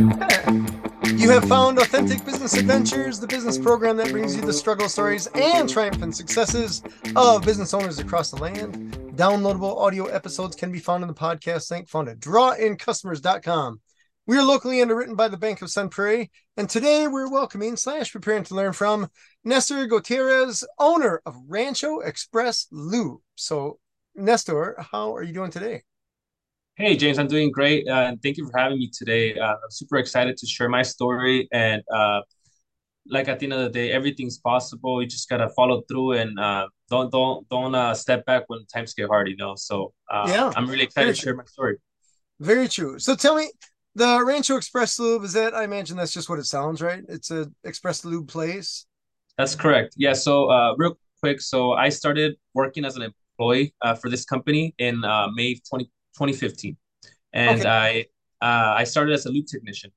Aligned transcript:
You 0.00 1.28
have 1.28 1.44
found 1.44 1.78
Authentic 1.78 2.24
Business 2.24 2.54
Adventures, 2.54 3.20
the 3.20 3.26
business 3.26 3.58
program 3.58 3.98
that 3.98 4.10
brings 4.10 4.34
you 4.34 4.40
the 4.40 4.52
struggle 4.52 4.88
stories 4.88 5.26
and 5.34 5.68
triumphant 5.68 6.16
successes 6.16 6.82
of 7.14 7.44
business 7.44 7.74
owners 7.74 7.98
across 7.98 8.30
the 8.30 8.38
land. 8.38 8.94
Downloadable 9.14 9.76
audio 9.76 10.06
episodes 10.06 10.56
can 10.56 10.72
be 10.72 10.78
found 10.78 11.02
in 11.02 11.08
the 11.08 11.12
podcast 11.14 11.70
link 11.70 11.86
found 11.86 12.08
at 12.08 12.18
drawincustomers.com. 12.18 13.82
We 14.26 14.38
are 14.38 14.42
locally 14.42 14.80
underwritten 14.80 15.16
by 15.16 15.28
the 15.28 15.36
Bank 15.36 15.60
of 15.60 15.70
Sun 15.70 15.90
Prairie, 15.90 16.30
and 16.56 16.66
today 16.66 17.06
we're 17.06 17.30
welcoming 17.30 17.76
slash 17.76 18.10
preparing 18.10 18.44
to 18.44 18.54
learn 18.54 18.72
from 18.72 19.10
Nestor 19.44 19.84
Gutierrez, 19.84 20.64
owner 20.78 21.20
of 21.26 21.36
Rancho 21.46 22.00
Express 22.00 22.68
Lube. 22.70 23.20
So, 23.34 23.78
Nestor, 24.14 24.76
how 24.78 25.14
are 25.14 25.22
you 25.22 25.34
doing 25.34 25.50
today? 25.50 25.82
Hey, 26.80 26.96
James, 26.96 27.18
I'm 27.18 27.26
doing 27.26 27.50
great. 27.50 27.86
Uh, 27.86 28.06
and 28.08 28.22
thank 28.22 28.38
you 28.38 28.48
for 28.48 28.58
having 28.58 28.78
me 28.78 28.88
today. 28.88 29.38
Uh, 29.38 29.52
I'm 29.52 29.70
super 29.70 29.98
excited 29.98 30.38
to 30.38 30.46
share 30.46 30.70
my 30.70 30.80
story. 30.80 31.46
And 31.52 31.82
uh, 31.94 32.22
like 33.06 33.28
at 33.28 33.38
the 33.38 33.44
end 33.44 33.52
of 33.52 33.60
the 33.60 33.68
day, 33.68 33.92
everything's 33.92 34.38
possible. 34.38 35.02
You 35.02 35.06
just 35.06 35.28
gotta 35.28 35.50
follow 35.50 35.82
through 35.90 36.12
and 36.12 36.40
uh, 36.40 36.68
don't 36.88 37.12
don't 37.12 37.46
don't 37.50 37.74
uh, 37.74 37.92
step 37.92 38.24
back 38.24 38.44
when 38.46 38.64
times 38.64 38.94
get 38.94 39.08
hard. 39.08 39.28
You 39.28 39.36
know. 39.36 39.56
So 39.56 39.92
uh, 40.10 40.24
yeah, 40.26 40.52
I'm 40.56 40.66
really 40.70 40.84
excited 40.84 41.14
to 41.14 41.20
share 41.20 41.36
my 41.36 41.44
story. 41.44 41.76
Very 42.38 42.66
true. 42.66 42.98
So 42.98 43.14
tell 43.14 43.36
me, 43.36 43.50
the 43.94 44.24
Rancho 44.24 44.56
Express 44.56 44.98
Lube 44.98 45.24
is 45.24 45.34
that? 45.34 45.52
I 45.52 45.64
imagine 45.64 45.98
that's 45.98 46.14
just 46.14 46.30
what 46.30 46.38
it 46.38 46.46
sounds, 46.46 46.80
right? 46.80 47.02
It's 47.10 47.30
a 47.30 47.52
Express 47.62 48.06
Lube 48.06 48.26
place. 48.26 48.86
That's 49.36 49.54
correct. 49.54 49.96
Yeah. 49.98 50.14
So 50.14 50.48
real 50.78 50.96
quick, 51.20 51.42
so 51.42 51.72
I 51.72 51.90
started 51.90 52.36
working 52.54 52.86
as 52.86 52.96
an 52.96 53.02
employee 53.02 53.74
for 54.00 54.08
this 54.08 54.24
company 54.24 54.74
in 54.78 55.02
May 55.34 55.60
20. 55.68 55.90
2015, 56.20 56.76
and 57.32 57.60
okay. 57.60 58.06
I 58.42 58.44
uh, 58.44 58.74
I 58.76 58.84
started 58.84 59.14
as 59.14 59.26
a 59.26 59.30
lube 59.30 59.46
technician, 59.46 59.90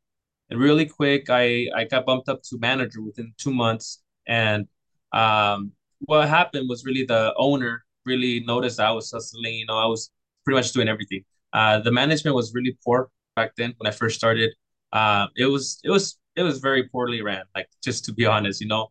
and 0.50 0.60
really 0.60 0.86
quick 0.86 1.30
I 1.30 1.68
I 1.76 1.84
got 1.84 2.06
bumped 2.06 2.30
up 2.30 2.42
to 2.44 2.58
manager 2.60 3.02
within 3.02 3.34
two 3.38 3.54
months, 3.54 4.02
and 4.28 4.68
um, 5.12 5.74
what 6.00 6.28
happened 6.28 6.70
was 6.70 6.86
really 6.86 7.06
the 7.06 7.34
owner 7.38 7.84
really 8.06 8.44
noticed 8.46 8.80
I 8.80 8.92
was 8.92 9.12
hustling. 9.12 9.56
You 9.56 9.66
know, 9.66 9.78
I 9.78 9.86
was 9.86 10.10
pretty 10.46 10.58
much 10.58 10.72
doing 10.72 10.88
everything. 10.88 11.24
Uh, 11.52 11.80
the 11.80 11.92
management 11.92 12.36
was 12.36 12.54
really 12.54 12.78
poor 12.84 13.10
back 13.36 13.56
then 13.58 13.74
when 13.78 13.88
I 13.88 13.92
first 13.92 14.18
started. 14.18 14.52
Uh, 14.92 15.28
it 15.36 15.46
was 15.46 15.80
it 15.84 15.90
was 15.90 16.18
it 16.36 16.44
was 16.44 16.60
very 16.60 16.88
poorly 16.90 17.22
ran. 17.22 17.44
Like 17.56 17.68
just 17.84 18.06
to 18.06 18.14
be 18.14 18.26
honest, 18.26 18.62
you 18.62 18.68
know. 18.68 18.88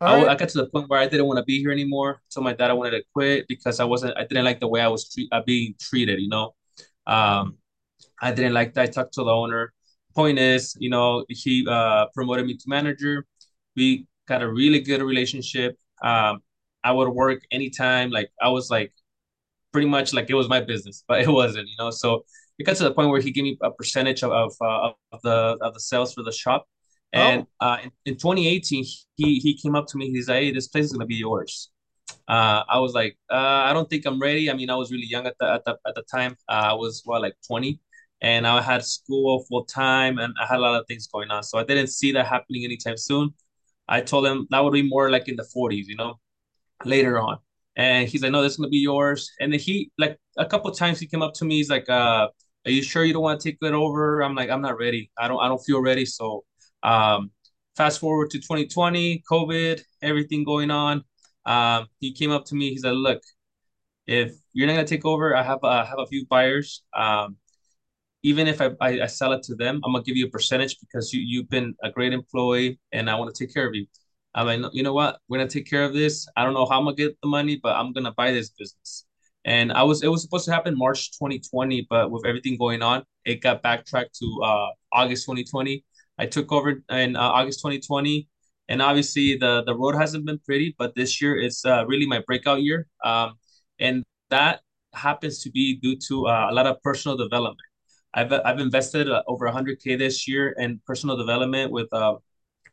I, 0.00 0.16
right. 0.16 0.28
I, 0.30 0.34
got 0.34 0.48
to 0.48 0.58
the 0.58 0.66
point 0.66 0.90
where 0.90 0.98
I 0.98 1.06
didn't 1.06 1.26
want 1.26 1.38
to 1.38 1.44
be 1.44 1.60
here 1.60 1.70
anymore. 1.70 2.22
Told 2.34 2.42
my 2.42 2.52
dad 2.52 2.70
I 2.70 2.72
wanted 2.72 2.90
to 2.90 3.02
quit 3.14 3.46
because 3.46 3.78
I 3.78 3.84
wasn't. 3.84 4.16
I 4.16 4.24
didn't 4.24 4.44
like 4.44 4.58
the 4.58 4.66
way 4.66 4.80
I 4.80 4.88
was 4.88 5.08
treat, 5.08 5.28
uh, 5.30 5.42
being 5.46 5.76
treated. 5.80 6.18
You 6.20 6.28
know, 6.28 6.54
um, 7.06 7.58
I 8.20 8.32
didn't 8.32 8.54
like 8.54 8.74
that. 8.74 8.82
I 8.82 8.86
talked 8.86 9.14
to 9.14 9.24
the 9.24 9.30
owner. 9.30 9.72
Point 10.14 10.38
is, 10.38 10.76
you 10.78 10.90
know, 10.90 11.24
he 11.28 11.66
uh, 11.68 12.06
promoted 12.14 12.46
me 12.46 12.56
to 12.56 12.64
manager. 12.66 13.26
We 13.76 14.06
got 14.28 14.42
a 14.42 14.50
really 14.50 14.80
good 14.80 15.02
relationship. 15.02 15.78
Um, 16.02 16.42
I 16.84 16.92
would 16.92 17.08
work 17.08 17.42
anytime. 17.50 18.10
Like 18.10 18.30
I 18.40 18.48
was 18.48 18.70
like 18.70 18.92
pretty 19.72 19.88
much 19.88 20.12
like 20.12 20.28
it 20.28 20.34
was 20.34 20.48
my 20.48 20.60
business, 20.60 21.04
but 21.08 21.20
it 21.22 21.28
wasn't, 21.28 21.68
you 21.68 21.74
know. 21.78 21.90
So 21.90 22.24
it 22.58 22.64
got 22.64 22.76
to 22.76 22.84
the 22.84 22.94
point 22.94 23.08
where 23.08 23.20
he 23.20 23.30
gave 23.30 23.44
me 23.44 23.58
a 23.62 23.70
percentage 23.70 24.22
of 24.22 24.32
of, 24.32 24.54
uh, 24.60 24.92
of 25.12 25.22
the 25.22 25.56
of 25.60 25.74
the 25.74 25.80
sales 25.80 26.12
for 26.14 26.22
the 26.22 26.32
shop. 26.32 26.66
And 27.14 27.46
oh. 27.60 27.66
uh, 27.66 27.78
in, 27.84 27.90
in 28.06 28.14
2018, 28.14 28.84
he 29.16 29.38
he 29.38 29.56
came 29.56 29.74
up 29.74 29.86
to 29.88 29.98
me. 29.98 30.10
He's 30.10 30.28
like, 30.28 30.42
"Hey, 30.42 30.52
this 30.52 30.68
place 30.68 30.86
is 30.86 30.92
gonna 30.92 31.06
be 31.06 31.16
yours." 31.16 31.70
Uh, 32.28 32.62
I 32.68 32.78
was 32.78 32.94
like, 32.94 33.16
uh, 33.30 33.36
I 33.68 33.72
don't 33.72 33.88
think 33.90 34.06
I'm 34.06 34.20
ready. 34.20 34.50
I 34.50 34.54
mean, 34.54 34.70
I 34.70 34.76
was 34.76 34.90
really 34.92 35.06
young 35.06 35.26
at 35.26 35.36
the 35.40 35.46
at 35.52 35.64
the 35.64 35.76
at 35.86 35.94
the 35.94 36.02
time. 36.10 36.36
Uh, 36.48 36.68
I 36.70 36.74
was 36.74 37.02
what 37.04 37.22
like 37.22 37.34
20, 37.46 37.80
and 38.20 38.46
I 38.46 38.60
had 38.62 38.84
school 38.84 39.44
full 39.48 39.64
time, 39.64 40.18
and 40.18 40.34
I 40.40 40.46
had 40.46 40.58
a 40.58 40.60
lot 40.62 40.80
of 40.80 40.86
things 40.86 41.06
going 41.08 41.30
on. 41.30 41.42
So 41.42 41.58
I 41.58 41.64
didn't 41.64 41.88
see 41.88 42.12
that 42.12 42.26
happening 42.26 42.64
anytime 42.64 42.96
soon. 42.96 43.34
I 43.88 44.00
told 44.00 44.26
him 44.26 44.46
that 44.50 44.60
would 44.64 44.72
be 44.72 44.88
more 44.88 45.10
like 45.10 45.28
in 45.28 45.36
the 45.36 45.44
40s, 45.44 45.86
you 45.88 45.96
know, 45.96 46.20
later 46.84 47.18
on. 47.20 47.38
And 47.76 48.08
he's 48.08 48.22
like, 48.22 48.32
no, 48.32 48.42
this 48.42 48.52
is 48.52 48.58
gonna 48.58 48.68
be 48.68 48.78
yours. 48.78 49.30
And 49.40 49.54
he 49.54 49.90
like 49.98 50.18
a 50.38 50.46
couple 50.46 50.70
times 50.72 51.00
he 51.00 51.06
came 51.06 51.22
up 51.22 51.34
to 51.34 51.44
me. 51.44 51.56
He's 51.56 51.70
like, 51.70 51.88
uh, 51.88 52.28
are 52.66 52.70
you 52.70 52.82
sure 52.82 53.04
you 53.04 53.12
don't 53.12 53.22
want 53.22 53.40
to 53.40 53.50
take 53.50 53.58
it 53.62 53.72
over? 53.72 54.20
I'm 54.22 54.34
like, 54.34 54.50
I'm 54.50 54.62
not 54.62 54.78
ready. 54.78 55.10
I 55.18 55.28
don't 55.28 55.40
I 55.40 55.48
don't 55.48 55.62
feel 55.64 55.80
ready. 55.80 56.04
So 56.04 56.44
um, 56.82 57.30
fast 57.76 58.00
forward 58.00 58.30
to 58.30 58.40
2020, 58.40 59.22
COVID, 59.30 59.80
everything 60.02 60.44
going 60.44 60.70
on. 60.70 61.04
Um, 61.46 61.88
he 62.00 62.12
came 62.12 62.30
up 62.30 62.44
to 62.46 62.54
me. 62.54 62.70
He 62.70 62.78
said, 62.78 62.92
"Look, 62.94 63.22
if 64.06 64.34
you're 64.52 64.66
not 64.66 64.74
gonna 64.74 64.86
take 64.86 65.04
over, 65.06 65.36
I 65.36 65.42
have 65.42 65.60
uh, 65.64 65.84
have 65.84 65.98
a 65.98 66.06
few 66.06 66.26
buyers. 66.28 66.82
Um, 66.96 67.36
even 68.22 68.46
if 68.46 68.60
I, 68.60 68.70
I, 68.80 69.02
I 69.02 69.06
sell 69.06 69.32
it 69.32 69.42
to 69.44 69.54
them, 69.56 69.80
I'm 69.84 69.92
gonna 69.92 70.04
give 70.04 70.16
you 70.16 70.26
a 70.26 70.30
percentage 70.30 70.78
because 70.80 71.12
you 71.12 71.20
you've 71.20 71.48
been 71.48 71.74
a 71.82 71.90
great 71.90 72.12
employee 72.12 72.78
and 72.92 73.10
I 73.10 73.16
want 73.16 73.34
to 73.34 73.44
take 73.44 73.52
care 73.54 73.66
of 73.66 73.74
you. 73.74 73.86
I'm 74.34 74.46
like, 74.46 74.72
you 74.74 74.82
know 74.82 74.94
what? 74.94 75.18
We're 75.28 75.38
gonna 75.38 75.50
take 75.50 75.68
care 75.68 75.84
of 75.84 75.92
this. 75.94 76.26
I 76.36 76.44
don't 76.44 76.54
know 76.54 76.66
how 76.66 76.78
I'm 76.78 76.84
gonna 76.84 76.96
get 76.96 77.16
the 77.22 77.28
money, 77.28 77.60
but 77.62 77.76
I'm 77.76 77.92
gonna 77.92 78.12
buy 78.12 78.32
this 78.32 78.50
business. 78.50 79.06
And 79.44 79.72
I 79.72 79.82
was 79.82 80.02
it 80.02 80.08
was 80.08 80.22
supposed 80.22 80.44
to 80.46 80.52
happen 80.52 80.76
March 80.78 81.16
2020, 81.18 81.86
but 81.90 82.10
with 82.10 82.24
everything 82.26 82.56
going 82.58 82.82
on, 82.82 83.04
it 83.24 83.40
got 83.42 83.62
backtracked 83.62 84.16
to 84.20 84.40
uh, 84.44 84.68
August 84.92 85.24
2020. 85.26 85.84
I 86.18 86.26
took 86.26 86.52
over 86.52 86.82
in 86.90 87.16
uh, 87.16 87.20
August 87.20 87.60
2020 87.60 88.28
and 88.72 88.82
obviously 88.82 89.36
the 89.36 89.62
the 89.68 89.76
road 89.76 89.94
hasn't 89.94 90.24
been 90.26 90.40
pretty, 90.40 90.74
but 90.78 90.94
this 90.96 91.20
year 91.20 91.36
is 91.36 91.64
uh, 91.66 91.84
really 91.86 92.06
my 92.06 92.20
breakout 92.26 92.62
year, 92.62 92.88
um, 93.04 93.34
and 93.78 94.04
that 94.30 94.62
happens 94.94 95.42
to 95.44 95.50
be 95.50 95.76
due 95.76 95.96
to 96.08 96.26
uh, 96.26 96.48
a 96.50 96.54
lot 96.54 96.66
of 96.66 96.82
personal 96.82 97.16
development. 97.16 97.68
I've 98.14 98.32
I've 98.32 98.60
invested 98.60 99.10
uh, 99.10 99.22
over 99.28 99.46
100k 99.46 99.96
this 99.96 100.26
year 100.28 100.54
in 100.58 100.80
personal 100.86 101.16
development 101.18 101.70
with 101.72 101.92
uh, 101.92 102.16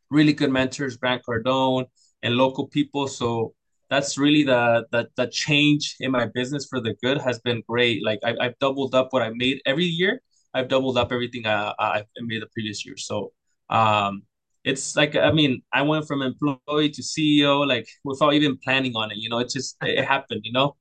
really 0.10 0.34
good 0.34 0.52
mentors, 0.52 0.98
Grant 0.98 1.24
Cardone, 1.28 1.86
and 2.24 2.36
local 2.36 2.68
people. 2.68 3.08
So 3.08 3.54
that's 3.90 4.18
really 4.18 4.44
the 4.44 4.86
the 4.92 5.10
the 5.18 5.28
change 5.28 5.96
in 6.00 6.12
my 6.12 6.28
business 6.28 6.66
for 6.70 6.80
the 6.82 6.96
good 7.04 7.18
has 7.20 7.40
been 7.40 7.62
great. 7.68 8.06
Like 8.06 8.20
I, 8.24 8.36
I've 8.42 8.58
doubled 8.60 8.96
up 8.96 9.08
what 9.12 9.22
I 9.22 9.32
made 9.36 9.62
every 9.66 9.86
year. 9.86 10.22
I've 10.54 10.70
doubled 10.70 10.98
up 10.98 11.12
everything 11.12 11.46
I, 11.46 11.74
I 11.80 12.04
made 12.22 12.42
the 12.42 12.48
previous 12.56 12.86
year. 12.86 12.98
So 12.98 13.34
um, 13.70 14.24
it's 14.70 14.96
like 14.96 15.16
I 15.16 15.32
mean, 15.32 15.62
I 15.74 15.82
went 15.82 16.08
from 16.08 16.22
employee 16.22 16.90
to 16.90 17.02
CEO 17.02 17.68
like 17.68 17.88
without 18.04 18.34
even 18.34 18.58
planning 18.64 18.96
on 18.96 19.12
it. 19.12 19.18
You 19.18 19.30
know, 19.30 19.40
it 19.40 19.50
just 19.50 19.76
it 19.82 20.06
happened. 20.14 20.42
You 20.44 20.54
know, 20.54 20.76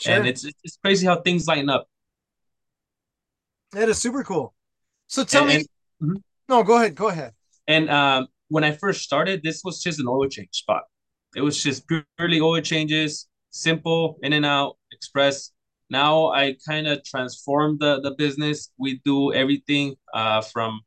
sure. 0.00 0.14
and 0.14 0.26
it's 0.26 0.44
it's 0.64 0.78
crazy 0.82 1.06
how 1.06 1.20
things 1.20 1.46
line 1.46 1.68
up. 1.68 1.86
That 3.72 3.88
is 3.88 3.98
super 3.98 4.22
cool. 4.22 4.54
So 5.06 5.24
tell 5.24 5.42
and, 5.42 5.48
me, 5.48 5.54
and, 5.56 5.66
mm-hmm. 6.02 6.16
no, 6.48 6.62
go 6.62 6.76
ahead, 6.76 6.94
go 6.94 7.08
ahead. 7.08 7.32
And 7.66 7.90
um, 7.90 8.28
when 8.48 8.64
I 8.64 8.72
first 8.72 9.02
started, 9.02 9.42
this 9.42 9.62
was 9.64 9.82
just 9.82 9.98
an 9.98 10.06
oil 10.08 10.28
change 10.28 10.52
spot. 10.52 10.82
It 11.34 11.40
was 11.40 11.62
just 11.62 11.84
purely 12.18 12.40
oil 12.40 12.60
changes, 12.60 13.28
simple, 13.50 14.18
in 14.22 14.32
and 14.34 14.44
out, 14.44 14.76
express. 14.92 15.50
Now 15.88 16.28
I 16.28 16.56
kind 16.66 16.86
of 16.86 17.04
transformed 17.04 17.80
the 17.80 18.00
the 18.00 18.12
business. 18.12 18.70
We 18.78 19.00
do 19.04 19.32
everything 19.32 19.96
uh, 20.14 20.42
from 20.42 20.80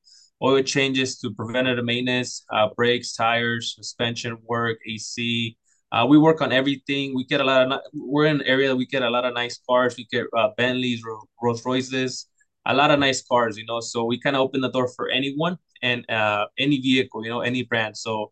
oil 0.44 0.62
changes 0.62 1.18
to 1.19 1.31
preventative 1.34 1.85
maintenance, 1.85 2.46
uh, 2.51 2.69
brakes, 2.75 3.13
tires, 3.16 3.75
suspension 3.75 4.38
work, 4.47 4.78
AC. 4.88 5.57
Uh, 5.91 6.06
we 6.07 6.18
work 6.18 6.41
on 6.41 6.51
everything. 6.51 7.16
We 7.16 7.23
get 7.25 7.41
a 7.41 7.44
lot 7.44 7.72
of. 7.72 7.79
We're 7.94 8.25
in 8.25 8.41
an 8.41 8.47
area 8.47 8.69
that 8.69 8.75
we 8.75 8.85
get 8.85 9.01
a 9.01 9.09
lot 9.09 9.25
of 9.25 9.34
nice 9.34 9.59
cars. 9.68 9.95
We 9.97 10.06
get 10.12 10.25
uh, 10.38 10.50
Bentleys, 10.57 11.03
Rolls 11.41 11.66
Royces, 11.66 12.28
a 12.66 12.74
lot 12.74 12.91
of 12.91 13.00
nice 13.00 13.22
cars. 13.24 13.57
You 13.57 13.66
know, 13.66 13.79
so 13.79 14.03
we 14.06 14.19
kind 14.19 14.35
of 14.35 14.41
open 14.41 14.62
the 14.62 14.72
door 14.72 14.90
for 14.95 15.09
anyone 15.09 15.57
and 15.81 16.09
uh, 16.09 16.47
any 16.57 16.81
vehicle. 16.81 17.24
You 17.24 17.29
know, 17.29 17.41
any 17.41 17.63
brand. 17.63 17.97
So 17.97 18.31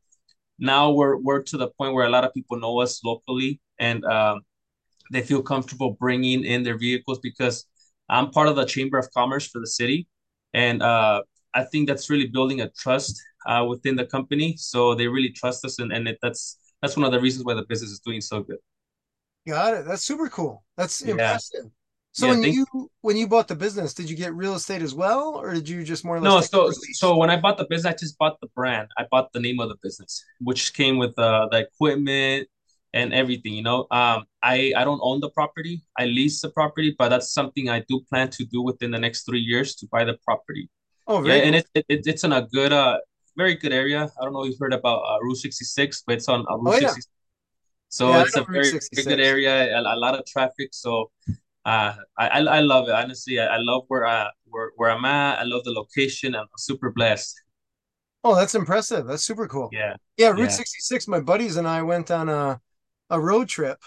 now 0.59 0.91
we're 0.91 1.17
we're 1.17 1.41
to 1.43 1.57
the 1.57 1.69
point 1.69 1.93
where 1.93 2.05
a 2.05 2.09
lot 2.09 2.23
of 2.25 2.33
people 2.33 2.59
know 2.59 2.79
us 2.81 3.03
locally 3.03 3.61
and 3.79 4.03
um, 4.05 4.41
they 5.11 5.21
feel 5.21 5.41
comfortable 5.41 5.91
bringing 5.99 6.43
in 6.43 6.63
their 6.63 6.77
vehicles 6.77 7.19
because 7.19 7.65
I'm 8.09 8.31
part 8.31 8.47
of 8.47 8.55
the 8.55 8.65
Chamber 8.65 8.97
of 8.97 9.09
Commerce 9.11 9.47
for 9.47 9.59
the 9.59 9.67
city, 9.67 10.07
and 10.53 10.81
uh, 10.81 11.21
I 11.53 11.63
think 11.63 11.87
that's 11.87 12.09
really 12.09 12.27
building 12.27 12.61
a 12.61 12.69
trust 12.69 13.21
uh, 13.45 13.65
within 13.67 13.95
the 13.95 14.05
company. 14.05 14.55
So 14.57 14.95
they 14.95 15.07
really 15.07 15.29
trust 15.29 15.65
us, 15.65 15.79
and 15.79 15.91
and 15.91 16.07
it, 16.07 16.17
that's 16.21 16.57
that's 16.81 16.97
one 16.97 17.05
of 17.05 17.11
the 17.11 17.19
reasons 17.19 17.45
why 17.45 17.53
the 17.53 17.65
business 17.67 17.91
is 17.91 17.99
doing 17.99 18.21
so 18.21 18.43
good. 18.43 18.57
Got 19.47 19.73
it. 19.73 19.85
That's 19.85 20.03
super 20.03 20.29
cool. 20.29 20.63
That's 20.77 21.01
yeah. 21.01 21.11
impressive. 21.11 21.65
So 22.13 22.27
yeah, 22.27 22.31
when 22.33 22.43
you 22.43 22.65
when 23.01 23.17
you 23.17 23.27
bought 23.27 23.47
the 23.47 23.55
business, 23.55 23.95
did 23.95 24.07
you 24.07 24.15
get 24.15 24.35
real 24.35 24.53
estate 24.53 24.83
as 24.83 24.93
well, 24.93 25.33
or 25.35 25.51
did 25.51 25.67
you 25.67 25.83
just 25.83 26.05
more 26.05 26.17
or 26.17 26.19
less? 26.21 26.51
No, 26.53 26.69
so 26.69 26.71
so 26.91 27.17
when 27.17 27.31
I 27.31 27.39
bought 27.39 27.57
the 27.57 27.65
business, 27.65 27.91
I 27.91 27.97
just 27.97 28.19
bought 28.19 28.39
the 28.39 28.47
brand. 28.55 28.89
I 28.99 29.05
bought 29.09 29.33
the 29.33 29.39
name 29.39 29.59
of 29.59 29.69
the 29.69 29.77
business, 29.81 30.23
which 30.39 30.75
came 30.75 30.99
with 30.99 31.17
uh, 31.17 31.47
the 31.49 31.61
equipment 31.61 32.47
and 32.93 33.13
everything. 33.13 33.53
You 33.53 33.63
know, 33.63 33.87
um, 33.89 34.25
I 34.43 34.73
I 34.77 34.83
don't 34.83 34.99
own 35.01 35.21
the 35.21 35.31
property. 35.31 35.83
I 35.97 36.05
lease 36.05 36.39
the 36.39 36.51
property, 36.51 36.95
but 36.99 37.09
that's 37.09 37.33
something 37.33 37.67
I 37.69 37.83
do 37.89 38.01
plan 38.07 38.29
to 38.29 38.45
do 38.45 38.61
within 38.61 38.91
the 38.91 38.99
next 38.99 39.25
three 39.25 39.41
years 39.41 39.73
to 39.77 39.87
buy 39.87 40.03
the 40.03 40.17
property. 40.23 40.69
Oh, 41.07 41.23
yeah, 41.23 41.35
cool. 41.35 41.43
and 41.43 41.55
it, 41.55 41.67
it, 41.75 41.85
it's 42.07 42.23
in 42.23 42.31
a 42.31 42.41
good, 42.41 42.71
uh, 42.71 42.99
very 43.35 43.55
good 43.55 43.73
area. 43.73 44.09
I 44.19 44.23
don't 44.23 44.33
know 44.33 44.43
if 44.43 44.51
you've 44.51 44.59
heard 44.59 44.73
about 44.73 44.99
uh, 45.01 45.19
Route 45.21 45.37
66, 45.37 46.03
but 46.05 46.15
it's 46.15 46.29
on 46.29 46.45
uh, 46.49 46.57
Route 46.57 46.75
oh, 46.75 46.79
66. 46.79 47.07
So 47.89 48.09
yeah, 48.09 48.23
it's 48.23 48.35
a 48.35 48.43
very, 48.51 48.71
very, 48.71 49.05
good 49.05 49.19
area, 49.19 49.77
a, 49.77 49.81
a, 49.81 49.97
lot 49.97 50.17
of 50.17 50.25
traffic. 50.25 50.69
So 50.71 51.11
uh, 51.65 51.93
I, 52.17 52.27
I 52.39 52.59
love 52.61 52.87
it. 52.89 52.95
Honestly, 52.95 53.39
I, 53.39 53.45
I 53.45 53.57
love 53.59 53.83
where 53.87 54.07
I 54.07 54.29
where, 54.45 54.71
where 54.77 54.89
I'm 54.89 55.05
at. 55.05 55.39
I 55.39 55.43
love 55.43 55.63
the 55.63 55.71
location. 55.71 56.35
I'm 56.35 56.47
super 56.57 56.91
blessed. 56.91 57.39
Oh, 58.23 58.35
that's 58.35 58.55
impressive. 58.55 59.05
That's 59.05 59.23
super 59.23 59.47
cool. 59.47 59.69
Yeah. 59.71 59.95
Yeah, 60.17 60.29
Route 60.29 60.41
Yeah. 60.41 60.47
66, 60.49 61.07
my 61.07 61.19
buddies 61.19 61.57
and 61.57 61.67
I 61.67 61.81
went 61.81 62.09
on 62.09 62.29
a, 62.29 62.59
a 63.09 63.19
road 63.19 63.47
trip 63.47 63.79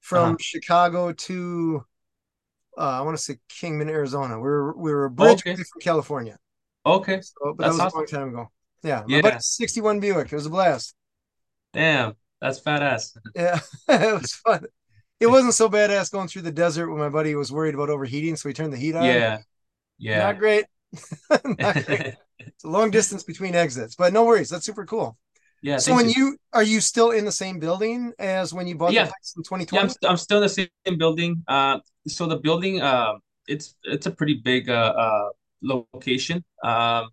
from 0.00 0.24
Uh-huh. 0.24 0.36
Chicago 0.40 1.12
to 1.12 1.84
uh, 2.78 2.80
I 2.80 3.00
want 3.02 3.16
to 3.16 3.22
say 3.22 3.38
Kingman, 3.48 3.90
Arizona. 3.90 4.36
We 4.36 4.48
were 4.48 4.76
we 4.76 4.92
were 4.92 5.04
a 5.04 5.10
bridge 5.10 5.40
Okay. 5.40 5.54
from 5.54 5.80
California. 5.80 6.38
Okay. 6.84 7.20
So, 7.20 7.54
but 7.56 7.64
that 7.64 7.68
was 7.68 7.80
awesome. 7.80 7.96
a 7.96 8.00
long 8.00 8.06
time 8.06 8.28
ago. 8.30 8.50
Yeah, 8.82 9.04
my 9.20 9.22
Yeah. 9.24 9.38
61 9.38 10.00
Buick. 10.00 10.32
It 10.32 10.36
was 10.36 10.46
a 10.46 10.50
blast. 10.50 10.94
Damn. 11.72 12.14
That's 12.40 12.60
badass. 12.60 13.16
Yeah, 13.36 13.60
it 13.88 14.20
was 14.20 14.32
fun. 14.34 14.64
It 15.20 15.26
wasn't 15.28 15.54
so 15.54 15.68
badass 15.68 16.10
going 16.10 16.26
through 16.28 16.42
the 16.42 16.50
desert 16.52 16.90
when 16.90 16.98
my 16.98 17.08
buddy 17.08 17.34
was 17.36 17.52
worried 17.52 17.74
about 17.74 17.90
overheating, 17.90 18.34
so 18.36 18.48
he 18.48 18.52
turned 18.54 18.72
the 18.72 18.76
heat 18.76 18.96
on. 18.96 19.04
Yeah. 19.04 19.38
Yeah. 19.98 20.18
Not 20.18 20.38
great. 20.38 20.66
Not 21.44 21.86
great. 21.86 22.14
It's 22.44 22.64
a 22.64 22.68
long 22.68 22.90
distance 22.90 23.22
between 23.22 23.54
exits, 23.54 23.94
but 23.94 24.12
no 24.12 24.24
worries. 24.24 24.48
That's 24.50 24.66
super 24.66 24.84
cool. 24.84 25.16
yeah. 25.62 25.76
so 25.76 25.94
when 25.94 26.08
you 26.10 26.36
are 26.52 26.64
you 26.64 26.80
still 26.80 27.12
in 27.12 27.24
the 27.24 27.30
same 27.30 27.60
building 27.60 28.12
as 28.18 28.52
when 28.52 28.66
you 28.66 28.74
bought 28.74 28.92
Yeah. 28.92 29.04
the 29.04 29.10
house 29.10 29.34
in 29.36 29.42
Yeah, 29.42 29.66
2020? 29.66 29.82
I'm, 29.84 29.88
st- 29.88 30.10
I'm 30.10 30.16
still 30.16 30.38
in 30.38 30.42
the 30.42 30.48
same 30.48 30.98
building. 30.98 31.44
Uh, 31.46 31.78
so 32.08 32.26
the 32.26 32.38
building, 32.38 32.80
uh, 32.82 33.12
it's 33.46 33.76
it's 33.84 34.06
a 34.06 34.10
pretty 34.10 34.34
big 34.42 34.68
uh, 34.68 34.72
uh 34.98 35.28
location. 35.62 36.44
Um, 36.64 37.10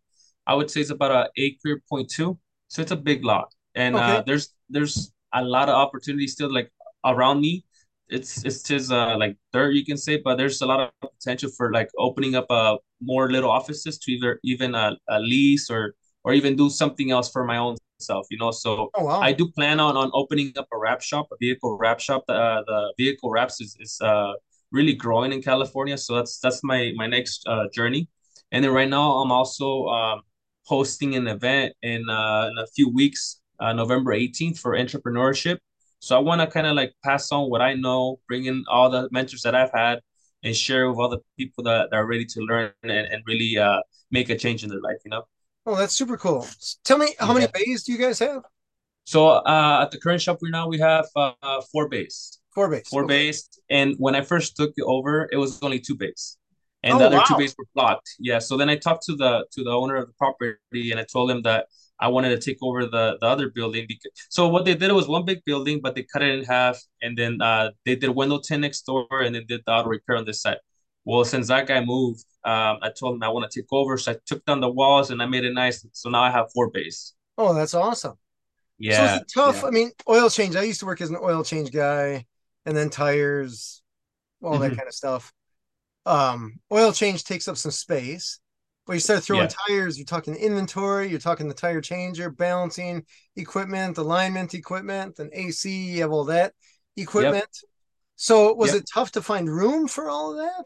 I 0.48 0.56
would 0.56 0.70
say 0.72 0.82
it's 0.82 0.90
about 0.90 1.12
a 1.12 1.30
acre 1.38 1.82
point 1.90 2.10
two. 2.10 2.40
So 2.68 2.82
it's 2.82 2.92
a 2.92 2.96
big 2.96 3.24
lot, 3.26 3.54
and 3.76 4.00
uh, 4.00 4.24
there's 4.26 4.54
there's 4.70 5.12
a 5.34 5.44
lot 5.44 5.70
of 5.70 5.76
opportunities 5.76 6.34
still 6.34 6.54
like 6.54 6.72
around 7.06 7.42
me. 7.42 7.64
It's 8.10 8.44
it's 8.44 8.64
just 8.64 8.92
uh 8.92 9.16
like 9.18 9.38
dirt 9.54 9.74
you 9.74 9.86
can 9.86 9.98
say, 9.98 10.18
but 10.24 10.38
there's 10.38 10.62
a 10.62 10.66
lot 10.66 10.80
of 11.02 11.12
potential 11.20 11.50
for 11.56 11.72
like 11.72 11.90
opening 11.98 12.36
up 12.36 12.46
uh 12.50 12.78
more 13.02 13.32
little 13.32 13.52
offices 13.52 13.98
to 14.00 14.12
either 14.12 14.40
even 14.44 14.76
a, 14.76 14.98
a 15.10 15.20
lease 15.20 15.70
or 15.70 15.94
or 16.24 16.34
even 16.34 16.56
do 16.56 16.70
something 16.70 17.12
else 17.12 17.30
for 17.32 17.44
my 17.46 17.58
own 17.58 17.78
self, 18.00 18.26
you 18.32 18.38
know. 18.38 18.52
So 18.52 18.90
Oh 18.96 19.06
wow. 19.06 19.22
I 19.22 19.32
do 19.34 19.48
plan 19.52 19.80
on 19.80 19.96
on 19.96 20.10
opening 20.14 20.54
up 20.58 20.68
a 20.74 20.78
wrap 20.78 21.02
shop, 21.02 21.28
a 21.32 21.38
vehicle 21.40 21.78
wrap 21.78 22.00
shop. 22.00 22.24
Uh, 22.28 22.62
the 22.66 22.94
vehicle 22.98 23.30
wraps 23.30 23.62
is, 23.62 23.78
is 23.80 24.00
uh 24.02 24.34
really 24.72 24.94
growing 24.94 25.32
in 25.32 25.42
California, 25.42 25.98
so 25.98 26.16
that's 26.16 26.40
that's 26.40 26.64
my 26.64 26.92
my 26.96 27.08
next 27.08 27.46
uh, 27.48 27.66
journey. 27.74 28.08
And 28.52 28.64
then 28.64 28.72
right 28.72 28.90
now 28.90 29.18
I'm 29.18 29.32
also 29.32 29.88
um, 29.88 30.22
hosting 30.66 31.16
an 31.16 31.28
event 31.28 31.74
in 31.82 32.10
uh, 32.10 32.50
in 32.52 32.58
a 32.58 32.68
few 32.68 32.90
weeks, 32.90 33.42
uh, 33.60 33.74
November 33.74 34.14
18th 34.14 34.60
for 34.60 34.74
entrepreneurship. 34.76 35.58
So 36.00 36.16
I 36.16 36.20
want 36.20 36.42
to 36.42 36.48
kind 36.48 36.66
of 36.66 36.76
like 36.76 36.94
pass 37.04 37.32
on 37.32 37.50
what 37.50 37.62
I 37.62 37.74
know, 37.74 38.20
bring 38.28 38.46
in 38.46 38.64
all 38.70 38.90
the 38.90 39.10
mentors 39.12 39.42
that 39.42 39.54
I've 39.56 39.72
had, 39.74 40.00
and 40.44 40.56
share 40.56 40.90
with 40.90 41.00
other 41.00 41.18
people 41.38 41.64
that, 41.66 41.90
that 41.92 41.98
are 41.98 42.06
ready 42.06 42.26
to 42.26 42.40
learn 42.42 42.72
and, 42.84 42.92
and 42.92 43.24
really 43.28 43.58
uh, 43.58 43.82
make 44.12 44.30
a 44.30 44.38
change 44.38 44.64
in 44.64 44.70
their 44.70 44.82
life. 44.82 44.98
You 45.06 45.12
know. 45.12 45.24
Oh, 45.66 45.76
that's 45.76 45.94
super 45.94 46.18
cool. 46.18 46.48
Tell 46.84 46.98
me 46.98 47.16
how 47.20 47.34
many 47.34 47.48
bays 47.48 47.84
do 47.84 47.92
you 47.92 47.98
guys 48.00 48.20
have? 48.20 48.44
So 49.04 49.28
uh, 49.28 49.80
at 49.84 49.92
the 49.92 50.00
current 50.00 50.22
shop 50.22 50.38
we 50.42 50.50
now 50.50 50.68
we 50.68 50.80
have 50.80 51.06
uh, 51.16 51.34
uh, 51.42 51.62
four 51.72 51.90
bays. 51.90 52.40
Four 52.56 52.70
bays. 52.70 52.88
four 52.90 53.04
Okay. 53.04 53.28
bays. 53.28 53.50
And 53.70 53.96
when 53.98 54.16
I 54.16 54.22
first 54.22 54.56
took 54.56 54.72
it 54.78 54.84
over, 54.86 55.30
it 55.32 55.38
was 55.38 55.62
only 55.62 55.80
two 55.80 55.96
bays. 55.96 56.39
And 56.84 56.98
Oh, 56.98 57.00
the 57.00 57.06
other 57.06 57.20
two 57.22 57.36
wow. 57.36 57.36
bays 57.36 57.56
were 57.58 57.66
blocked. 57.76 58.10
Yeah. 58.20 58.40
So 58.40 58.56
then 58.58 58.70
I 58.70 58.78
talked 58.78 59.04
to 59.06 59.16
the 59.16 59.46
to 59.52 59.64
the 59.64 59.72
owner 59.72 59.96
of 59.96 60.08
the 60.08 60.14
property 60.14 60.92
and 60.92 61.00
I 61.00 61.04
told 61.12 61.30
him 61.32 61.42
that 61.44 61.68
I 62.00 62.08
wanted 62.08 62.30
to 62.30 62.40
take 62.40 62.58
over 62.62 62.86
the 62.86 63.18
the 63.20 63.28
other 63.28 63.50
building 63.50 63.86
because 63.88 64.12
so 64.30 64.48
what 64.48 64.66
they 64.66 64.76
did 64.76 64.92
was 64.94 65.08
one 65.08 65.26
big 65.26 65.44
building, 65.46 65.82
but 65.82 65.96
they 65.96 66.04
cut 66.04 66.22
it 66.24 66.40
in 66.40 66.46
half 66.46 66.80
and 67.02 67.18
then 67.18 67.42
uh 67.42 67.72
they 67.86 67.96
did 67.96 68.10
window 68.12 68.40
tint 68.40 68.62
next 68.62 68.82
door 68.84 69.08
and 69.12 69.36
then 69.36 69.46
did 69.48 69.62
the 69.66 69.72
auto 69.74 69.90
repair 69.90 70.16
on 70.18 70.26
this 70.26 70.42
side. 70.42 70.58
Well, 71.06 71.26
since 71.26 71.48
that 71.48 71.68
guy 71.68 71.84
moved, 71.84 72.24
um, 72.46 72.78
I 72.82 72.92
told 72.98 73.16
him 73.16 73.24
I 73.24 73.30
want 73.30 73.50
to 73.50 73.62
take 73.62 73.68
over. 73.72 73.98
So 73.98 74.12
I 74.14 74.18
took 74.26 74.46
down 74.46 74.60
the 74.62 74.70
walls 74.70 75.12
and 75.12 75.22
I 75.22 75.26
made 75.26 75.44
it 75.46 75.54
nice. 75.54 75.86
So 75.94 76.10
now 76.10 76.24
I 76.24 76.30
have 76.32 76.52
four 76.54 76.70
bays. 76.70 77.14
Oh, 77.38 77.54
that's 77.54 77.74
awesome. 77.74 78.18
Yeah. 78.78 79.16
is 79.16 79.22
it 79.22 79.32
tough? 79.34 79.64
yeah. 79.64 79.66
I 79.66 79.72
mean, 79.72 79.92
oil 80.10 80.30
change. 80.30 80.56
I 80.56 80.64
used 80.64 80.80
to 80.82 80.86
work 80.86 81.02
as 81.02 81.10
an 81.10 81.18
oil 81.22 81.44
change 81.44 81.72
guy, 81.72 82.26
and 82.66 82.76
then 82.78 82.90
tires, 82.90 83.82
all 84.44 84.60
that 84.60 84.72
Mhm. 84.72 84.78
kind 84.78 84.88
of 84.90 84.96
stuff. 84.96 85.34
Um, 86.10 86.60
oil 86.72 86.92
change 86.94 87.24
takes 87.24 87.48
up 87.48 87.58
some 87.58 87.72
space. 87.72 88.40
But 88.88 88.94
you 88.94 89.00
start 89.02 89.24
throwing 89.24 89.48
Yeah. 89.48 89.54
tires, 89.68 90.00
you're 90.00 90.06
talking 90.06 90.36
inventory, 90.36 91.10
you're 91.10 91.20
talking 91.20 91.48
the 91.48 91.54
tire 91.54 91.82
changer, 91.82 92.32
balancing 92.32 93.06
equipment, 93.36 94.00
alignment 94.00 94.56
equipment, 94.56 95.20
and 95.20 95.30
AC, 95.34 95.70
you 95.94 96.02
have 96.02 96.12
all 96.12 96.26
that 96.26 96.54
equipment. 96.98 97.50
So 98.16 98.54
was 98.54 98.74
Yep. 98.74 98.76
it 98.76 98.90
tough 98.94 99.12
to 99.14 99.22
find 99.22 99.50
room 99.50 99.88
for 99.88 100.10
all 100.10 100.32
of 100.32 100.38
that? 100.40 100.66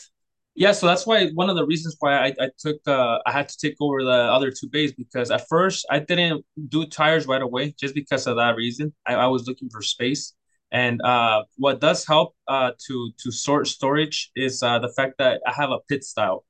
Yeah, 0.55 0.71
so 0.73 0.85
that's 0.85 1.07
why 1.07 1.29
one 1.29 1.49
of 1.49 1.55
the 1.55 1.65
reasons 1.65 1.95
why 1.99 2.13
I, 2.27 2.33
I 2.39 2.49
took 2.59 2.77
uh 2.87 3.17
I 3.25 3.31
had 3.31 3.49
to 3.49 3.57
take 3.57 3.75
over 3.81 4.03
the 4.03 4.11
other 4.11 4.51
two 4.51 4.69
bays 4.69 4.93
because 4.93 5.31
at 5.31 5.47
first 5.49 5.85
I 5.89 5.99
didn't 5.99 6.45
do 6.69 6.85
tires 6.85 7.25
right 7.25 7.41
away 7.41 7.73
just 7.79 7.95
because 7.95 8.27
of 8.27 8.35
that 8.37 8.55
reason. 8.55 8.93
I, 9.05 9.15
I 9.15 9.27
was 9.27 9.47
looking 9.47 9.69
for 9.69 9.81
space. 9.81 10.33
And 10.73 11.01
uh 11.03 11.43
what 11.57 11.79
does 11.81 12.05
help 12.05 12.35
uh 12.47 12.71
to 12.87 13.11
to 13.23 13.31
sort 13.31 13.67
storage 13.67 14.31
is 14.35 14.63
uh 14.63 14.79
the 14.79 14.89
fact 14.89 15.15
that 15.19 15.41
I 15.47 15.53
have 15.53 15.71
a 15.71 15.79
pit 15.89 16.03
style. 16.03 16.45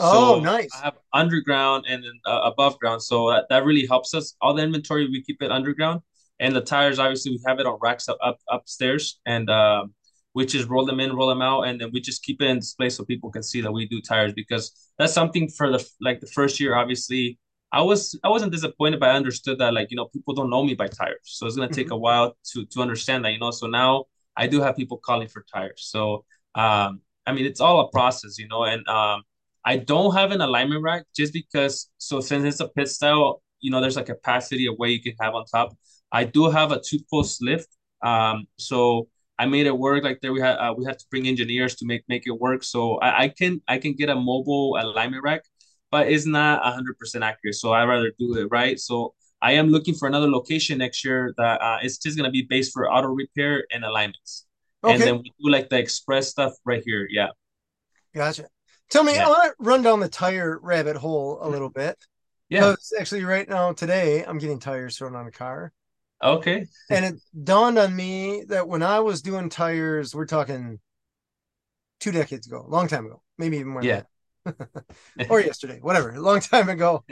Oh, 0.00 0.36
So 0.36 0.40
nice. 0.40 0.70
I 0.74 0.84
have 0.84 0.94
underground 1.12 1.86
and 1.88 2.02
then 2.04 2.20
uh, 2.26 2.42
above 2.52 2.78
ground. 2.80 3.02
So 3.02 3.30
that, 3.30 3.46
that 3.50 3.64
really 3.64 3.86
helps 3.86 4.14
us. 4.14 4.34
All 4.40 4.54
the 4.54 4.62
inventory 4.62 5.08
we 5.08 5.22
keep 5.22 5.42
it 5.42 5.50
underground 5.52 6.00
and 6.40 6.54
the 6.54 6.60
tires 6.60 6.98
obviously 6.98 7.32
we 7.32 7.40
have 7.46 7.60
it 7.60 7.66
on 7.66 7.78
racks 7.80 8.08
up, 8.08 8.18
up 8.22 8.38
upstairs 8.50 9.20
and 9.26 9.48
um 9.50 9.94
we 10.34 10.44
just 10.44 10.68
roll 10.68 10.84
them 10.84 10.98
in, 10.98 11.14
roll 11.14 11.28
them 11.28 11.42
out, 11.42 11.62
and 11.62 11.80
then 11.80 11.90
we 11.92 12.00
just 12.00 12.24
keep 12.24 12.42
it 12.42 12.48
in 12.48 12.58
display 12.58 12.90
so 12.90 13.04
people 13.04 13.30
can 13.30 13.42
see 13.44 13.60
that 13.60 13.70
we 13.72 13.86
do 13.86 14.00
tires 14.00 14.32
because 14.32 14.72
that's 14.98 15.12
something 15.12 15.48
for 15.48 15.70
the 15.70 15.84
like 16.00 16.20
the 16.20 16.26
first 16.26 16.58
year. 16.58 16.74
Obviously, 16.74 17.38
I 17.74 17.82
was 17.82 18.16
I 18.22 18.28
wasn't 18.28 18.52
disappointed, 18.52 19.00
but 19.00 19.10
I 19.10 19.16
understood 19.16 19.58
that 19.58 19.74
like 19.74 19.90
you 19.90 19.96
know 19.96 20.06
people 20.06 20.32
don't 20.32 20.48
know 20.48 20.62
me 20.62 20.74
by 20.74 20.86
tires, 20.86 21.18
so 21.24 21.46
it's 21.46 21.56
gonna 21.56 21.68
take 21.68 21.90
a 21.90 21.96
while 21.96 22.36
to 22.52 22.64
to 22.66 22.80
understand 22.80 23.24
that 23.24 23.32
you 23.32 23.40
know. 23.40 23.50
So 23.50 23.66
now 23.66 24.04
I 24.36 24.46
do 24.46 24.60
have 24.60 24.76
people 24.76 24.98
calling 24.98 25.26
for 25.26 25.44
tires. 25.52 25.82
So 25.94 26.24
um, 26.54 27.00
I 27.26 27.32
mean 27.32 27.46
it's 27.46 27.60
all 27.60 27.80
a 27.80 27.90
process, 27.90 28.38
you 28.38 28.46
know, 28.46 28.62
and 28.62 28.86
um, 28.88 29.22
I 29.64 29.78
don't 29.78 30.14
have 30.14 30.30
an 30.30 30.40
alignment 30.40 30.82
rack 30.82 31.02
just 31.16 31.32
because. 31.32 31.90
So 31.98 32.20
since 32.20 32.44
it's 32.44 32.60
a 32.60 32.68
pit 32.68 32.88
style, 32.88 33.42
you 33.60 33.72
know, 33.72 33.80
there's 33.80 33.96
a 33.96 34.04
capacity 34.04 34.66
of 34.66 34.74
what 34.76 34.90
you 34.90 35.02
can 35.02 35.14
have 35.20 35.34
on 35.34 35.44
top. 35.46 35.76
I 36.12 36.22
do 36.24 36.50
have 36.50 36.70
a 36.70 36.80
two 36.80 37.00
post 37.10 37.42
lift, 37.42 37.68
um, 38.02 38.46
so 38.56 39.08
I 39.36 39.46
made 39.46 39.66
it 39.66 39.76
work. 39.76 40.04
Like 40.04 40.20
there, 40.20 40.32
we 40.32 40.40
had 40.40 40.56
uh, 40.58 40.74
we 40.78 40.84
had 40.84 40.98
to 41.00 41.06
bring 41.10 41.26
engineers 41.26 41.74
to 41.76 41.86
make 41.86 42.04
make 42.08 42.24
it 42.26 42.38
work. 42.38 42.62
So 42.62 42.98
I, 42.98 43.24
I 43.24 43.28
can 43.28 43.62
I 43.66 43.78
can 43.78 43.94
get 43.94 44.10
a 44.10 44.14
mobile 44.14 44.78
alignment 44.80 45.24
rack, 45.24 45.42
but 45.94 46.08
it's 46.12 46.26
not 46.26 46.62
hundred 46.78 46.98
percent 46.98 47.24
accurate. 47.24 47.56
So 47.56 47.72
I'd 47.72 47.84
rather 47.94 48.10
do 48.18 48.28
it 48.40 48.48
right. 48.50 48.78
So 48.88 49.14
I 49.42 49.52
am 49.60 49.68
looking 49.68 49.94
for 49.94 50.08
another 50.08 50.30
location 50.38 50.78
next 50.78 51.04
year 51.04 51.34
that 51.38 51.56
uh, 51.68 51.78
it's 51.82 51.98
just 51.98 52.16
gonna 52.18 52.30
be 52.38 52.42
based 52.54 52.72
for 52.74 52.90
auto 52.94 53.08
repair 53.08 53.52
and 53.72 53.84
alignments, 53.84 54.46
Okay. 54.82 54.92
and 54.94 55.02
then 55.06 55.16
we 55.22 55.28
do 55.40 55.50
like 55.56 55.68
the 55.70 55.78
express 55.78 56.28
stuff 56.30 56.52
right 56.64 56.82
here. 56.84 57.06
Yeah, 57.10 57.30
gotcha. 58.14 58.48
Tell 58.90 59.04
me, 59.04 59.18
I 59.18 59.18
Yeah. 59.18 59.28
want 59.28 59.44
to 59.44 59.54
run 59.64 59.82
down 59.82 60.00
the 60.00 60.08
tire 60.08 60.58
rabbit 60.58 60.96
hole 60.96 61.38
a 61.40 61.48
little 61.48 61.70
bit. 61.70 61.96
yeah, 62.48 62.74
actually, 62.98 63.24
right 63.24 63.48
now, 63.48 63.72
today, 63.72 64.24
I'm 64.24 64.38
getting 64.38 64.58
tires 64.60 64.96
thrown 64.98 65.16
on 65.16 65.26
a 65.26 65.32
car. 65.32 65.72
okay, 66.22 66.66
And 66.90 67.04
it 67.04 67.14
dawned 67.44 67.78
on 67.78 67.94
me 67.96 68.44
that 68.48 68.68
when 68.68 68.82
I 68.82 69.00
was 69.00 69.22
doing 69.22 69.48
tires, 69.48 70.14
we're 70.14 70.26
talking 70.26 70.80
two 72.00 72.12
decades 72.12 72.46
ago, 72.46 72.64
a 72.66 72.70
long 72.70 72.88
time 72.88 73.06
ago, 73.06 73.22
maybe 73.38 73.56
even 73.58 73.72
more 73.72 73.82
Yeah. 73.82 74.02
or 75.28 75.40
yesterday, 75.40 75.78
whatever, 75.80 76.10
a 76.10 76.20
long 76.20 76.40
time 76.40 76.68
ago. 76.68 77.04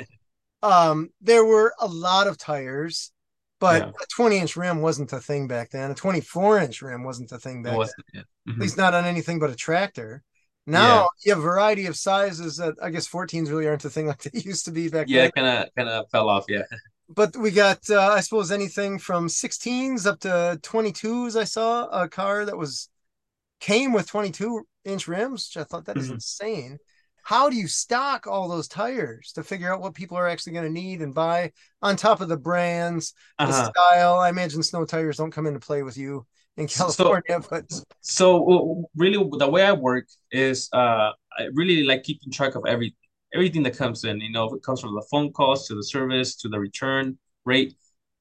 Um, 0.63 1.11
there 1.21 1.45
were 1.45 1.75
a 1.81 1.87
lot 1.87 2.27
of 2.27 2.39
tires, 2.39 3.13
but 3.61 3.83
Yeah. 3.83 3.89
a 3.89 4.07
20 4.15 4.39
inch 4.39 4.57
rim 4.57 4.81
wasn't 4.81 5.13
a 5.13 5.21
thing 5.21 5.49
back 5.49 5.71
then. 5.71 5.91
A 5.91 5.95
24 5.95 6.59
inch 6.59 6.83
rim 6.83 7.05
wasn't 7.05 7.33
a 7.33 7.39
thing 7.39 7.63
back 7.63 7.73
then. 7.79 8.05
Yeah. 8.15 8.21
at 8.23 8.27
least 8.63 8.77
not 8.77 8.95
on 8.95 9.05
anything 9.05 9.39
but 9.41 9.51
a 9.51 9.57
tractor. 9.57 10.23
Now 10.67 11.09
you 11.25 11.33
have 11.33 11.41
a 11.41 11.43
variety 11.43 11.87
of 11.87 11.97
sizes 11.97 12.57
that 12.59 12.75
I 12.83 12.91
guess 12.91 13.09
14s 13.09 13.51
really 13.51 13.67
aren't 13.67 13.85
a 13.85 13.91
thing 13.91 14.07
like 14.07 14.23
they 14.23 14.41
used 14.41 14.65
to 14.67 14.71
be 14.73 14.89
back 14.89 15.09
Yeah, 15.09 15.23
then. 15.23 15.33
Yeah, 15.37 15.43
kind 15.43 15.65
of 15.69 15.75
kind 15.75 15.89
of 15.89 16.11
fell 16.11 16.29
off. 16.29 16.45
Yeah, 16.49 16.63
But 17.09 17.37
we 17.37 17.51
got, 17.51 17.89
uh, 17.91 18.01
I 18.01 18.21
suppose, 18.21 18.51
anything 18.53 18.99
from 18.99 19.29
16s 19.29 20.07
up 20.07 20.21
to 20.21 20.59
22s. 20.63 21.37
I 21.37 21.45
saw 21.45 21.87
a 21.89 22.09
car 22.09 22.45
that 22.45 22.57
was 22.57 22.89
came 23.61 23.93
with 23.93 24.09
22 24.09 24.67
inch 24.85 25.09
rims, 25.09 25.49
which 25.49 25.61
I 25.63 25.65
thought 25.65 25.87
that 25.87 25.99
is 25.99 26.11
Mhm. 26.11 26.15
insane. 26.15 26.79
How 27.23 27.49
do 27.49 27.57
you 27.57 27.69
stock 27.69 28.27
all 28.27 28.49
those 28.49 28.69
tires 28.69 29.33
to 29.33 29.43
figure 29.43 29.73
out 29.73 29.81
what 29.81 29.95
people 29.95 30.17
are 30.17 30.29
actually 30.29 30.55
going 30.55 30.67
to 30.67 30.73
need 30.73 31.03
and 31.03 31.15
buy 31.15 31.53
on 31.81 31.97
top 31.97 32.21
of 32.21 32.29
the 32.29 32.37
brands, 32.37 33.15
the 33.39 33.45
uh-huh. 33.45 33.71
style? 33.71 34.19
I 34.19 34.29
imagine 34.29 34.63
snow 34.63 34.85
tires 34.85 35.17
don't 35.17 35.31
come 35.31 35.47
into 35.47 35.61
play 35.61 35.83
with 35.83 35.97
you 35.97 36.27
in 36.57 36.69
So- 36.69 36.85
California, 36.95 37.41
but 37.49 37.65
So 38.01 38.85
really, 38.97 39.17
the 39.39 39.49
way 39.49 39.63
I 39.65 39.73
work 39.73 40.07
is 40.31 40.69
uh, 40.73 41.11
I 41.39 41.49
really 41.55 41.85
like 41.85 42.03
keeping 42.03 42.33
track 42.33 42.57
of 42.57 42.65
everything, 42.67 42.97
everything 43.33 43.63
that 43.63 43.77
comes 43.77 44.05
in. 44.05 44.21
You 44.21 44.33
know, 44.33 44.47
if 44.47 44.55
it 44.55 44.63
comes 44.63 44.81
from 44.81 44.95
the 44.95 45.07
phone 45.11 45.33
calls 45.33 45.67
to 45.69 45.75
the 45.75 45.85
service 45.85 46.37
to 46.37 46.49
the 46.49 46.59
return 46.59 47.19
rate. 47.45 47.75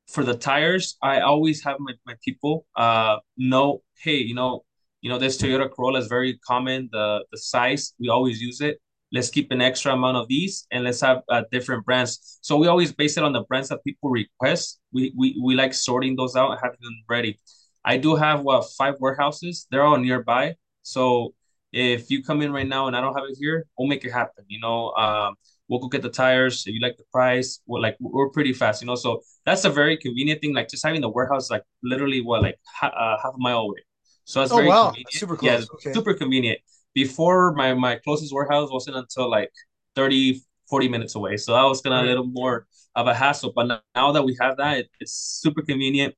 For 0.08 0.25
the 0.25 0.36
tires, 0.36 0.98
I 1.01 1.22
always 1.22 1.63
have 1.63 1.77
my, 1.79 1.93
my 2.05 2.15
people 2.24 2.65
uh 2.75 3.17
know, 3.38 3.81
hey, 4.03 4.17
you 4.17 4.36
know, 4.36 4.65
you 5.01 5.10
know, 5.10 5.17
this 5.17 5.38
Toyota 5.38 5.72
Corolla 5.72 6.00
is 6.00 6.08
very 6.08 6.38
common. 6.46 6.89
The 6.91 7.24
the 7.31 7.38
size 7.38 7.93
we 8.00 8.10
always 8.10 8.41
use 8.41 8.62
it. 8.62 8.81
Let's 9.12 9.30
keep 9.30 9.51
an 9.51 9.62
extra 9.62 9.94
amount 9.94 10.18
of 10.18 10.27
these 10.27 10.65
and 10.72 10.84
let's 10.84 11.01
have 11.01 11.22
uh, 11.30 11.44
different 11.51 11.86
brands. 11.86 12.39
So 12.41 12.58
we 12.58 12.68
always 12.68 12.91
base 12.91 13.18
it 13.18 13.24
on 13.24 13.34
the 13.34 13.41
brands 13.44 13.70
that 13.70 13.84
people 13.84 14.10
request. 14.10 14.80
We 14.91 15.13
we 15.18 15.39
we 15.44 15.56
like 15.56 15.74
sorting 15.74 16.15
those 16.15 16.36
out 16.36 16.51
and 16.51 16.60
having 16.62 16.80
them 16.82 16.96
ready. 17.10 17.39
I 17.84 17.98
do 17.98 18.15
have 18.15 18.41
what 18.41 18.65
five 18.77 18.96
warehouses. 19.00 19.68
They're 19.70 19.84
all 19.84 19.98
nearby. 19.98 20.56
So 20.84 21.34
if 21.72 22.10
you 22.10 22.24
come 22.24 22.41
in 22.41 22.51
right 22.51 22.68
now 22.68 22.88
and 22.88 22.96
I 22.96 23.01
don't 23.01 23.13
have 23.15 23.25
it 23.30 23.38
here, 23.39 23.65
we'll 23.77 23.88
make 23.88 24.06
it 24.06 24.12
happen. 24.12 24.46
You 24.48 24.60
know, 24.60 24.91
um, 24.91 25.36
we'll 25.68 25.80
go 25.80 25.88
get 25.88 26.01
the 26.01 26.10
tires. 26.10 26.65
If 26.68 26.74
you 26.74 26.82
like 26.82 26.98
the 26.98 27.06
price, 27.12 27.62
we're 27.65 27.80
like 27.80 27.98
we're 28.00 28.30
pretty 28.30 28.53
fast. 28.53 28.82
You 28.82 28.88
know, 28.88 28.96
so 28.96 29.22
that's 29.46 29.65
a 29.65 29.70
very 29.70 29.98
convenient 29.98 30.41
thing. 30.41 30.53
Like 30.53 30.70
just 30.70 30.86
having 30.86 31.01
the 31.01 31.10
warehouse, 31.10 31.50
like 31.50 31.63
literally 31.84 32.22
what 32.22 32.44
like 32.44 32.60
ha- 32.65 32.88
uh, 32.88 33.18
half 33.22 33.34
a 33.36 33.39
mile 33.39 33.60
away. 33.60 33.84
So 34.24 34.39
that's 34.39 34.51
oh, 34.51 34.58
very 34.58 34.70
wow. 34.70 34.86
convenient. 34.86 35.13
Super 35.13 35.36
close. 35.36 35.51
Yeah, 35.51 35.65
okay. 35.74 35.94
super 35.94 36.13
convenient 36.13 36.60
before 36.93 37.53
my 37.53 37.74
my 37.74 37.95
closest 37.98 38.33
warehouse 38.33 38.69
wasn't 38.71 38.98
until 38.98 39.29
like 39.29 39.51
30 39.95 40.41
40 40.69 40.88
minutes 40.88 41.15
away. 41.15 41.38
So 41.38 41.53
that 41.53 41.63
was 41.63 41.81
gonna 41.81 41.98
right. 41.98 42.05
a 42.05 42.07
little 42.07 42.27
more 42.27 42.65
of 42.95 43.07
a 43.07 43.13
hassle. 43.13 43.51
But 43.53 43.81
now 43.95 44.12
that 44.13 44.24
we 44.24 44.38
have 44.39 44.57
that 44.57 44.77
it, 44.79 44.89
it's 45.00 45.13
super 45.13 45.62
convenient. 45.62 46.15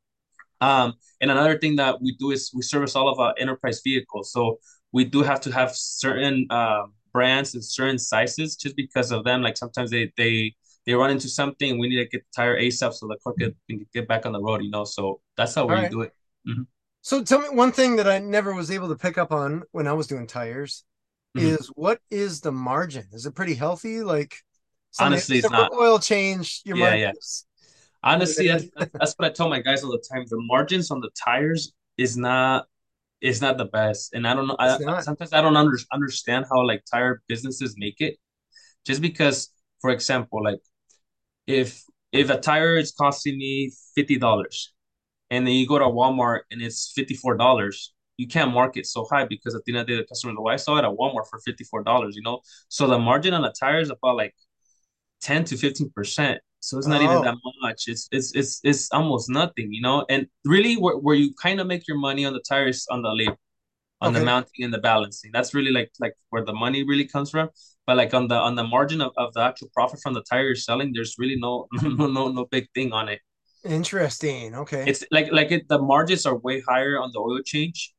Um 0.62 0.94
and 1.22 1.32
another 1.32 1.58
thing 1.58 1.76
that 1.78 2.02
we 2.02 2.16
do 2.18 2.32
is 2.32 2.52
we 2.54 2.62
service 2.62 2.96
all 2.96 3.10
of 3.10 3.20
our 3.20 3.34
enterprise 3.38 3.82
vehicles. 3.84 4.32
So 4.32 4.60
we 4.92 5.04
do 5.06 5.24
have 5.24 5.42
to 5.42 5.52
have 5.52 5.76
certain 5.76 6.46
uh, 6.50 6.84
brands 7.12 7.54
and 7.56 7.66
certain 7.66 7.98
sizes 7.98 8.56
just 8.56 8.76
because 8.76 9.12
of 9.12 9.24
them. 9.26 9.42
Like 9.42 9.58
sometimes 9.58 9.90
they 9.92 10.14
they 10.16 10.54
they 10.86 10.94
run 10.94 11.12
into 11.12 11.30
something 11.30 11.80
we 11.80 11.90
need 11.90 11.98
to 11.98 12.06
get 12.06 12.24
the 12.24 12.32
tire 12.36 12.60
asap 12.60 12.94
so 12.94 13.08
the 13.08 13.18
car 13.24 13.34
can, 13.40 13.56
can 13.70 13.86
get 13.94 14.08
back 14.08 14.26
on 14.26 14.34
the 14.34 14.42
road 14.42 14.64
you 14.64 14.70
know? 14.70 14.84
So 14.84 15.22
that's 15.36 15.56
how 15.56 15.66
we 15.66 15.74
right. 15.74 15.92
do 15.92 16.02
it. 16.02 16.12
Mm-hmm. 16.48 16.64
So 17.04 17.22
tell 17.22 17.40
me 17.40 17.50
one 17.50 17.74
thing 17.74 17.98
that 17.98 18.08
I 18.08 18.20
never 18.20 18.56
was 18.56 18.72
able 18.72 18.88
to 18.88 18.96
pick 18.96 19.18
up 19.18 19.34
on 19.34 19.64
when 19.72 19.88
I 19.88 19.94
was 19.94 20.08
doing 20.08 20.26
tires 20.26 20.86
mm-hmm. 21.38 21.46
is 21.46 21.68
what 21.76 22.00
is 22.10 22.40
the 22.40 22.52
margin? 22.54 23.06
Is 23.12 23.26
it 23.26 23.36
pretty 23.36 23.56
healthy? 23.56 24.02
Like 24.02 24.38
honestly, 24.98 25.40
it's 25.40 25.50
not 25.50 25.74
oil 25.74 26.00
change. 26.00 26.62
Your 26.64 26.78
yeah, 26.78 26.96
yeah. 26.96 27.12
Honestly, 28.04 28.48
that's, 28.48 28.68
that's 28.94 29.14
what 29.16 29.30
I 29.30 29.34
tell 29.34 29.50
my 29.50 29.60
guys 29.60 29.84
all 29.84 29.92
the 29.92 30.02
time. 30.10 30.24
The 30.30 30.38
margins 30.40 30.92
on 30.92 31.02
the 31.02 31.10
tires 31.22 31.74
is 31.98 32.16
not 32.16 32.68
is 33.20 33.42
not 33.42 33.58
the 33.58 33.66
best, 33.66 34.14
and 34.14 34.26
I 34.26 34.34
don't 34.34 34.48
know. 34.48 34.56
I, 34.58 35.02
sometimes 35.02 35.34
I 35.34 35.42
don't 35.42 35.58
under, 35.58 35.78
understand 35.92 36.46
how 36.50 36.66
like 36.66 36.86
tire 36.90 37.22
businesses 37.28 37.76
make 37.78 38.00
it, 38.00 38.16
just 38.86 39.02
because, 39.02 39.50
for 39.82 39.90
example, 39.90 40.42
like 40.42 40.62
if 41.48 41.84
if 42.14 42.30
a 42.30 42.40
tire 42.40 42.78
is 42.78 42.94
costing 42.98 43.38
me 43.38 43.74
fifty 43.94 44.18
dollars 44.18 44.74
and 45.30 45.48
then 45.48 45.54
you 45.54 45.68
go 45.68 45.80
to 45.80 45.86
Walmart 45.86 46.42
and 46.52 46.62
it's 46.62 46.94
$54, 46.98 47.90
you 48.18 48.28
can't 48.28 48.52
market 48.52 48.86
so 48.86 49.06
high 49.10 49.26
because 49.26 49.56
at 49.56 49.64
the 49.66 49.74
end 49.74 49.82
of 49.82 49.88
the 49.88 49.94
day, 49.94 50.02
the 50.02 50.08
customer, 50.08 50.34
oh, 50.38 50.48
I 50.48 50.58
saw 50.58 50.78
it 50.78 50.86
at 50.86 50.92
Walmart 50.92 51.28
for 51.30 51.40
$54, 51.40 52.14
you 52.14 52.22
know? 52.22 52.42
So 52.70 52.88
the 52.88 53.00
margin 53.00 53.34
on 53.34 53.42
the 53.42 53.54
tire 53.58 53.80
is 53.80 53.90
about 53.90 54.18
like 54.18 54.36
10 55.22 55.46
to 55.46 55.56
15%. 55.56 56.38
So 56.60 56.78
it's 56.78 56.88
not 56.88 57.02
oh. 57.02 57.06
even 57.06 57.22
that 57.24 57.36
much. 57.62 57.86
It's, 57.88 58.08
it's, 58.12 58.34
it's, 58.36 58.62
it's 58.64 58.92
almost 58.92 59.30
nothing, 59.30 59.74
you 59.74 59.82
know? 59.82 60.06
And 60.10 60.28
really 60.46 60.76
where, 60.76 60.96
where 60.98 61.16
you 61.16 61.34
kind 61.42 61.60
of 61.60 61.68
make 61.68 61.88
your 61.88 61.98
money 61.98 62.26
on 62.26 62.34
the 62.34 62.44
tires 62.48 62.86
on 62.90 63.02
the 63.02 63.10
labor, 63.10 63.38
on 64.00 64.12
okay. 64.12 64.20
the 64.20 64.26
mounting 64.26 64.64
and 64.64 64.74
the 64.74 64.78
balancing. 64.78 65.32
That's 65.34 65.54
really 65.54 65.72
like, 65.72 65.92
like 66.00 66.14
where 66.30 66.46
the 66.46 66.54
money 66.54 66.84
really 66.84 67.08
comes 67.08 67.32
from. 67.32 67.50
But 67.86 67.98
like 67.98 68.14
on 68.14 68.28
the, 68.28 68.36
on 68.36 68.56
the 68.56 68.64
margin 68.64 69.02
of, 69.02 69.12
of 69.18 69.34
the 69.34 69.42
actual 69.42 69.70
profit 69.74 70.00
from 70.02 70.14
the 70.14 70.24
tire 70.24 70.46
you're 70.46 70.56
selling, 70.56 70.94
there's 70.94 71.16
really 71.18 71.36
no, 71.38 71.68
no, 71.82 72.08
no, 72.08 72.30
no 72.30 72.46
big 72.46 72.68
thing 72.76 72.94
on 72.94 73.10
it. 73.10 73.20
Interesting. 73.64 74.56
Okay. 74.56 74.84
It's 74.88 75.04
like 75.12 75.32
like 75.32 75.52
it, 75.52 75.68
the 75.70 75.80
margins 75.80 76.26
are 76.26 76.36
way 76.36 76.62
higher 76.62 77.00
on 77.00 77.12
the 77.14 77.20
oil 77.20 77.42
change, 77.44 77.94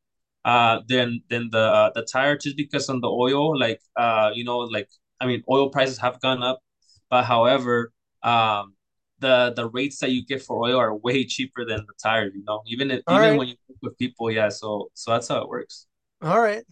uh, 0.44 0.80
than 0.88 1.23
than 1.30 1.49
the 1.50 1.59
uh, 1.59 1.90
the 1.94 2.02
tire 2.02 2.37
just 2.37 2.56
because 2.56 2.88
on 2.88 3.00
the 3.00 3.09
oil, 3.09 3.59
like 3.59 3.80
uh, 3.97 4.30
you 4.35 4.44
know, 4.44 4.59
like 4.59 4.88
I 5.21 5.26
mean, 5.26 5.42
oil 5.50 5.71
prices 5.71 5.99
have 5.99 6.21
gone 6.21 6.42
up, 6.42 6.61
but 7.09 7.25
however, 7.25 7.92
um, 8.23 8.75
the 9.21 9.52
the 9.56 9.68
rates 9.68 9.99
that 10.00 10.11
you 10.11 10.25
get 10.25 10.42
for 10.42 10.62
oil 10.64 10.76
are 10.76 10.94
way 10.94 11.25
cheaper 11.25 11.64
than 11.64 11.78
the 11.87 11.94
tires. 12.02 12.33
You 12.35 12.44
know, 12.44 12.62
even 12.66 12.90
if, 12.90 13.00
even 13.09 13.21
right. 13.21 13.38
when 13.38 13.49
you 13.49 13.54
work 13.68 13.78
with 13.80 13.99
people, 13.99 14.30
yeah. 14.30 14.50
So 14.50 14.90
so 14.92 15.12
that's 15.12 15.28
how 15.28 15.38
it 15.38 15.49
works. 15.49 15.87
All 16.21 16.40
right. 16.40 16.64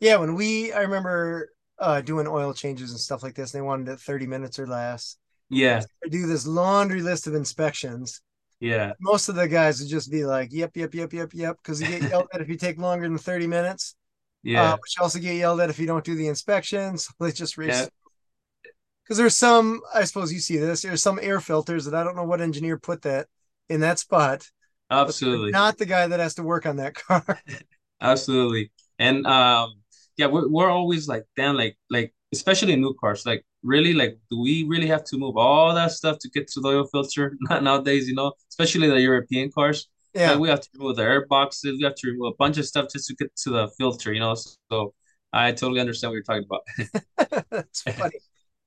Yeah, 0.00 0.16
when 0.18 0.34
we 0.34 0.72
I 0.72 0.82
remember 0.82 1.50
uh 1.80 2.00
doing 2.00 2.28
oil 2.28 2.54
changes 2.54 2.92
and 2.92 3.00
stuff 3.00 3.24
like 3.24 3.34
this, 3.34 3.50
they 3.50 3.60
wanted 3.60 3.88
it 3.88 4.00
30 4.00 4.28
minutes 4.28 4.60
or 4.60 4.66
less. 4.66 5.16
Yeah. 5.50 5.82
I 6.04 6.08
do 6.08 6.26
this 6.26 6.46
laundry 6.46 7.02
list 7.02 7.26
of 7.26 7.34
inspections. 7.34 8.20
Yeah. 8.60 8.92
Most 9.00 9.28
of 9.28 9.34
the 9.34 9.48
guys 9.48 9.80
would 9.80 9.88
just 9.88 10.10
be 10.10 10.24
like, 10.24 10.52
yep, 10.52 10.76
yep, 10.76 10.94
yep, 10.94 11.12
yep, 11.12 11.30
yep, 11.32 11.56
because 11.62 11.80
you 11.80 11.86
get 11.88 12.10
yelled 12.10 12.28
at 12.32 12.40
if 12.40 12.48
you 12.48 12.56
take 12.56 12.78
longer 12.78 13.08
than 13.08 13.18
30 13.18 13.46
minutes. 13.46 13.94
Yeah. 14.44 14.62
Uh, 14.62 14.76
but 14.76 14.96
you 14.96 15.02
also 15.02 15.18
get 15.18 15.34
yelled 15.34 15.60
at 15.60 15.68
if 15.68 15.80
you 15.80 15.86
don't 15.86 16.04
do 16.04 16.14
the 16.14 16.28
inspections. 16.28 17.08
They 17.20 17.32
just 17.32 17.58
race. 17.58 17.76
Yeah. 17.76 18.70
Because 19.02 19.18
there's 19.18 19.34
some, 19.34 19.80
I 19.92 20.04
suppose 20.04 20.32
you 20.32 20.38
see 20.38 20.56
this, 20.58 20.82
there's 20.82 21.02
some 21.02 21.18
air 21.20 21.40
filters 21.40 21.86
that 21.86 21.94
I 21.94 22.04
don't 22.04 22.14
know 22.14 22.24
what 22.24 22.40
engineer 22.40 22.78
put 22.78 23.02
that 23.02 23.26
in 23.68 23.80
that 23.80 23.98
spot. 23.98 24.48
Absolutely. 24.92 25.50
Not 25.50 25.76
the 25.76 25.86
guy 25.86 26.06
that 26.06 26.20
has 26.20 26.36
to 26.36 26.44
work 26.44 26.66
on 26.66 26.76
that 26.76 26.94
car. 26.94 27.40
Absolutely. 28.00 28.70
And 29.00 29.26
um, 29.26 29.74
yeah, 30.16 30.26
we're, 30.26 30.48
we're 30.48 30.70
always 30.70 31.08
like, 31.08 31.24
damn, 31.36 31.56
like, 31.56 31.76
like, 31.90 32.14
especially 32.32 32.76
new 32.76 32.94
cars, 32.94 33.26
like 33.26 33.44
really 33.62 33.92
like 33.92 34.18
do 34.30 34.40
we 34.40 34.64
really 34.64 34.86
have 34.86 35.04
to 35.04 35.18
move 35.18 35.36
all 35.36 35.74
that 35.74 35.90
stuff 35.90 36.18
to 36.20 36.30
get 36.30 36.46
to 36.46 36.60
the 36.60 36.68
oil 36.68 36.86
filter 36.92 37.36
not 37.42 37.62
nowadays 37.62 38.08
you 38.08 38.14
know 38.14 38.32
especially 38.50 38.88
the 38.88 39.00
european 39.00 39.50
cars? 39.50 39.88
Yeah. 40.14 40.32
Like 40.32 40.40
we 40.40 40.48
have 40.48 40.60
to 40.60 40.68
remove 40.74 40.96
the 40.96 41.02
air 41.02 41.26
boxes 41.26 41.76
we 41.78 41.84
have 41.84 41.94
to 41.96 42.10
remove 42.10 42.32
a 42.32 42.36
bunch 42.36 42.58
of 42.58 42.66
stuff 42.66 42.86
just 42.92 43.06
to 43.08 43.14
get 43.14 43.34
to 43.36 43.50
the 43.50 43.68
filter 43.78 44.12
you 44.12 44.20
know 44.20 44.34
so 44.70 44.94
i 45.32 45.52
totally 45.52 45.80
understand 45.80 46.10
what 46.10 46.14
you're 46.14 46.22
talking 46.22 46.46
about. 46.48 47.44
That's 47.50 47.82
funny. 47.82 48.16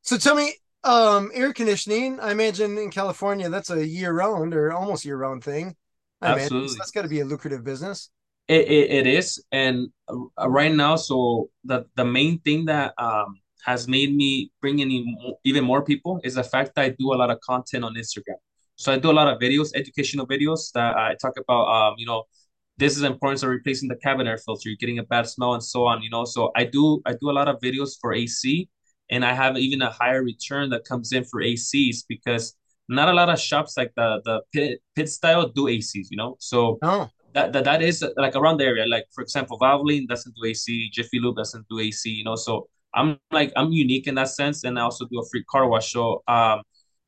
So 0.01 0.17
tell 0.17 0.35
me 0.35 0.53
um 0.83 1.31
air 1.33 1.53
conditioning 1.53 2.19
i 2.19 2.31
imagine 2.31 2.75
in 2.79 2.89
california 2.89 3.47
that's 3.49 3.69
a 3.69 3.85
year 3.85 4.11
round 4.11 4.55
or 4.55 4.71
almost 4.73 5.05
year 5.05 5.17
round 5.17 5.43
thing. 5.43 5.75
I 6.21 6.33
Absolutely. 6.33 6.69
So 6.69 6.75
that's 6.79 6.91
got 6.91 7.03
to 7.03 7.07
be 7.07 7.19
a 7.19 7.25
lucrative 7.25 7.63
business. 7.63 8.09
It, 8.47 8.67
it, 8.67 8.91
it 8.91 9.07
is 9.07 9.43
and 9.51 9.89
uh, 10.09 10.49
right 10.49 10.73
now 10.73 10.95
so 10.95 11.49
the 11.63 11.85
the 11.95 12.03
main 12.03 12.39
thing 12.39 12.65
that 12.65 12.93
um 12.97 13.40
has 13.65 13.87
made 13.87 14.15
me 14.15 14.51
bring 14.61 14.79
in 14.79 15.15
even 15.43 15.63
more 15.63 15.83
people 15.83 16.19
is 16.23 16.35
the 16.35 16.43
fact 16.43 16.75
that 16.75 16.81
I 16.83 16.89
do 16.89 17.13
a 17.13 17.15
lot 17.15 17.29
of 17.29 17.39
content 17.41 17.83
on 17.83 17.95
Instagram. 17.95 18.39
So 18.75 18.91
I 18.91 18.97
do 18.97 19.11
a 19.11 19.13
lot 19.13 19.27
of 19.27 19.39
videos, 19.39 19.71
educational 19.75 20.25
videos 20.25 20.71
that 20.73 20.97
I 20.97 21.15
talk 21.21 21.33
about, 21.37 21.65
um, 21.67 21.95
you 21.97 22.05
know, 22.05 22.23
this 22.77 22.95
is 22.95 23.01
the 23.01 23.07
importance 23.07 23.43
of 23.43 23.49
replacing 23.49 23.89
the 23.89 23.95
cabin 23.95 24.25
air 24.25 24.39
filter, 24.39 24.69
you're 24.69 24.77
getting 24.77 24.97
a 24.97 25.03
bad 25.03 25.27
smell 25.27 25.53
and 25.53 25.63
so 25.63 25.85
on, 25.85 26.01
you 26.01 26.09
know. 26.09 26.25
So 26.25 26.51
I 26.55 26.63
do 26.63 27.01
I 27.05 27.11
do 27.13 27.29
a 27.29 27.35
lot 27.39 27.47
of 27.47 27.59
videos 27.59 27.91
for 28.01 28.13
AC 28.13 28.67
and 29.11 29.23
I 29.23 29.33
have 29.33 29.57
even 29.57 29.81
a 29.83 29.91
higher 29.91 30.23
return 30.23 30.69
that 30.71 30.85
comes 30.85 31.11
in 31.11 31.23
for 31.25 31.41
ACs 31.41 31.97
because 32.07 32.55
not 32.89 33.07
a 33.07 33.13
lot 33.13 33.29
of 33.29 33.39
shops 33.39 33.77
like 33.77 33.91
the 33.95 34.21
the 34.25 34.41
pit, 34.51 34.81
pit 34.95 35.09
style 35.09 35.47
do 35.47 35.65
ACs, 35.65 36.07
you 36.09 36.17
know. 36.17 36.37
So 36.39 36.79
oh. 36.81 37.09
that, 37.33 37.53
that 37.53 37.65
that 37.65 37.81
is 37.83 38.03
like 38.17 38.35
around 38.35 38.57
the 38.57 38.65
area. 38.65 38.87
Like 38.87 39.05
for 39.13 39.21
example, 39.21 39.59
Valvoline 39.59 40.07
doesn't 40.07 40.33
do 40.35 40.47
AC, 40.47 40.89
Jiffy 40.91 41.19
Lube 41.19 41.35
doesn't 41.35 41.67
do 41.69 41.79
AC, 41.79 42.09
you 42.09 42.23
know. 42.23 42.35
So 42.35 42.67
I'm 42.93 43.17
like 43.31 43.51
I'm 43.55 43.71
unique 43.71 44.07
in 44.07 44.15
that 44.15 44.29
sense, 44.29 44.63
and 44.63 44.77
I 44.77 44.83
also 44.83 45.05
do 45.05 45.19
a 45.19 45.25
free 45.29 45.43
car 45.45 45.67
wash. 45.67 45.91
So 45.91 46.23
um, 46.27 46.61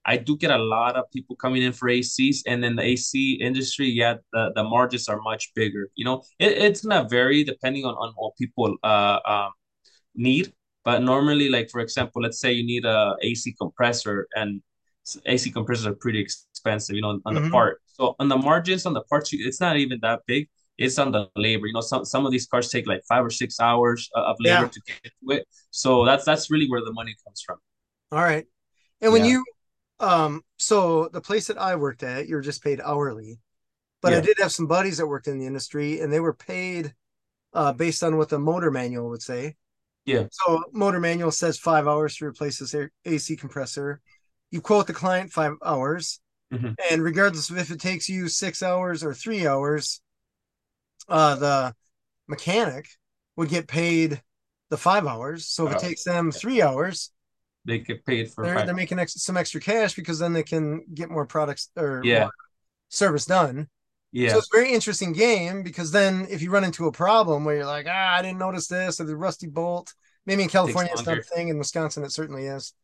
I 0.06 0.18
do 0.18 0.38
get 0.38 0.52
a 0.52 0.58
lot 0.58 0.96
of 0.96 1.06
people 1.12 1.36
coming 1.36 1.64
in 1.64 1.74
for 1.74 1.90
ACs, 1.90 2.40
and 2.48 2.64
then 2.64 2.76
the 2.76 2.84
AC 2.84 3.40
industry, 3.42 3.88
yeah, 3.88 4.16
the, 4.32 4.52
the 4.56 4.64
margins 4.64 5.08
are 5.08 5.20
much 5.22 5.52
bigger. 5.56 5.90
You 5.96 6.06
know, 6.06 6.24
it, 6.40 6.52
it's 6.54 6.86
gonna 6.86 7.08
vary 7.08 7.44
depending 7.44 7.86
on 7.86 7.96
on 7.96 8.14
what 8.16 8.36
people 8.38 8.76
uh 8.84 9.20
um, 9.26 9.52
need. 10.16 10.54
But 10.86 11.02
normally, 11.02 11.50
like 11.50 11.70
for 11.70 11.80
example, 11.80 12.22
let's 12.22 12.40
say 12.40 12.52
you 12.52 12.66
need 12.66 12.86
a 12.86 13.16
AC 13.22 13.56
compressor, 13.60 14.28
and 14.36 14.62
AC 15.26 15.52
compressors 15.52 15.86
are 15.86 15.96
pretty 15.96 16.20
expensive, 16.20 16.96
you 16.96 17.02
know, 17.02 17.20
on 17.26 17.36
mm-hmm. 17.36 17.46
the 17.46 17.50
part. 17.50 17.82
So 17.86 18.16
on 18.20 18.28
the 18.28 18.38
margins 18.38 18.86
on 18.86 18.94
the 18.94 19.04
parts, 19.04 19.30
it's 19.34 19.62
not 19.62 19.78
even 19.78 20.00
that 20.02 20.22
big 20.28 20.50
it's 20.78 20.98
on 20.98 21.12
the 21.12 21.30
labor. 21.36 21.68
You 21.68 21.74
know, 21.74 21.82
some 21.82 22.06
some 22.06 22.26
of 22.26 22.32
these 22.32 22.48
cars 22.48 22.70
take 22.70 22.88
like 22.88 23.02
five 23.08 23.26
or 23.26 23.30
six 23.30 23.60
hours 23.60 24.10
of 24.16 24.36
labor 24.40 24.64
yeah. 24.64 24.68
to 24.68 24.82
get 24.86 25.04
to 25.04 25.36
it. 25.36 25.48
So 25.72 26.06
that's 26.06 26.26
that's 26.26 26.50
really 26.50 26.70
where 26.70 26.82
the 26.82 26.94
money 26.94 27.16
comes 27.26 27.42
from. 27.46 27.58
All 28.12 28.20
right. 28.20 28.46
And 29.02 29.12
when 29.12 29.26
yeah. 29.26 29.32
you 29.32 29.46
um 30.00 30.42
so 30.58 31.10
the 31.10 31.22
place 31.22 31.48
that 31.48 31.58
I 31.58 31.76
worked 31.76 32.04
at, 32.04 32.28
you 32.28 32.36
were 32.36 32.42
just 32.42 32.64
paid 32.64 32.82
hourly. 32.82 33.40
But 34.02 34.12
yeah. 34.12 34.18
I 34.18 34.22
did 34.22 34.38
have 34.40 34.52
some 34.52 34.68
buddies 34.68 34.98
that 34.98 35.08
worked 35.08 35.28
in 35.28 35.40
the 35.40 35.46
industry 35.46 36.02
and 36.02 36.12
they 36.12 36.20
were 36.20 36.34
paid 36.34 36.94
uh 37.54 37.74
based 37.74 38.04
on 38.04 38.18
what 38.18 38.30
the 38.30 38.40
motor 38.40 38.72
manual 38.72 39.10
would 39.10 39.22
say. 39.22 39.56
Yeah. 40.06 40.26
So 40.32 40.64
motor 40.74 41.00
manual 41.00 41.32
says 41.32 41.58
five 41.58 41.88
hours 41.88 42.18
to 42.18 42.26
replace 42.26 42.60
this 42.60 42.76
AC 43.06 43.36
compressor. 43.38 44.02
You 44.52 44.62
quote 44.62 44.88
the 44.88 44.94
client 44.94 45.32
five 45.32 45.54
hours. 45.64 46.20
Mm-hmm. 46.54 46.74
And 46.92 47.04
regardless 47.04 47.50
of 47.50 47.58
if 47.58 47.72
it 47.72 47.80
takes 47.80 48.08
you 48.10 48.28
six 48.28 48.62
hours 48.62 49.04
or 49.04 49.14
three 49.14 49.48
hours, 49.48 50.02
uh, 51.10 51.36
the 51.36 51.76
mechanic 52.28 52.88
would 53.36 53.50
get 53.50 53.68
paid 53.68 54.22
the 54.70 54.78
five 54.78 55.06
hours. 55.06 55.48
So 55.48 55.68
if 55.68 55.74
it 55.74 55.78
oh, 55.78 55.88
takes 55.88 56.04
them 56.04 56.32
three 56.32 56.62
hours, 56.62 57.12
they 57.66 57.80
get 57.80 58.06
paid 58.06 58.32
for. 58.32 58.44
They're, 58.44 58.66
they're 58.66 58.76
making 58.76 59.00
ex- 59.00 59.22
some 59.22 59.38
extra 59.38 59.62
cash 59.62 59.96
because 59.96 60.20
then 60.20 60.34
they 60.34 60.44
can 60.44 60.84
get 60.94 61.10
more 61.10 61.26
products 61.26 61.70
or 61.78 62.02
yeah. 62.04 62.30
service 62.90 63.26
done. 63.26 63.68
Yeah. 64.12 64.32
So 64.32 64.38
it's 64.40 64.50
a 64.54 64.58
very 64.58 64.72
interesting 64.72 65.14
game 65.14 65.64
because 65.64 65.92
then 65.92 66.28
if 66.30 66.42
you 66.42 66.52
run 66.52 66.64
into 66.64 66.86
a 66.86 66.92
problem 66.92 67.46
where 67.46 67.56
you're 67.56 67.66
like, 67.66 67.88
ah, 67.90 68.16
I 68.16 68.22
didn't 68.22 68.38
notice 68.38 68.68
this 68.68 69.00
or 69.00 69.06
the 69.06 69.16
rusty 69.16 69.48
bolt, 69.48 69.94
Maybe 70.26 70.44
in 70.44 70.50
California 70.50 70.92
it's 70.94 71.06
not 71.06 71.18
a 71.18 71.24
thing. 71.24 71.50
In 71.50 71.58
Wisconsin, 71.58 72.04
it 72.04 72.12
certainly 72.12 72.46
is. 72.46 72.74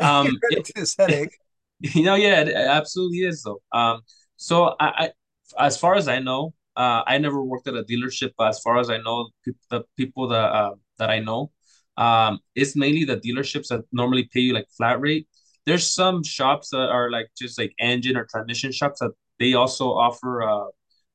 Um, 0.00 0.38
it, 0.50 0.68
this 0.74 0.96
headache. 0.98 1.36
You 1.80 2.04
know, 2.04 2.14
yeah, 2.14 2.40
it 2.40 2.54
absolutely 2.54 3.18
is 3.18 3.42
though. 3.42 3.60
Um, 3.72 4.02
so 4.36 4.74
I, 4.80 5.10
I 5.58 5.66
as 5.66 5.76
far 5.76 5.96
as 5.96 6.08
I 6.08 6.18
know, 6.18 6.54
uh, 6.76 7.02
I 7.06 7.18
never 7.18 7.42
worked 7.42 7.68
at 7.68 7.74
a 7.74 7.84
dealership, 7.84 8.32
but 8.36 8.48
as 8.48 8.60
far 8.60 8.78
as 8.78 8.90
I 8.90 8.98
know, 8.98 9.28
the 9.70 9.84
people 9.96 10.28
that 10.28 10.52
uh, 10.52 10.74
that 10.98 11.10
I 11.10 11.20
know, 11.20 11.50
um, 11.96 12.40
it's 12.54 12.76
mainly 12.76 13.04
the 13.04 13.16
dealerships 13.16 13.68
that 13.68 13.84
normally 13.92 14.28
pay 14.32 14.40
you 14.40 14.54
like 14.54 14.66
flat 14.76 15.00
rate. 15.00 15.28
There's 15.66 15.88
some 15.88 16.24
shops 16.24 16.70
that 16.70 16.88
are 16.88 17.10
like 17.10 17.28
just 17.38 17.58
like 17.58 17.72
engine 17.78 18.16
or 18.16 18.26
transmission 18.30 18.72
shops 18.72 19.00
that 19.00 19.12
they 19.38 19.54
also 19.54 19.92
offer 19.92 20.40
a 20.40 20.66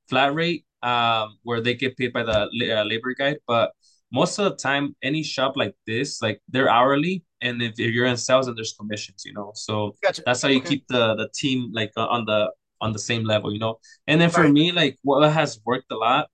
flat 0.10 0.34
rate 0.34 0.66
um, 0.84 1.38
where 1.44 1.62
they 1.62 1.74
get 1.74 1.98
paid 1.98 2.14
by 2.14 2.24
the 2.24 2.50
uh, 2.72 2.84
labor 2.84 3.14
guide. 3.14 3.38
But 3.48 3.72
most 4.12 4.40
of 4.40 4.46
the 4.46 4.56
time, 4.56 4.96
any 5.04 5.24
shop 5.24 5.58
like 5.58 5.76
this, 5.86 6.22
like 6.22 6.42
they're 6.48 6.70
hourly, 6.70 7.24
and 7.42 7.62
if, 7.62 7.74
if 7.74 7.92
you're 7.94 8.06
in 8.06 8.18
sales, 8.18 8.48
and 8.48 8.58
there's 8.58 8.74
commissions, 8.80 9.24
you 9.26 9.34
know. 9.34 9.52
So 9.56 9.96
gotcha. 10.04 10.24
that's 10.26 10.42
how 10.42 10.50
you 10.50 10.60
okay. 10.60 10.70
keep 10.70 10.88
the 10.88 11.16
the 11.16 11.30
team 11.34 11.72
like 11.74 11.92
uh, 11.98 12.06
on 12.06 12.26
the 12.26 12.52
on 12.82 12.94
the 12.94 13.00
same 13.00 13.24
level, 13.24 13.52
you 13.54 13.60
know. 13.60 13.80
And 14.08 14.20
then 14.22 14.30
for 14.30 14.42
right. 14.44 14.52
me, 14.52 14.72
like 14.72 14.98
what 15.04 15.32
has 15.32 15.60
worked 15.66 15.92
a 15.92 15.96
lot, 15.96 16.28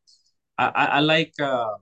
I 0.58 0.68
I, 0.68 0.86
I 0.86 1.00
like 1.02 1.34
uh, 1.40 1.76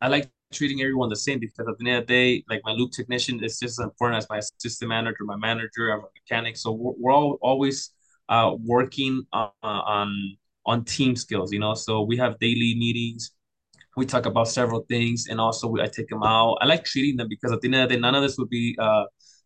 I 0.00 0.08
like 0.08 0.30
treating 0.52 0.80
everyone 0.82 1.08
the 1.08 1.16
same 1.16 1.38
because 1.38 1.66
at 1.68 1.78
the 1.78 1.88
end 1.88 1.98
of 1.98 2.06
the 2.06 2.12
day, 2.14 2.44
like 2.48 2.60
my 2.64 2.72
lube 2.72 2.92
technician 2.92 3.42
is 3.42 3.58
just 3.58 3.80
as 3.80 3.84
important 3.84 4.18
as 4.18 4.28
my 4.28 4.38
assistant 4.38 4.88
manager, 4.88 5.24
my 5.24 5.36
manager, 5.36 5.92
I'm 5.92 6.00
a 6.00 6.08
mechanic. 6.14 6.56
So 6.56 6.72
we're, 6.72 6.92
we're 6.98 7.12
all 7.12 7.38
always 7.42 7.90
uh, 8.28 8.54
working 8.64 9.24
on, 9.32 9.50
on 9.62 10.36
on 10.66 10.84
team 10.84 11.16
skills, 11.16 11.52
you 11.52 11.58
know. 11.58 11.74
So 11.74 12.02
we 12.02 12.16
have 12.18 12.38
daily 12.38 12.74
meetings. 12.78 13.32
We 13.96 14.06
talk 14.06 14.26
about 14.26 14.48
several 14.48 14.84
things, 14.88 15.26
and 15.28 15.40
also 15.40 15.68
we, 15.68 15.82
I 15.82 15.86
take 15.86 16.08
them 16.08 16.22
out. 16.22 16.58
I 16.60 16.66
like 16.66 16.84
treating 16.84 17.16
them 17.16 17.28
because 17.28 17.52
at 17.52 17.60
the 17.60 17.68
end 17.68 17.74
of 17.76 17.88
the 17.88 17.96
day, 17.96 18.00
none 18.00 18.14
of 18.14 18.22
this 18.22 18.38
would 18.38 18.48
be 18.48 18.76
uh, 18.80 19.04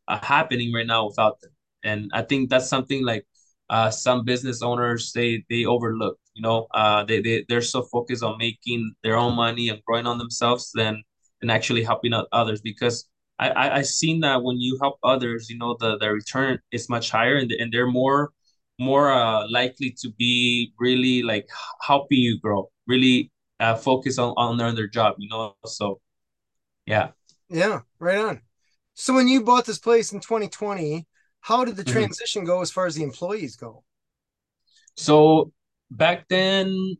uh, 0.08 0.18
happening 0.22 0.72
right 0.72 0.86
now 0.86 1.06
without 1.06 1.40
them. 1.40 1.50
And 1.82 2.10
I 2.14 2.22
think 2.22 2.50
that's 2.50 2.68
something 2.68 3.04
like 3.04 3.26
uh, 3.70 3.90
some 3.90 4.24
business 4.24 4.62
owners 4.62 5.12
they 5.12 5.44
they 5.50 5.64
overlook. 5.64 6.18
You 6.34 6.42
know, 6.42 6.66
uh, 6.74 7.04
they 7.04 7.20
they 7.20 7.44
they're 7.48 7.62
so 7.62 7.82
focused 7.82 8.22
on 8.22 8.38
making 8.38 8.94
their 9.02 9.16
own 9.16 9.34
money 9.34 9.68
and 9.68 9.82
growing 9.86 10.06
on 10.06 10.18
themselves 10.18 10.70
than 10.74 11.02
than 11.40 11.50
actually 11.50 11.82
helping 11.82 12.14
out 12.14 12.28
others. 12.32 12.60
Because 12.60 13.08
I 13.38 13.50
I 13.50 13.76
I've 13.78 13.86
seen 13.86 14.20
that 14.20 14.42
when 14.42 14.60
you 14.60 14.78
help 14.80 14.98
others, 15.02 15.48
you 15.50 15.58
know, 15.58 15.76
the 15.80 15.98
the 15.98 16.10
return 16.12 16.58
is 16.72 16.88
much 16.88 17.10
higher 17.10 17.36
and 17.36 17.50
and 17.52 17.72
they're 17.72 17.86
more 17.90 18.32
more 18.78 19.10
uh, 19.12 19.46
likely 19.50 19.90
to 20.00 20.10
be 20.18 20.72
really 20.78 21.22
like 21.22 21.48
helping 21.82 22.18
you 22.18 22.38
grow, 22.40 22.70
really 22.86 23.32
uh, 23.60 23.74
focus 23.74 24.18
on 24.18 24.34
on 24.36 24.56
their, 24.58 24.72
their 24.72 24.88
job. 24.88 25.14
You 25.18 25.28
know, 25.28 25.56
so 25.64 26.00
yeah, 26.86 27.10
yeah, 27.48 27.80
right 27.98 28.18
on. 28.18 28.42
So 28.94 29.14
when 29.14 29.28
you 29.28 29.42
bought 29.42 29.66
this 29.66 29.78
place 29.78 30.12
in 30.12 30.20
2020, 30.20 31.06
how 31.46 31.64
did 31.64 31.76
the 31.76 31.84
mm-hmm. 31.84 31.92
transition 31.92 32.42
mm-hmm. 32.42 32.48
go 32.48 32.60
as 32.60 32.72
far 32.72 32.86
as 32.86 32.96
the 32.96 33.04
employees 33.04 33.54
go? 33.54 33.84
So 34.96 35.52
back 35.92 36.26
then, 36.28 36.96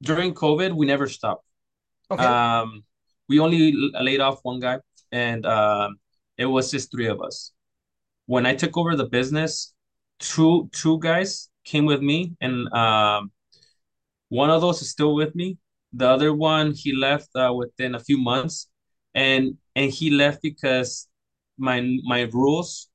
during 0.00 0.32
COVID, 0.32 0.72
we 0.76 0.86
never 0.86 1.08
stopped. 1.08 1.44
Okay. 2.08 2.24
Um, 2.24 2.84
we 3.28 3.40
only 3.40 3.72
laid 4.00 4.20
off 4.20 4.38
one 4.44 4.60
guy, 4.60 4.78
and 5.10 5.44
um, 5.44 5.96
it 6.38 6.46
was 6.46 6.70
just 6.70 6.92
three 6.92 7.08
of 7.08 7.20
us. 7.20 7.50
When 8.26 8.46
I 8.46 8.54
took 8.54 8.76
over 8.76 8.94
the 8.94 9.08
business, 9.08 9.74
two 10.20 10.70
two 10.70 11.00
guys 11.00 11.50
came 11.64 11.84
with 11.84 12.00
me, 12.00 12.36
and 12.40 12.72
um, 12.72 13.32
one 14.28 14.50
of 14.50 14.60
those 14.60 14.82
is 14.82 14.90
still 14.90 15.16
with 15.16 15.34
me. 15.34 15.58
The 15.92 16.08
other 16.08 16.32
one 16.32 16.74
he 16.76 16.94
left 16.94 17.30
uh, 17.34 17.52
within 17.52 17.96
a 17.96 18.00
few 18.00 18.18
months, 18.18 18.70
and 19.14 19.56
and 19.74 19.90
he 19.90 20.10
left 20.10 20.42
because 20.42 21.08
my 21.58 21.80
my 22.04 22.22
rules 22.32 22.91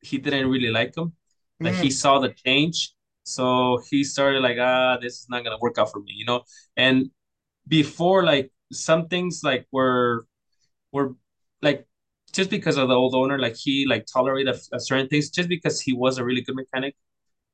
he 0.00 0.18
didn't 0.18 0.48
really 0.48 0.70
like 0.70 0.96
him. 0.96 1.12
Like 1.60 1.74
mm. 1.74 1.82
he 1.82 1.90
saw 1.90 2.18
the 2.18 2.30
change, 2.30 2.92
so 3.24 3.82
he 3.90 4.04
started 4.04 4.40
like, 4.40 4.58
ah, 4.60 4.96
this 5.00 5.14
is 5.14 5.26
not 5.28 5.44
gonna 5.44 5.58
work 5.60 5.78
out 5.78 5.90
for 5.90 6.00
me, 6.00 6.12
you 6.14 6.24
know. 6.24 6.42
And 6.76 7.10
before, 7.66 8.24
like 8.24 8.50
some 8.72 9.08
things 9.08 9.40
like 9.44 9.66
were 9.72 10.26
were 10.92 11.16
like 11.62 11.86
just 12.32 12.50
because 12.50 12.76
of 12.76 12.88
the 12.88 12.94
old 12.94 13.14
owner, 13.14 13.38
like 13.38 13.56
he 13.56 13.86
like 13.86 14.06
tolerated 14.06 14.54
a, 14.54 14.76
a 14.76 14.80
certain 14.80 15.08
things 15.08 15.30
just 15.30 15.48
because 15.48 15.80
he 15.80 15.92
was 15.92 16.18
a 16.18 16.24
really 16.24 16.42
good 16.42 16.54
mechanic. 16.54 16.94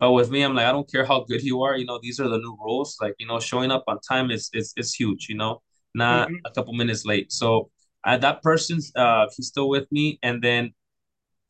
But 0.00 0.12
with 0.12 0.30
me, 0.30 0.42
I'm 0.42 0.54
like, 0.54 0.66
I 0.66 0.72
don't 0.72 0.90
care 0.90 1.04
how 1.04 1.24
good 1.24 1.42
you 1.42 1.62
are, 1.62 1.76
you 1.76 1.86
know, 1.86 1.98
these 2.02 2.20
are 2.20 2.28
the 2.28 2.38
new 2.38 2.56
rules. 2.60 2.96
Like, 3.00 3.14
you 3.18 3.26
know, 3.26 3.38
showing 3.40 3.70
up 3.70 3.84
on 3.86 3.98
time 4.00 4.30
is 4.30 4.50
is, 4.52 4.74
is 4.76 4.94
huge, 4.94 5.28
you 5.28 5.36
know, 5.36 5.62
not 5.94 6.28
mm-hmm. 6.28 6.36
a 6.44 6.50
couple 6.50 6.72
minutes 6.74 7.04
late. 7.04 7.32
So 7.32 7.70
uh, 8.04 8.18
that 8.18 8.42
person's 8.42 8.92
uh 8.96 9.26
he's 9.34 9.48
still 9.48 9.68
with 9.68 9.90
me. 9.90 10.18
And 10.22 10.42
then 10.42 10.72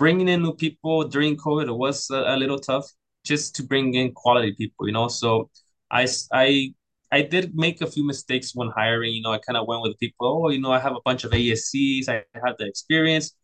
bringing 0.05 0.29
in 0.29 0.43
new 0.43 0.55
people 0.55 1.03
during 1.05 1.35
COVID 1.35 1.75
was 1.75 2.11
a, 2.11 2.35
a, 2.35 2.37
little 2.37 2.59
tough 2.59 2.87
just 3.25 3.57
to 3.57 3.63
bring 3.63 3.95
in 3.95 4.13
quality 4.13 4.53
people, 4.53 4.87
you 4.87 4.93
know. 4.93 5.09
So 5.09 5.49
I 5.91 6.07
I 6.31 6.75
I 7.11 7.23
did 7.23 7.55
make 7.55 7.81
a 7.81 7.87
few 7.87 8.05
mistakes 8.07 8.55
when 8.55 8.69
hiring. 8.69 9.15
You 9.15 9.23
know, 9.23 9.33
I 9.33 9.39
kind 9.39 9.57
of 9.57 9.67
went 9.67 9.81
with 9.81 9.99
people. 9.99 10.27
Oh, 10.29 10.51
you 10.51 10.61
know, 10.61 10.73
I 10.73 10.79
have 10.79 10.93
a 10.93 11.05
bunch 11.07 11.25
of 11.25 11.31
ASEs. 11.31 12.11
I 12.11 12.17
had 12.35 12.55
the 12.59 12.67
experience. 12.67 13.35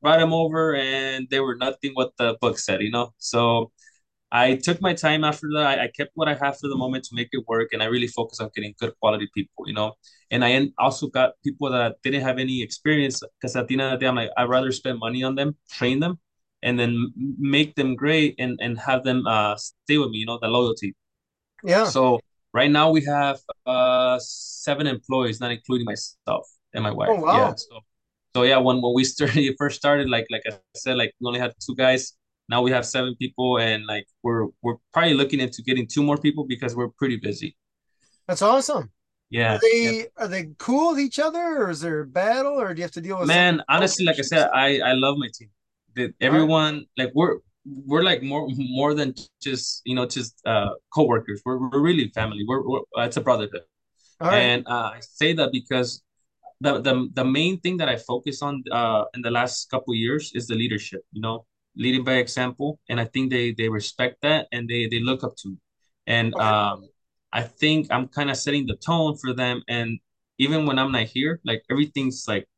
Brought 0.00 0.20
them 0.20 0.32
over, 0.32 0.74
and 0.74 1.28
they 1.30 1.40
were 1.40 1.56
nothing 1.56 1.92
what 1.92 2.12
the 2.16 2.38
book 2.40 2.58
said. 2.58 2.80
You 2.80 2.92
know, 2.92 3.12
so 3.18 3.70
I 4.32 4.56
took 4.56 4.80
my 4.80 4.92
time 4.92 5.24
after 5.24 5.46
that. 5.54 5.66
I, 5.66 5.84
I, 5.84 5.88
kept 5.96 6.10
what 6.14 6.28
I 6.28 6.34
have 6.34 6.58
for 6.58 6.68
the 6.68 6.76
moment 6.76 7.04
to 7.04 7.14
make 7.14 7.28
it 7.32 7.44
work, 7.46 7.68
and 7.72 7.82
I 7.82 7.86
really 7.86 8.08
focused 8.08 8.40
on 8.40 8.50
getting 8.54 8.74
good 8.80 8.92
quality 9.00 9.28
people, 9.34 9.68
you 9.68 9.74
know. 9.74 9.92
And 10.30 10.44
I 10.44 10.68
also 10.78 11.06
got 11.06 11.34
people 11.44 11.70
that 11.70 11.96
didn't 12.02 12.22
have 12.22 12.38
any 12.38 12.62
experience 12.62 13.22
because 13.40 13.54
at 13.54 13.68
the 13.68 13.74
end 13.74 13.82
of 13.82 13.92
the 13.92 13.96
day, 13.98 14.08
I'm 14.08 14.16
like, 14.16 14.30
I'd 14.36 14.48
rather 14.48 14.72
spend 14.72 14.98
money 14.98 15.22
on 15.22 15.36
them, 15.36 15.56
train 15.70 16.00
them, 16.00 16.18
and 16.62 16.78
then 16.78 17.12
make 17.38 17.76
them 17.76 17.94
great 17.94 18.34
and 18.38 18.58
and 18.60 18.78
have 18.78 19.04
them 19.04 19.26
uh 19.26 19.56
stay 19.56 19.98
with 19.98 20.10
me, 20.10 20.18
you 20.18 20.26
know, 20.26 20.38
the 20.42 20.48
loyalty. 20.48 20.94
Yeah. 21.62 21.84
So 21.84 22.18
right 22.52 22.70
now 22.70 22.90
we 22.90 23.04
have 23.04 23.38
uh 23.64 24.18
seven 24.20 24.88
employees, 24.88 25.40
not 25.40 25.52
including 25.52 25.84
myself 25.84 26.48
and 26.74 26.82
my 26.82 26.90
wife. 26.90 27.10
Oh 27.12 27.20
wow. 27.20 27.38
Yeah. 27.38 27.54
So, 27.54 27.80
so 28.34 28.42
yeah, 28.42 28.58
when 28.58 28.82
when 28.82 28.92
we 28.92 29.04
started, 29.14 29.54
first 29.56 29.76
started, 29.76 30.10
like 30.10 30.26
like 30.30 30.42
I 30.50 30.58
said, 30.74 30.96
like 30.96 31.14
we 31.20 31.28
only 31.28 31.38
had 31.38 31.54
two 31.64 31.76
guys 31.76 32.12
now 32.48 32.62
we 32.62 32.70
have 32.70 32.86
seven 32.86 33.14
people, 33.16 33.58
and 33.58 33.86
like 33.86 34.06
we're 34.22 34.46
we're 34.62 34.76
probably 34.92 35.14
looking 35.14 35.40
into 35.40 35.62
getting 35.62 35.86
two 35.86 36.02
more 36.02 36.16
people 36.16 36.44
because 36.46 36.76
we're 36.76 36.88
pretty 36.88 37.16
busy. 37.16 37.56
That's 38.26 38.42
awesome. 38.42 38.90
Yeah. 39.30 39.56
Are 39.56 39.60
they 39.60 39.96
yeah. 39.96 40.02
are 40.16 40.28
they 40.28 40.50
cool 40.58 40.92
with 40.92 41.00
each 41.00 41.18
other, 41.18 41.62
or 41.62 41.70
is 41.70 41.80
there 41.80 42.00
a 42.00 42.06
battle, 42.06 42.60
or 42.60 42.72
do 42.74 42.78
you 42.78 42.84
have 42.84 42.92
to 42.92 43.00
deal 43.00 43.18
with? 43.18 43.28
Man, 43.28 43.62
honestly, 43.68 44.04
like 44.04 44.18
I 44.18 44.22
said, 44.22 44.48
I 44.54 44.78
I 44.80 44.92
love 44.92 45.16
my 45.18 45.28
team. 45.34 45.50
That 45.96 46.14
everyone 46.20 46.74
right. 46.74 47.06
like 47.06 47.12
we're 47.14 47.38
we're 47.84 48.02
like 48.02 48.22
more 48.22 48.48
more 48.56 48.94
than 48.94 49.14
just 49.42 49.82
you 49.84 49.94
know 49.94 50.06
just 50.06 50.40
uh 50.46 50.70
co-workers 50.94 51.42
we're, 51.44 51.58
we're 51.58 51.80
really 51.80 52.08
family 52.14 52.44
we're, 52.46 52.62
we're 52.66 52.80
it's 52.98 53.16
a 53.16 53.20
brotherhood 53.20 53.62
right. 54.20 54.38
and 54.38 54.66
uh, 54.68 54.92
i 54.94 55.00
say 55.00 55.32
that 55.32 55.50
because 55.52 56.02
the, 56.60 56.80
the 56.80 57.08
the 57.14 57.24
main 57.24 57.58
thing 57.60 57.76
that 57.76 57.88
i 57.88 57.96
focus 57.96 58.40
on 58.40 58.62
uh 58.70 59.04
in 59.14 59.22
the 59.22 59.30
last 59.30 59.68
couple 59.68 59.94
years 59.94 60.30
is 60.34 60.46
the 60.46 60.54
leadership 60.54 61.00
you 61.12 61.20
know 61.20 61.44
leading 61.76 62.04
by 62.04 62.14
example, 62.14 62.80
and 62.88 63.00
I 63.00 63.04
think 63.04 63.30
they 63.30 63.52
they 63.52 63.68
respect 63.68 64.22
that 64.22 64.48
and 64.52 64.68
they 64.68 64.86
they 64.86 65.00
look 65.00 65.24
up 65.24 65.36
to 65.38 65.50
me. 65.50 65.56
And 66.06 66.34
okay. 66.34 66.44
um, 66.44 66.88
I 67.32 67.42
think 67.42 67.88
I'm 67.90 68.08
kind 68.08 68.30
of 68.30 68.36
setting 68.36 68.66
the 68.66 68.76
tone 68.76 69.16
for 69.16 69.34
them. 69.34 69.62
And 69.68 69.98
even 70.38 70.66
when 70.66 70.78
I'm 70.78 70.92
not 70.92 71.04
here, 71.04 71.40
like 71.44 71.62
everything's 71.70 72.24
like 72.28 72.48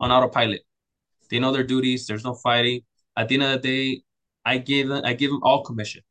on 0.00 0.10
autopilot. 0.10 0.62
They 1.30 1.38
know 1.38 1.52
their 1.52 1.64
duties. 1.64 2.06
There's 2.06 2.24
no 2.24 2.34
fighting. 2.34 2.80
At 3.16 3.28
the 3.28 3.34
end 3.34 3.44
of 3.44 3.62
the 3.62 3.68
day, 3.68 4.02
I 4.44 4.58
gave 4.58 4.88
them 4.88 5.02
I 5.04 5.12
give 5.14 5.30
them 5.30 5.42
all 5.42 5.62
commission. 5.64 6.02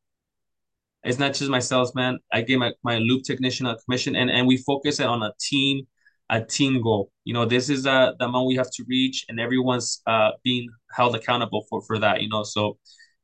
It's 1.03 1.19
not 1.19 1.33
just 1.33 1.49
my 1.49 1.59
salesman. 1.59 2.19
I 2.33 2.41
gave 2.41 2.59
my, 2.59 2.73
my 2.83 2.97
lube 2.97 3.23
technician 3.23 3.65
a 3.65 3.77
commission, 3.77 4.15
and 4.15 4.29
and 4.29 4.47
we 4.47 4.57
focus 4.57 4.99
it 4.99 5.05
on 5.05 5.23
a 5.23 5.31
team 5.39 5.87
a 6.29 6.43
team 6.43 6.81
goal. 6.81 7.11
You 7.23 7.33
know, 7.33 7.45
this 7.45 7.69
is 7.69 7.85
uh, 7.85 8.13
the 8.19 8.25
amount 8.25 8.47
we 8.47 8.55
have 8.55 8.71
to 8.71 8.83
reach, 8.87 9.25
and 9.29 9.39
everyone's 9.39 10.01
uh, 10.07 10.31
being 10.43 10.67
held 10.95 11.15
accountable 11.15 11.65
for 11.69 11.81
for 11.81 11.99
that. 11.99 12.21
You 12.21 12.29
know, 12.29 12.43
so 12.43 12.77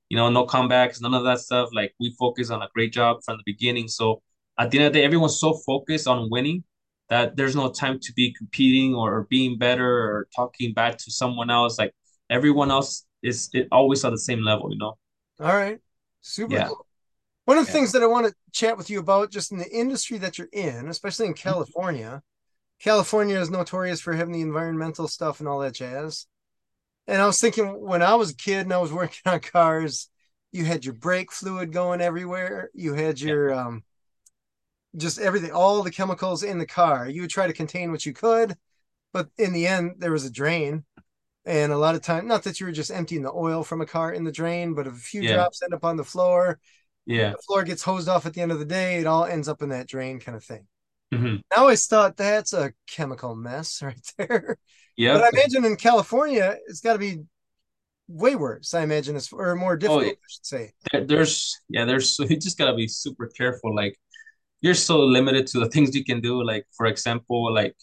you 0.09 0.17
know, 0.17 0.29
no 0.29 0.45
comebacks, 0.45 1.01
none 1.01 1.13
of 1.13 1.23
that 1.23 1.39
stuff. 1.39 1.69
Like 1.73 1.93
we 1.99 2.15
focus 2.19 2.49
on 2.49 2.61
a 2.61 2.69
great 2.73 2.93
job 2.93 3.17
from 3.25 3.37
the 3.37 3.43
beginning. 3.45 3.87
So 3.87 4.21
at 4.57 4.71
the 4.71 4.77
end 4.77 4.87
of 4.87 4.93
the 4.93 4.99
day, 4.99 5.05
everyone's 5.05 5.39
so 5.39 5.53
focused 5.65 6.07
on 6.07 6.29
winning 6.29 6.63
that 7.09 7.35
there's 7.35 7.55
no 7.55 7.69
time 7.69 7.99
to 7.99 8.13
be 8.13 8.33
competing 8.33 8.95
or 8.95 9.27
being 9.29 9.57
better 9.57 9.87
or 9.87 10.27
talking 10.35 10.73
bad 10.73 10.99
to 10.99 11.11
someone 11.11 11.49
else. 11.49 11.77
Like 11.77 11.93
everyone 12.29 12.71
else 12.71 13.05
is 13.21 13.49
it 13.53 13.67
always 13.71 14.03
on 14.03 14.11
the 14.11 14.19
same 14.19 14.43
level. 14.43 14.71
You 14.71 14.77
know. 14.77 14.97
All 15.39 15.55
right. 15.55 15.79
Super 16.21 16.53
yeah. 16.53 16.67
cool. 16.67 16.85
One 17.45 17.57
of 17.57 17.65
the 17.65 17.71
yeah. 17.71 17.73
things 17.73 17.91
that 17.91 18.03
I 18.03 18.05
want 18.05 18.27
to 18.27 18.33
chat 18.53 18.77
with 18.77 18.89
you 18.89 18.99
about, 18.99 19.29
just 19.29 19.51
in 19.51 19.57
the 19.57 19.69
industry 19.69 20.17
that 20.19 20.37
you're 20.37 20.47
in, 20.53 20.87
especially 20.87 21.25
in 21.25 21.33
mm-hmm. 21.33 21.49
California, 21.49 22.21
California 22.83 23.39
is 23.39 23.49
notorious 23.49 24.01
for 24.01 24.13
having 24.13 24.33
the 24.33 24.41
environmental 24.41 25.07
stuff 25.07 25.39
and 25.39 25.47
all 25.47 25.59
that 25.59 25.73
jazz. 25.73 26.27
And 27.07 27.21
I 27.21 27.25
was 27.25 27.39
thinking 27.39 27.81
when 27.81 28.01
I 28.01 28.15
was 28.15 28.31
a 28.31 28.35
kid 28.35 28.61
and 28.61 28.73
I 28.73 28.77
was 28.77 28.91
working 29.01 29.21
on 29.25 29.39
cars, 29.39 30.09
you 30.51 30.65
had 30.65 30.83
your 30.85 30.93
brake 30.93 31.31
fluid 31.31 31.71
going 31.71 32.01
everywhere. 32.01 32.69
You 32.73 32.93
had 32.93 33.19
your 33.21 33.51
yeah. 33.51 33.67
um 33.67 33.83
just 34.95 35.19
everything, 35.19 35.51
all 35.51 35.81
the 35.81 35.91
chemicals 35.91 36.43
in 36.43 36.59
the 36.59 36.67
car. 36.67 37.09
You 37.09 37.21
would 37.21 37.29
try 37.31 37.47
to 37.47 37.53
contain 37.53 37.91
what 37.91 38.05
you 38.05 38.13
could. 38.13 38.55
but 39.13 39.29
in 39.37 39.53
the 39.53 39.67
end, 39.67 39.95
there 39.99 40.11
was 40.11 40.25
a 40.25 40.31
drain. 40.31 40.83
And 41.45 41.71
a 41.71 41.77
lot 41.77 41.95
of 41.95 42.01
time, 42.01 42.27
not 42.27 42.43
that 42.43 42.59
you 42.59 42.65
were 42.65 42.71
just 42.71 42.91
emptying 42.91 43.21
the 43.23 43.31
oil 43.33 43.63
from 43.63 43.81
a 43.81 43.85
car 43.85 44.13
in 44.13 44.23
the 44.23 44.31
drain, 44.31 44.73
but 44.73 44.87
if 44.87 44.93
a 44.93 44.97
few 44.97 45.21
Yeah. 45.21 45.35
drops 45.35 45.61
end 45.61 45.73
up 45.73 45.85
on 45.85 45.97
the 45.97 46.03
floor, 46.03 46.59
Yeah. 47.05 47.31
the 47.31 47.37
floor 47.47 47.63
gets 47.63 47.83
hosed 47.83 48.07
off 48.09 48.25
at 48.25 48.33
the 48.33 48.41
end 48.41 48.51
of 48.51 48.59
the 48.59 48.65
day, 48.65 48.99
it 48.99 49.07
all 49.07 49.25
ends 49.25 49.47
up 49.47 49.61
in 49.61 49.69
that 49.69 49.87
drain 49.87 50.19
kind 50.19 50.35
of 50.35 50.43
thing. 50.43 50.67
Hmm 51.17 51.35
I 51.55 51.59
always 51.59 51.85
thought 51.87 52.17
that's 52.17 52.53
a 52.53 52.73
chemical 52.87 53.35
mess 53.35 53.81
right 53.83 53.99
there. 54.17 54.57
Yeah. 54.95 55.13
But 55.13 55.23
I 55.23 55.29
imagine 55.29 55.65
in 55.65 55.75
California, 55.75 56.57
it's 56.67 56.81
got 56.81 56.93
to 56.93 56.99
be 56.99 57.21
way 58.07 58.35
worse. 58.35 58.73
I 58.73 58.83
imagine 58.83 59.15
it's 59.15 59.33
or 59.33 59.55
more 59.55 59.77
difficult, 59.77 60.03
yeah. 60.05 60.11
I 60.11 60.15
should 60.29 60.45
say. 60.45 60.73
there- 60.91 61.05
there's 61.05 61.61
yeah 61.69 61.85
there's 61.85 62.19
you 62.29 62.37
just 62.37 62.57
gotta 62.57 62.75
be 62.75 62.87
super 62.87 63.27
careful 63.27 63.75
like 63.75 63.97
you're 64.61 64.73
so 64.75 64.99
limited 64.99 65.47
to 65.47 65.59
the 65.59 65.69
things 65.69 65.95
you 65.95 66.03
can 66.05 66.21
do 66.21 66.43
like 66.43 66.65
for 66.77 66.87
example 66.87 67.53
like 67.53 67.75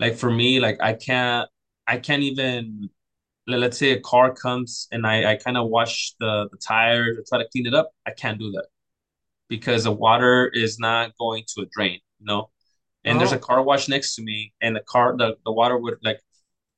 like 0.00 0.16
for 0.16 0.30
me 0.30 0.60
like 0.60 0.78
i 0.80 0.92
can't 0.92 1.48
i 1.86 1.96
can't 1.96 2.22
even 2.22 2.88
let- 3.46 3.60
let's 3.60 3.78
say 3.78 3.92
a 3.92 4.00
car 4.00 4.34
comes 4.34 4.88
and 4.92 5.06
i 5.06 5.32
i 5.32 5.36
kind 5.36 5.56
of 5.56 5.68
wash 5.68 6.14
the 6.20 6.48
the 6.52 6.58
tires 6.58 7.18
or 7.18 7.24
try 7.28 7.38
to 7.42 7.48
clean 7.50 7.66
it 7.66 7.74
up 7.74 7.90
i 8.06 8.10
can't 8.10 8.38
do 8.38 8.50
that 8.52 8.66
because 9.48 9.84
the 9.84 9.92
water 9.92 10.48
is 10.48 10.78
not 10.78 11.12
going 11.18 11.44
to 11.48 11.62
a 11.62 11.66
drain 11.72 12.00
you 12.20 12.26
know 12.26 12.50
and 13.04 13.20
there's 13.20 13.32
oh. 13.32 13.36
a 13.36 13.38
Oh. 13.38 13.42
car 13.48 13.62
wash 13.62 13.88
next 13.88 14.14
to 14.16 14.22
me 14.22 14.52
and 14.60 14.76
the 14.76 14.80
car 14.80 15.16
the, 15.16 15.36
the 15.44 15.52
water 15.52 15.76
would 15.78 15.98
like 16.02 16.20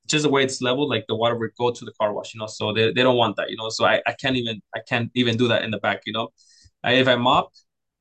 just 0.06 0.24
the 0.24 0.30
way 0.30 0.42
it's 0.42 0.60
leveled 0.60 0.88
like 0.90 1.06
the 1.08 1.14
water 1.14 1.36
would 1.36 1.50
go 1.58 1.70
to 1.70 1.84
the 1.84 1.92
car 2.00 2.12
wash 2.12 2.34
you 2.34 2.40
know 2.40 2.46
so 2.46 2.72
they, 2.72 2.92
they 2.92 3.02
don't 3.02 3.16
want 3.16 3.36
that 3.36 3.50
you 3.50 3.56
know 3.56 3.68
so 3.68 3.84
I, 3.84 4.02
I 4.06 4.12
can't 4.12 4.36
even 4.36 4.60
i 4.74 4.80
can't 4.88 5.10
even 5.14 5.36
do 5.36 5.48
that 5.48 5.62
in 5.64 5.70
the 5.70 5.78
back 5.78 6.02
you 6.06 6.12
know 6.12 6.28
I, 6.82 6.94
if 6.94 7.08
i 7.08 7.16
mop 7.16 7.52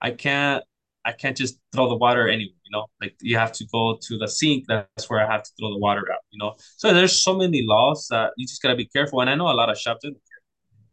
i 0.02 0.12
can't 0.12 0.64
i 1.06 1.12
can't 1.12 1.38
just 1.38 1.60
throw 1.74 1.88
the 1.90 1.96
water 1.98 2.28
anywhere 2.28 2.56
you 2.66 2.72
know 2.72 2.88
like 3.02 3.16
you 3.22 3.38
have 3.38 3.52
to 3.54 3.66
go 3.72 3.98
to 4.02 4.18
the 4.18 4.28
sink 4.28 4.66
that's 4.68 5.10
where 5.10 5.26
i 5.26 5.32
have 5.32 5.44
to 5.44 5.52
throw 5.60 5.70
the 5.70 5.78
water 5.78 6.06
out 6.12 6.22
you 6.32 6.40
know 6.40 6.56
so 6.78 6.94
there's 6.94 7.22
so 7.22 7.36
many 7.36 7.62
laws 7.64 8.08
that 8.10 8.32
you 8.38 8.48
just 8.48 8.62
got 8.62 8.70
to 8.70 8.76
be 8.76 8.86
careful 8.86 9.22
and 9.22 9.30
i 9.30 9.36
know 9.36 9.50
a 9.50 9.54
lot 9.62 9.70
of 9.70 9.78
shops 9.78 10.06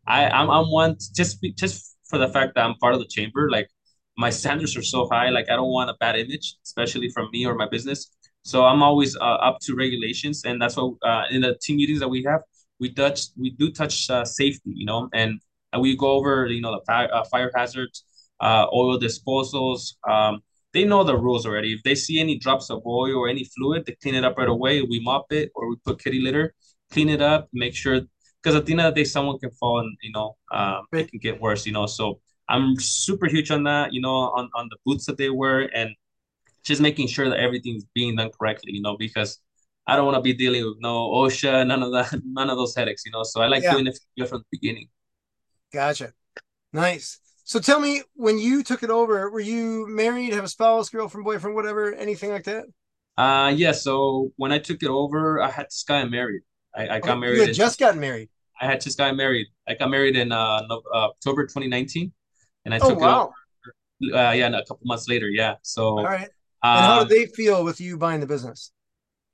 I 0.06 0.28
I'm 0.28 0.50
I'm 0.50 0.70
one 0.70 0.96
just 1.14 1.40
be, 1.40 1.52
just 1.52 1.96
for 2.09 2.18
the 2.18 2.28
fact 2.28 2.54
that 2.54 2.64
I'm 2.64 2.76
part 2.76 2.94
of 2.94 3.00
the 3.00 3.06
chamber. 3.06 3.50
Like 3.50 3.68
my 4.16 4.31
standards 4.31 4.76
are 4.76 4.83
so 4.83 5.09
high. 5.11 5.31
Like 5.31 5.50
I 5.50 5.57
don't 5.57 5.70
want 5.70 5.90
a 5.90 5.94
bad 6.00 6.16
image, 6.16 6.57
especially 6.64 7.09
from 7.11 7.29
me 7.33 7.46
or 7.46 7.55
my 7.55 7.68
business. 7.68 8.11
So 8.42 8.64
I'm 8.64 8.83
always 8.83 9.16
uh, 9.16 9.38
up 9.48 9.59
to 9.62 9.74
regulations, 9.74 10.44
and 10.44 10.61
that's 10.61 10.76
what 10.76 10.94
uh, 11.02 11.24
in 11.31 11.42
the 11.42 11.57
team 11.62 11.76
meetings 11.76 12.00
that 12.00 12.09
we 12.09 12.22
have, 12.24 12.40
we 12.79 12.92
touch 12.92 13.29
we 13.37 13.50
do 13.50 13.72
touch 13.72 14.09
uh, 14.11 14.24
safety, 14.24 14.72
you 14.74 14.87
know, 14.87 15.09
and 15.12 15.40
we 15.81 15.96
go 15.96 16.12
over 16.12 16.46
you 16.46 16.61
know 16.61 16.72
the 16.72 16.85
fire, 16.87 17.09
uh, 17.12 17.24
fire 17.24 17.50
hazards, 17.55 18.05
uh, 18.40 18.66
oil 18.72 18.98
disposals. 18.98 19.94
Um, 20.09 20.40
they 20.72 20.85
know 20.85 21.05
the 21.05 21.16
rules 21.16 21.46
already. 21.46 21.72
If 21.72 21.83
they 21.85 21.94
see 21.94 22.20
any 22.20 22.38
drops 22.38 22.70
of 22.70 22.83
oil 22.87 23.16
or 23.16 23.29
any 23.29 23.44
fluid, 23.44 23.87
they 23.87 23.96
clean 24.02 24.14
it 24.14 24.24
up 24.24 24.37
right 24.37 24.48
away. 24.48 24.83
We 24.83 25.00
mop 25.00 25.33
it 25.33 25.50
or 25.55 25.68
we 25.70 25.76
put 25.85 26.02
kitty 26.02 26.20
litter, 26.20 26.55
clean 26.92 27.09
it 27.09 27.22
up, 27.22 27.48
make 27.52 27.74
sure 27.74 28.02
because 28.42 28.55
at 28.55 28.66
the 28.66 28.72
end 28.72 28.81
of 28.83 28.94
the 28.94 29.00
day, 29.00 29.05
someone 29.05 29.38
can 29.38 29.50
fall 29.52 29.81
and 29.81 29.96
you 30.02 30.12
know 30.12 30.37
um, 30.52 30.85
it 30.92 31.11
can 31.11 31.18
get 31.18 31.40
worse. 31.40 31.66
You 31.66 31.72
know, 31.72 31.87
so 31.87 32.20
I'm 32.48 32.76
super 32.78 33.26
huge 33.26 33.50
on 33.50 33.64
that. 33.64 33.92
You 33.92 34.00
know, 34.00 34.14
on 34.14 34.50
on 34.54 34.68
the 34.70 34.76
boots 34.87 35.06
that 35.06 35.18
they 35.18 35.30
wear 35.30 35.70
and 35.76 35.90
just 36.64 36.80
making 36.82 37.09
sure 37.09 37.28
that 37.30 37.40
everything's 37.40 37.85
being 37.94 38.16
done 38.16 38.30
correctly. 38.38 38.72
You 38.74 38.82
know, 38.82 38.96
because 38.98 39.40
I 39.87 39.96
don't 39.96 40.06
want 40.06 40.16
to 40.16 40.22
be 40.22 40.35
dealing 40.35 40.64
with 40.66 40.78
no 40.80 41.11
OSHA, 41.12 41.66
none 41.66 41.82
of 41.82 41.92
that, 41.92 42.20
none 42.26 42.50
of 42.50 42.56
those 42.59 42.74
headaches. 42.76 43.04
You 43.06 43.12
know, 43.12 43.24
so 43.24 43.42
I 43.42 43.48
like 43.48 43.64
Yeah. 43.64 43.70
doing 43.70 43.87
it 43.88 43.98
from 44.28 44.40
the 44.40 44.46
beginning. 44.52 44.88
Gotcha. 45.72 46.12
Nice. 46.72 47.20
So 47.44 47.61
tell 47.61 47.80
me, 47.80 48.02
when 48.14 48.38
you 48.38 48.62
took 48.64 48.82
it 48.85 48.90
over, 48.90 49.30
were 49.30 49.40
you 49.40 49.87
married, 49.88 50.32
have 50.35 50.44
a 50.44 50.48
spouse, 50.48 50.90
girlfriend, 50.90 51.24
boyfriend, 51.24 51.56
whatever, 51.56 51.94
anything 51.94 52.30
like 52.30 52.44
that? 52.44 52.66
Uh 53.16 53.52
yeah. 53.56 53.72
So 53.72 54.32
when 54.37 54.52
I 54.52 54.59
took 54.59 54.82
it 54.82 54.88
over, 54.90 55.40
I 55.40 55.50
had 55.50 55.66
just 55.70 55.87
gotten 55.87 56.11
married. 56.11 56.42
I, 56.74 56.88
I 56.96 57.00
got 57.00 57.18
Okay, 57.18 57.18
married. 57.18 57.37
You 57.37 57.40
had 57.42 57.52
in- 57.52 57.54
just 57.54 57.78
gotten 57.78 58.00
married. 58.00 58.28
I 58.61 58.66
had 58.66 58.80
just 58.80 58.98
gotten 58.98 59.16
married. 59.16 59.48
I 59.68 59.74
got 59.74 59.90
married 59.90 60.16
in 60.16 60.32
uh, 60.32 60.62
uh 60.70 60.80
October 61.11 61.46
2019, 61.46 62.12
and 62.66 62.74
I 62.74 62.81
Oh 62.81 62.92
took 62.92 63.00
wow! 63.00 63.35
it. 64.02 64.14
Uh, 64.14 64.33
yeah, 64.33 64.48
a 64.48 64.64
couple 64.66 64.81
months 64.87 65.09
later. 65.09 65.29
Yeah. 65.29 65.57
So. 65.62 66.00
All 66.02 66.05
right. 66.11 66.31
And 66.72 66.85
how 66.87 66.98
do 66.98 67.05
they 67.05 67.26
feel 67.26 67.64
with 67.64 67.81
you 67.81 67.96
buying 67.98 68.20
the 68.20 68.26
business? 68.26 68.72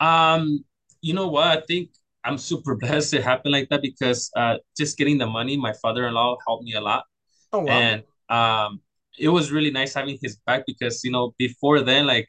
Um, 0.00 0.64
you 1.00 1.14
know 1.14 1.28
what? 1.28 1.46
I 1.46 1.60
think 1.66 1.90
I'm 2.24 2.38
super 2.38 2.74
blessed 2.80 3.14
it 3.14 3.24
happened 3.24 3.52
like 3.52 3.68
that 3.70 3.82
because 3.82 4.30
uh 4.36 4.58
just 4.76 4.98
getting 4.98 5.18
the 5.18 5.26
money, 5.26 5.56
my 5.56 5.72
father-in-law 5.82 6.36
helped 6.46 6.64
me 6.64 6.74
a 6.74 6.80
lot. 6.80 7.04
Oh 7.52 7.60
wow! 7.60 7.88
And 7.88 8.04
um 8.28 8.80
it 9.18 9.28
was 9.28 9.52
really 9.52 9.70
nice 9.70 9.94
having 9.94 10.18
his 10.22 10.36
back 10.46 10.64
because 10.66 11.04
you 11.04 11.10
know 11.12 11.34
before 11.38 11.80
then 11.82 12.06
like 12.06 12.28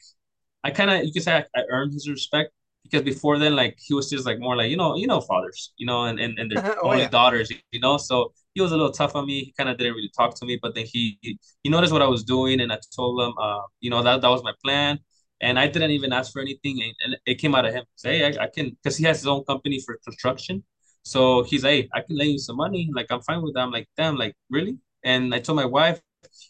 I 0.64 0.70
kind 0.72 0.90
of 0.90 1.04
you 1.04 1.12
could 1.12 1.22
say 1.24 1.36
I, 1.38 1.44
I 1.60 1.64
earned 1.70 1.92
his 1.94 2.08
respect 2.10 2.52
because 2.84 3.02
before 3.02 3.38
then 3.38 3.56
like 3.56 3.78
he 3.84 3.94
was 3.94 4.10
just 4.10 4.26
like 4.26 4.38
more 4.40 4.56
like 4.56 4.70
you 4.70 4.76
know 4.76 4.96
you 4.96 5.06
know 5.08 5.20
fathers 5.20 5.72
you 5.78 5.86
know 5.86 6.04
and 6.04 6.20
and, 6.20 6.38
and 6.38 6.50
their 6.52 6.62
Oh, 6.82 6.92
only 6.92 7.06
yeah. 7.06 7.08
daughters 7.08 7.50
you 7.72 7.80
know? 7.80 7.96
So 7.98 8.32
he 8.54 8.60
was 8.62 8.72
a 8.72 8.76
little 8.76 8.92
tough 8.92 9.16
on 9.16 9.26
me. 9.26 9.40
He 9.44 9.52
kind 9.58 9.68
of 9.70 9.78
didn't 9.78 9.94
really 9.94 10.12
talk 10.16 10.34
to 10.40 10.46
me 10.46 10.58
but 10.62 10.74
then 10.74 10.86
he 10.86 11.18
he 11.62 11.70
noticed 11.70 11.92
what 11.92 12.02
I 12.02 12.06
was 12.08 12.24
doing 12.24 12.60
and 12.60 12.72
I 12.72 12.78
told 12.96 13.20
him 13.22 13.34
uh 13.40 13.62
you 13.80 13.90
know 13.90 14.02
that 14.02 14.20
that 14.22 14.28
was 14.28 14.42
my 14.44 14.52
plan 14.64 14.98
and 15.40 15.58
I 15.58 15.66
didn't 15.68 15.90
even 15.92 16.12
ask 16.12 16.32
for 16.32 16.40
anything 16.40 16.82
and, 16.82 16.94
and 17.04 17.16
it 17.26 17.36
came 17.36 17.54
out 17.54 17.66
of 17.66 17.74
him. 17.74 17.84
Say 17.96 18.18
hey, 18.18 18.38
I, 18.38 18.44
I 18.44 18.48
can 18.54 18.70
because 18.70 18.96
he 18.96 19.04
has 19.04 19.18
his 19.18 19.26
own 19.26 19.44
company 19.44 19.80
for 19.84 19.98
construction. 20.04 20.64
So 21.02 21.42
he's 21.44 21.62
hey 21.62 21.88
I 21.94 22.00
can 22.02 22.16
lend 22.16 22.32
you 22.32 22.38
some 22.38 22.56
money. 22.56 22.90
Like 22.94 23.06
I'm 23.10 23.22
fine 23.22 23.42
with 23.42 23.54
that. 23.54 23.60
I'm 23.62 23.72
like 23.72 23.88
damn 23.96 24.16
like 24.16 24.34
really? 24.50 24.78
And 25.04 25.34
I 25.34 25.40
told 25.40 25.56
my 25.56 25.66
wife 25.66 26.00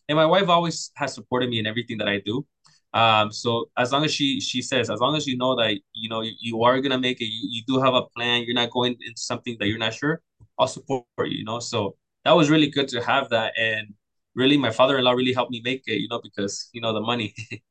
and 0.09 0.17
my 0.17 0.27
wife 0.27 0.49
always 0.49 0.91
has 0.97 1.15
supported 1.15 1.51
me 1.51 1.59
in 1.59 1.67
everything 1.67 1.99
that 1.99 2.09
I 2.09 2.21
do 2.21 2.47
um, 2.95 3.33
so 3.33 3.71
as 3.77 3.93
long 3.93 4.05
as 4.05 4.15
she 4.15 4.41
she 4.41 4.63
says, 4.63 4.91
as 4.91 5.01
long 5.01 5.17
as 5.17 5.27
you 5.27 5.37
know 5.39 5.57
that 5.57 5.79
you 5.95 6.09
know 6.11 6.23
you, 6.23 6.33
you 6.41 6.63
are 6.65 6.81
gonna 6.81 6.99
make 7.01 7.21
it, 7.21 7.27
you, 7.27 7.49
you 7.51 7.63
do 7.67 7.81
have 7.83 7.95
a 7.95 8.03
plan, 8.17 8.45
you're 8.45 8.55
not 8.55 8.71
going 8.71 8.93
into 9.07 9.21
something 9.23 9.57
that 9.61 9.69
you're 9.69 9.79
not 9.79 9.95
sure, 9.95 10.23
I'll 10.59 10.69
support 10.69 11.05
you, 11.21 11.27
you 11.39 11.45
know. 11.45 11.61
So 11.61 11.97
that 12.25 12.33
was 12.37 12.51
really 12.51 12.71
good 12.71 12.89
to 12.91 13.03
have 13.05 13.31
that. 13.31 13.55
And 13.59 13.95
really 14.37 14.57
my 14.59 14.71
father-in-law 14.71 15.13
really 15.13 15.35
helped 15.35 15.53
me 15.53 15.63
make 15.65 15.83
it, 15.89 16.01
you 16.01 16.09
know, 16.09 16.21
because 16.23 16.71
you 16.73 16.81
know 16.83 16.93
the 16.95 17.03
money. 17.03 17.35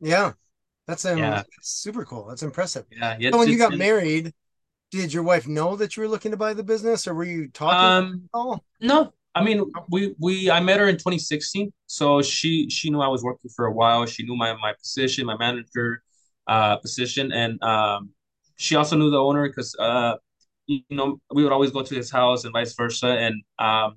Yeah, 0.00 0.34
that's 0.86 1.04
um, 1.04 1.34
Yeah. 1.34 1.44
super 1.62 2.04
cool. 2.04 2.26
That's 2.26 2.42
impressive. 2.42 2.86
yeah, 2.90 3.16
yeah. 3.18 3.30
So 3.32 3.38
when 3.38 3.50
you 3.50 3.58
got 3.58 3.74
married, 3.74 4.34
did 4.90 5.12
your 5.14 5.22
wife 5.24 5.48
know 5.48 5.76
that 5.76 5.96
you 5.96 6.02
were 6.02 6.08
looking 6.10 6.32
to 6.32 6.38
buy 6.38 6.54
the 6.54 6.64
business, 6.64 7.06
or 7.08 7.14
were 7.14 7.24
you 7.24 7.48
talking? 7.50 7.92
Um 7.92 8.28
oh, 8.34 8.60
No, 8.80 9.14
I 9.34 9.44
mean 9.44 9.64
we 9.90 10.14
we 10.18 10.50
I 10.50 10.60
met 10.60 10.80
her 10.80 10.88
in 10.88 10.96
2016, 10.98 11.72
so 11.86 12.22
she 12.22 12.68
she 12.70 12.90
knew 12.90 13.00
I 13.00 13.08
was 13.08 13.22
working 13.22 13.50
for 13.54 13.66
a 13.66 13.72
while. 13.72 14.06
She 14.06 14.24
knew 14.24 14.36
my 14.36 14.54
my 14.54 14.72
position, 14.74 15.26
my 15.26 15.36
manager 15.36 16.02
uh 16.46 16.76
position, 16.78 17.32
and 17.32 17.62
um 17.62 18.10
she 18.56 18.74
also 18.76 18.96
knew 18.96 19.10
the 19.10 19.18
owner 19.22 19.48
because 19.48 19.74
uh 19.78 20.16
you 20.66 20.82
know 20.90 21.20
we 21.32 21.42
would 21.44 21.52
always 21.52 21.70
go 21.70 21.82
to 21.82 21.94
his 21.94 22.10
house 22.10 22.44
and 22.44 22.52
vice 22.52 22.74
versa, 22.74 23.08
and 23.08 23.42
um 23.58 23.96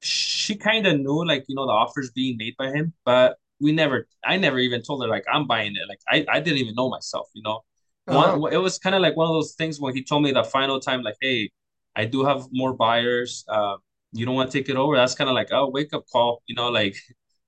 she 0.00 0.56
kind 0.56 0.86
of 0.86 0.98
knew 1.00 1.24
like 1.26 1.44
you 1.48 1.54
know 1.54 1.66
the 1.66 1.72
offers 1.72 2.10
being 2.10 2.36
made 2.36 2.54
by 2.58 2.68
him, 2.70 2.92
but 3.04 3.36
we 3.60 3.72
never 3.72 4.06
I 4.24 4.36
never 4.36 4.58
even 4.58 4.82
told 4.82 5.02
her 5.02 5.08
like 5.08 5.24
I'm 5.32 5.46
buying 5.46 5.74
it. 5.76 5.88
Like 5.88 6.00
I 6.08 6.26
I 6.36 6.40
didn't 6.40 6.58
even 6.58 6.74
know 6.74 6.90
myself, 6.90 7.28
you 7.34 7.42
know. 7.42 7.60
uh-huh. 8.06 8.38
One, 8.38 8.52
it 8.52 8.56
was 8.58 8.78
kind 8.78 8.94
of 8.96 9.02
like 9.02 9.16
one 9.16 9.28
of 9.28 9.34
those 9.34 9.54
things 9.54 9.80
when 9.80 9.94
he 9.94 10.02
told 10.04 10.22
me 10.24 10.32
the 10.32 10.44
final 10.44 10.80
time, 10.80 11.02
like, 11.02 11.16
"Hey, 11.20 11.50
I 11.96 12.04
do 12.04 12.24
have 12.24 12.46
more 12.52 12.74
buyers. 12.74 13.44
Uh, 13.48 13.76
you 14.12 14.26
don't 14.26 14.34
want 14.34 14.50
to 14.50 14.58
take 14.58 14.68
it 14.68 14.76
over." 14.76 14.96
That's 14.96 15.14
kind 15.14 15.30
of 15.30 15.34
like, 15.34 15.48
"Oh, 15.52 15.70
wake 15.70 15.92
up 15.94 16.04
call." 16.12 16.42
You 16.46 16.54
know, 16.56 16.68
like, 16.68 16.96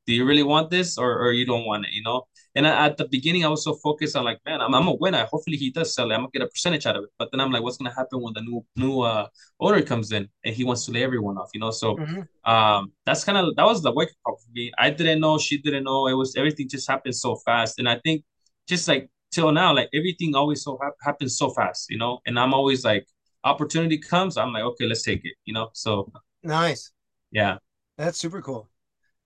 do 0.06 0.12
you 0.14 0.24
really 0.26 0.42
want 0.42 0.70
this 0.70 0.98
or 0.98 1.18
or 1.18 1.32
you 1.32 1.46
don't 1.46 1.64
want 1.66 1.86
it? 1.86 1.92
You 1.92 2.02
know. 2.02 2.26
And 2.56 2.66
I, 2.68 2.86
at 2.86 2.96
the 2.96 3.08
beginning, 3.08 3.44
I 3.44 3.48
was 3.48 3.64
so 3.64 3.74
focused 3.82 4.14
on 4.16 4.24
like, 4.24 4.38
man, 4.46 4.60
I'm, 4.60 4.72
I'm 4.74 4.86
a 4.86 4.94
winner. 4.94 5.24
Hopefully, 5.30 5.56
he 5.56 5.70
does 5.70 5.94
sell 5.94 6.10
it. 6.10 6.14
I'm 6.14 6.20
gonna 6.20 6.30
get 6.32 6.42
a 6.42 6.46
percentage 6.48 6.86
out 6.86 6.96
of 6.96 7.04
it. 7.04 7.10
But 7.18 7.30
then 7.32 7.40
I'm 7.40 7.50
like, 7.52 7.62
what's 7.62 7.76
gonna 7.78 7.94
happen 7.94 8.22
when 8.22 8.32
the 8.34 8.42
new 8.42 8.64
new 8.76 9.00
uh 9.00 9.26
owner 9.60 9.82
comes 9.82 10.12
in 10.12 10.28
and 10.44 10.54
he 10.54 10.64
wants 10.64 10.84
to 10.86 10.92
lay 10.92 11.02
everyone 11.02 11.36
off? 11.38 11.50
You 11.54 11.60
know. 11.60 11.70
So 11.70 12.00
Mhm. 12.00 12.28
um, 12.44 12.92
that's 13.06 13.24
kind 13.24 13.38
of 13.38 13.56
that 13.56 13.64
was 13.64 13.82
the 13.82 13.92
wake 13.92 14.10
up 14.10 14.16
call 14.24 14.36
for 14.36 14.50
me. 14.52 14.72
I 14.78 14.90
didn't 14.90 15.20
know, 15.20 15.38
she 15.38 15.58
didn't 15.58 15.84
know. 15.84 16.06
It 16.08 16.14
was 16.14 16.36
everything 16.36 16.68
just 16.68 16.88
happened 16.88 17.16
so 17.16 17.36
fast, 17.36 17.78
and 17.78 17.88
I 17.88 17.98
think 18.04 18.24
just 18.68 18.86
like 18.88 19.08
till 19.32 19.50
now, 19.52 19.74
like 19.74 19.88
everything 19.94 20.34
always 20.34 20.62
so 20.62 20.78
ha- 20.82 20.92
happens 21.02 21.36
so 21.38 21.50
fast, 21.50 21.86
you 21.90 21.98
know. 21.98 22.20
And 22.26 22.38
I'm 22.38 22.54
always 22.54 22.84
like, 22.84 23.06
opportunity 23.44 23.98
comes, 23.98 24.36
I'm 24.36 24.52
like, 24.52 24.62
okay, 24.64 24.86
let's 24.86 25.02
take 25.02 25.24
it, 25.24 25.34
you 25.44 25.54
know. 25.54 25.70
So 25.72 26.10
Nice. 26.44 26.92
yeah, 27.30 27.58
That's 27.96 28.18
super 28.18 28.42
cool. 28.42 28.68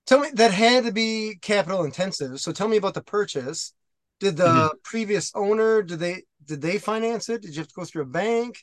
Tell 0.07 0.19
me 0.21 0.29
that 0.35 0.53
had 0.53 0.85
to 0.85 0.91
be 0.93 1.37
capital 1.41 1.83
intensive. 1.85 2.39
So 2.41 2.51
tell 2.53 2.67
me 2.67 2.77
about 2.77 2.95
the 2.95 3.03
purchase. 3.03 3.73
Did 4.19 4.37
the 4.37 4.71
Mhm. 4.71 4.79
previous 4.83 5.31
owner 5.35 5.83
did 5.83 5.99
they 5.99 6.23
did 6.45 6.61
they 6.61 6.79
finance 6.79 7.29
it? 7.29 7.41
Did 7.43 7.55
you 7.55 7.59
have 7.61 7.69
to 7.69 7.75
go 7.75 7.85
through 7.85 8.03
a 8.03 8.07
bank? 8.07 8.61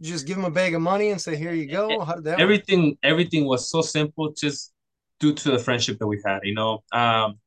Did 0.00 0.08
you 0.08 0.14
just 0.14 0.26
give 0.26 0.36
them 0.36 0.46
a 0.46 0.50
bag 0.50 0.74
of 0.74 0.82
money 0.82 1.10
and 1.10 1.20
say, 1.20 1.36
"Here 1.36 1.52
you 1.54 1.66
go"? 1.68 2.00
How 2.04 2.14
did 2.16 2.24
that? 2.24 2.42
work? 2.42 2.64
everything 2.68 2.96
everything 3.02 3.46
was 3.46 3.70
so 3.70 3.82
simple, 3.82 4.32
just 4.32 4.72
due 5.18 5.34
to 5.34 5.50
the 5.50 5.58
friendship 5.58 5.98
that 5.98 6.06
we 6.06 6.20
had, 6.24 6.40
you 6.44 6.54
know. 6.54 6.82
Um, 6.92 7.38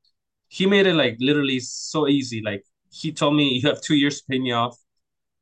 he 0.49 0.65
made 0.67 0.87
it 0.87 0.95
like 0.95 1.17
literally 1.19 1.59
so 1.59 2.07
easy. 2.07 2.41
Like 2.43 2.65
he 2.91 3.11
told 3.11 3.35
me, 3.35 3.49
you 3.61 3.69
have 3.69 3.81
two 3.81 3.95
years 3.95 4.21
to 4.21 4.25
pay 4.29 4.39
me 4.39 4.51
off. 4.53 4.77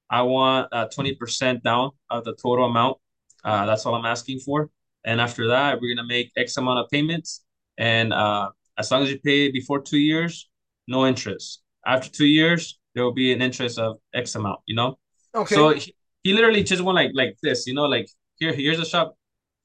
I 0.09 0.23
want 0.23 0.69
uh, 0.73 0.87
20% 0.89 1.63
down 1.63 1.91
of 2.09 2.25
the 2.25 2.35
total 2.35 2.65
amount. 2.65 2.97
Uh, 3.43 3.65
that's 3.65 3.85
all 3.85 3.95
I'm 3.95 4.05
asking 4.05 4.39
for. 4.41 4.69
And 5.03 5.19
after 5.19 5.47
that, 5.47 5.79
we're 5.81 5.95
gonna 5.95 6.07
make 6.07 6.31
X 6.37 6.57
amount 6.57 6.79
of 6.79 6.89
payments. 6.89 7.43
And 7.77 8.13
uh, 8.13 8.49
as 8.77 8.91
long 8.91 9.03
as 9.03 9.09
you 9.11 9.19
pay 9.19 9.51
before 9.51 9.81
two 9.81 9.99
years, 9.99 10.49
no 10.87 11.07
interest. 11.07 11.61
After 11.85 12.09
two 12.09 12.25
years, 12.25 12.79
there 12.93 13.03
will 13.03 13.13
be 13.13 13.31
an 13.31 13.41
interest 13.41 13.79
of 13.79 13.97
X 14.13 14.35
amount, 14.35 14.59
you 14.67 14.75
know? 14.75 14.99
Okay. 15.33 15.55
So 15.55 15.69
he, 15.73 15.95
he 16.23 16.33
literally 16.33 16.63
just 16.63 16.81
went 16.83 16.95
like 16.95 17.11
like 17.13 17.37
this, 17.41 17.65
you 17.67 17.73
know, 17.73 17.85
like 17.85 18.07
here, 18.37 18.53
here's 18.53 18.79
a 18.79 18.85
shop, 18.85 19.15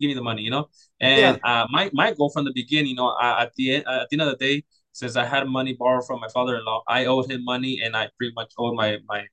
give 0.01 0.09
me 0.09 0.15
the 0.15 0.23
money, 0.23 0.43
you 0.43 0.51
know? 0.51 0.69
And 1.01 1.39
yeah. 1.43 1.63
uh, 1.63 1.67
my 1.71 1.91
my 1.93 2.13
goal 2.13 2.31
from 2.31 2.45
the 2.45 2.53
beginning, 2.55 2.91
you 2.91 2.97
know, 2.97 3.09
uh, 3.09 3.37
at 3.41 3.53
the 3.57 3.77
end 3.77 3.85
at 3.87 4.09
the 4.09 4.15
end 4.15 4.23
of 4.23 4.29
the 4.29 4.37
day, 4.37 4.65
since 4.93 5.17
I 5.17 5.27
had 5.27 5.47
money 5.47 5.75
borrowed 5.75 6.07
from 6.07 6.21
my 6.21 6.29
father-in-law, 6.29 6.85
I 6.89 7.05
owed 7.07 7.31
him 7.31 7.45
money 7.45 7.81
and 7.85 7.97
I 7.97 8.09
pretty 8.17 8.33
much 8.35 8.53
owed 8.59 8.75
my 8.75 8.99
my 9.07 9.25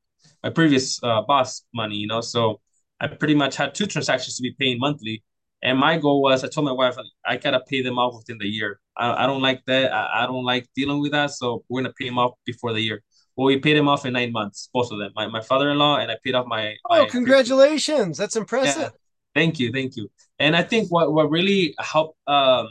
my 0.43 0.49
previous 0.49 1.01
uh, 1.03 1.21
boss 1.21 1.63
money, 1.73 1.95
you 1.95 2.07
know. 2.07 2.21
So 2.21 2.59
I 2.99 3.07
pretty 3.07 3.35
much 3.35 3.55
had 3.55 3.73
two 3.73 3.85
transactions 3.85 4.35
to 4.37 4.41
be 4.41 4.55
paying 4.59 4.79
monthly. 4.79 5.23
And 5.63 5.79
my 5.79 5.97
goal 5.97 6.21
was 6.21 6.43
I 6.43 6.49
told 6.49 6.65
my 6.65 6.73
wife 6.73 6.97
I 7.25 7.37
gotta 7.37 7.61
pay 7.61 7.81
them 7.81 7.97
off 7.97 8.15
within 8.17 8.37
the 8.37 8.47
year. 8.47 8.81
I, 8.97 9.23
I 9.23 9.27
don't 9.27 9.41
like 9.41 9.63
that. 9.65 9.93
I, 9.93 10.23
I 10.23 10.25
don't 10.25 10.43
like 10.43 10.67
dealing 10.75 10.99
with 10.99 11.13
that. 11.13 11.31
So 11.31 11.63
we're 11.69 11.81
gonna 11.81 11.93
pay 11.93 12.05
them 12.05 12.19
off 12.19 12.33
before 12.45 12.73
the 12.73 12.81
year. 12.81 13.01
Well, 13.37 13.47
we 13.47 13.57
paid 13.59 13.77
him 13.77 13.87
off 13.87 14.05
in 14.05 14.13
nine 14.13 14.33
months, 14.33 14.69
both 14.73 14.91
of 14.91 14.99
them. 14.99 15.11
My, 15.15 15.25
my 15.27 15.41
father 15.41 15.71
in 15.71 15.77
law 15.77 15.97
and 15.97 16.11
I 16.11 16.17
paid 16.23 16.35
off 16.35 16.45
my. 16.45 16.75
Oh, 16.89 17.03
my 17.03 17.09
congratulations! 17.09 18.17
That's 18.17 18.35
impressive. 18.35 18.81
Yeah. 18.81 18.89
Thank 19.33 19.59
you, 19.59 19.71
thank 19.71 19.95
you. 19.95 20.11
And 20.37 20.55
I 20.55 20.63
think 20.63 20.91
what 20.91 21.13
what 21.13 21.31
really 21.31 21.73
helped 21.79 22.19
um, 22.27 22.67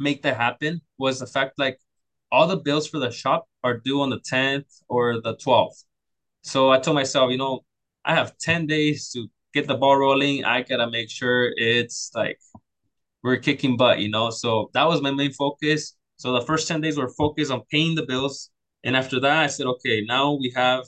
make 0.00 0.22
that 0.24 0.36
happen 0.36 0.82
was 0.98 1.20
the 1.20 1.26
fact 1.26 1.52
like 1.56 1.78
all 2.32 2.48
the 2.48 2.56
bills 2.56 2.88
for 2.88 2.98
the 2.98 3.12
shop 3.12 3.46
are 3.62 3.78
due 3.78 4.02
on 4.02 4.10
the 4.10 4.20
tenth 4.20 4.66
or 4.88 5.20
the 5.20 5.36
twelfth. 5.36 5.84
So 6.42 6.70
I 6.70 6.80
told 6.80 6.96
myself, 6.96 7.30
you 7.30 7.38
know, 7.38 7.64
I 8.04 8.16
have 8.16 8.36
ten 8.38 8.66
days 8.66 9.10
to 9.12 9.28
get 9.58 9.68
the 9.68 9.76
ball 9.76 9.96
rolling. 9.96 10.44
I 10.44 10.62
gotta 10.62 10.90
make 10.90 11.10
sure 11.10 11.52
it's 11.56 12.10
like 12.14 12.38
we're 13.22 13.38
kicking 13.38 13.76
butt, 13.76 13.98
you 14.00 14.10
know. 14.10 14.30
So 14.30 14.70
that 14.74 14.86
was 14.88 15.02
my 15.02 15.10
main 15.10 15.32
focus. 15.32 15.96
So 16.16 16.32
the 16.32 16.46
first 16.46 16.68
ten 16.68 16.80
days 16.80 16.96
were 16.98 17.08
focused 17.18 17.50
on 17.52 17.62
paying 17.70 17.94
the 17.94 18.06
bills 18.06 18.50
and 18.84 18.96
after 18.96 19.20
that, 19.20 19.36
I 19.44 19.46
said, 19.48 19.66
okay, 19.66 20.04
now 20.06 20.32
we 20.34 20.52
have, 20.56 20.84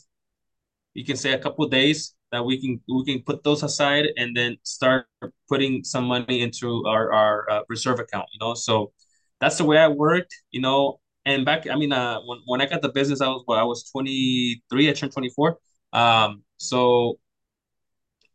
you 0.94 1.04
can 1.04 1.16
say 1.16 1.32
a 1.32 1.38
couple 1.38 1.66
days 1.68 2.14
that 2.32 2.44
we 2.44 2.60
can 2.60 2.80
we 2.88 3.04
can 3.04 3.22
put 3.22 3.42
those 3.42 3.62
aside 3.62 4.06
and 4.16 4.36
then 4.36 4.56
start 4.62 5.06
putting 5.48 5.82
some 5.84 6.04
money 6.04 6.42
into 6.42 6.84
our 6.86 7.12
our 7.12 7.50
uh, 7.50 7.60
reserve 7.68 8.00
account. 8.00 8.26
You 8.32 8.38
know, 8.40 8.54
so 8.54 8.92
that's 9.40 9.58
the 9.58 9.64
way 9.64 9.78
I 9.78 9.88
worked. 9.88 10.34
You 10.52 10.60
know, 10.60 11.00
and 11.26 11.44
back, 11.44 11.68
I 11.68 11.76
mean, 11.76 11.92
uh, 11.92 12.20
when 12.22 12.38
when 12.46 12.60
I 12.60 12.66
got 12.66 12.82
the 12.82 12.90
business, 12.90 13.20
I 13.20 13.28
was 13.28 13.44
well, 13.46 13.58
I 13.58 13.64
was 13.64 13.90
twenty 13.90 14.62
three. 14.70 14.88
I 14.90 14.92
turned 14.92 15.12
twenty 15.12 15.30
four. 15.30 15.58
Um, 15.92 16.42
so 16.58 17.18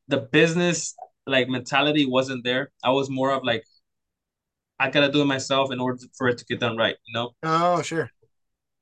the 0.08 0.18
business 0.18 0.96
like 1.28 1.48
mentality 1.50 2.06
wasn't 2.06 2.44
there. 2.44 2.72
I 2.84 2.92
was 2.92 3.10
more 3.10 3.32
of 3.32 3.44
like, 3.44 3.64
I 4.80 4.90
gotta 4.90 5.12
do 5.12 5.22
it 5.22 5.26
myself 5.26 5.72
in 5.72 5.80
order 5.80 6.00
for 6.18 6.28
it 6.28 6.38
to 6.38 6.46
get 6.46 6.60
done 6.60 6.78
right. 6.78 6.96
You 7.08 7.14
know. 7.14 7.32
Oh, 7.44 7.82
sure. 7.82 8.10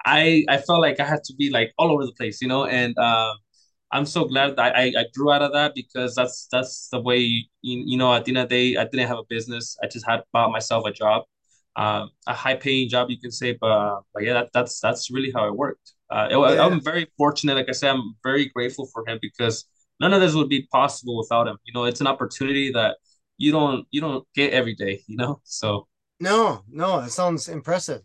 I 0.05 0.43
I 0.49 0.57
felt 0.57 0.81
like 0.81 0.99
I 0.99 1.05
had 1.05 1.23
to 1.25 1.36
be 1.36 1.49
like 1.49 1.73
all 1.77 1.91
over 1.91 2.05
the 2.05 2.12
place, 2.13 2.41
you 2.41 2.47
know, 2.47 2.65
and 2.65 2.97
uh, 2.97 3.33
I'm 3.91 4.05
so 4.05 4.25
glad 4.25 4.55
that 4.57 4.75
I, 4.75 4.86
I 4.97 5.05
grew 5.13 5.31
out 5.31 5.41
of 5.41 5.53
that 5.53 5.73
because 5.75 6.15
that's 6.15 6.47
that's 6.51 6.89
the 6.89 6.99
way 6.99 7.19
you, 7.19 7.45
you 7.62 7.97
know 7.97 8.13
at 8.13 8.25
the 8.25 8.31
end 8.31 8.39
of 8.39 8.49
the 8.49 8.73
day 8.73 8.77
I 8.77 8.86
didn't 8.86 9.07
have 9.07 9.19
a 9.19 9.23
business 9.29 9.77
I 9.83 9.88
just 9.88 10.05
had 10.07 10.23
bought 10.33 10.51
myself 10.51 10.86
a 10.86 10.91
job, 10.91 11.23
uh, 11.75 12.07
a 12.27 12.33
high 12.33 12.55
paying 12.55 12.89
job 12.89 13.09
you 13.12 13.19
can 13.19 13.31
say, 13.31 13.53
but 13.53 14.01
but 14.13 14.23
yeah 14.23 14.33
that, 14.33 14.49
that's 14.53 14.79
that's 14.79 15.12
really 15.12 15.31
how 15.31 15.47
it 15.47 15.55
worked. 15.55 15.93
Uh, 16.09 16.27
yeah. 16.31 16.65
I'm 16.65 16.81
very 16.81 17.07
fortunate, 17.17 17.55
like 17.55 17.69
I 17.69 17.71
said, 17.71 17.91
I'm 17.91 18.15
very 18.23 18.45
grateful 18.45 18.88
for 18.88 19.07
him 19.07 19.19
because 19.21 19.65
none 20.03 20.13
of 20.13 20.19
this 20.19 20.35
would 20.35 20.49
be 20.49 20.67
possible 20.69 21.17
without 21.17 21.47
him. 21.47 21.57
You 21.63 21.73
know, 21.73 21.85
it's 21.85 22.01
an 22.01 22.07
opportunity 22.07 22.71
that 22.73 22.97
you 23.37 23.51
don't 23.53 23.87
you 23.91 24.01
don't 24.01 24.27
get 24.35 24.51
every 24.51 24.75
day, 24.75 25.01
you 25.07 25.15
know. 25.15 25.39
So 25.43 25.87
no, 26.19 26.63
no, 26.69 26.99
it 26.99 27.11
sounds 27.11 27.47
impressive. 27.47 28.01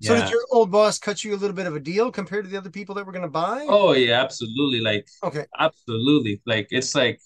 So 0.00 0.14
yeah. 0.14 0.22
did 0.22 0.30
your 0.30 0.44
old 0.50 0.72
boss 0.72 0.98
cut 0.98 1.22
you 1.22 1.34
a 1.34 1.36
little 1.36 1.54
bit 1.54 1.66
of 1.66 1.76
a 1.76 1.80
deal 1.80 2.10
compared 2.10 2.44
to 2.44 2.50
the 2.50 2.56
other 2.56 2.70
people 2.70 2.94
that 2.96 3.06
were 3.06 3.12
going 3.12 3.22
to 3.22 3.28
buy? 3.28 3.66
Oh 3.68 3.92
yeah, 3.92 4.20
absolutely. 4.20 4.80
Like 4.80 5.06
okay, 5.22 5.44
absolutely. 5.58 6.40
Like 6.46 6.68
it's 6.70 6.94
like 6.94 7.20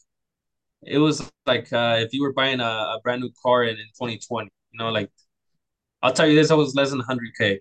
it 0.83 0.99
was 0.99 1.31
like 1.47 1.73
uh, 1.73 1.97
if 2.01 2.13
you 2.13 2.23
were 2.23 2.33
buying 2.33 2.61
a, 2.61 2.73
a 2.97 3.01
brand 3.05 3.23
new 3.23 3.31
car 3.43 3.63
in, 3.63 3.77
in 3.77 3.87
2020. 3.97 4.51
You 4.73 4.79
know, 4.79 4.91
like 4.91 5.11
I'll 6.03 6.13
tell 6.13 6.27
you 6.27 6.35
this, 6.35 6.51
I 6.51 6.55
was 6.55 6.75
less 6.75 6.91
than 6.91 7.01
100k. 7.01 7.61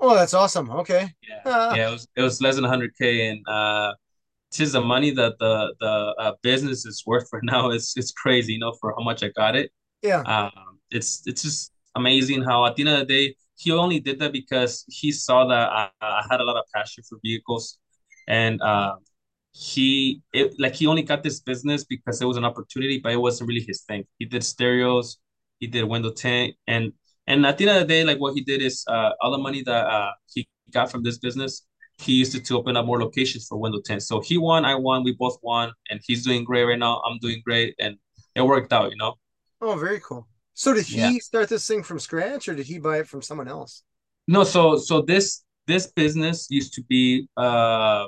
Oh, 0.00 0.14
that's 0.14 0.34
awesome. 0.34 0.68
Okay. 0.70 1.08
Yeah, 1.26 1.50
uh, 1.50 1.72
yeah, 1.76 1.88
it 1.88 1.92
was 1.92 2.08
it 2.16 2.22
was 2.22 2.42
less 2.42 2.56
than 2.56 2.64
100k, 2.64 3.30
and 3.30 3.48
uh, 3.48 3.94
just 4.56 4.72
the 4.72 4.80
money 4.80 5.10
that 5.12 5.38
the 5.38 5.74
the 5.80 6.14
uh, 6.18 6.32
business 6.42 6.84
is 6.86 7.02
worth 7.06 7.28
right 7.32 7.42
now. 7.52 7.70
It's 7.70 7.96
it's 7.96 8.12
crazy, 8.12 8.54
you 8.54 8.58
know, 8.58 8.74
for 8.80 8.94
how 8.96 9.04
much 9.04 9.22
I 9.22 9.28
got 9.28 9.56
it. 9.56 9.70
Yeah. 10.02 10.20
Um, 10.20 10.78
it's 10.90 11.22
it's 11.26 11.42
just 11.42 11.72
amazing 11.94 12.42
how 12.42 12.64
at 12.66 12.76
the 12.76 12.82
end 12.82 12.90
of 12.90 12.98
the 13.00 13.06
day 13.06 13.34
he 13.56 13.72
only 13.72 14.00
did 14.00 14.18
that 14.18 14.32
because 14.32 14.84
he 14.88 15.10
saw 15.12 15.46
that 15.46 15.70
I, 15.70 15.88
I 16.00 16.26
had 16.30 16.40
a 16.40 16.44
lot 16.44 16.56
of 16.56 16.64
passion 16.74 17.02
for 17.08 17.18
vehicles, 17.24 17.78
and 18.28 18.60
uh, 18.60 18.96
he 19.52 20.20
it 20.32 20.54
like 20.58 20.74
he 20.74 20.86
only 20.86 21.02
got 21.02 21.22
this 21.22 21.40
business 21.40 21.84
because 21.84 22.20
it 22.20 22.26
was 22.26 22.36
an 22.36 22.44
opportunity, 22.44 23.00
but 23.02 23.12
it 23.12 23.16
wasn't 23.16 23.48
really 23.48 23.64
his 23.66 23.82
thing. 23.82 24.04
He 24.18 24.26
did 24.26 24.44
stereos, 24.44 25.18
he 25.58 25.66
did 25.66 25.84
window 25.84 26.12
tint, 26.12 26.54
and 26.66 26.92
and 27.26 27.46
at 27.46 27.58
the 27.58 27.68
end 27.68 27.78
of 27.78 27.88
the 27.88 27.94
day, 27.94 28.04
like 28.04 28.18
what 28.18 28.34
he 28.34 28.42
did 28.42 28.62
is 28.62 28.84
uh, 28.86 29.10
all 29.20 29.32
the 29.32 29.38
money 29.38 29.62
that 29.62 29.86
uh, 29.86 30.12
he 30.32 30.46
got 30.70 30.90
from 30.90 31.02
this 31.02 31.18
business, 31.18 31.66
he 31.98 32.12
used 32.12 32.34
it 32.34 32.44
to 32.46 32.58
open 32.58 32.76
up 32.76 32.86
more 32.86 33.00
locations 33.00 33.46
for 33.46 33.58
window 33.58 33.80
tint. 33.80 34.02
So 34.02 34.20
he 34.20 34.38
won, 34.38 34.64
I 34.64 34.74
won, 34.74 35.02
we 35.02 35.12
both 35.12 35.38
won, 35.42 35.72
and 35.90 36.00
he's 36.06 36.24
doing 36.24 36.44
great 36.44 36.64
right 36.64 36.78
now. 36.78 37.00
I'm 37.06 37.18
doing 37.18 37.42
great, 37.44 37.74
and 37.78 37.96
it 38.34 38.42
worked 38.42 38.72
out, 38.72 38.90
you 38.90 38.96
know. 38.96 39.14
Oh, 39.60 39.76
very 39.76 40.00
cool. 40.00 40.28
So 40.54 40.72
did 40.72 40.86
he 40.86 40.96
yeah. 40.96 41.18
start 41.20 41.48
this 41.48 41.66
thing 41.66 41.82
from 41.82 41.98
scratch 41.98 42.48
or 42.48 42.54
did 42.54 42.66
he 42.66 42.78
buy 42.78 42.98
it 43.00 43.08
from 43.08 43.20
someone 43.20 43.48
else? 43.48 43.82
No, 44.26 44.42
so 44.42 44.78
so 44.78 45.02
this 45.02 45.44
this 45.66 45.86
business 45.88 46.46
used 46.50 46.72
to 46.74 46.82
be 46.84 47.28
uh 47.36 48.06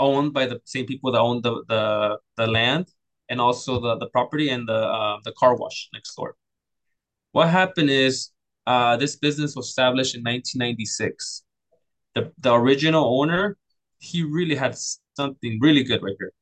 owned 0.00 0.32
by 0.32 0.46
the 0.46 0.60
same 0.64 0.86
people 0.86 1.12
that 1.12 1.20
own 1.20 1.40
the 1.42 1.64
the, 1.68 2.18
the 2.36 2.46
land 2.46 2.88
and 3.28 3.40
also 3.40 3.80
the, 3.80 3.96
the 3.98 4.08
property 4.08 4.50
and 4.50 4.68
the 4.68 4.74
uh, 4.74 5.18
the 5.24 5.32
car 5.38 5.56
wash 5.56 5.88
next 5.92 6.14
door. 6.16 6.34
What 7.32 7.48
happened 7.48 7.90
is 7.90 8.30
uh, 8.66 8.96
this 8.96 9.16
business 9.16 9.54
was 9.54 9.68
established 9.68 10.14
in 10.14 10.22
1996. 10.22 11.44
The 12.16 12.32
the 12.38 12.52
original 12.54 13.20
owner, 13.20 13.56
he 13.98 14.24
really 14.24 14.56
had 14.56 14.74
something 15.16 15.58
really 15.60 15.84
good 15.84 16.02
right 16.02 16.16
here. 16.18 16.32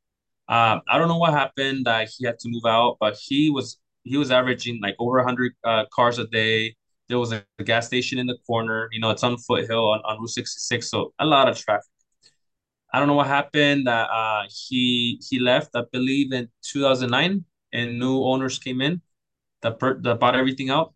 Um, 0.49 0.83
I 0.89 0.99
don't 0.99 1.09
know 1.09 1.19
what 1.19 1.33
happened 1.33 1.87
that 1.87 2.11
he 2.17 2.27
had 2.27 2.39
to 2.41 2.49
move 2.49 2.65
out, 2.67 2.97
but 3.01 3.17
he 3.21 3.51
was 3.51 3.79
he 4.05 4.17
was 4.17 4.31
averaging 4.31 4.81
like 4.81 4.95
over 4.99 5.17
100 5.19 5.53
uh, 5.65 5.85
cars 5.93 6.19
a 6.19 6.27
day. 6.29 6.77
There 7.09 7.19
was 7.19 7.33
a, 7.33 7.45
a, 7.59 7.65
gas 7.65 7.87
station 7.87 8.19
in 8.19 8.27
the 8.27 8.39
corner. 8.47 8.89
You 8.93 9.01
know, 9.01 9.11
it's 9.11 9.25
on 9.25 9.37
Foothill 9.37 9.91
on, 9.91 10.01
on 10.05 10.19
Route 10.21 10.31
66, 10.31 10.89
so 10.89 11.13
a 11.19 11.27
lot 11.27 11.49
of 11.49 11.59
traffic. 11.59 11.91
I 12.93 12.99
don't 12.99 13.09
know 13.09 13.15
what 13.15 13.27
happened. 13.27 13.87
That 13.89 14.09
uh, 14.11 14.45
he 14.49 15.21
he 15.29 15.39
left, 15.41 15.71
I 15.75 15.83
believe, 15.93 16.33
in 16.33 16.49
2009, 16.63 17.45
and 17.73 17.99
new 17.99 18.23
owners 18.23 18.59
came 18.59 18.81
in 18.81 19.03
that, 19.63 19.79
per, 19.81 20.01
that 20.03 20.21
bought 20.21 20.37
everything 20.37 20.71
out, 20.71 20.95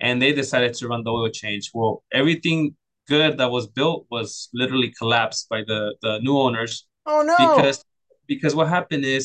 and 0.00 0.22
they 0.22 0.32
decided 0.32 0.74
to 0.74 0.88
run 0.88 1.02
the 1.04 1.10
oil 1.10 1.30
change. 1.30 1.70
Well, 1.74 2.04
everything 2.12 2.76
good 3.10 3.38
that 3.38 3.50
was 3.50 3.66
built 3.66 4.06
was 4.10 4.48
literally 4.54 4.90
collapsed 5.00 5.48
by 5.52 5.60
the 5.70 5.80
the 6.04 6.12
new 6.26 6.36
owners. 6.46 6.72
Oh 7.12 7.22
no! 7.22 7.36
Because 7.44 7.84
because 8.32 8.54
what 8.54 8.68
happened 8.68 9.04
is 9.04 9.24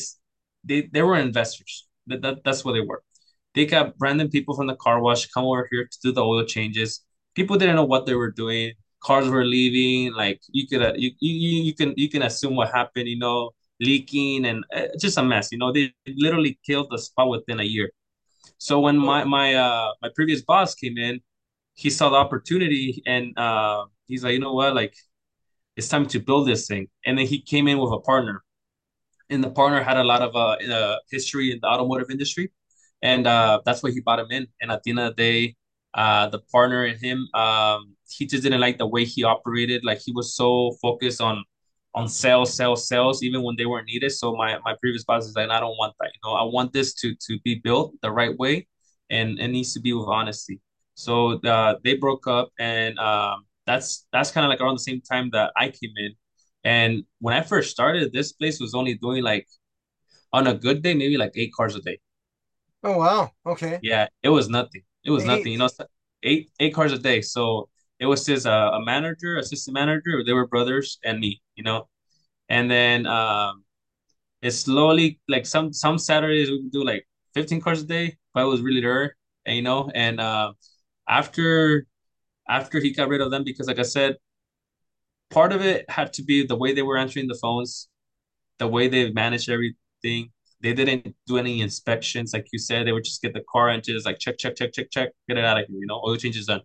they 0.68 0.78
they 0.92 1.02
were 1.02 1.18
investors. 1.28 1.86
That, 2.08 2.20
that 2.22 2.36
that's 2.44 2.62
what 2.64 2.72
they 2.76 2.84
were. 2.90 3.02
They 3.54 3.64
got 3.64 3.94
random 4.06 4.28
people 4.28 4.54
from 4.54 4.66
the 4.66 4.76
car 4.84 5.00
wash 5.00 5.26
come 5.34 5.44
over 5.44 5.66
here 5.70 5.84
to 5.92 5.98
do 6.04 6.12
the 6.12 6.24
oil 6.32 6.44
changes. 6.44 6.90
People 7.34 7.56
didn't 7.56 7.76
know 7.76 7.90
what 7.94 8.04
they 8.06 8.14
were 8.22 8.32
doing. 8.42 8.72
Cars 9.06 9.28
were 9.28 9.44
leaving. 9.44 10.12
Like 10.22 10.40
you 10.58 10.64
could, 10.68 10.82
uh, 10.82 10.92
you, 10.96 11.10
you 11.20 11.62
you 11.68 11.74
can 11.74 11.94
you 11.96 12.08
can 12.10 12.22
assume 12.22 12.54
what 12.56 12.68
happened. 12.80 13.08
You 13.08 13.18
know, 13.18 13.50
leaking 13.80 14.46
and 14.46 14.64
uh, 14.74 14.88
just 15.00 15.18
a 15.18 15.22
mess. 15.22 15.52
You 15.52 15.58
know, 15.58 15.72
they 15.72 15.94
literally 16.06 16.58
killed 16.66 16.88
the 16.90 16.98
spot 16.98 17.28
within 17.28 17.60
a 17.60 17.68
year. 17.76 17.90
So 18.58 18.80
when 18.80 18.96
my 18.98 19.24
my 19.24 19.54
uh 19.54 19.88
my 20.02 20.10
previous 20.14 20.42
boss 20.42 20.74
came 20.74 20.98
in, 20.98 21.20
he 21.76 21.90
saw 21.90 22.10
the 22.10 22.16
opportunity 22.16 23.02
and 23.06 23.38
uh 23.38 23.86
he's 24.08 24.24
like, 24.24 24.34
you 24.34 24.40
know 24.40 24.54
what, 24.54 24.74
like 24.76 24.94
it's 25.76 25.88
time 25.88 26.06
to 26.08 26.20
build 26.20 26.48
this 26.48 26.66
thing. 26.66 26.88
And 27.06 27.18
then 27.18 27.26
he 27.26 27.40
came 27.42 27.68
in 27.68 27.78
with 27.78 27.92
a 27.92 28.00
partner, 28.00 28.42
and 29.30 29.42
the 29.44 29.50
partner 29.50 29.82
had 29.82 29.96
a 29.96 30.04
lot 30.04 30.22
of 30.22 30.34
uh, 30.36 30.56
uh 30.72 30.96
history 31.10 31.52
in 31.52 31.58
the 31.62 31.68
automotive 31.68 32.10
industry 32.10 32.52
and 33.02 33.28
uh, 33.28 33.60
that's 33.64 33.82
why 33.82 33.92
he 33.92 34.00
bought 34.00 34.20
him 34.20 34.32
in. 34.32 34.48
And 34.60 34.72
at 34.72 34.82
the 34.84 34.90
end 34.90 35.00
of 35.00 35.16
the 35.16 35.22
day, 35.22 35.56
uh, 35.94 36.28
the 36.28 36.40
partner 36.52 36.84
and 36.84 37.00
him, 37.00 37.28
um, 37.34 37.96
he 38.10 38.26
just 38.26 38.42
didn't 38.44 38.60
like 38.60 38.78
the 38.78 38.88
way 38.88 39.04
he 39.06 39.24
operated. 39.24 39.84
Like 39.84 40.00
he 40.00 40.12
was 40.12 40.36
so 40.36 40.72
focused 40.82 41.20
on 41.22 41.44
on 41.94 42.08
sales, 42.08 42.54
sales, 42.54 42.88
sales, 42.88 43.22
even 43.22 43.42
when 43.44 43.56
they 43.56 43.66
weren't 43.66 43.86
needed. 43.86 44.10
So 44.12 44.34
my 44.36 44.58
my 44.64 44.76
previous 44.82 45.04
boss 45.04 45.26
is 45.26 45.36
like, 45.36 45.50
I 45.50 45.60
don't 45.60 45.76
want 45.78 45.94
that. 46.00 46.10
You 46.14 46.20
know, 46.30 46.36
I 46.36 46.44
want 46.44 46.72
this 46.74 46.94
to 46.96 47.14
to 47.28 47.38
be 47.44 47.56
built 47.56 47.94
the 48.02 48.10
right 48.12 48.36
way, 48.38 48.68
and 49.10 49.38
it 49.40 49.48
needs 49.48 49.74
to 49.74 49.80
be 49.80 49.92
with 49.94 50.08
honesty. 50.08 50.60
So 50.96 51.40
they 51.84 51.96
broke 51.96 52.26
up, 52.26 52.50
and 52.58 52.98
um, 52.98 53.46
that's 53.66 54.06
that's 54.12 54.32
kind 54.32 54.44
of 54.46 54.50
like 54.50 54.60
around 54.60 54.76
the 54.76 54.80
same 54.80 55.02
time 55.02 55.30
that 55.32 55.52
I 55.56 55.68
came 55.68 55.92
in. 55.96 56.14
And 56.64 57.04
when 57.20 57.36
I 57.36 57.42
first 57.42 57.70
started, 57.70 58.12
this 58.12 58.32
place 58.32 58.60
was 58.60 58.74
only 58.74 58.94
doing 58.96 59.22
like 59.22 59.46
on 60.32 60.46
a 60.48 60.54
good 60.54 60.82
day, 60.82 60.94
maybe 60.94 61.18
like 61.18 61.32
eight 61.36 61.52
cars 61.56 61.76
a 61.76 61.80
day. 61.82 62.00
Oh 62.84 62.98
wow. 62.98 63.30
Okay. 63.46 63.78
Yeah, 63.82 64.08
it 64.22 64.30
was 64.30 64.48
nothing. 64.48 64.82
It 65.04 65.10
was 65.10 65.24
eight. 65.24 65.26
nothing. 65.28 65.52
You 65.52 65.58
know, 65.58 65.68
eight 66.24 66.50
eight 66.60 66.74
cars 66.74 66.92
a 66.92 66.98
day. 66.98 67.20
So 67.22 67.68
it 68.00 68.06
was 68.06 68.24
just 68.26 68.46
a, 68.46 68.72
a 68.72 68.84
manager, 68.84 69.36
assistant 69.38 69.74
manager. 69.74 70.24
They 70.24 70.32
were 70.32 70.48
brothers 70.48 70.98
and 71.04 71.20
me. 71.20 71.42
You 71.56 71.64
know. 71.64 71.88
and 72.48 72.70
then 72.70 73.06
um, 73.06 73.64
it's 74.42 74.60
slowly 74.60 75.20
like 75.28 75.46
some 75.46 75.72
some 75.72 75.98
Saturdays 75.98 76.50
we 76.50 76.68
do 76.72 76.84
like 76.84 77.06
15 77.34 77.60
cars 77.60 77.82
a 77.82 77.86
day, 77.86 78.16
but 78.34 78.44
it 78.44 78.48
was 78.48 78.62
really 78.62 78.84
rare, 78.84 79.16
and 79.46 79.56
you 79.56 79.62
know, 79.62 79.90
and 79.94 80.20
uh, 80.20 80.52
after 81.08 81.86
after 82.48 82.80
he 82.80 82.92
got 82.92 83.08
rid 83.08 83.20
of 83.20 83.30
them 83.30 83.44
because 83.44 83.66
like 83.66 83.78
I 83.78 83.82
said, 83.82 84.16
part 85.30 85.52
of 85.52 85.62
it 85.62 85.88
had 85.90 86.12
to 86.14 86.22
be 86.22 86.46
the 86.46 86.56
way 86.56 86.72
they 86.72 86.82
were 86.82 86.96
answering 86.96 87.28
the 87.28 87.38
phones, 87.40 87.88
the 88.58 88.68
way 88.68 88.88
they 88.88 89.10
managed 89.10 89.48
everything. 89.48 90.30
They 90.62 90.72
didn't 90.72 91.14
do 91.26 91.38
any 91.38 91.60
inspections, 91.60 92.32
like 92.32 92.46
you 92.52 92.58
said. 92.58 92.86
They 92.86 92.92
would 92.92 93.04
just 93.04 93.20
get 93.20 93.34
the 93.34 93.44
car 93.50 93.68
and 93.68 93.82
just 93.82 94.06
like 94.06 94.18
check, 94.18 94.38
check, 94.38 94.56
check, 94.56 94.72
check, 94.72 94.90
check, 94.90 95.10
get 95.28 95.38
it 95.38 95.44
out 95.44 95.58
of 95.58 95.66
here. 95.68 95.78
You 95.78 95.86
know, 95.86 96.02
oil 96.04 96.16
changes 96.16 96.46
done. 96.46 96.62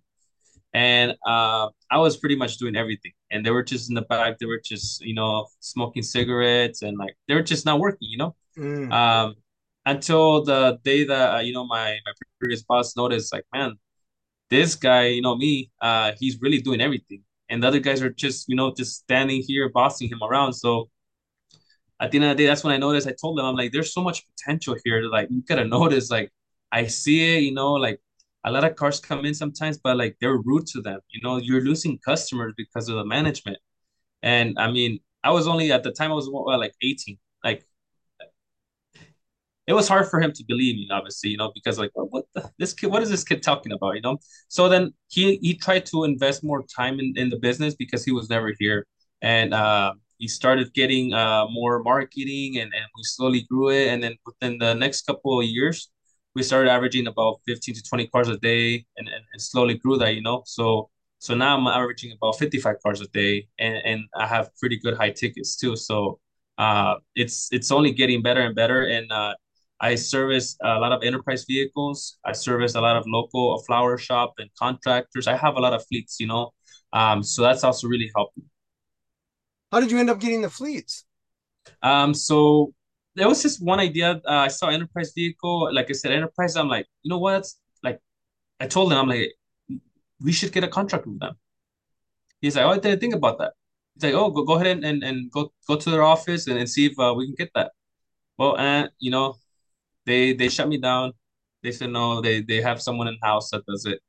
And 0.73 1.11
uh, 1.25 1.67
I 1.91 1.97
was 1.97 2.15
pretty 2.15 2.37
much 2.37 2.57
doing 2.57 2.77
everything. 2.77 3.11
And 3.29 3.45
they 3.45 3.51
were 3.51 3.63
just 3.63 3.89
in 3.89 3.95
the 3.95 4.03
back. 4.03 4.39
They 4.39 4.45
were 4.45 4.61
just, 4.63 5.01
you 5.01 5.13
know, 5.13 5.47
smoking 5.59 6.03
cigarettes 6.03 6.81
and 6.81 6.97
like 6.97 7.15
they 7.27 7.35
were 7.35 7.43
just 7.43 7.65
not 7.65 7.79
working. 7.79 8.07
You 8.09 8.17
know, 8.17 8.35
mm. 8.57 8.91
um, 8.91 9.35
until 9.85 10.43
the 10.43 10.79
day 10.83 11.03
that 11.03 11.35
uh, 11.35 11.39
you 11.39 11.53
know 11.53 11.65
my 11.65 11.97
my 12.05 12.11
previous 12.39 12.63
boss 12.63 12.95
noticed, 12.95 13.33
like, 13.33 13.45
man, 13.53 13.75
this 14.51 14.75
guy, 14.75 15.07
you 15.07 15.23
know, 15.23 15.35
me, 15.35 15.71
uh, 15.81 16.11
he's 16.19 16.39
really 16.41 16.61
doing 16.61 16.81
everything. 16.81 17.23
And 17.49 17.63
the 17.63 17.67
other 17.69 17.79
guys 17.79 18.01
are 18.03 18.11
just 18.11 18.47
you 18.49 18.55
know 18.55 18.73
just 18.73 18.95
standing 18.97 19.41
here 19.41 19.69
bossing 19.69 20.09
him 20.09 20.19
around. 20.23 20.53
So 20.53 20.89
at 21.99 22.11
the 22.11 22.17
end 22.17 22.25
of 22.25 22.37
the 22.37 22.43
day 22.43 22.47
that's 22.47 22.63
when 22.63 22.73
i 22.73 22.77
noticed 22.77 23.07
i 23.07 23.13
told 23.21 23.37
them 23.37 23.45
i'm 23.45 23.55
like 23.55 23.71
there's 23.71 23.93
so 23.93 24.01
much 24.01 24.25
potential 24.31 24.75
here. 24.83 25.01
Like 25.03 25.29
you 25.31 25.43
gotta 25.47 25.65
notice 25.79 26.09
like 26.11 26.31
i 26.71 26.87
see 26.87 27.37
it 27.37 27.43
you 27.43 27.53
know 27.53 27.73
like 27.73 27.99
a 28.43 28.51
lot 28.51 28.63
of 28.63 28.75
cars 28.75 28.99
come 28.99 29.25
in 29.25 29.33
sometimes 29.35 29.77
but 29.77 29.97
like 29.97 30.17
they're 30.21 30.37
rude 30.37 30.67
to 30.67 30.81
them. 30.81 30.99
You 31.09 31.21
know 31.23 31.37
you're 31.37 31.61
losing 31.61 31.97
customers 31.99 32.53
because 32.57 32.89
of 32.89 32.95
the 32.95 33.05
management. 33.05 33.57
And 34.23 34.57
i 34.59 34.71
mean 34.71 34.99
i 35.23 35.31
was 35.31 35.47
only 35.47 35.71
at 35.71 35.83
the 35.83 35.91
time 35.91 36.11
i 36.11 36.15
was 36.15 36.27
like 36.27 36.75
18 36.81 37.17
like 37.17 37.19
it 39.71 39.75
was 39.79 39.87
hard 39.93 40.05
for 40.11 40.19
him 40.23 40.31
to 40.33 40.43
believe 40.51 40.75
me, 40.79 40.85
obviously, 40.91 41.29
you 41.33 41.39
know, 41.41 41.51
because 41.57 41.75
like, 41.83 41.91
what 42.13 42.25
the, 42.35 42.41
this 42.59 42.73
kid, 42.77 42.87
what 42.93 43.01
is 43.05 43.09
this 43.09 43.23
kid 43.29 43.39
talking 43.41 43.71
about, 43.77 43.93
you 43.97 44.03
know? 44.07 44.17
So 44.55 44.61
then 44.73 44.83
he 45.15 45.23
he 45.45 45.51
tried 45.65 45.85
to 45.91 45.97
invest 46.11 46.43
more 46.51 46.61
time 46.79 46.95
in, 47.03 47.07
in 47.21 47.27
the 47.33 47.39
business 47.47 47.73
because 47.83 48.01
he 48.07 48.11
was 48.19 48.25
never 48.35 48.49
here, 48.63 48.79
and 49.35 49.49
uh, 49.63 49.93
he 50.21 50.27
started 50.27 50.67
getting 50.81 51.05
uh, 51.13 51.45
more 51.59 51.75
marketing, 51.91 52.49
and 52.61 52.69
and 52.77 52.85
we 52.97 53.03
slowly 53.15 53.41
grew 53.49 53.69
it, 53.79 53.85
and 53.91 53.99
then 54.03 54.13
within 54.29 54.53
the 54.65 54.73
next 54.83 54.99
couple 55.07 55.39
of 55.41 55.45
years, 55.57 55.77
we 56.35 56.41
started 56.43 56.69
averaging 56.69 57.07
about 57.13 57.33
fifteen 57.47 57.75
to 57.75 57.83
twenty 57.89 58.07
cars 58.13 58.29
a 58.35 58.37
day, 58.51 58.85
and 58.97 59.07
and, 59.15 59.23
and 59.31 59.39
slowly 59.51 59.75
grew 59.83 59.97
that, 60.01 60.11
you 60.17 60.23
know. 60.27 60.37
So 60.45 60.89
so 61.25 61.31
now 61.43 61.51
I'm 61.57 61.67
averaging 61.79 62.11
about 62.17 62.33
fifty 62.43 62.59
five 62.65 62.77
cars 62.83 62.99
a 63.07 63.09
day, 63.21 63.47
and 63.57 63.77
and 63.89 63.99
I 64.23 64.27
have 64.35 64.45
pretty 64.59 64.77
good 64.83 64.95
high 65.01 65.13
tickets 65.21 65.51
too. 65.61 65.73
So 65.77 66.19
uh, 66.65 66.95
it's 67.21 67.37
it's 67.55 67.71
only 67.77 67.91
getting 68.01 68.21
better 68.27 68.43
and 68.47 68.55
better, 68.63 68.81
and 68.95 69.07
uh, 69.19 69.33
I 69.81 69.95
service 69.95 70.55
a 70.63 70.79
lot 70.79 70.91
of 70.91 71.03
enterprise 71.03 71.43
vehicles. 71.45 72.19
I 72.23 72.33
service 72.33 72.75
a 72.75 72.81
lot 72.81 72.95
of 72.95 73.03
local 73.07 73.57
flower 73.63 73.97
shop 73.97 74.33
and 74.37 74.49
contractors. 74.57 75.27
I 75.27 75.35
have 75.35 75.55
a 75.55 75.59
lot 75.59 75.73
of 75.73 75.83
fleets, 75.87 76.19
you 76.19 76.27
know. 76.27 76.51
Um, 76.93 77.23
so 77.23 77.41
that's 77.41 77.63
also 77.63 77.87
really 77.87 78.11
helped. 78.15 78.37
How 79.71 79.79
did 79.79 79.89
you 79.89 79.97
end 79.97 80.11
up 80.11 80.19
getting 80.19 80.41
the 80.43 80.49
fleets? 80.49 81.05
Um, 81.81 82.13
so 82.13 82.73
there 83.15 83.27
was 83.27 83.41
just 83.41 83.63
one 83.63 83.79
idea. 83.79 84.21
Uh, 84.27 84.45
I 84.45 84.49
saw 84.49 84.67
enterprise 84.67 85.13
vehicle. 85.15 85.73
Like 85.73 85.89
I 85.89 85.93
said, 85.93 86.11
enterprise. 86.11 86.55
I'm 86.55 86.67
like, 86.67 86.85
you 87.01 87.09
know 87.09 87.17
what? 87.17 87.47
Like, 87.83 87.99
I 88.59 88.67
told 88.67 88.91
him, 88.91 88.99
I'm 88.99 89.07
like, 89.09 89.31
we 90.21 90.31
should 90.31 90.51
get 90.51 90.63
a 90.63 90.67
contract 90.67 91.07
with 91.07 91.19
them. 91.19 91.35
He's 92.39 92.55
like, 92.55 92.65
oh, 92.65 92.71
I 92.71 92.77
didn't 92.77 92.99
think 92.99 93.15
about 93.15 93.39
that. 93.39 93.53
He's 93.95 94.03
like, 94.03 94.13
oh, 94.13 94.29
go, 94.29 94.43
go 94.43 94.53
ahead 94.55 94.67
and, 94.67 94.85
and, 94.85 95.03
and 95.03 95.31
go 95.31 95.51
go 95.67 95.75
to 95.75 95.89
their 95.89 96.03
office 96.03 96.47
and, 96.47 96.59
and 96.59 96.69
see 96.69 96.85
if 96.85 96.99
uh, 96.99 97.13
we 97.17 97.25
can 97.25 97.35
get 97.35 97.51
that. 97.55 97.71
Well, 98.37 98.57
and 98.57 98.89
you 98.99 99.11
know, 99.11 99.37
they 100.05 100.33
they 100.33 100.49
shut 100.49 100.67
me 100.67 100.77
down. 100.77 101.13
They 101.63 101.71
said 101.71 101.89
no, 101.91 102.21
they 102.21 102.41
they 102.41 102.61
have 102.61 102.81
someone 102.81 103.07
in 103.07 103.17
house 103.21 103.49
that 103.51 103.65
does 103.65 103.85
it. 103.85 103.99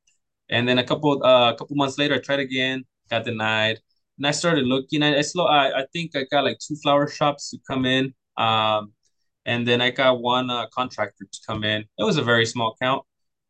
And 0.49 0.67
then 0.67 0.79
a 0.79 0.83
couple 0.83 1.23
uh, 1.23 1.51
a 1.53 1.55
couple 1.57 1.75
months 1.75 1.97
later, 1.97 2.15
I 2.15 2.19
tried 2.19 2.39
again, 2.39 2.83
got 3.09 3.25
denied. 3.25 3.79
And 4.17 4.27
I 4.27 4.31
started 4.31 4.65
looking. 4.65 5.03
I, 5.03 5.17
I 5.17 5.21
slow. 5.21 5.45
I, 5.45 5.81
I 5.81 5.85
think 5.93 6.15
I 6.15 6.25
got 6.31 6.43
like 6.45 6.59
two 6.59 6.75
flower 6.83 7.07
shops 7.07 7.51
to 7.51 7.57
come 7.69 7.85
in. 7.85 8.13
Um, 8.37 8.93
and 9.45 9.67
then 9.67 9.81
I 9.81 9.91
got 9.91 10.21
one 10.21 10.49
uh, 10.49 10.67
contractor 10.73 11.25
to 11.31 11.39
come 11.47 11.63
in. 11.63 11.83
It 11.97 12.03
was 12.03 12.17
a 12.17 12.23
very 12.23 12.45
small 12.45 12.75
count. 12.81 13.03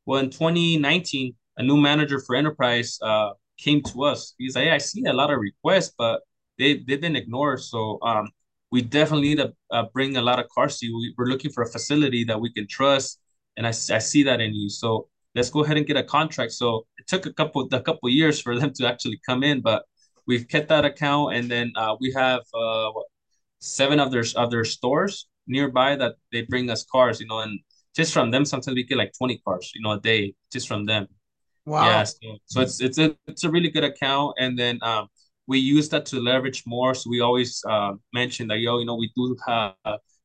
Well, 0.05 0.19
in 0.19 0.29
2019, 0.29 1.35
a 1.57 1.63
new 1.63 1.77
manager 1.77 2.19
for 2.19 2.35
enterprise 2.35 2.97
uh, 3.01 3.31
came 3.57 3.81
to 3.83 4.03
us. 4.03 4.33
He's 4.37 4.55
like, 4.55 4.69
I 4.69 4.77
see 4.79 5.05
a 5.05 5.13
lot 5.13 5.31
of 5.31 5.39
requests, 5.39 5.93
but 5.97 6.21
they 6.57 6.83
they've 6.87 7.01
been 7.01 7.15
ignored. 7.15 7.61
So 7.61 7.99
um, 8.01 8.29
we 8.73 8.81
definitely 8.81 9.27
need 9.29 9.37
to 9.37 9.53
uh, 9.69 9.85
bring 9.93 10.17
a 10.17 10.21
lot 10.29 10.39
of 10.39 10.49
cars 10.49 10.79
to 10.79 10.87
you. 10.87 10.97
We, 10.97 11.23
are 11.23 11.27
looking 11.27 11.51
for 11.51 11.61
a 11.61 11.69
facility 11.69 12.23
that 12.23 12.41
we 12.41 12.51
can 12.51 12.65
trust, 12.67 13.19
and 13.55 13.67
I, 13.67 13.69
I 13.69 13.99
see 14.11 14.23
that 14.23 14.41
in 14.41 14.55
you. 14.55 14.67
So 14.67 15.09
let's 15.35 15.51
go 15.51 15.63
ahead 15.63 15.77
and 15.77 15.85
get 15.85 15.95
a 15.95 16.03
contract. 16.03 16.53
So 16.53 16.87
it 16.97 17.05
took 17.05 17.27
a 17.27 17.33
couple 17.33 17.69
a 17.71 17.79
couple 17.79 18.09
years 18.09 18.41
for 18.41 18.57
them 18.59 18.73
to 18.77 18.87
actually 18.87 19.19
come 19.29 19.43
in, 19.43 19.61
but 19.61 19.83
we've 20.25 20.47
kept 20.47 20.69
that 20.69 20.85
account, 20.85 21.35
and 21.35 21.51
then 21.51 21.71
uh, 21.75 21.95
we 22.01 22.11
have 22.13 22.41
uh, 22.61 22.89
what, 22.95 23.05
seven 23.59 23.99
of 23.99 24.11
their 24.11 24.25
of 24.35 24.49
their 24.49 24.65
stores 24.65 25.27
nearby 25.45 25.95
that 25.95 26.13
they 26.31 26.41
bring 26.41 26.71
us 26.71 26.83
cars. 26.83 27.21
You 27.21 27.27
know, 27.27 27.41
and 27.45 27.59
just 27.95 28.11
from 28.11 28.31
them, 28.31 28.43
sometimes 28.43 28.73
we 28.73 28.83
get 28.85 28.97
like 28.97 29.13
twenty 29.15 29.37
cars, 29.45 29.71
you 29.75 29.83
know, 29.83 29.91
a 29.91 29.99
day 29.99 30.33
just 30.51 30.67
from 30.67 30.85
them. 30.85 31.07
Wow. 31.65 31.85
Yeah. 31.85 32.03
So, 32.05 32.37
so 32.47 32.61
it's 32.61 32.81
it's 32.81 32.97
a 32.97 33.15
it's 33.27 33.43
a 33.43 33.51
really 33.51 33.69
good 33.69 33.83
account, 33.83 34.33
and 34.39 34.57
then 34.57 34.79
um, 34.81 35.09
we 35.47 35.59
use 35.59 35.89
that 35.89 36.05
to 36.07 36.19
leverage 36.19 36.63
more. 36.65 36.93
So 36.93 37.09
we 37.09 37.19
always 37.21 37.61
uh, 37.69 37.93
mention 38.13 38.47
that, 38.47 38.59
yo, 38.59 38.79
you 38.79 38.85
know, 38.85 38.95
we 38.95 39.11
do 39.15 39.35
have, 39.47 39.73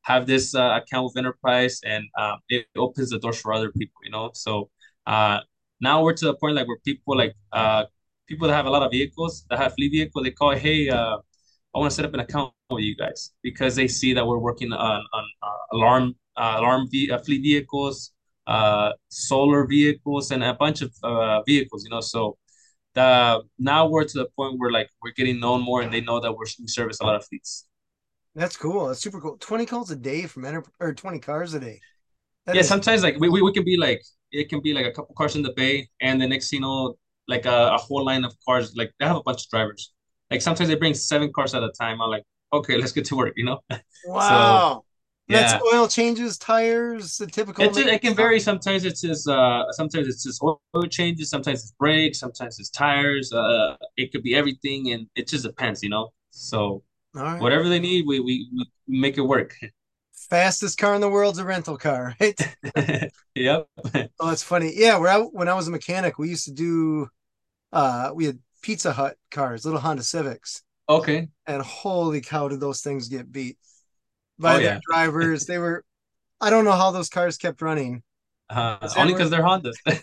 have 0.03 0.27
this 0.27 0.55
uh, 0.55 0.79
account 0.81 1.05
with 1.05 1.17
enterprise 1.17 1.81
and 1.85 2.05
uh, 2.17 2.35
it 2.47 2.65
opens 2.77 3.09
the 3.09 3.19
doors 3.19 3.39
for 3.39 3.53
other 3.53 3.71
people, 3.71 3.99
you 4.03 4.11
know? 4.11 4.31
So 4.33 4.69
uh, 5.07 5.39
now 5.81 6.03
we're 6.03 6.13
to 6.13 6.25
the 6.25 6.35
point 6.35 6.55
like 6.55 6.67
where 6.67 6.77
people 6.85 7.17
like, 7.17 7.33
uh, 7.51 7.85
people 8.27 8.47
that 8.47 8.53
have 8.53 8.65
a 8.65 8.69
lot 8.69 8.83
of 8.83 8.91
vehicles, 8.91 9.45
that 9.49 9.59
have 9.59 9.73
fleet 9.73 9.91
vehicle, 9.91 10.23
they 10.23 10.31
call, 10.31 10.51
hey, 10.55 10.89
uh, 10.89 11.17
I 11.75 11.79
want 11.79 11.91
to 11.91 11.95
set 11.95 12.05
up 12.05 12.13
an 12.13 12.21
account 12.21 12.53
with 12.71 12.83
you 12.83 12.95
guys 12.95 13.31
because 13.43 13.75
they 13.75 13.87
see 13.87 14.13
that 14.13 14.25
we're 14.25 14.39
working 14.39 14.71
on, 14.71 15.03
on 15.13 15.25
uh, 15.43 15.75
alarm, 15.77 16.15
uh, 16.37 16.55
alarm 16.57 16.87
v- 16.89 17.11
uh, 17.11 17.19
fleet 17.19 17.41
vehicles, 17.41 18.11
uh, 18.47 18.91
solar 19.09 19.67
vehicles, 19.67 20.31
and 20.31 20.43
a 20.43 20.53
bunch 20.53 20.81
of 20.81 20.91
uh, 21.03 21.41
vehicles, 21.43 21.83
you 21.83 21.89
know, 21.89 22.01
so 22.01 22.37
the 22.95 23.41
now 23.59 23.87
we're 23.87 24.05
to 24.05 24.17
the 24.19 24.27
point 24.35 24.59
where 24.59 24.71
like 24.71 24.89
we're 25.03 25.11
getting 25.11 25.39
known 25.39 25.61
more 25.61 25.81
and 25.81 25.93
they 25.93 26.01
know 26.01 26.19
that 26.19 26.31
we're 26.33 26.45
we 26.59 26.67
service 26.67 26.99
a 27.01 27.05
lot 27.05 27.15
of 27.15 27.25
fleets. 27.25 27.67
That's 28.35 28.57
cool. 28.57 28.87
That's 28.87 29.01
super 29.01 29.19
cool. 29.21 29.37
20 29.37 29.65
calls 29.65 29.91
a 29.91 29.95
day 29.95 30.25
from 30.27 30.45
enter 30.45 30.63
or 30.79 30.93
20 30.93 31.19
cars 31.19 31.53
a 31.53 31.59
day. 31.59 31.83
That 32.45 32.57
yeah, 32.57 32.61
is- 32.61 32.73
sometimes 32.73 33.03
like 33.03 33.17
we, 33.19 33.29
we, 33.29 33.41
we 33.41 33.53
can 33.53 33.63
be 33.63 33.77
like 33.77 34.01
it 34.31 34.49
can 34.49 34.61
be 34.61 34.73
like 34.73 34.85
a 34.85 34.91
couple 34.91 35.13
cars 35.15 35.35
in 35.35 35.41
the 35.43 35.53
bay 35.53 35.87
and 36.01 36.21
the 36.21 36.27
next 36.27 36.51
you 36.51 36.59
know 36.59 36.95
like 37.27 37.45
a, 37.45 37.73
a 37.73 37.77
whole 37.77 38.03
line 38.03 38.23
of 38.25 38.33
cars 38.47 38.75
like 38.75 38.91
they 38.99 39.05
have 39.05 39.17
a 39.17 39.23
bunch 39.23 39.43
of 39.43 39.49
drivers. 39.49 39.93
Like 40.31 40.41
sometimes 40.41 40.69
they 40.69 40.75
bring 40.75 40.93
seven 40.93 41.31
cars 41.33 41.53
at 41.55 41.63
a 41.63 41.71
time. 41.79 42.01
I'm 42.01 42.09
like, 42.09 42.23
okay, 42.53 42.77
let's 42.77 42.91
get 42.91 43.05
to 43.05 43.15
work, 43.15 43.33
you 43.35 43.45
know? 43.45 43.59
Wow. 44.03 44.83
so, 44.83 44.83
yeah. 45.29 45.41
That's 45.41 45.63
oil 45.73 45.87
changes, 45.87 46.39
tires, 46.39 47.17
the 47.17 47.27
typical. 47.27 47.63
It 47.63 48.01
can 48.01 48.15
vary. 48.15 48.39
Sometimes 48.39 48.83
it's 48.83 49.01
just 49.01 49.27
uh, 49.27 49.71
sometimes 49.71 50.07
it's 50.07 50.23
just 50.23 50.41
oil 50.41 50.59
changes. 50.89 51.29
Sometimes 51.29 51.61
it's 51.61 51.71
brakes. 51.71 52.19
Sometimes 52.19 52.59
it's 52.59 52.69
tires. 52.69 53.31
Uh, 53.31 53.75
it 53.95 54.11
could 54.11 54.23
be 54.23 54.33
everything, 54.33 54.91
and 54.91 55.07
it 55.15 55.27
just 55.27 55.43
depends, 55.43 55.83
you 55.83 55.89
know. 55.89 56.13
So 56.31 56.83
right. 57.13 57.39
whatever 57.39 57.69
they 57.69 57.79
need, 57.79 58.07
we, 58.07 58.19
we 58.19 58.49
we 58.87 58.99
make 58.99 59.17
it 59.17 59.21
work. 59.21 59.55
Fastest 60.29 60.77
car 60.77 60.95
in 60.95 61.01
the 61.01 61.09
world's 61.09 61.39
a 61.39 61.45
rental 61.45 61.77
car, 61.77 62.15
right? 62.19 62.39
yep. 63.35 63.67
oh, 63.85 64.27
that's 64.29 64.43
funny. 64.43 64.73
Yeah, 64.75 64.97
where 64.97 65.11
I, 65.11 65.19
when 65.19 65.47
I 65.47 65.53
was 65.53 65.67
a 65.67 65.71
mechanic, 65.71 66.17
we 66.17 66.29
used 66.29 66.45
to 66.45 66.51
do. 66.51 67.07
Uh, 67.71 68.11
we 68.13 68.25
had 68.25 68.39
Pizza 68.63 68.91
Hut 68.91 69.15
cars, 69.31 69.63
little 69.63 69.79
Honda 69.79 70.03
Civics. 70.03 70.63
Okay. 70.89 71.29
And 71.45 71.61
holy 71.61 72.21
cow, 72.21 72.47
did 72.47 72.59
those 72.59 72.81
things 72.81 73.07
get 73.07 73.31
beat? 73.31 73.57
By 74.39 74.55
oh, 74.55 74.57
their 74.57 74.65
yeah. 74.65 74.79
drivers. 74.89 75.45
They 75.45 75.57
were, 75.57 75.83
I 76.41 76.49
don't 76.49 76.65
know 76.65 76.71
how 76.71 76.91
those 76.91 77.09
cars 77.09 77.37
kept 77.37 77.61
running. 77.61 78.03
Uh, 78.49 78.77
only 78.97 79.13
because 79.13 79.29
they're 79.29 79.43
Hondas. 79.43 79.75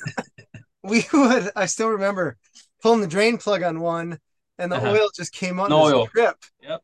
we 0.84 1.04
would, 1.12 1.50
I 1.56 1.66
still 1.66 1.88
remember 1.88 2.36
pulling 2.82 3.00
the 3.00 3.08
drain 3.08 3.38
plug 3.38 3.62
on 3.62 3.80
one 3.80 4.20
and 4.58 4.70
the 4.70 4.76
uh-huh. 4.76 4.92
oil 4.92 5.08
just 5.14 5.32
came 5.32 5.58
on 5.58 5.70
no 5.70 5.82
oil. 5.82 6.06
trip. 6.06 6.36
Yep. 6.62 6.82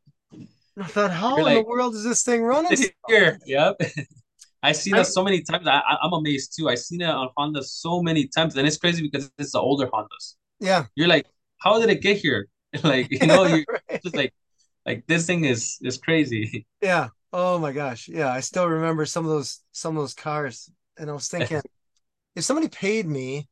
I 0.79 0.85
thought, 0.85 1.11
how 1.11 1.31
You're 1.31 1.39
in 1.39 1.45
like, 1.45 1.65
the 1.65 1.69
world 1.69 1.95
is 1.95 2.05
this 2.05 2.23
thing 2.23 2.43
running? 2.43 2.79
Here, 3.07 3.39
yep. 3.47 3.81
I 4.63 4.73
see 4.73 4.91
that 4.93 5.07
so 5.07 5.23
many 5.23 5.43
times. 5.43 5.67
I, 5.67 5.83
am 6.03 6.13
amazed 6.13 6.57
too. 6.57 6.69
I've 6.69 6.79
seen 6.79 7.01
it 7.01 7.09
on 7.09 7.29
Honda 7.37 7.63
so 7.63 8.01
many 8.01 8.29
times, 8.29 8.57
and 8.57 8.67
it's 8.67 8.79
crazy 8.79 9.03
because 9.03 9.31
it's 9.37 9.53
the 9.53 9.59
older 9.59 9.89
Hondas. 9.89 10.37
Yeah. 10.61 10.87
You're 10.95 11.09
like, 11.09 11.27
how 11.59 11.81
did 11.81 11.91
it 11.91 12.01
get 12.01 12.17
here? 12.19 12.49
like, 12.85 13.11
you 13.11 13.27
know, 13.27 13.45
you're 13.45 13.65
right. 13.69 14.03
just 14.03 14.17
like, 14.17 14.33
like 14.87 15.05
this 15.07 15.27
thing 15.27 15.45
is 15.45 15.79
is 15.83 15.99
crazy. 15.99 16.67
Yeah. 16.81 17.09
Oh 17.33 17.59
my 17.59 17.73
gosh. 17.73 18.09
Yeah, 18.09 18.31
I 18.33 18.41
still 18.41 18.67
remember 18.69 19.07
some 19.07 19.25
of 19.25 19.31
those 19.31 19.61
some 19.73 19.97
of 19.97 20.03
those 20.03 20.15
cars. 20.15 20.71
And 20.99 21.09
I 21.11 21.13
was 21.15 21.29
thinking, 21.29 21.63
if 22.37 22.45
somebody 22.45 22.69
paid 22.69 23.07
me 23.07 23.49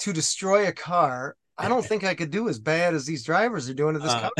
to 0.00 0.12
destroy 0.14 0.68
a 0.68 0.72
car, 0.72 1.36
I 1.58 1.68
don't 1.68 1.86
think 1.86 2.04
I 2.04 2.14
could 2.16 2.30
do 2.30 2.48
as 2.48 2.58
bad 2.60 2.94
as 2.94 3.06
these 3.06 3.24
drivers 3.24 3.68
are 3.70 3.74
doing 3.74 3.94
to 3.94 4.00
this 4.00 4.14
uh, 4.14 4.16
car. 4.16 4.32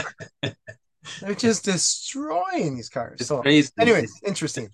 They're 1.20 1.35
just 1.35 1.64
destroying 1.64 2.76
these 2.76 2.89
cars. 2.91 3.24
So, 3.24 3.45
crazy. 3.45 3.72
anyways, 3.78 4.20
interesting. 4.26 4.70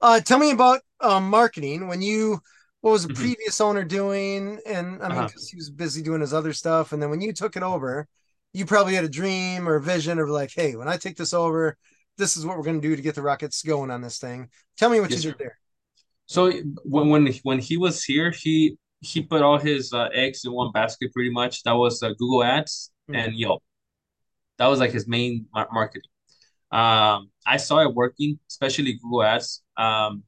Uh, 0.00 0.20
tell 0.20 0.38
me 0.38 0.50
about 0.50 0.80
um, 1.00 1.28
marketing. 1.28 1.88
When 1.88 2.02
you, 2.02 2.40
what 2.80 2.90
was 2.92 3.02
the 3.04 3.08
Mhm. 3.08 3.10
previous 3.10 3.60
owner 3.60 3.84
doing? 3.84 4.60
And 4.66 5.02
I 5.02 5.08
mean, 5.08 5.26
Uh-huh. 5.26 5.30
he 5.50 5.56
was 5.56 5.70
busy 5.70 6.02
doing 6.02 6.20
his 6.20 6.34
other 6.34 6.52
stuff. 6.52 6.92
And 6.92 7.02
then 7.02 7.10
when 7.10 7.20
you 7.20 7.32
took 7.32 7.56
it 7.56 7.62
over, 7.62 8.06
you 8.52 8.66
probably 8.66 8.94
had 8.94 9.04
a 9.04 9.08
dream 9.08 9.68
or 9.68 9.76
a 9.76 9.82
vision 9.82 10.18
of 10.18 10.28
like, 10.28 10.52
hey, 10.54 10.76
when 10.76 10.88
I 10.88 10.96
take 10.96 11.16
this 11.16 11.32
over, 11.34 11.76
this 12.18 12.36
is 12.36 12.46
what 12.46 12.56
we're 12.56 12.64
going 12.64 12.80
to 12.80 12.88
do 12.88 12.96
to 12.96 13.02
get 13.02 13.14
the 13.14 13.22
rockets 13.22 13.62
going 13.62 13.90
on 13.90 14.00
this 14.02 14.18
thing. 14.18 14.50
Tell 14.78 14.90
me 14.90 15.00
what 15.00 15.14
Yes, 15.14 15.16
you 15.16 15.22
sir. 15.22 15.32
did 15.32 15.38
there. 15.38 15.58
So 16.26 16.52
when 16.84 17.10
when 17.10 17.32
when 17.44 17.58
he 17.60 17.76
was 17.76 18.04
here, 18.04 18.30
he 18.32 18.78
he 19.00 19.22
put 19.22 19.42
all 19.42 19.58
his 19.58 19.92
uh, 19.92 20.08
eggs 20.14 20.44
in 20.44 20.52
one 20.52 20.72
basket 20.72 21.12
pretty 21.12 21.30
much. 21.30 21.62
That 21.64 21.72
was 21.74 22.02
uh, 22.02 22.10
Google 22.18 22.44
Ads 22.44 22.92
Hmm. 23.08 23.14
and 23.14 23.34
Yelp. 23.36 23.62
That 24.58 24.68
was 24.68 24.80
like 24.80 24.92
his 24.92 25.08
main 25.08 25.46
mar 25.54 25.68
marketing. 25.72 26.10
Um, 26.72 27.30
I 27.46 27.58
saw 27.58 27.80
it 27.80 27.94
working, 27.94 28.38
especially 28.50 28.94
Google 28.94 29.24
Ads. 29.24 29.62
Um, 29.76 30.24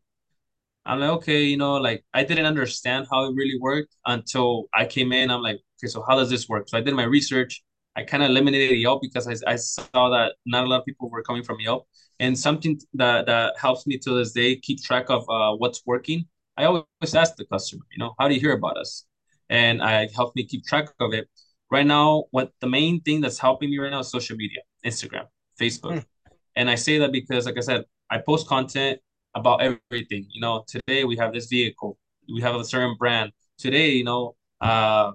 I'm 0.86 1.00
like, 1.00 1.10
okay, 1.18 1.44
you 1.44 1.56
know, 1.58 1.76
like 1.76 2.04
I 2.14 2.24
didn't 2.24 2.46
understand 2.46 3.08
how 3.10 3.24
it 3.26 3.34
really 3.34 3.58
worked 3.60 3.94
until 4.06 4.66
I 4.74 4.86
came 4.86 5.12
in. 5.12 5.30
I'm 5.30 5.42
like, 5.42 5.56
okay, 5.80 5.88
so 5.90 6.04
how 6.08 6.16
does 6.16 6.30
this 6.30 6.48
work? 6.48 6.68
So 6.68 6.78
I 6.78 6.82
did 6.82 6.94
my 6.94 7.04
research. 7.04 7.62
I 7.96 8.02
kind 8.02 8.22
of 8.22 8.28
eliminated 8.28 8.78
Yelp 8.78 9.00
because 9.00 9.26
I, 9.26 9.34
I 9.50 9.56
saw 9.56 10.10
that 10.10 10.34
not 10.44 10.64
a 10.64 10.68
lot 10.68 10.80
of 10.80 10.84
people 10.84 11.08
were 11.08 11.22
coming 11.22 11.42
from 11.42 11.58
Yelp. 11.60 11.86
And 12.20 12.38
something 12.38 12.78
that, 12.94 13.26
that 13.26 13.58
helps 13.58 13.86
me 13.86 13.98
to 13.98 14.10
this 14.18 14.32
day 14.32 14.56
keep 14.56 14.82
track 14.82 15.06
of 15.08 15.28
uh, 15.30 15.54
what's 15.56 15.82
working. 15.86 16.26
I 16.58 16.64
always 16.64 17.14
ask 17.14 17.36
the 17.36 17.46
customer, 17.46 17.84
you 17.90 17.98
know, 17.98 18.14
how 18.18 18.28
do 18.28 18.34
you 18.34 18.40
hear 18.40 18.52
about 18.52 18.76
us? 18.76 19.04
And 19.48 19.82
I 19.82 20.08
help 20.14 20.36
me 20.36 20.44
keep 20.44 20.64
track 20.64 20.88
of 21.00 21.14
it. 21.14 21.28
Right 21.70 21.86
now, 21.86 22.24
what 22.30 22.52
the 22.60 22.68
main 22.68 23.00
thing 23.00 23.20
that's 23.20 23.38
helping 23.38 23.70
me 23.70 23.78
right 23.78 23.90
now 23.90 24.00
is 24.00 24.10
social 24.10 24.36
media, 24.36 24.60
Instagram, 24.84 25.26
Facebook. 25.60 25.94
Hmm. 25.94 26.32
And 26.54 26.70
I 26.70 26.74
say 26.74 26.98
that 26.98 27.12
because, 27.12 27.46
like 27.46 27.56
I 27.56 27.60
said, 27.60 27.84
I 28.10 28.18
post 28.18 28.46
content 28.46 29.00
about 29.34 29.60
everything. 29.62 30.26
You 30.30 30.40
know, 30.40 30.64
today 30.66 31.04
we 31.04 31.16
have 31.16 31.32
this 31.32 31.46
vehicle, 31.46 31.98
we 32.32 32.40
have 32.40 32.54
a 32.54 32.64
certain 32.64 32.96
brand. 32.98 33.32
Today, 33.58 33.90
you 33.90 34.04
know, 34.04 34.36
uh, 34.60 35.12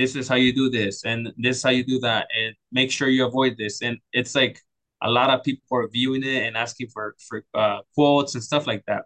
this 0.00 0.16
is 0.16 0.28
how 0.28 0.36
you 0.36 0.52
do 0.54 0.70
this, 0.70 1.04
and 1.04 1.32
this 1.36 1.58
is 1.58 1.62
how 1.62 1.70
you 1.70 1.84
do 1.84 1.98
that, 2.00 2.28
and 2.38 2.54
make 2.72 2.90
sure 2.90 3.08
you 3.08 3.26
avoid 3.26 3.56
this. 3.58 3.82
And 3.82 3.98
it's 4.12 4.34
like 4.34 4.56
a 5.02 5.10
lot 5.10 5.30
of 5.30 5.44
people 5.44 5.64
are 5.78 5.88
viewing 5.88 6.22
it 6.24 6.44
and 6.46 6.56
asking 6.56 6.88
for 6.94 7.16
for 7.28 7.44
uh, 7.54 7.80
quotes 7.94 8.34
and 8.34 8.42
stuff 8.50 8.66
like 8.66 8.84
that. 8.86 9.02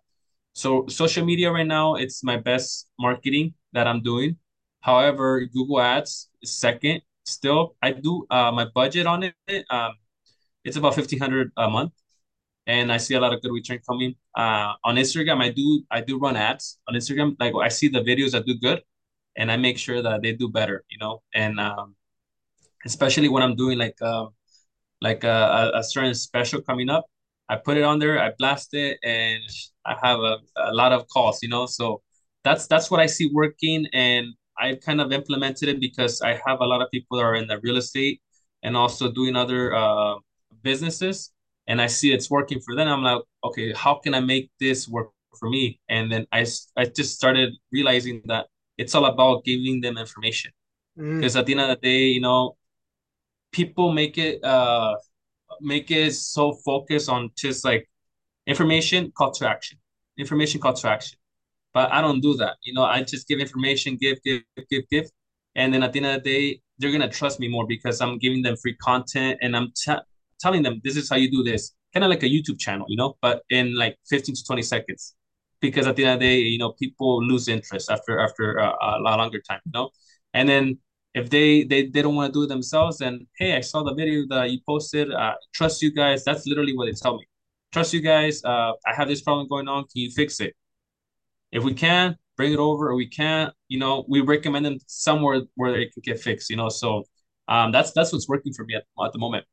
So 0.54 0.86
social 0.88 1.24
media 1.24 1.50
right 1.52 1.66
now, 1.66 1.96
it's 1.96 2.22
my 2.24 2.36
best 2.36 2.88
marketing 2.98 3.54
that 3.72 3.86
I'm 3.86 4.02
doing. 4.02 4.36
However, 4.80 5.46
Google 5.54 5.80
Ads 5.80 6.30
is 6.42 6.52
second. 6.66 7.02
Still, 7.24 7.76
I 7.82 7.92
do 7.92 8.26
uh, 8.30 8.52
my 8.52 8.66
budget 8.74 9.06
on 9.06 9.24
it. 9.24 9.64
Um, 9.70 9.92
it's 10.64 10.76
about 10.76 10.94
fifteen 10.94 11.20
hundred 11.20 11.50
a 11.56 11.68
month 11.70 11.92
and 12.66 12.92
I 12.92 12.96
see 12.98 13.14
a 13.14 13.20
lot 13.20 13.32
of 13.34 13.42
good 13.42 13.52
return 13.52 13.80
coming. 13.88 14.14
Uh, 14.36 14.72
on 14.84 14.96
Instagram, 14.96 15.42
I 15.42 15.50
do 15.50 15.84
I 15.90 16.00
do 16.00 16.18
run 16.18 16.36
ads 16.36 16.78
on 16.88 16.94
Instagram. 16.94 17.36
Like 17.38 17.54
I 17.60 17.68
see 17.68 17.88
the 17.88 18.00
videos 18.00 18.32
that 18.32 18.46
do 18.46 18.54
good, 18.58 18.82
and 19.36 19.50
I 19.50 19.56
make 19.56 19.78
sure 19.78 20.02
that 20.02 20.22
they 20.22 20.32
do 20.32 20.48
better. 20.48 20.84
You 20.90 20.98
know, 20.98 21.22
and 21.34 21.60
um, 21.60 21.96
especially 22.86 23.28
when 23.28 23.42
I'm 23.42 23.56
doing 23.56 23.78
like 23.78 24.00
um, 24.02 24.30
like 25.00 25.24
a, 25.24 25.72
a, 25.74 25.78
a 25.80 25.84
certain 25.84 26.14
special 26.14 26.60
coming 26.62 26.90
up, 26.90 27.06
I 27.48 27.56
put 27.56 27.76
it 27.76 27.84
on 27.84 27.98
there, 27.98 28.18
I 28.20 28.32
blast 28.38 28.74
it, 28.74 28.98
and 29.04 29.42
I 29.86 29.96
have 30.02 30.20
a, 30.20 30.38
a 30.56 30.74
lot 30.74 30.92
of 30.92 31.06
calls. 31.08 31.42
You 31.42 31.48
know, 31.48 31.66
so 31.66 32.02
that's 32.44 32.66
that's 32.66 32.90
what 32.90 33.00
I 33.00 33.06
see 33.06 33.30
working, 33.32 33.86
and 33.92 34.28
I 34.58 34.76
kind 34.76 35.00
of 35.00 35.12
implemented 35.12 35.68
it 35.68 35.80
because 35.80 36.22
I 36.22 36.40
have 36.46 36.60
a 36.60 36.66
lot 36.66 36.82
of 36.82 36.90
people 36.90 37.18
that 37.18 37.24
are 37.24 37.36
in 37.36 37.46
the 37.48 37.58
real 37.60 37.76
estate 37.76 38.20
and 38.62 38.76
also 38.76 39.10
doing 39.10 39.36
other 39.36 39.74
uh, 39.74 40.16
businesses 40.62 41.32
and 41.66 41.80
I 41.80 41.86
see 41.86 42.12
it's 42.12 42.30
working 42.30 42.60
for 42.60 42.74
them. 42.74 42.88
I'm 42.88 43.02
like, 43.02 43.22
okay, 43.44 43.72
how 43.72 43.94
can 43.96 44.14
I 44.14 44.20
make 44.20 44.50
this 44.60 44.88
work 44.88 45.10
for 45.38 45.48
me? 45.48 45.80
And 45.88 46.10
then 46.10 46.26
I, 46.32 46.46
I 46.76 46.84
just 46.86 47.14
started 47.14 47.54
realizing 47.72 48.22
that 48.26 48.46
it's 48.78 48.94
all 48.94 49.06
about 49.06 49.44
giving 49.44 49.80
them 49.80 49.98
information. 49.98 50.52
Mm. 50.98 51.18
Because 51.18 51.36
at 51.36 51.46
the 51.46 51.52
end 51.52 51.60
of 51.62 51.68
the 51.68 51.76
day, 51.76 52.04
you 52.06 52.20
know, 52.20 52.56
people 53.52 53.92
make 53.92 54.18
it 54.18 54.42
uh 54.44 54.94
make 55.60 55.90
it 55.90 56.12
so 56.12 56.52
focused 56.52 57.08
on 57.08 57.30
just 57.36 57.64
like 57.64 57.88
information, 58.46 59.12
call 59.16 59.30
to 59.32 59.48
action. 59.48 59.78
Information, 60.18 60.60
call 60.60 60.74
to 60.74 60.88
action. 60.88 61.18
But 61.72 61.92
I 61.92 62.00
don't 62.00 62.20
do 62.20 62.34
that. 62.36 62.56
You 62.62 62.74
know, 62.74 62.84
I 62.84 63.02
just 63.02 63.26
give 63.26 63.40
information, 63.40 63.96
give, 63.96 64.22
give, 64.22 64.42
give, 64.70 64.88
give. 64.90 65.10
And 65.56 65.72
then 65.72 65.82
at 65.82 65.92
the 65.92 66.00
end 66.00 66.06
of 66.06 66.22
the 66.22 66.30
day, 66.30 66.60
they're 66.78 66.92
gonna 66.92 67.08
trust 67.08 67.40
me 67.40 67.48
more 67.48 67.66
because 67.66 68.00
I'm 68.00 68.18
giving 68.18 68.42
them 68.42 68.56
free 68.56 68.76
content 68.76 69.38
and 69.42 69.56
I'm 69.56 69.72
t- 69.76 70.04
telling 70.40 70.62
them 70.62 70.80
this 70.84 70.96
is 70.96 71.08
how 71.08 71.16
you 71.16 71.30
do 71.30 71.42
this, 71.42 71.72
kind 71.92 72.04
of 72.04 72.10
like 72.10 72.22
a 72.22 72.26
YouTube 72.26 72.58
channel, 72.58 72.86
you 72.88 72.96
know, 72.96 73.16
but 73.22 73.42
in 73.50 73.76
like 73.76 73.96
15 74.08 74.34
to 74.34 74.44
20 74.44 74.62
seconds. 74.62 75.14
Because 75.60 75.86
at 75.86 75.96
the 75.96 76.04
end 76.04 76.14
of 76.14 76.20
the 76.20 76.26
day, 76.26 76.38
you 76.40 76.58
know, 76.58 76.72
people 76.72 77.24
lose 77.24 77.48
interest 77.48 77.90
after 77.90 78.18
after 78.18 78.60
uh, 78.60 78.98
a 78.98 79.00
longer 79.00 79.40
time, 79.40 79.60
you 79.64 79.72
know. 79.72 79.90
And 80.34 80.48
then 80.48 80.78
if 81.14 81.30
they 81.30 81.64
they, 81.64 81.86
they 81.86 82.02
don't 82.02 82.14
want 82.14 82.32
to 82.32 82.38
do 82.38 82.44
it 82.44 82.48
themselves, 82.48 82.98
then 82.98 83.26
hey, 83.38 83.56
I 83.56 83.60
saw 83.60 83.82
the 83.82 83.94
video 83.94 84.24
that 84.28 84.50
you 84.50 84.58
posted. 84.68 85.10
Uh, 85.10 85.34
trust 85.54 85.80
you 85.80 85.92
guys. 85.92 86.24
That's 86.24 86.46
literally 86.46 86.76
what 86.76 86.86
they 86.86 86.92
tell 86.92 87.16
me. 87.16 87.26
Trust 87.72 87.94
you 87.94 88.00
guys. 88.00 88.44
Uh, 88.44 88.72
I 88.86 88.94
have 88.94 89.08
this 89.08 89.22
problem 89.22 89.48
going 89.48 89.68
on. 89.68 89.84
Can 89.84 90.02
you 90.02 90.10
fix 90.10 90.40
it? 90.40 90.54
If 91.50 91.62
we 91.62 91.72
can, 91.72 92.16
bring 92.36 92.52
it 92.52 92.58
over. 92.58 92.90
Or 92.90 92.94
we 92.94 93.08
can't, 93.08 93.54
you 93.68 93.78
know, 93.78 94.04
we 94.08 94.20
recommend 94.20 94.66
them 94.66 94.78
somewhere 94.86 95.42
where 95.54 95.80
it 95.80 95.92
can 95.92 96.02
get 96.04 96.20
fixed. 96.20 96.50
You 96.50 96.56
know, 96.56 96.68
so 96.68 97.04
um, 97.48 97.72
that's 97.72 97.92
that's 97.92 98.12
what's 98.12 98.28
working 98.28 98.52
for 98.52 98.64
me 98.64 98.74
at, 98.74 98.84
at 99.02 99.12
the 99.12 99.18
moment. 99.18 99.46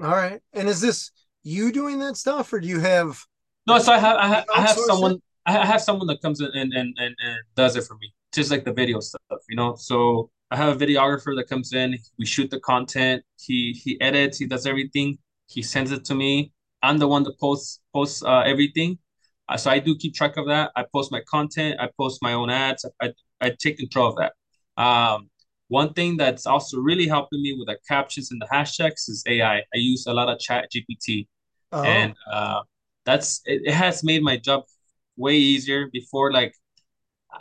All 0.00 0.10
right. 0.10 0.40
And 0.52 0.68
is 0.68 0.80
this 0.80 1.10
you 1.42 1.72
doing 1.72 1.98
that 2.00 2.16
stuff, 2.16 2.52
or 2.52 2.60
do 2.60 2.68
you 2.68 2.80
have? 2.80 3.18
No, 3.66 3.78
so 3.78 3.92
I 3.92 3.98
have 3.98 4.16
I 4.16 4.28
have, 4.28 4.44
I 4.54 4.60
have 4.60 4.76
someone? 4.76 5.20
I 5.46 5.64
have 5.66 5.80
someone 5.80 6.06
that 6.08 6.20
comes 6.22 6.40
in 6.40 6.48
and, 6.54 6.72
and 6.72 6.94
and 6.98 7.14
and 7.22 7.38
does 7.54 7.76
it 7.76 7.84
for 7.84 7.94
me, 7.96 8.12
just 8.34 8.50
like 8.50 8.64
the 8.64 8.72
video 8.72 9.00
stuff, 9.00 9.20
you 9.48 9.56
know. 9.56 9.76
So 9.76 10.30
I 10.50 10.56
have 10.56 10.80
a 10.80 10.84
videographer 10.86 11.36
that 11.36 11.48
comes 11.48 11.72
in, 11.72 11.96
we 12.18 12.26
shoot 12.26 12.50
the 12.50 12.60
content, 12.60 13.22
he 13.40 13.72
he 13.72 14.00
edits, 14.00 14.38
he 14.38 14.46
does 14.46 14.66
everything, 14.66 15.18
he 15.46 15.62
sends 15.62 15.92
it 15.92 16.04
to 16.06 16.14
me. 16.14 16.52
I'm 16.82 16.98
the 16.98 17.08
one 17.08 17.22
that 17.24 17.38
posts 17.40 17.80
posts 17.94 18.22
uh, 18.24 18.40
everything, 18.40 18.98
uh, 19.48 19.56
so 19.56 19.70
I 19.70 19.78
do 19.78 19.96
keep 19.96 20.14
track 20.14 20.36
of 20.36 20.46
that. 20.48 20.72
I 20.76 20.84
post 20.92 21.12
my 21.12 21.20
content, 21.28 21.76
I 21.80 21.88
post 21.98 22.20
my 22.22 22.32
own 22.32 22.50
ads, 22.50 22.84
I 23.00 23.12
I 23.40 23.50
take 23.50 23.78
control 23.78 24.08
of 24.08 24.16
that. 24.16 24.32
Um, 24.82 25.30
one 25.68 25.92
thing 25.94 26.16
that's 26.16 26.46
also 26.46 26.78
really 26.78 27.06
helping 27.08 27.42
me 27.42 27.54
with 27.58 27.68
the 27.68 27.76
captions 27.88 28.30
and 28.30 28.40
the 28.40 28.46
hashtags 28.46 29.08
is 29.08 29.22
AI. 29.26 29.56
I 29.58 29.62
use 29.74 30.06
a 30.06 30.12
lot 30.12 30.28
of 30.28 30.38
Chat 30.38 30.70
GPT 30.72 31.28
Oh, 31.72 31.78
and 31.82 32.14
uh, 32.30 32.62
that's 33.04 33.42
it, 33.46 33.62
it 33.64 33.74
has 33.74 34.02
made 34.04 34.22
my 34.22 34.36
job 34.36 34.64
way 35.16 35.34
easier. 35.34 35.88
Before 35.92 36.32
like 36.32 36.54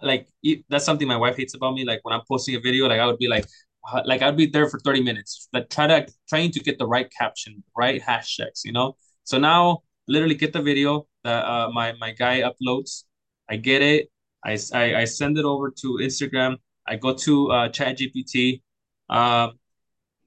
like 0.02 0.28
that's 0.70 0.86
something 0.86 1.08
my 1.08 1.18
wife 1.18 1.38
hates 1.38 1.54
about 1.54 1.74
me. 1.74 1.86
Like 1.86 2.00
when 2.04 2.14
i'm 2.14 2.22
posting 2.28 2.56
a 2.56 2.60
video 2.60 2.88
like 2.88 3.00
i 3.00 3.06
would 3.06 3.18
be 3.18 3.28
like 3.28 3.46
uh, 3.92 4.02
like 4.06 4.22
i'd 4.22 4.36
be 4.36 4.48
there 4.48 4.68
for 4.70 4.80
30 4.80 5.02
minutes 5.02 5.48
like 5.54 5.70
try 5.70 5.88
to 5.88 6.08
trying 6.28 6.52
to 6.52 6.60
get 6.60 6.78
the 6.80 6.88
right 6.88 7.10
caption 7.18 7.64
right 7.78 8.02
hashtags 8.02 8.62
you 8.66 8.72
know? 8.72 8.96
So 9.24 9.38
now 9.38 9.84
literally 10.08 10.36
get 10.36 10.54
the 10.54 10.62
video 10.62 11.08
that 11.24 11.46
uh, 11.46 11.70
my 11.72 11.94
my 12.00 12.12
guy 12.12 12.42
uploads. 12.42 13.04
I 13.50 13.58
get 13.58 13.82
it. 13.82 14.10
I, 14.44 14.58
I, 14.74 14.96
I 15.02 15.06
send 15.06 15.38
it 15.38 15.46
over 15.46 15.72
to 15.72 15.88
instagram. 16.02 16.58
I 16.88 16.96
go 16.98 17.14
to 17.14 17.52
uh, 17.52 17.70
chat 17.70 17.98
gpt 17.98 18.62
um, 19.10 19.60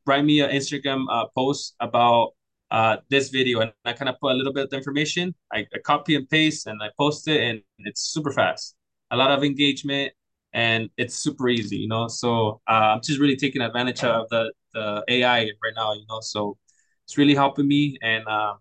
write 0.07 0.25
me 0.25 0.41
an 0.41 0.51
Instagram 0.51 1.05
uh, 1.11 1.27
post 1.35 1.75
about 1.81 2.33
uh, 2.71 2.97
this 3.09 3.31
video, 3.31 3.61
and 3.61 3.73
I 3.85 3.93
kind 3.93 4.09
of 4.09 4.17
put 4.21 4.33
a 4.33 4.35
little 4.35 4.53
bit 4.53 4.67
of 4.67 4.73
information. 4.73 5.35
I, 5.53 5.67
I, 5.75 5.79
copy 5.85 6.17
and 6.17 6.29
paste, 6.29 6.67
and 6.67 6.83
I 6.83 6.89
post 6.99 7.27
it, 7.29 7.41
and 7.43 7.63
it's 7.81 8.03
super 8.03 8.33
fast. 8.33 8.77
A 9.11 9.17
lot 9.17 9.31
of 9.31 9.43
engagement, 9.43 10.13
and 10.53 10.91
it's 10.97 11.15
super 11.15 11.49
easy, 11.49 11.77
you 11.77 11.89
know. 11.89 12.09
So 12.09 12.61
uh, 12.69 12.95
I'm 12.95 13.01
just 13.03 13.21
really 13.21 13.37
taking 13.37 13.63
advantage 13.63 14.05
of 14.05 14.29
the 14.31 14.53
the 14.75 15.05
AI 15.09 15.41
right 15.41 15.75
now, 15.77 15.95
you 15.95 16.05
know. 16.09 16.21
So 16.21 16.59
it's 17.05 17.17
really 17.17 17.35
helping 17.35 17.67
me, 17.67 17.99
and 18.03 18.27
uh, 18.29 18.55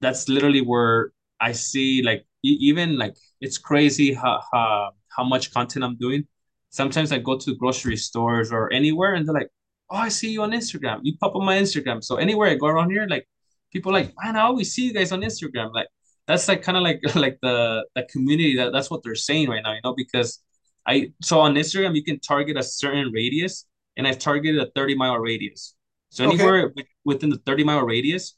that's 0.00 0.28
literally 0.28 0.60
where 0.60 1.12
I 1.40 1.52
see 1.52 2.02
like 2.02 2.26
even 2.42 2.98
like 2.98 3.16
it's 3.40 3.58
crazy 3.58 4.12
how, 4.12 4.42
how 4.52 4.90
how 5.16 5.24
much 5.24 5.52
content 5.52 5.84
I'm 5.84 5.96
doing. 5.96 6.26
Sometimes 6.70 7.12
I 7.12 7.18
go 7.18 7.36
to 7.38 7.54
grocery 7.56 7.96
stores 7.96 8.50
or 8.52 8.72
anywhere, 8.72 9.14
and 9.14 9.26
they're 9.26 9.34
like, 9.34 9.50
"Oh, 9.92 9.96
I 9.96 10.08
see 10.08 10.30
you 10.30 10.42
on 10.42 10.52
Instagram. 10.52 11.00
You 11.02 11.16
pop 11.18 11.36
on 11.36 11.44
my 11.44 11.58
Instagram." 11.58 12.02
So 12.02 12.16
anywhere 12.16 12.48
I 12.48 12.54
go 12.54 12.66
around 12.66 12.90
here, 12.90 13.06
like 13.08 13.28
people 13.72 13.92
like, 13.92 14.12
"Man, 14.22 14.36
I 14.36 14.42
always 14.42 14.72
see 14.72 14.86
you 14.86 14.92
guys 14.92 15.12
on 15.12 15.20
Instagram." 15.20 15.72
Like 15.72 15.88
that's 16.26 16.48
like 16.48 16.62
kind 16.62 16.76
of 16.76 16.82
like 16.82 17.00
like 17.14 17.38
the 17.42 17.84
the 17.94 18.04
community 18.04 18.56
that 18.56 18.72
that's 18.72 18.90
what 18.90 19.02
they're 19.02 19.14
saying 19.14 19.48
right 19.48 19.62
now, 19.62 19.74
you 19.74 19.80
know, 19.84 19.94
because 19.94 20.42
I 20.86 21.12
so 21.22 21.40
on 21.40 21.54
Instagram 21.54 21.94
you 21.94 22.04
can 22.04 22.18
target 22.20 22.56
a 22.56 22.62
certain 22.62 23.12
radius, 23.12 23.66
and 23.96 24.06
I've 24.06 24.18
targeted 24.18 24.60
a 24.60 24.70
30 24.74 24.96
mile 24.96 25.18
radius. 25.18 25.74
So 26.10 26.24
okay. 26.26 26.34
anywhere 26.34 26.72
within 27.04 27.30
the 27.30 27.38
30 27.38 27.64
mile 27.64 27.82
radius, 27.82 28.36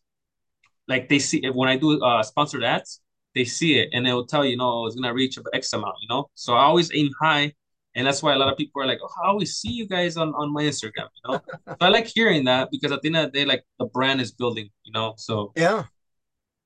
like 0.89 1.09
they 1.09 1.19
see 1.19 1.49
when 1.51 1.69
I 1.69 1.77
do 1.77 2.03
uh 2.03 2.23
sponsored 2.23 2.65
ads, 2.65 3.01
they 3.35 3.45
see 3.45 3.79
it 3.79 3.91
and 3.93 4.07
they 4.07 4.13
will 4.13 4.27
tell 4.27 4.45
you, 4.45 4.53
you 4.53 4.57
know, 4.57 4.87
it's 4.87 4.97
gonna 4.97 5.15
reach 5.15 5.39
X 5.53 5.73
amount, 5.73 5.97
you 6.01 6.09
know. 6.09 6.31
So 6.35 6.55
I 6.55 6.65
always 6.65 6.91
aim 6.95 7.11
high 7.21 7.53
And 7.97 8.07
that's 8.07 8.23
why 8.23 8.33
a 8.33 8.37
lot 8.39 8.51
of 8.51 8.59
people 8.59 8.83
are 8.83 8.87
like, 8.87 8.99
oh, 9.03 9.11
I 9.25 9.29
always 9.29 9.57
see 9.57 9.71
you 9.71 9.87
guys 9.87 10.17
on, 10.17 10.35
on 10.35 10.53
my 10.53 10.63
Instagram, 10.65 11.09
you 11.15 11.23
know? 11.33 11.41
so 11.49 11.77
I 11.81 11.89
like 11.89 12.07
hearing 12.07 12.45
that 12.45 12.71
because 12.73 12.91
at 12.93 13.01
the 13.03 13.09
end 13.09 13.17
of 13.17 13.33
the 13.33 13.39
day, 13.39 13.45
like 13.45 13.65
the 13.79 13.87
brand 13.87 14.21
is 14.21 14.33
building, 14.33 14.69
you 14.85 14.93
know? 14.93 15.15
So 15.17 15.53
yeah. 15.57 15.85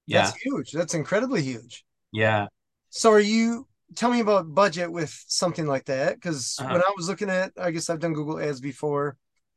Yeah. 0.07 0.23
That's 0.23 0.37
huge. 0.43 0.73
That's 0.73 0.95
incredibly 0.95 1.43
huge. 1.43 1.85
Yeah. 2.13 2.47
So 2.89 3.11
are 3.13 3.21
you 3.21 3.67
tell 3.95 4.11
me 4.11 4.21
about 4.21 4.55
budget 4.55 4.91
with 4.91 5.11
something 5.29 5.67
like 5.67 5.85
that? 5.87 6.15
Because 6.15 6.57
Uh-huh. 6.59 6.73
when 6.73 6.81
I 6.83 6.93
was 6.97 7.09
looking 7.09 7.29
at 7.29 7.53
I 7.61 7.71
guess 7.73 7.91
I've 7.91 8.01
done 8.01 8.15
Google 8.15 8.41
ads 8.41 8.61
before. 8.61 9.17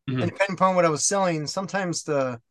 Mhm. 0.10 0.22
And 0.22 0.32
depending 0.32 0.56
upon 0.56 0.76
what 0.76 0.84
I 0.84 0.90
was 0.90 1.06
selling, 1.06 1.48
sometimes 1.48 2.04
the 2.04 2.42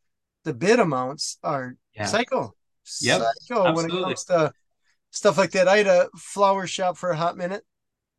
the 0.45 0.53
bid 0.53 0.79
amounts 0.79 1.37
are 1.43 1.75
Yeah. 1.93 2.05
psycho. 2.05 2.55
Yep, 3.01 3.21
Psycho 3.21 3.73
when 3.75 3.85
it 3.85 3.91
comes 3.91 4.23
to 4.25 4.51
stuff 5.11 5.37
like 5.37 5.51
that. 5.51 5.67
I 5.67 5.77
had 5.77 5.87
a 5.87 6.09
flower 6.17 6.65
shop 6.65 6.97
for 6.97 7.11
a 7.11 7.15
hot 7.15 7.37
minute 7.37 7.63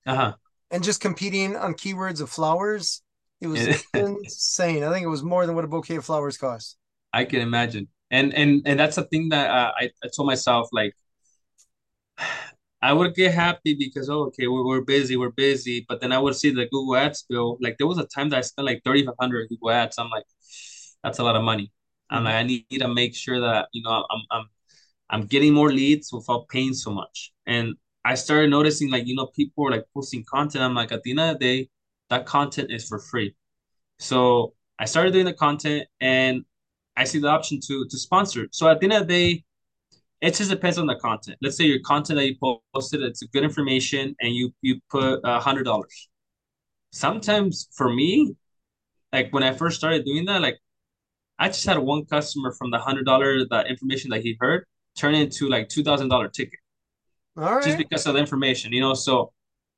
Uh-huh. 0.07 0.35
And 0.73 0.83
just 0.83 1.01
competing 1.01 1.55
on 1.55 1.75
keywords 1.75 2.21
of 2.21 2.31
flowers. 2.31 3.03
It 3.41 3.47
was 3.47 3.85
insane. 3.95 4.83
I 4.83 4.93
think 4.93 5.05
it 5.05 5.09
was 5.09 5.23
more 5.23 5.47
than 5.47 5.55
what 5.55 5.65
a 5.65 5.69
bouquet 5.69 5.97
of 5.97 6.05
flowers 6.05 6.37
cost. 6.37 6.77
I 7.13 7.25
can 7.25 7.41
imagine. 7.41 7.89
And 8.11 8.35
and 8.35 8.63
and 8.67 8.81
that's 8.81 8.97
the 8.97 9.05
thing 9.05 9.29
that 9.29 9.51
uh, 9.51 9.73
I, 9.79 9.91
I 10.03 10.09
told 10.15 10.27
myself 10.27 10.69
like 10.73 10.95
I 12.83 12.93
would 12.93 13.15
get 13.15 13.33
happy 13.33 13.77
because 13.79 14.11
oh 14.11 14.25
okay 14.25 14.49
we're, 14.49 14.67
we're 14.67 14.81
busy 14.81 15.17
we're 15.17 15.31
busy 15.31 15.87
but 15.89 16.01
then 16.01 16.11
I 16.11 16.19
would 16.19 16.35
see 16.35 16.51
the 16.51 16.67
Google 16.67 16.97
Ads 16.97 17.25
bill 17.29 17.57
like 17.61 17.79
there 17.79 17.87
was 17.87 17.99
a 17.99 18.07
time 18.07 18.29
that 18.31 18.39
I 18.39 18.41
spent 18.41 18.67
like 18.67 18.83
3500 18.85 19.49
Google 19.49 19.71
Ads 19.71 19.99
I'm 19.99 20.11
like 20.11 20.25
that's 21.05 21.21
a 21.21 21.25
lot 21.25 21.37
of 21.37 21.45
money 21.45 21.71
I'm 22.11 22.25
like 22.25 22.35
I 22.35 22.43
need 22.43 22.67
to 22.81 22.89
make 22.89 23.15
sure 23.15 23.41
that 23.41 23.69
you 23.73 23.83
know 23.85 24.05
I'm 24.11 24.23
I'm 24.31 24.45
I'm 25.11 25.27
getting 25.27 25.55
more 25.55 25.73
leads 25.73 26.13
without 26.13 26.49
paying 26.49 26.75
so 26.75 26.91
much 26.91 27.33
and 27.47 27.77
I 28.05 28.15
started 28.15 28.51
noticing 28.51 28.91
like 28.91 29.07
you 29.07 29.15
know 29.15 29.27
people 29.27 29.65
were 29.65 29.71
like 29.71 29.85
posting 29.95 30.25
content 30.25 30.65
I'm 30.65 30.75
like 30.75 30.93
at 30.93 31.03
the 31.03 31.11
end 31.11 31.21
of 31.21 31.39
the 31.39 31.45
day 31.45 31.69
that 32.11 32.27
content 32.27 32.71
is 32.71 32.87
for 32.89 32.99
free 32.99 33.35
so 33.99 34.55
I 34.79 34.85
started 34.87 35.13
doing 35.13 35.27
the 35.27 35.33
content 35.35 35.87
and 36.01 36.45
I 36.97 37.05
see 37.05 37.19
the 37.19 37.29
option 37.29 37.61
to 37.69 37.87
to 37.89 37.99
sponsor. 37.99 38.49
So 38.53 38.69
at 38.69 38.81
the 38.81 38.85
end 38.87 38.93
of 38.95 39.09
the 39.09 39.15
day, 39.15 39.45
it 40.21 40.35
just 40.35 40.51
depends 40.51 40.79
on 40.79 40.87
the 40.87 40.97
content. 40.97 41.39
Let's 41.41 41.57
say 41.57 41.65
your 41.65 41.81
content 41.81 42.19
that 42.19 42.27
you 42.27 42.37
posted, 42.75 43.03
it's 43.03 43.23
good 43.23 43.45
information, 43.45 44.15
and 44.21 44.35
you 44.35 44.51
you 44.63 44.81
put 44.91 45.21
a 45.25 45.41
hundred 45.41 45.65
dollars. 45.65 46.09
Sometimes 46.93 47.69
for 47.77 47.93
me, 47.93 48.35
like 49.13 49.33
when 49.33 49.43
I 49.43 49.53
first 49.53 49.79
started 49.79 50.05
doing 50.05 50.25
that, 50.27 50.43
like 50.43 50.59
I 51.39 51.49
just 51.49 51.67
had 51.67 51.79
one 51.79 52.05
customer 52.07 52.53
from 52.53 52.71
the 52.71 52.79
hundred 52.79 53.07
dollar 53.07 53.45
the 53.47 53.65
information 53.69 54.11
that 54.11 54.23
he 54.23 54.37
heard 54.41 54.67
turn 54.97 55.15
into 55.15 55.49
like 55.49 55.69
two 55.69 55.83
thousand 55.85 56.09
dollar 56.09 56.29
ticket 56.29 56.61
All 57.37 57.61
just 57.61 57.79
because 57.79 58.07
of 58.07 58.15
the 58.15 58.21
information, 58.21 58.73
you 58.73 58.81
know. 58.81 58.95
So 58.95 59.33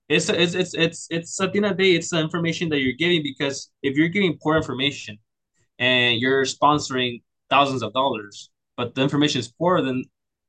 it's 0.08 0.28
it's 0.28 0.54
it's 0.54 0.74
it's 0.74 1.06
it's 1.10 1.40
at 1.40 1.52
the 1.52 1.58
end 1.58 1.66
of 1.66 1.76
the 1.76 1.84
day, 1.84 1.92
it's 1.96 2.10
the 2.10 2.20
information 2.20 2.68
that 2.70 2.80
you're 2.80 2.94
giving 2.98 3.22
because 3.22 3.70
if 3.82 3.96
you're 3.96 4.08
giving 4.08 4.38
poor 4.42 4.56
information 4.56 5.18
and 5.78 6.20
you're 6.20 6.44
sponsoring 6.44 7.22
thousands 7.50 7.82
of 7.82 7.92
dollars, 7.92 8.50
but 8.76 8.94
the 8.94 9.02
information 9.02 9.40
is 9.40 9.48
poor, 9.48 9.82
then 9.82 10.04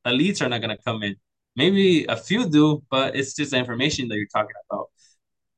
the 0.06 0.12
leads 0.12 0.42
are 0.42 0.50
not 0.50 0.62
gonna 0.62 0.78
come 0.86 1.04
in. 1.04 1.16
Maybe 1.56 2.06
a 2.06 2.18
few 2.18 2.50
do, 2.50 2.84
but 2.92 3.16
it's 3.16 3.34
just 3.36 3.52
the 3.52 3.58
information 3.58 4.08
that 4.10 4.18
you're 4.18 4.28
talking 4.34 4.56
about. 4.70 4.88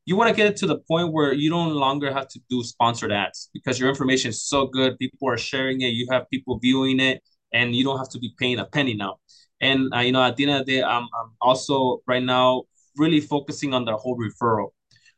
You 0.06 0.16
want 0.16 0.30
to 0.30 0.36
get 0.36 0.48
it 0.48 0.58
to 0.58 0.68
the 0.68 0.80
point 0.88 1.12
where 1.12 1.34
you 1.34 1.50
don't 1.50 1.74
longer 1.74 2.14
have 2.14 2.28
to 2.30 2.40
do 2.50 2.64
sponsored 2.64 3.12
ads 3.12 3.50
because 3.54 3.80
your 3.80 3.90
information 3.90 4.30
is 4.30 4.42
so 4.42 4.66
good. 4.68 4.98
People 5.00 5.30
are 5.30 5.38
sharing 5.38 5.82
it. 5.82 5.90
You 5.90 6.08
have 6.12 6.30
people 6.30 6.60
viewing 6.60 7.00
it, 7.00 7.22
and 7.54 7.76
you 7.76 7.84
don't 7.84 7.98
have 7.98 8.10
to 8.10 8.20
be 8.20 8.34
paying 8.40 8.60
a 8.60 8.66
penny 8.66 8.94
now. 8.94 9.18
And 9.62 9.94
uh, 9.94 10.00
you 10.00 10.12
know, 10.12 10.24
at 10.24 10.36
the 10.36 10.44
end 10.50 10.60
of 10.62 10.66
the 10.66 10.78
day, 10.78 10.84
I'm 10.84 11.04
I'm 11.04 11.32
also 11.42 12.02
right 12.08 12.24
now 12.24 12.64
really 12.96 13.22
focusing 13.22 13.74
on 13.74 13.86
the 13.86 13.96
whole 13.96 14.18
referral. 14.18 14.70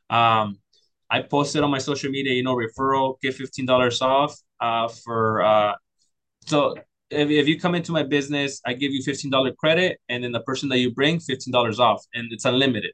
Um, 0.09 0.59
I 1.09 1.21
posted 1.21 1.63
on 1.63 1.71
my 1.71 1.79
social 1.79 2.09
media, 2.11 2.33
you 2.33 2.43
know, 2.43 2.55
referral, 2.55 3.19
get 3.21 3.33
fifteen 3.35 3.65
dollars 3.65 4.01
off. 4.01 4.35
Uh, 4.59 4.87
for 4.87 5.41
uh, 5.41 5.73
so 6.45 6.75
if, 7.09 7.29
if 7.29 7.47
you 7.47 7.59
come 7.59 7.75
into 7.75 7.91
my 7.91 8.03
business, 8.03 8.61
I 8.65 8.73
give 8.73 8.91
you 8.91 9.01
fifteen 9.03 9.31
dollar 9.31 9.51
credit, 9.53 9.99
and 10.09 10.23
then 10.23 10.31
the 10.31 10.41
person 10.41 10.69
that 10.69 10.79
you 10.79 10.93
bring 10.93 11.19
fifteen 11.19 11.51
dollars 11.51 11.79
off, 11.79 12.05
and 12.13 12.31
it's 12.31 12.45
unlimited. 12.45 12.91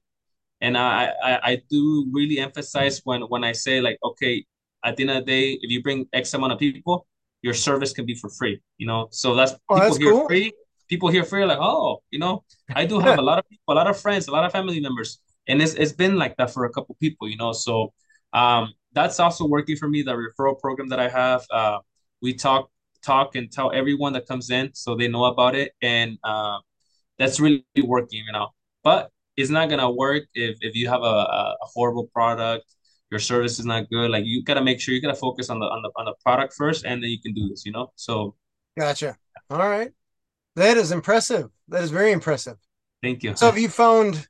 And 0.61 0.77
I, 0.77 1.11
I 1.23 1.39
I 1.51 1.61
do 1.69 2.07
really 2.11 2.39
emphasize 2.39 3.01
when 3.03 3.21
when 3.23 3.43
I 3.43 3.51
say 3.51 3.81
like, 3.81 3.97
okay, 4.03 4.45
at 4.83 4.95
the 4.97 5.03
end 5.03 5.11
of 5.11 5.25
the 5.25 5.31
day, 5.31 5.59
if 5.61 5.69
you 5.71 5.83
bring 5.83 6.07
X 6.13 6.33
amount 6.33 6.53
of 6.53 6.59
people, 6.59 7.07
your 7.41 7.53
service 7.53 7.93
can 7.93 8.05
be 8.05 8.15
for 8.15 8.29
free. 8.29 8.61
You 8.77 8.87
know, 8.87 9.07
so 9.11 9.35
that's 9.35 9.53
Oh, 9.69 9.75
people 9.75 9.81
that's 9.81 9.97
here 9.97 10.13
cool. 10.13 10.27
free. 10.27 10.53
People 10.87 11.09
here 11.09 11.25
are 11.31 11.45
like, 11.45 11.59
oh, 11.59 12.01
you 12.11 12.19
know, 12.19 12.43
I 12.75 12.85
do 12.85 12.99
have 12.99 13.17
a 13.17 13.21
lot 13.21 13.39
of 13.39 13.49
people, 13.49 13.73
a 13.73 13.75
lot 13.75 13.87
of 13.87 13.99
friends, 13.99 14.27
a 14.27 14.31
lot 14.31 14.45
of 14.45 14.51
family 14.51 14.79
members, 14.79 15.19
and 15.47 15.61
it's 15.61 15.73
it's 15.73 15.91
been 15.91 16.17
like 16.17 16.35
that 16.37 16.51
for 16.51 16.65
a 16.65 16.69
couple 16.69 16.95
people. 16.99 17.27
You 17.27 17.37
know, 17.37 17.51
so 17.53 17.93
um, 18.33 18.73
that's 18.93 19.19
also 19.19 19.47
working 19.47 19.75
for 19.75 19.87
me. 19.87 20.01
The 20.03 20.13
referral 20.13 20.59
program 20.59 20.89
that 20.89 20.99
I 20.99 21.09
have, 21.09 21.45
uh, 21.51 21.79
we 22.21 22.33
talk 22.33 22.69
talk 23.03 23.35
and 23.35 23.51
tell 23.51 23.71
everyone 23.71 24.13
that 24.13 24.27
comes 24.27 24.49
in 24.49 24.73
so 24.73 24.95
they 24.95 25.07
know 25.07 25.25
about 25.25 25.55
it, 25.55 25.73
and 25.81 26.17
uh, 26.23 26.59
that's 27.17 27.39
really 27.39 27.65
working, 27.83 28.23
you 28.25 28.33
know. 28.33 28.49
But 28.83 29.11
it's 29.37 29.49
not 29.49 29.69
gonna 29.69 29.91
work 29.91 30.23
if 30.33 30.57
if 30.61 30.75
you 30.75 30.87
have 30.89 31.01
a, 31.01 31.17
a, 31.39 31.55
a 31.61 31.65
horrible 31.73 32.07
product, 32.13 32.65
your 33.11 33.19
service 33.19 33.59
is 33.59 33.65
not 33.65 33.89
good. 33.89 34.11
Like 34.11 34.25
you 34.25 34.43
gotta 34.43 34.63
make 34.63 34.79
sure 34.79 34.93
you 34.93 35.01
gotta 35.01 35.15
focus 35.15 35.49
on 35.49 35.59
the 35.59 35.65
on 35.65 35.81
the 35.81 35.91
on 35.95 36.05
the 36.05 36.15
product 36.23 36.53
first, 36.53 36.85
and 36.85 37.01
then 37.01 37.09
you 37.09 37.21
can 37.21 37.33
do 37.33 37.47
this, 37.49 37.65
you 37.65 37.71
know. 37.71 37.91
So 37.95 38.35
Gotcha. 38.77 39.17
All 39.49 39.57
right. 39.57 39.91
That 40.55 40.77
is 40.77 40.91
impressive. 40.91 41.49
That 41.67 41.83
is 41.83 41.91
very 41.91 42.11
impressive. 42.11 42.57
thank 43.01 43.23
you. 43.23 43.35
So 43.35 43.47
have 43.47 43.57
you 43.57 43.69
found 43.69 44.27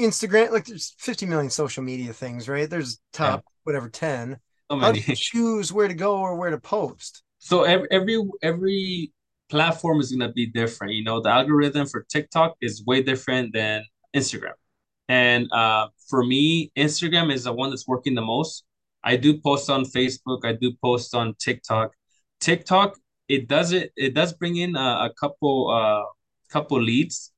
Instagram 0.00 0.50
like 0.52 0.66
there's 0.66 0.94
50 0.98 1.26
million 1.26 1.50
social 1.50 1.82
media 1.82 2.12
things, 2.12 2.48
right? 2.48 2.68
There's 2.68 3.00
top 3.12 3.44
whatever 3.64 3.88
10. 3.88 4.38
so 4.70 4.78
How 4.78 4.92
do 4.92 5.00
you 5.00 5.14
choose 5.16 5.72
where 5.72 5.88
to 5.88 5.94
go 5.94 6.18
or 6.18 6.36
where 6.36 6.50
to 6.50 6.58
post? 6.58 7.22
So 7.38 7.64
every 7.64 7.88
every 7.90 8.22
every 8.42 9.12
platform 9.48 10.00
is 10.00 10.12
gonna 10.12 10.32
be 10.32 10.46
different. 10.46 10.94
You 10.94 11.04
know, 11.04 11.20
the 11.20 11.30
algorithm 11.30 11.86
for 11.86 12.06
TikTok 12.08 12.56
is 12.60 12.84
way 12.86 13.02
different 13.02 13.52
than 13.52 13.84
Instagram. 14.14 14.52
And 15.08 15.50
uh, 15.52 15.88
for 16.08 16.24
me, 16.24 16.70
Instagram 16.76 17.32
is 17.32 17.44
the 17.44 17.52
one 17.52 17.70
that's 17.70 17.88
working 17.88 18.14
the 18.14 18.22
most. 18.22 18.64
I 19.02 19.16
do 19.16 19.40
post 19.40 19.68
on 19.68 19.84
Facebook. 19.84 20.44
I 20.44 20.52
do 20.52 20.72
post 20.82 21.14
on 21.14 21.34
TikTok. 21.38 21.92
TikTok, 22.40 22.96
it 23.30 23.48
does 23.48 23.72
it. 23.72 23.92
It 23.96 24.14
does 24.14 24.32
bring 24.32 24.56
in 24.56 24.76
a, 24.76 25.08
a 25.08 25.10
couple 25.18 25.70
uh 25.70 26.04
couple 26.50 26.80
leads. 26.82 27.32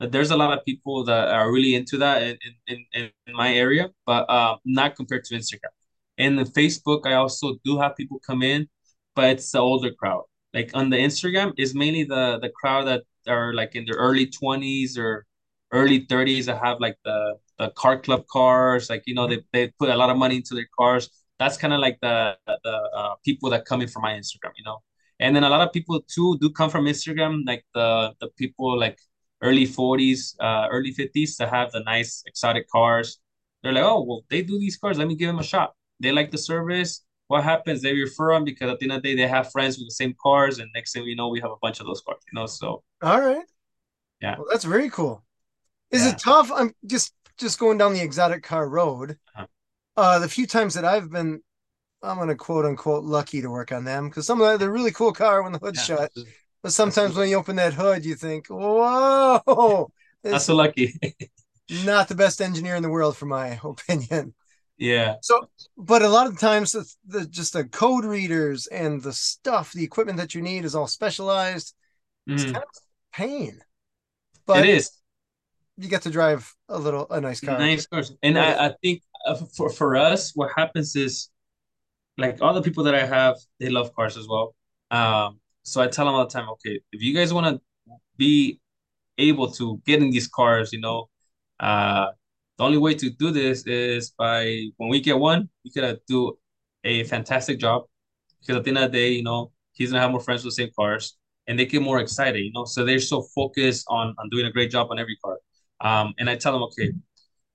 There's 0.00 0.30
a 0.30 0.36
lot 0.36 0.56
of 0.56 0.64
people 0.64 1.04
that 1.04 1.28
are 1.28 1.52
really 1.52 1.74
into 1.74 1.98
that 1.98 2.22
in 2.22 2.36
in, 2.68 2.78
in, 2.92 3.34
my 3.34 3.54
area, 3.54 3.90
but 4.06 4.22
uh, 4.28 4.56
not 4.64 4.96
compared 4.96 5.24
to 5.24 5.34
Instagram. 5.34 5.74
And 6.18 6.38
the 6.38 6.44
Facebook, 6.44 7.06
I 7.06 7.14
also 7.14 7.54
do 7.64 7.78
have 7.78 7.96
people 7.96 8.20
come 8.26 8.42
in, 8.42 8.68
but 9.14 9.30
it's 9.30 9.50
the 9.52 9.58
older 9.60 9.92
crowd. 9.92 10.24
Like 10.54 10.70
on 10.74 10.90
the 10.90 10.96
Instagram 10.96 11.52
is 11.58 11.74
mainly 11.74 12.04
the 12.04 12.38
the 12.40 12.50
crowd 12.60 12.84
that 12.88 13.02
are 13.28 13.54
like 13.54 13.74
in 13.74 13.84
their 13.86 13.96
early 13.96 14.26
20s 14.26 14.98
or 14.98 15.26
early 15.72 16.06
30s 16.06 16.46
that 16.46 16.58
have 16.62 16.78
like 16.80 16.96
the 17.04 17.36
the 17.58 17.70
car 17.70 17.98
club 17.98 18.24
cars, 18.32 18.90
like 18.90 19.02
you 19.06 19.14
know, 19.14 19.26
they, 19.28 19.40
they 19.52 19.72
put 19.78 19.88
a 19.88 19.96
lot 19.96 20.10
of 20.10 20.16
money 20.16 20.36
into 20.36 20.54
their 20.54 20.68
cars. 20.78 21.10
That's 21.38 21.56
kind 21.56 21.72
of 21.72 21.80
like 21.80 21.98
the 22.02 22.36
the 22.46 22.76
uh, 23.00 23.14
people 23.24 23.50
that 23.50 23.64
come 23.64 23.80
in 23.82 23.88
from 23.88 24.02
my 24.02 24.12
Instagram, 24.14 24.52
you 24.56 24.64
know. 24.64 24.78
And 25.22 25.34
then 25.36 25.44
a 25.44 25.50
lot 25.50 25.62
of 25.66 25.72
people 25.72 26.00
too 26.14 26.38
do 26.40 26.50
come 26.50 26.70
from 26.70 26.86
Instagram, 26.86 27.34
like 27.46 27.64
the 27.74 27.88
the 28.20 28.28
people 28.40 28.78
like 28.78 28.98
early 29.42 29.66
40s, 29.66 30.36
uh, 30.40 30.68
early 30.70 30.92
50s 30.92 31.36
that 31.38 31.50
have 31.50 31.72
the 31.72 31.80
nice 31.94 32.22
exotic 32.26 32.66
cars. 32.70 33.08
They're 33.62 33.72
like, 33.72 33.84
oh, 33.84 34.02
well, 34.08 34.22
they 34.30 34.42
do 34.42 34.58
these 34.58 34.76
cars. 34.76 34.98
Let 34.98 35.08
me 35.08 35.16
give 35.16 35.28
them 35.28 35.38
a 35.38 35.44
shot. 35.54 35.74
They 36.00 36.12
like 36.12 36.30
the 36.32 36.38
service. 36.38 37.04
What 37.28 37.44
happens? 37.44 37.82
They 37.82 37.94
refer 37.94 38.34
them 38.34 38.44
because 38.44 38.70
at 38.70 38.78
the 38.80 38.86
end 38.86 38.92
of 38.94 39.02
the 39.02 39.10
day, 39.10 39.16
they 39.22 39.28
have 39.28 39.52
friends 39.52 39.78
with 39.78 39.88
the 39.88 39.96
same 40.02 40.14
cars. 40.22 40.58
And 40.58 40.70
next 40.74 40.92
thing 40.92 41.04
we 41.04 41.14
know, 41.14 41.28
we 41.28 41.40
have 41.40 41.50
a 41.52 41.60
bunch 41.62 41.80
of 41.80 41.86
those 41.86 42.02
cars, 42.06 42.20
you 42.30 42.36
know? 42.38 42.46
So, 42.46 42.82
All 43.02 43.20
right. 43.20 43.46
Yeah. 44.20 44.36
Well, 44.38 44.48
that's 44.50 44.64
very 44.64 44.90
cool. 44.90 45.24
Is 45.90 46.04
Yeah. 46.04 46.12
it 46.12 46.18
tough? 46.18 46.50
I'm 46.52 46.74
just 46.86 47.14
just 47.38 47.58
going 47.58 47.78
down 47.78 47.94
the 47.94 48.02
exotic 48.02 48.42
car 48.42 48.68
road. 48.68 49.18
Uh-huh. 49.36 49.46
Uh 49.96 50.18
the 50.18 50.28
few 50.28 50.46
times 50.46 50.74
that 50.74 50.84
I've 50.84 51.10
been 51.10 51.42
I'm 52.02 52.18
gonna 52.18 52.34
quote 52.34 52.64
unquote 52.64 53.04
lucky 53.04 53.42
to 53.42 53.50
work 53.50 53.72
on 53.72 53.84
them 53.84 54.08
because 54.08 54.26
some 54.26 54.40
of 54.40 54.48
them 54.48 54.58
they're 54.58 54.70
really 54.72 54.92
cool 54.92 55.12
car 55.12 55.42
when 55.42 55.52
the 55.52 55.58
hood's 55.58 55.78
yeah. 55.88 55.96
shut. 55.96 56.12
But 56.62 56.72
sometimes 56.72 57.16
when 57.16 57.28
you 57.28 57.36
open 57.36 57.56
that 57.56 57.74
hood, 57.74 58.04
you 58.04 58.14
think, 58.14 58.46
whoa, 58.48 59.90
it's 60.24 60.44
so 60.44 60.54
lucky. 60.54 60.94
not 61.70 62.08
the 62.08 62.14
best 62.14 62.40
engineer 62.40 62.76
in 62.76 62.82
the 62.82 62.88
world, 62.90 63.16
for 63.16 63.26
my 63.26 63.58
opinion. 63.64 64.34
yeah. 64.78 65.16
So, 65.22 65.48
but 65.76 66.02
a 66.02 66.08
lot 66.08 66.26
of 66.26 66.38
times, 66.38 66.72
the, 66.72 66.84
the 67.06 67.26
just 67.26 67.52
the 67.52 67.64
code 67.64 68.04
readers 68.04 68.66
and 68.68 69.02
the 69.02 69.12
stuff, 69.12 69.72
the 69.72 69.84
equipment 69.84 70.18
that 70.18 70.34
you 70.34 70.42
need 70.42 70.64
is 70.64 70.74
all 70.74 70.86
specialized. 70.86 71.74
It's 72.28 72.44
Mhm. 72.44 72.52
kind 72.52 72.64
of 72.64 72.70
a 72.70 73.16
pain, 73.16 73.60
but 74.46 74.64
It 74.64 74.70
is. 74.70 74.90
you 75.76 75.88
get 75.88 76.02
to 76.02 76.10
drive 76.10 76.54
a 76.68 76.78
little 76.78 77.06
a 77.10 77.20
nice 77.20 77.40
car. 77.40 77.58
Nice 77.58 77.86
cars. 77.86 78.12
And 78.22 78.38
I, 78.38 78.66
I 78.68 78.74
think 78.82 79.02
uh, 79.26 79.34
for, 79.56 79.70
for 79.70 79.96
us, 79.96 80.32
what 80.36 80.50
happens 80.54 80.94
is 80.94 81.30
like 82.18 82.40
all 82.42 82.54
the 82.54 82.62
people 82.62 82.84
that 82.84 82.94
I 82.94 83.06
have, 83.06 83.36
they 83.60 83.68
love 83.70 83.94
cars 83.94 84.16
as 84.16 84.28
well. 84.28 84.54
Um, 84.90 85.40
so 85.62 85.80
I 85.80 85.88
tell 85.88 86.06
them 86.06 86.14
all 86.14 86.24
the 86.26 86.30
time, 86.32 86.48
okay, 86.50 86.80
if 86.92 87.02
you 87.02 87.14
guys 87.14 87.32
want 87.32 87.46
to 87.56 87.62
be 88.16 88.60
able 89.18 89.50
to 89.52 89.80
get 89.86 90.02
in 90.02 90.10
these 90.10 90.28
cars, 90.28 90.72
you 90.72 90.80
know, 90.80 91.08
uh, 91.60 92.08
The 92.58 92.64
only 92.64 92.78
way 92.78 92.94
to 92.94 93.10
do 93.10 93.30
this 93.32 93.66
is 93.66 94.12
by 94.18 94.42
when 94.78 94.90
we 94.90 95.00
get 95.00 95.18
one, 95.18 95.48
we 95.64 95.70
gotta 95.72 96.00
do 96.08 96.38
a 96.84 97.04
fantastic 97.04 97.58
job 97.60 97.84
because 98.40 98.56
at 98.56 98.64
the 98.64 98.70
end 98.70 98.78
of 98.78 98.92
the 98.92 98.98
day, 98.98 99.10
you 99.12 99.22
know, 99.24 99.52
he's 99.74 99.90
gonna 99.90 100.02
have 100.02 100.10
more 100.12 100.20
friends 100.20 100.44
with 100.44 100.54
the 100.56 100.62
same 100.64 100.72
cars 100.76 101.16
and 101.46 101.58
they 101.58 101.66
get 101.66 101.82
more 101.82 102.00
excited, 102.00 102.40
you 102.40 102.52
know. 102.52 102.64
So 102.66 102.84
they're 102.84 103.00
so 103.00 103.22
focused 103.34 103.86
on 103.88 104.14
on 104.18 104.28
doing 104.30 104.46
a 104.46 104.52
great 104.52 104.70
job 104.70 104.88
on 104.90 104.98
every 104.98 105.16
car. 105.24 105.38
Um, 105.80 106.14
and 106.18 106.30
I 106.30 106.36
tell 106.36 106.52
them, 106.52 106.62
okay, 106.64 106.92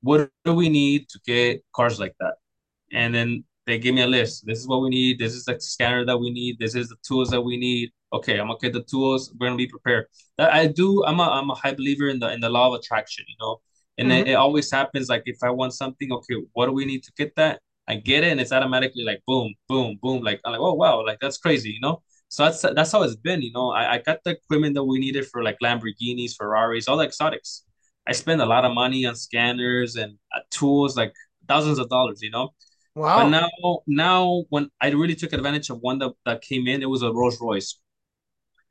what 0.02 0.30
do 0.46 0.54
we 0.54 0.70
need 0.70 1.10
to 1.10 1.20
get 1.26 1.64
cars 1.76 2.00
like 2.00 2.16
that? 2.20 2.36
And 2.94 3.16
then 3.16 3.46
they 3.68 3.78
give 3.78 3.94
me 3.94 4.02
a 4.02 4.08
list. 4.08 4.46
This 4.46 4.60
is 4.60 4.68
what 4.68 4.82
we 4.82 4.90
need. 4.90 5.20
This 5.20 5.34
is 5.34 5.44
the 5.44 5.60
scanner 5.60 6.06
that 6.06 6.18
we 6.18 6.32
need. 6.32 6.58
This 6.58 6.74
is 6.74 6.88
the 6.88 6.96
tools 7.06 7.30
that 7.32 7.42
we 7.42 7.58
need. 7.58 7.92
Okay, 8.14 8.40
I'm 8.40 8.48
gonna 8.48 8.60
get 8.62 8.72
the 8.72 8.84
tools. 8.84 9.34
We're 9.38 9.48
gonna 9.48 9.58
be 9.58 9.68
prepared. 9.68 10.06
I 10.40 10.68
do. 10.68 11.04
I'm 11.06 11.20
a 11.20 11.24
I'm 11.24 11.50
a 11.50 11.56
high 11.56 11.74
believer 11.74 12.08
in 12.08 12.20
the 12.20 12.32
in 12.32 12.40
the 12.40 12.50
law 12.50 12.74
of 12.74 12.80
attraction. 12.80 13.26
You 13.28 13.36
know, 13.42 13.58
and 13.98 14.08
mm-hmm. 14.08 14.28
it, 14.28 14.32
it 14.32 14.34
always 14.36 14.72
happens. 14.72 15.10
Like 15.10 15.24
if 15.26 15.38
I 15.44 15.50
want 15.50 15.74
something, 15.74 16.12
okay, 16.12 16.36
what 16.54 16.68
do 16.68 16.72
we 16.72 16.86
need 16.86 17.04
to 17.04 17.12
get 17.18 17.36
that? 17.36 17.60
I 17.90 17.96
get 17.96 18.24
it, 18.24 18.32
and 18.32 18.40
it's 18.40 18.54
automatically 18.54 19.04
like 19.04 19.22
boom, 19.28 19.54
boom, 19.68 20.00
boom. 20.02 20.24
Like 20.24 20.40
I'm 20.46 20.54
like, 20.54 20.62
oh 20.62 20.74
wow, 20.74 21.06
like 21.06 21.20
that's 21.20 21.38
crazy, 21.38 21.72
you 21.72 21.82
know. 21.82 22.02
So 22.30 22.46
that's 22.46 22.62
that's 22.62 22.92
how 22.94 23.04
it's 23.04 23.16
been, 23.18 23.42
you 23.42 23.52
know. 23.52 23.72
I, 23.72 23.96
I 23.96 23.98
got 24.00 24.20
the 24.24 24.32
equipment 24.32 24.76
that 24.76 24.84
we 24.86 25.00
needed 25.00 25.26
for 25.28 25.44
like 25.44 25.58
Lamborghinis, 25.62 26.36
Ferraris, 26.38 26.88
all 26.88 26.98
the 26.98 27.06
exotics. 27.06 27.64
I 28.08 28.14
spend 28.14 28.42
a 28.42 28.46
lot 28.46 28.64
of 28.64 28.74
money 28.74 29.06
on 29.06 29.16
scanners 29.16 29.98
and 29.98 30.18
uh, 30.34 30.40
tools, 30.52 30.96
like 30.96 31.14
thousands 31.50 31.80
of 31.80 31.90
dollars, 31.90 32.22
you 32.22 32.30
know. 32.32 32.52
Wow. 32.98 33.18
But 33.22 33.30
now, 33.30 33.80
now 33.86 34.44
when 34.50 34.72
I 34.82 34.90
really 34.90 35.14
took 35.14 35.32
advantage 35.32 35.70
of 35.70 35.78
one 35.82 36.00
that, 36.00 36.14
that 36.26 36.42
came 36.42 36.68
in, 36.68 36.82
it 36.82 36.90
was 36.90 37.04
a 37.04 37.12
Rolls 37.14 37.40
Royce, 37.40 37.80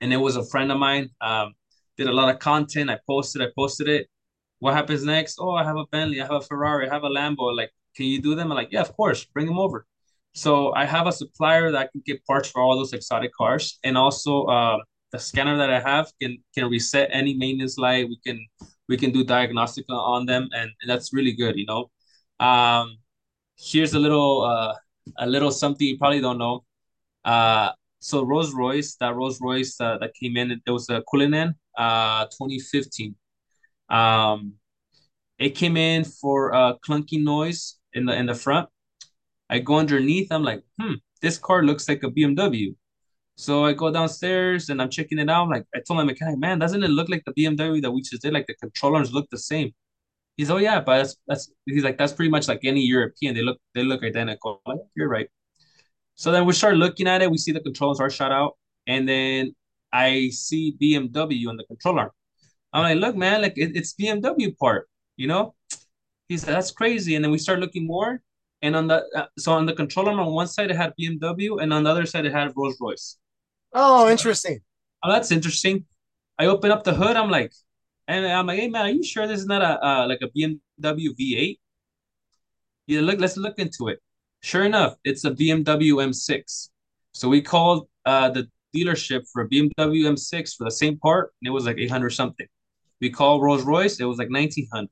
and 0.01 0.13
it 0.13 0.17
was 0.17 0.35
a 0.35 0.45
friend 0.45 0.73
of 0.73 0.79
mine. 0.79 1.11
Um, 1.21 1.55
did 1.97 2.09
a 2.09 2.13
lot 2.13 2.29
of 2.29 2.41
content. 2.41 2.91
I 2.91 2.99
posted, 3.07 3.41
I 3.41 3.47
posted 3.57 3.89
it. 3.89 4.09
What 4.59 4.75
happens 4.75 5.05
next? 5.05 5.37
Oh, 5.39 5.53
I 5.53 5.63
have 5.63 5.77
a 5.77 5.87
Bentley, 5.93 6.21
I 6.21 6.25
have 6.25 6.35
a 6.35 6.41
Ferrari, 6.41 6.89
I 6.89 6.93
have 6.93 7.05
a 7.05 7.09
Lambo. 7.09 7.55
Like, 7.57 7.71
can 7.95 8.07
you 8.07 8.21
do 8.21 8.35
them? 8.35 8.51
I'm 8.51 8.57
like, 8.57 8.73
yeah, 8.73 8.81
of 8.81 8.93
course, 8.97 9.25
bring 9.25 9.47
them 9.47 9.61
over. 9.61 9.87
So 10.35 10.75
I 10.75 10.87
have 10.87 11.07
a 11.07 11.13
supplier 11.13 11.71
that 11.71 11.93
can 11.93 12.03
get 12.05 12.27
parts 12.27 12.51
for 12.51 12.61
all 12.61 12.77
those 12.77 12.93
exotic 12.93 13.33
cars, 13.33 13.79
and 13.85 13.97
also 13.97 14.45
uh, 14.47 14.79
the 15.13 15.21
scanner 15.21 15.57
that 15.57 15.71
I 15.71 15.79
have 15.79 16.11
can 16.21 16.39
can 16.53 16.69
reset 16.69 17.11
any 17.13 17.35
maintenance 17.35 17.79
light. 17.79 18.09
We 18.09 18.19
can 18.27 18.45
we 18.89 18.97
can 18.97 19.13
do 19.13 19.23
diagnostic 19.23 19.85
on 19.89 20.27
them, 20.27 20.49
and, 20.53 20.69
and 20.81 20.91
that's 20.91 21.15
really 21.15 21.33
good. 21.33 21.57
You 21.57 21.67
know, 21.67 21.91
um, 22.45 22.99
here's 23.59 23.95
a 23.95 23.99
little 23.99 24.43
uh, 24.45 24.75
a 25.19 25.27
little 25.27 25.51
something 25.51 25.87
you 25.87 25.99
probably 25.99 26.21
don't 26.21 26.39
know. 26.39 26.65
Uh, 27.25 27.71
so 28.01 28.25
Rolls 28.25 28.55
Royce, 28.55 28.97
that 29.01 29.15
Rolls 29.15 29.41
Royce 29.41 29.81
uh, 29.81 29.99
that 29.99 30.13
came 30.15 30.37
in, 30.37 30.51
it 30.53 30.71
was 30.71 30.89
a 30.91 31.03
Cullinan, 31.11 31.55
uh, 31.77 32.27
2015. 32.27 33.17
Um, 33.89 34.55
it 35.39 35.51
came 35.51 35.77
in 35.77 36.05
for 36.05 36.51
a 36.51 36.77
clunky 36.87 37.23
noise 37.23 37.79
in 37.95 38.07
the 38.07 38.15
in 38.17 38.27
the 38.27 38.35
front. 38.35 38.69
I 39.51 39.59
go 39.61 39.77
underneath. 39.79 40.33
I'm 40.33 40.43
like, 40.45 40.63
hmm, 40.81 40.95
this 41.23 41.39
car 41.39 41.63
looks 41.63 41.89
like 41.89 42.03
a 42.03 42.11
BMW. 42.11 42.75
So 43.37 43.65
I 43.65 43.73
go 43.75 43.93
downstairs 43.93 44.71
and 44.71 44.81
I'm 44.83 44.91
checking 44.91 45.19
it 45.19 45.29
out. 45.31 45.49
Like, 45.51 45.65
I 45.75 45.81
told 45.87 45.99
my 45.99 46.05
mechanic, 46.05 46.39
man, 46.39 46.59
doesn't 46.59 46.83
it 46.83 46.91
look 46.91 47.09
like 47.09 47.23
the 47.27 47.33
BMW 47.33 47.83
that 47.83 47.91
we 47.93 48.03
just 48.03 48.23
did? 48.23 48.33
Like 48.33 48.47
the 48.47 48.55
controllers 48.55 49.13
look 49.13 49.29
the 49.31 49.39
same. 49.39 49.73
He's, 50.37 50.51
oh 50.51 50.59
yeah, 50.59 50.81
but 50.81 50.99
that's 50.99 51.17
that's. 51.27 51.51
He's 51.65 51.85
like, 51.85 51.99
that's 51.99 52.13
pretty 52.13 52.31
much 52.31 52.49
like 52.49 52.61
any 52.65 52.83
European. 52.83 53.35
They 53.35 53.43
look 53.43 53.59
they 53.75 53.83
look 53.85 54.03
identical. 54.05 54.61
Like, 54.67 54.81
you're 54.95 55.09
right. 55.09 55.29
So 56.15 56.33
then 56.33 56.47
we 56.47 56.53
start 56.55 56.77
looking 56.77 57.07
at 57.09 57.23
it. 57.23 57.31
We 57.31 57.39
see 57.39 57.53
the 57.53 57.61
controllers 57.61 58.01
are 58.01 58.11
shot 58.11 58.33
out, 58.33 58.57
and 58.87 59.09
then 59.09 59.55
I 59.93 60.31
see 60.31 60.77
BMW 60.81 61.49
on 61.49 61.57
the 61.57 61.65
controller. 61.65 62.13
I'm 62.73 62.83
like, 62.83 62.99
look, 62.99 63.17
man, 63.17 63.43
like 63.43 63.55
it, 63.57 63.73
it's 63.77 63.95
BMW 63.95 64.57
part, 64.59 64.89
you 65.17 65.27
know. 65.29 65.55
He 66.29 66.39
said 66.39 66.55
that's 66.55 66.71
crazy, 66.71 67.15
and 67.15 67.25
then 67.25 67.33
we 67.33 67.39
start 67.39 67.61
looking 67.61 67.87
more, 67.87 68.23
and 68.63 68.77
on 68.77 68.89
the 68.89 69.05
uh, 69.17 69.27
so 69.39 69.53
on 69.53 69.67
the 69.67 69.75
controller 69.75 70.13
on 70.13 70.33
one 70.33 70.49
side 70.49 70.71
it 70.71 70.77
had 70.77 70.95
BMW, 71.01 71.63
and 71.63 71.73
on 71.73 71.85
the 71.85 71.91
other 71.91 72.07
side 72.07 72.27
it 72.27 72.33
had 72.33 72.53
Rolls 72.57 72.77
Royce. 72.81 73.19
Oh, 73.73 74.09
interesting. 74.11 74.61
Oh, 75.03 75.11
that's 75.13 75.31
interesting. 75.31 75.85
I 76.39 76.47
open 76.47 76.71
up 76.71 76.85
the 76.85 76.95
hood. 76.95 77.17
I'm 77.17 77.31
like, 77.31 77.53
and 78.09 78.27
I'm 78.27 78.47
like, 78.47 78.59
hey 78.59 78.69
man, 78.69 78.87
are 78.87 78.91
you 78.91 79.03
sure 79.03 79.27
this 79.27 79.41
is 79.41 79.47
not 79.47 79.63
a 79.63 79.85
uh, 79.85 80.07
like 80.07 80.21
a 80.23 80.29
BMW 80.29 81.09
V8? 81.19 81.59
Yeah, 82.87 83.01
look, 83.01 83.19
let's 83.19 83.37
look 83.37 83.59
into 83.59 83.89
it. 83.89 84.01
Sure 84.43 84.65
enough, 84.65 84.95
it's 85.05 85.25
a 85.25 85.31
BMW 85.31 85.95
M6. 85.95 86.69
So 87.13 87.29
we 87.29 87.43
called 87.43 87.89
uh, 88.05 88.31
the 88.31 88.49
dealership 88.75 89.25
for 89.33 89.43
a 89.43 89.49
BMW 89.49 90.07
M6 90.07 90.57
for 90.57 90.65
the 90.65 90.71
same 90.71 90.99
part, 90.99 91.33
and 91.41 91.49
it 91.49 91.51
was 91.51 91.67
like 91.67 91.79
800 91.79 92.11
something. 92.11 92.47
We 93.01 93.11
called 93.11 93.43
Rolls 93.43 93.65
Royce, 93.65 93.99
it 94.01 94.05
was 94.05 94.19
like 94.19 94.31
1900. 94.31 94.89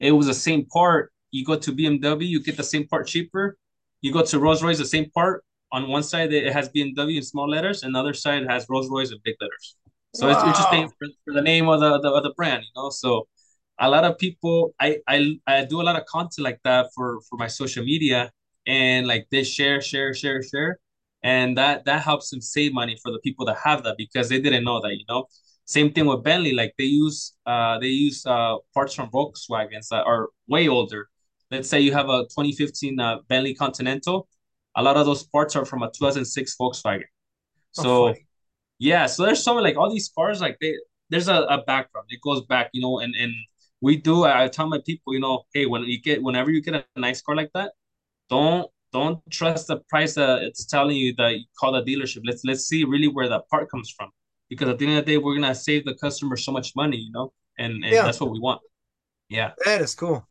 It 0.00 0.12
was 0.12 0.26
the 0.26 0.34
same 0.34 0.66
part. 0.66 1.12
You 1.30 1.44
go 1.44 1.56
to 1.56 1.72
BMW, 1.72 2.26
you 2.26 2.42
get 2.42 2.56
the 2.56 2.62
same 2.62 2.86
part 2.86 3.06
cheaper. 3.06 3.56
You 4.02 4.12
go 4.12 4.22
to 4.22 4.38
Rolls 4.38 4.62
Royce, 4.62 4.78
the 4.78 4.84
same 4.84 5.10
part. 5.10 5.42
On 5.72 5.88
one 5.88 6.02
side, 6.02 6.32
it 6.32 6.52
has 6.52 6.68
BMW 6.68 7.16
in 7.16 7.22
small 7.22 7.48
letters, 7.48 7.82
and 7.82 7.94
the 7.94 7.98
other 7.98 8.14
side 8.14 8.46
has 8.48 8.66
Rolls 8.68 8.88
Royce 8.90 9.10
in 9.10 9.18
big 9.24 9.36
letters. 9.40 9.76
So 10.16 10.26
wow. 10.26 10.32
it's 10.32 10.44
interesting 10.44 10.88
for, 10.98 11.08
for, 11.24 11.34
the 11.34 11.42
name 11.42 11.68
of 11.68 11.80
the, 11.80 12.00
the, 12.00 12.10
of 12.10 12.22
the 12.22 12.30
brand, 12.30 12.62
you 12.62 12.70
know. 12.74 12.88
So 12.88 13.28
a 13.78 13.90
lot 13.90 14.04
of 14.04 14.16
people, 14.16 14.74
I, 14.80 14.96
I 15.06 15.38
I 15.46 15.66
do 15.66 15.82
a 15.82 15.84
lot 15.84 15.96
of 15.96 16.06
content 16.06 16.42
like 16.42 16.58
that 16.64 16.86
for 16.94 17.20
for 17.28 17.36
my 17.36 17.48
social 17.48 17.84
media, 17.84 18.30
and 18.66 19.06
like 19.06 19.26
they 19.30 19.44
share, 19.44 19.82
share, 19.82 20.14
share, 20.14 20.42
share, 20.42 20.78
and 21.22 21.58
that 21.58 21.84
that 21.84 22.00
helps 22.02 22.30
them 22.30 22.40
save 22.40 22.72
money 22.72 22.96
for 23.02 23.12
the 23.12 23.18
people 23.18 23.44
that 23.44 23.58
have 23.62 23.82
that 23.84 23.96
because 23.98 24.30
they 24.30 24.40
didn't 24.40 24.64
know 24.64 24.80
that, 24.80 24.94
you 24.96 25.04
know. 25.06 25.26
Same 25.66 25.92
thing 25.92 26.06
with 26.06 26.22
Bentley, 26.22 26.52
like 26.52 26.72
they 26.78 26.84
use 26.84 27.34
uh 27.44 27.78
they 27.78 27.88
use 27.88 28.24
uh 28.24 28.56
parts 28.72 28.94
from 28.94 29.10
Volkswagens 29.10 29.88
that 29.90 30.04
are 30.06 30.30
way 30.48 30.66
older. 30.66 31.08
Let's 31.50 31.68
say 31.68 31.80
you 31.80 31.92
have 31.92 32.08
a 32.08 32.22
2015 32.22 32.98
uh, 32.98 33.18
Bentley 33.28 33.54
Continental, 33.54 34.28
a 34.76 34.82
lot 34.82 34.96
of 34.96 35.04
those 35.04 35.24
parts 35.24 35.54
are 35.56 35.66
from 35.66 35.82
a 35.82 35.88
2006 35.88 36.56
Volkswagen. 36.58 37.02
Oh, 37.78 37.82
so. 37.82 38.08
Oh, 38.08 38.14
yeah, 38.78 39.06
so 39.06 39.24
there's 39.24 39.42
some 39.42 39.56
like 39.58 39.76
all 39.76 39.90
these 39.90 40.10
cars 40.14 40.40
like 40.40 40.58
they 40.60 40.74
there's 41.10 41.28
a, 41.28 41.34
a 41.34 41.62
background. 41.64 42.08
It 42.10 42.20
goes 42.22 42.44
back, 42.46 42.70
you 42.72 42.82
know, 42.82 43.00
and 43.00 43.14
and 43.14 43.32
we 43.80 43.96
do. 43.96 44.24
I 44.24 44.48
tell 44.48 44.68
my 44.68 44.80
people, 44.84 45.14
you 45.14 45.20
know, 45.20 45.44
hey, 45.54 45.66
when 45.66 45.82
you 45.84 46.00
get 46.00 46.22
whenever 46.22 46.50
you 46.50 46.62
get 46.62 46.74
a 46.74 47.00
nice 47.00 47.22
car 47.22 47.36
like 47.36 47.50
that, 47.54 47.72
don't 48.28 48.70
don't 48.92 49.20
trust 49.30 49.68
the 49.68 49.78
price 49.88 50.14
that 50.14 50.42
it's 50.42 50.64
telling 50.66 50.96
you 50.96 51.14
that 51.16 51.38
you 51.38 51.44
call 51.58 51.72
the 51.72 51.82
dealership. 51.82 52.22
Let's 52.24 52.44
let's 52.44 52.64
see 52.64 52.84
really 52.84 53.08
where 53.08 53.28
that 53.28 53.48
part 53.48 53.70
comes 53.70 53.90
from, 53.96 54.10
because 54.48 54.68
at 54.68 54.78
the 54.78 54.86
end 54.86 54.98
of 54.98 55.06
the 55.06 55.12
day, 55.12 55.18
we're 55.18 55.34
gonna 55.34 55.54
save 55.54 55.84
the 55.84 55.94
customer 55.94 56.36
so 56.36 56.52
much 56.52 56.74
money, 56.76 56.98
you 56.98 57.12
know, 57.12 57.32
and, 57.58 57.72
and 57.84 57.92
yeah. 57.92 58.02
that's 58.02 58.20
what 58.20 58.30
we 58.30 58.40
want. 58.40 58.60
Yeah, 59.28 59.52
that 59.64 59.80
is 59.80 59.94
cool. 59.94 60.26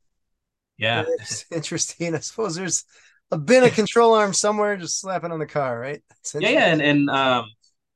Yeah, 0.78 1.06
it's 1.20 1.46
interesting. 1.52 2.16
I 2.16 2.20
suppose 2.20 2.56
there's 2.56 2.86
a 3.32 3.38
bit 3.38 3.64
of 3.64 3.74
control 3.74 4.14
arm 4.14 4.34
somewhere 4.34 4.78
just 4.78 5.00
slapping 5.00 5.32
on 5.32 5.40
the 5.40 5.46
car, 5.46 5.80
right? 5.80 6.02
Yeah, 6.34 6.50
yeah, 6.50 6.66
and 6.68 6.82
and 6.82 7.10
um, 7.10 7.46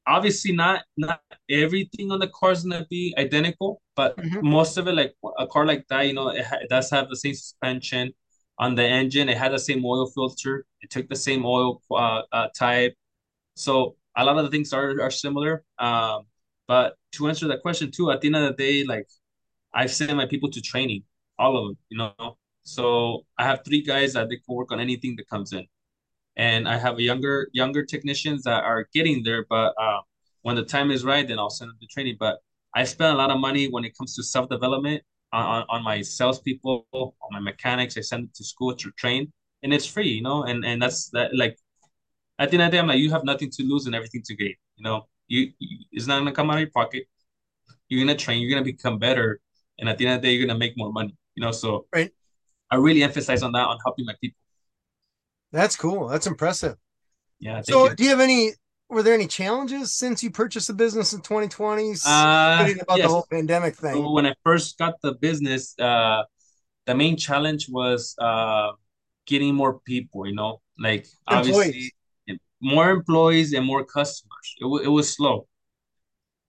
obviously 0.09 0.51
not 0.51 0.83
not 0.97 1.21
everything 1.49 2.11
on 2.11 2.19
the 2.19 2.27
car 2.27 2.51
is 2.51 2.63
gonna 2.63 2.85
be 2.89 3.13
identical, 3.17 3.81
but 3.95 4.17
mm-hmm. 4.17 4.47
most 4.47 4.77
of 4.77 4.87
it, 4.87 4.93
like 4.93 5.13
a 5.37 5.47
car 5.47 5.65
like 5.65 5.85
that, 5.89 6.07
you 6.07 6.13
know, 6.13 6.29
it, 6.29 6.45
ha- 6.45 6.57
it, 6.61 6.69
does 6.69 6.89
have 6.89 7.09
the 7.09 7.15
same 7.15 7.33
suspension 7.35 8.11
on 8.57 8.75
the 8.75 8.83
engine. 8.83 9.29
It 9.29 9.37
had 9.37 9.53
the 9.53 9.59
same 9.59 9.85
oil 9.85 10.07
filter. 10.07 10.65
It 10.81 10.89
took 10.89 11.07
the 11.07 11.15
same 11.15 11.45
oil 11.45 11.81
uh, 11.91 12.23
uh, 12.31 12.47
type. 12.57 12.95
So 13.55 13.95
a 14.17 14.25
lot 14.25 14.37
of 14.37 14.45
the 14.45 14.51
things 14.51 14.73
are 14.73 15.01
are 15.01 15.11
similar. 15.11 15.63
Um, 15.77 16.23
but 16.67 16.95
to 17.13 17.27
answer 17.27 17.47
that 17.47 17.61
question 17.61 17.91
too, 17.91 18.11
at 18.11 18.21
the 18.21 18.27
end 18.27 18.35
of 18.37 18.43
the 18.57 18.63
day, 18.63 18.85
like 18.85 19.07
I've 19.73 19.91
sent 19.91 20.15
my 20.15 20.25
people 20.25 20.49
to 20.51 20.61
training, 20.61 21.03
all 21.37 21.57
of 21.57 21.63
them, 21.67 21.77
you 21.89 21.97
know. 21.97 22.37
So 22.63 23.25
I 23.37 23.43
have 23.45 23.61
three 23.65 23.81
guys 23.81 24.13
that 24.13 24.29
they 24.29 24.37
can 24.37 24.55
work 24.55 24.71
on 24.71 24.79
anything 24.79 25.15
that 25.17 25.27
comes 25.29 25.53
in 25.53 25.65
and 26.39 26.69
I 26.69 26.77
have 26.77 26.97
a 26.97 27.03
younger 27.03 27.49
younger 27.51 27.83
technicians 27.83 28.43
that 28.43 28.63
are 28.63 28.87
getting 28.93 29.23
there. 29.23 29.45
But 29.49 29.73
uh, 29.77 29.99
when 30.43 30.55
the 30.55 30.63
time 30.63 30.89
is 30.89 31.03
right, 31.03 31.27
then 31.27 31.37
I'll 31.37 31.49
send 31.49 31.69
them 31.69 31.77
to 31.81 31.87
training. 31.87 32.15
But 32.17 32.37
I 32.73 32.85
spend 32.85 33.13
a 33.13 33.17
lot 33.17 33.29
of 33.29 33.39
money 33.39 33.67
when 33.69 33.83
it 33.83 33.93
comes 33.97 34.15
to 34.15 34.23
self 34.23 34.47
development 34.49 35.03
on, 35.33 35.65
on 35.69 35.83
my 35.83 36.01
salespeople, 36.01 36.87
on 36.93 37.29
my 37.31 37.41
mechanics. 37.41 37.97
I 37.97 38.01
send 38.01 38.23
them 38.23 38.31
to 38.35 38.43
school 38.45 38.73
to 38.73 38.91
train, 38.91 39.33
and 39.63 39.73
it's 39.73 39.85
free, 39.85 40.07
you 40.07 40.21
know. 40.23 40.43
And 40.43 40.65
and 40.65 40.81
that's 40.81 41.09
that. 41.09 41.35
Like 41.35 41.57
at 42.39 42.51
the 42.51 42.55
end 42.55 42.63
of 42.63 42.71
the 42.71 42.77
day, 42.77 42.79
I'm 42.79 42.87
like, 42.87 42.99
you 42.99 43.11
have 43.11 43.25
nothing 43.25 43.49
to 43.51 43.63
lose 43.63 43.85
and 43.85 43.93
everything 43.93 44.21
to 44.23 44.35
gain. 44.35 44.55
You 44.77 44.83
know, 44.85 45.07
you, 45.27 45.51
you 45.59 45.77
it's 45.91 46.07
not 46.07 46.19
gonna 46.19 46.31
come 46.31 46.49
out 46.49 46.55
of 46.55 46.61
your 46.61 46.71
pocket. 46.71 47.03
You're 47.89 48.01
gonna 48.05 48.17
train. 48.17 48.41
You're 48.41 48.51
gonna 48.51 48.63
become 48.63 48.97
better, 48.97 49.41
and 49.77 49.89
at 49.89 49.97
the 49.97 50.07
end 50.07 50.15
of 50.15 50.21
the 50.21 50.27
day, 50.29 50.33
you're 50.35 50.47
gonna 50.47 50.57
make 50.57 50.77
more 50.77 50.93
money. 50.93 51.17
You 51.35 51.43
know, 51.43 51.51
so 51.51 51.87
right. 51.93 52.11
I 52.71 52.77
really 52.77 53.03
emphasize 53.03 53.43
on 53.43 53.51
that 53.51 53.67
on 53.67 53.77
helping 53.83 54.05
my 54.05 54.15
people. 54.21 54.37
That's 55.51 55.75
cool. 55.75 56.07
That's 56.07 56.27
impressive. 56.27 56.75
Yeah. 57.39 57.61
So, 57.61 57.89
you. 57.89 57.95
do 57.95 58.03
you 58.03 58.09
have 58.09 58.19
any? 58.19 58.51
Were 58.89 59.03
there 59.03 59.13
any 59.13 59.27
challenges 59.27 59.93
since 59.93 60.23
you 60.23 60.31
purchased 60.31 60.67
the 60.67 60.73
business 60.73 61.13
in 61.13 61.21
2020? 61.21 61.91
Uh, 62.05 62.73
about 62.81 62.97
yes. 62.97 63.05
the 63.05 63.07
whole 63.07 63.25
pandemic 63.31 63.75
thing. 63.75 63.93
So 63.93 64.11
when 64.11 64.25
I 64.25 64.33
first 64.43 64.79
got 64.79 64.95
the 65.01 65.13
business, 65.13 65.75
uh, 65.79 66.23
the 66.87 66.95
main 66.95 67.15
challenge 67.15 67.67
was 67.69 68.15
uh, 68.19 68.71
getting 69.27 69.53
more 69.53 69.79
people. 69.79 70.25
You 70.25 70.35
know, 70.35 70.61
like 70.79 71.07
employees. 71.29 71.55
obviously 71.55 71.93
more 72.61 72.89
employees 72.89 73.53
and 73.53 73.65
more 73.65 73.83
customers. 73.85 74.55
It, 74.59 74.63
w- 74.63 74.83
it 74.83 74.89
was 74.89 75.13
slow. 75.13 75.47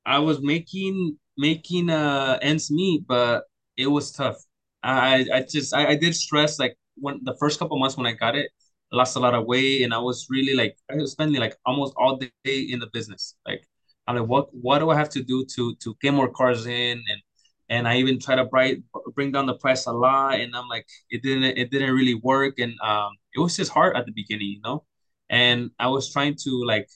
I 0.04 0.18
was 0.18 0.40
making 0.40 1.18
making 1.36 1.90
uh 1.90 2.38
ends 2.42 2.70
meet, 2.70 3.06
but 3.06 3.44
it 3.76 3.86
was 3.86 4.12
tough. 4.12 4.36
I 4.82 5.26
I 5.32 5.42
just 5.48 5.74
I, 5.74 5.88
I 5.88 5.96
did 5.96 6.14
stress 6.14 6.58
like 6.58 6.76
when 6.96 7.20
the 7.22 7.36
first 7.38 7.58
couple 7.58 7.78
months 7.78 7.96
when 7.96 8.06
I 8.06 8.12
got 8.12 8.36
it, 8.36 8.50
lost 8.92 9.16
a 9.16 9.20
lot 9.20 9.34
of 9.34 9.46
weight 9.46 9.82
and 9.82 9.94
I 9.94 9.98
was 9.98 10.26
really 10.30 10.54
like 10.54 10.76
I 10.90 10.96
was 10.96 11.12
spending 11.12 11.40
like 11.40 11.56
almost 11.66 11.94
all 11.96 12.16
day 12.18 12.30
in 12.56 12.80
the 12.80 12.88
business. 12.92 13.36
Like 13.46 13.62
I'm 14.06 14.16
like 14.16 14.28
what 14.28 14.48
what 14.52 14.78
do 14.80 14.90
I 14.90 14.96
have 14.96 15.10
to 15.10 15.22
do 15.22 15.44
to 15.56 15.74
to 15.76 15.96
get 16.02 16.14
more 16.14 16.28
cars 16.30 16.66
in 16.66 17.02
and 17.08 17.22
and 17.68 17.86
I 17.86 17.98
even 17.98 18.18
try 18.18 18.34
to 18.34 18.44
bright, 18.44 18.82
bring 19.14 19.30
down 19.30 19.46
the 19.46 19.54
price 19.54 19.86
a 19.86 19.92
lot 19.92 20.40
and 20.40 20.54
I'm 20.56 20.68
like 20.68 20.86
it 21.10 21.22
didn't 21.22 21.44
it 21.58 21.70
didn't 21.70 21.94
really 21.94 22.14
work 22.14 22.58
and 22.58 22.74
um 22.82 23.10
it 23.34 23.40
was 23.40 23.56
just 23.56 23.70
hard 23.72 23.96
at 23.96 24.06
the 24.06 24.12
beginning, 24.12 24.48
you 24.48 24.60
know. 24.64 24.84
And 25.30 25.70
I 25.78 25.88
was 25.88 26.12
trying 26.12 26.36
to 26.44 26.64
like 26.64 26.88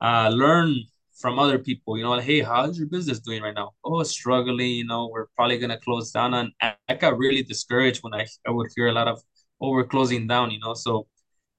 uh 0.00 0.30
learn 0.32 0.74
from 1.20 1.38
other 1.38 1.58
people, 1.58 1.96
you 1.96 2.04
know, 2.04 2.10
like, 2.10 2.24
hey, 2.24 2.40
how's 2.40 2.78
your 2.78 2.88
business 2.88 3.20
doing 3.20 3.42
right 3.42 3.54
now? 3.54 3.72
Oh, 3.84 4.02
struggling, 4.02 4.70
you 4.70 4.84
know, 4.86 5.08
we're 5.12 5.26
probably 5.36 5.58
gonna 5.58 5.78
close 5.78 6.10
down. 6.10 6.34
And 6.34 6.52
I, 6.60 6.94
got 6.96 7.18
really 7.18 7.42
discouraged 7.42 8.02
when 8.02 8.14
I, 8.14 8.26
I 8.46 8.50
would 8.50 8.68
hear 8.74 8.88
a 8.88 8.92
lot 8.92 9.08
of, 9.08 9.22
oh, 9.60 9.70
we're 9.70 9.84
closing 9.86 10.26
down, 10.26 10.50
you 10.50 10.58
know. 10.58 10.74
So 10.74 11.06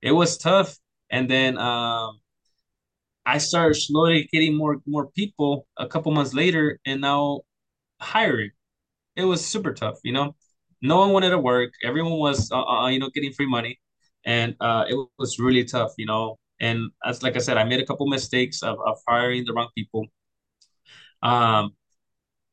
it 0.05 0.13
was 0.13 0.37
tough. 0.37 0.77
And 1.11 1.29
then 1.29 1.57
um 1.59 2.21
I 3.25 3.39
started 3.39 3.75
slowly 3.75 4.29
getting 4.31 4.55
more 4.55 4.81
more 4.87 5.07
people 5.11 5.67
a 5.77 5.87
couple 5.87 6.11
months 6.13 6.33
later 6.33 6.79
and 6.85 7.01
now 7.01 7.41
hiring. 8.01 8.51
It 9.17 9.25
was 9.25 9.45
super 9.45 9.73
tough, 9.73 9.99
you 10.03 10.13
know. 10.13 10.35
No 10.81 10.97
one 10.99 11.11
wanted 11.13 11.31
to 11.31 11.39
work. 11.39 11.71
Everyone 11.83 12.19
was 12.19 12.51
uh, 12.51 12.63
uh, 12.63 12.87
you 12.89 12.99
know, 12.99 13.09
getting 13.15 13.33
free 13.33 13.47
money. 13.47 13.79
And 14.25 14.55
uh 14.61 14.85
it 14.89 14.97
was 15.19 15.39
really 15.39 15.65
tough, 15.65 15.93
you 15.97 16.07
know 16.07 16.37
and 16.59 16.91
as 17.05 17.23
like 17.23 17.35
I 17.35 17.39
said, 17.39 17.57
I 17.57 17.65
made 17.65 17.81
a 17.81 17.85
couple 17.85 18.07
mistakes 18.07 18.63
of, 18.63 18.77
of 18.85 18.97
hiring 19.07 19.45
the 19.45 19.53
wrong 19.53 19.69
people. 19.75 20.05
Um, 21.21 21.75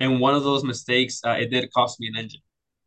and 0.00 0.20
one 0.20 0.34
of 0.34 0.42
those 0.42 0.64
mistakes, 0.64 1.20
uh, 1.24 1.36
it 1.38 1.50
did 1.50 1.70
cost 1.72 2.00
me 2.00 2.08
an 2.08 2.16
engine, 2.16 2.40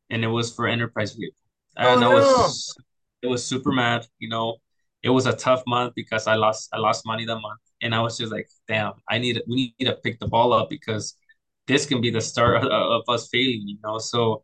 and 0.09 0.24
it 0.24 0.28
was 0.28 0.53
for 0.53 0.68
enterprise 0.68 1.13
vehicle. 1.13 1.39
And 1.78 2.03
oh, 2.03 2.11
was, 2.11 2.76
it 3.22 3.28
was 3.28 3.45
super 3.45 3.72
mad. 3.72 4.05
You 4.20 4.30
know, 4.30 4.57
it 5.03 5.09
was 5.09 5.26
a 5.26 5.34
tough 5.36 5.63
month 5.68 5.93
because 5.95 6.28
I 6.28 6.36
lost, 6.36 6.70
I 6.74 6.78
lost 6.78 7.05
money 7.05 7.26
that 7.26 7.36
month, 7.39 7.59
and 7.82 7.93
I 7.95 8.01
was 8.01 8.18
just 8.18 8.32
like, 8.32 8.47
damn, 8.68 8.93
I 9.09 9.18
need, 9.20 9.41
we 9.47 9.76
need 9.80 9.86
to 9.86 9.95
pick 10.03 10.20
the 10.20 10.28
ball 10.28 10.53
up 10.53 10.70
because 10.70 11.16
this 11.68 11.86
can 11.86 12.01
be 12.01 12.09
the 12.11 12.22
start 12.22 12.63
of, 12.63 12.72
of 12.72 13.03
us 13.07 13.30
failing. 13.32 13.63
You 13.68 13.78
know, 13.84 13.97
so 13.99 14.43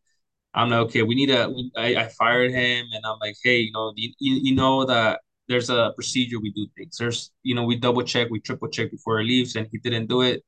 I'm 0.54 0.70
like, 0.70 0.80
okay, 0.88 1.04
we 1.04 1.16
need 1.16 1.28
to. 1.28 1.54
I, 1.78 1.96
I 1.98 2.08
fired 2.10 2.52
him, 2.52 2.88
and 2.94 3.06
I'm 3.06 3.20
like, 3.22 3.36
hey, 3.44 3.60
you 3.60 3.72
know, 3.72 3.94
you, 3.96 4.14
you 4.20 4.56
know 4.56 4.86
that 4.86 5.22
there's 5.48 5.70
a 5.70 5.92
procedure 5.96 6.40
we 6.40 6.52
do 6.52 6.68
things. 6.78 6.98
There's, 6.98 7.32
you 7.44 7.56
know, 7.56 7.64
we 7.64 7.78
double 7.78 8.04
check, 8.04 8.30
we 8.30 8.40
triple 8.42 8.70
check 8.70 8.92
before 8.92 9.20
he 9.22 9.28
leaves, 9.28 9.56
and 9.56 9.68
he 9.72 9.78
didn't 9.80 10.08
do 10.08 10.22
it. 10.22 10.44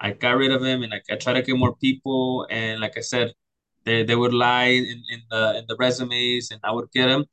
I 0.00 0.12
got 0.12 0.36
rid 0.36 0.50
of 0.52 0.62
him, 0.62 0.82
and 0.82 0.92
like 0.92 1.04
I 1.10 1.16
try 1.16 1.32
to 1.34 1.42
get 1.42 1.56
more 1.56 1.76
people, 1.76 2.46
and 2.50 2.80
like 2.80 2.96
I 2.98 3.00
said, 3.00 3.32
they 3.84 4.04
they 4.04 4.16
would 4.16 4.34
lie 4.34 4.66
in, 4.66 5.02
in 5.10 5.22
the 5.30 5.58
in 5.58 5.64
the 5.68 5.76
resumes, 5.76 6.50
and 6.50 6.60
I 6.64 6.72
would 6.72 6.90
get 6.92 7.06
them, 7.06 7.24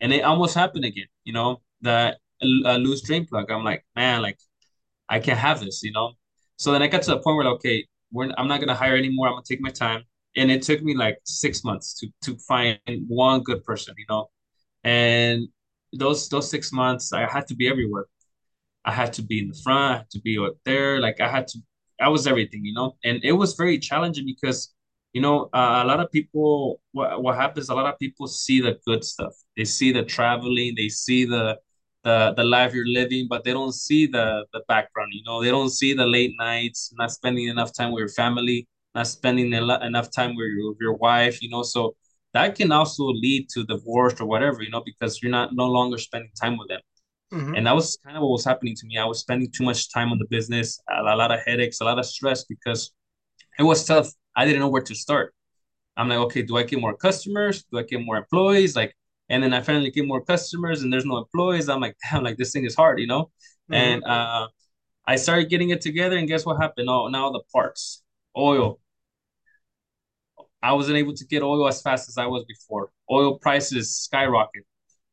and 0.00 0.12
it 0.12 0.22
almost 0.22 0.54
happened 0.54 0.84
again. 0.84 1.06
You 1.24 1.32
know, 1.32 1.62
the 1.80 2.16
a, 2.42 2.78
loose 2.78 3.02
drain 3.02 3.26
plug. 3.26 3.50
I'm 3.50 3.64
like, 3.64 3.84
man, 3.96 4.22
like 4.22 4.38
I 5.08 5.20
can't 5.20 5.38
have 5.38 5.60
this. 5.60 5.82
You 5.82 5.92
know, 5.92 6.12
so 6.56 6.72
then 6.72 6.82
I 6.82 6.88
got 6.88 7.02
to 7.02 7.10
the 7.12 7.20
point 7.20 7.36
where 7.36 7.46
okay, 7.48 7.86
we're, 8.12 8.30
I'm 8.38 8.48
not 8.48 8.60
gonna 8.60 8.74
hire 8.74 8.96
anymore. 8.96 9.28
I'm 9.28 9.34
gonna 9.34 9.44
take 9.48 9.60
my 9.60 9.70
time, 9.70 10.04
and 10.36 10.50
it 10.50 10.62
took 10.62 10.82
me 10.82 10.96
like 10.96 11.18
six 11.24 11.64
months 11.64 11.94
to 12.00 12.08
to 12.22 12.38
find 12.48 12.78
one 13.08 13.42
good 13.42 13.64
person. 13.64 13.94
You 13.98 14.06
know, 14.08 14.30
and 14.84 15.48
those 15.92 16.28
those 16.28 16.50
six 16.50 16.72
months, 16.72 17.12
I 17.12 17.30
had 17.30 17.46
to 17.48 17.54
be 17.54 17.68
everywhere. 17.68 18.06
I 18.84 18.92
had 18.92 19.12
to 19.14 19.22
be 19.22 19.40
in 19.40 19.48
the 19.48 19.60
front, 19.62 19.94
I 19.94 19.98
had 19.98 20.10
to 20.10 20.20
be 20.20 20.38
out 20.38 20.56
there. 20.64 21.00
Like 21.00 21.20
I 21.20 21.28
had 21.28 21.46
to, 21.48 21.58
I 22.00 22.08
was 22.08 22.26
everything, 22.26 22.64
you 22.64 22.72
know. 22.74 22.96
And 23.04 23.22
it 23.24 23.32
was 23.32 23.54
very 23.54 23.78
challenging 23.78 24.24
because, 24.26 24.74
you 25.12 25.20
know, 25.20 25.48
uh, 25.52 25.80
a 25.82 25.86
lot 25.86 26.00
of 26.00 26.10
people. 26.12 26.80
What 26.92 27.22
what 27.22 27.36
happens? 27.36 27.68
A 27.68 27.74
lot 27.74 27.92
of 27.92 27.98
people 27.98 28.26
see 28.26 28.60
the 28.60 28.78
good 28.86 29.04
stuff. 29.04 29.34
They 29.56 29.64
see 29.64 29.92
the 29.92 30.04
traveling. 30.04 30.74
They 30.76 30.88
see 30.88 31.24
the 31.24 31.58
the 32.04 32.34
the 32.36 32.44
life 32.44 32.74
you're 32.74 32.86
living, 32.86 33.26
but 33.28 33.44
they 33.44 33.52
don't 33.52 33.74
see 33.74 34.06
the 34.06 34.46
the 34.52 34.62
background. 34.68 35.12
You 35.12 35.22
know, 35.24 35.42
they 35.42 35.50
don't 35.50 35.70
see 35.70 35.94
the 35.94 36.06
late 36.06 36.34
nights, 36.38 36.92
not 36.96 37.10
spending 37.12 37.48
enough 37.48 37.72
time 37.72 37.92
with 37.92 38.00
your 38.00 38.08
family, 38.08 38.68
not 38.94 39.06
spending 39.06 39.52
enough 39.52 40.10
time 40.10 40.36
with 40.36 40.46
your, 40.46 40.70
with 40.70 40.78
your 40.80 40.94
wife. 40.94 41.42
You 41.42 41.50
know, 41.50 41.62
so 41.62 41.96
that 42.32 42.54
can 42.54 42.70
also 42.72 43.04
lead 43.04 43.48
to 43.50 43.64
divorce 43.64 44.20
or 44.20 44.26
whatever, 44.26 44.62
you 44.62 44.70
know, 44.70 44.82
because 44.84 45.20
you're 45.22 45.32
not 45.32 45.54
no 45.54 45.66
longer 45.66 45.98
spending 45.98 46.30
time 46.40 46.56
with 46.56 46.68
them. 46.68 46.80
Mm-hmm. 47.32 47.54
And 47.56 47.66
that 47.66 47.74
was 47.74 47.98
kind 48.04 48.16
of 48.16 48.22
what 48.22 48.30
was 48.30 48.44
happening 48.44 48.74
to 48.76 48.86
me. 48.86 48.98
I 48.98 49.04
was 49.04 49.20
spending 49.20 49.50
too 49.50 49.64
much 49.64 49.92
time 49.92 50.10
on 50.10 50.18
the 50.18 50.26
business, 50.26 50.80
a, 50.88 51.02
a 51.02 51.16
lot 51.16 51.30
of 51.32 51.40
headaches, 51.46 51.80
a 51.80 51.84
lot 51.84 51.98
of 51.98 52.06
stress 52.06 52.44
because 52.44 52.92
it 53.60 53.64
was 53.64 53.84
tough. 53.84 54.08
I 54.34 54.44
didn't 54.44 54.60
know 54.60 54.68
where 54.68 54.82
to 54.82 54.94
start. 54.94 55.34
I'm 55.96 56.08
like, 56.08 56.18
okay, 56.18 56.42
do 56.42 56.56
I 56.56 56.62
get 56.62 56.80
more 56.80 56.96
customers? 56.96 57.64
Do 57.70 57.78
I 57.78 57.82
get 57.82 58.00
more 58.00 58.16
employees? 58.16 58.74
Like, 58.74 58.96
and 59.28 59.42
then 59.42 59.52
I 59.52 59.60
finally 59.60 59.90
get 59.90 60.06
more 60.06 60.24
customers 60.24 60.82
and 60.82 60.92
there's 60.92 61.04
no 61.04 61.18
employees. 61.18 61.68
I'm 61.68 61.80
like, 61.80 61.96
damn, 62.10 62.24
like 62.24 62.36
this 62.36 62.52
thing 62.52 62.64
is 62.64 62.74
hard, 62.74 62.98
you 62.98 63.06
know? 63.06 63.24
Mm-hmm. 63.70 63.74
And 63.74 64.04
uh, 64.04 64.48
I 65.06 65.16
started 65.16 65.50
getting 65.50 65.70
it 65.70 65.80
together, 65.80 66.16
and 66.16 66.28
guess 66.28 66.46
what 66.46 66.60
happened? 66.60 66.88
Oh, 66.88 67.08
now 67.08 67.30
the 67.30 67.42
parts, 67.52 68.02
oil, 68.36 68.80
I 70.62 70.72
wasn't 70.72 70.98
able 70.98 71.14
to 71.14 71.26
get 71.26 71.42
oil 71.42 71.66
as 71.68 71.80
fast 71.82 72.08
as 72.08 72.18
I 72.18 72.26
was 72.26 72.44
before. 72.44 72.90
Oil 73.10 73.38
prices 73.38 73.96
skyrocket. 73.96 74.64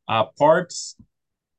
Uh, 0.08 0.26
parts 0.38 0.96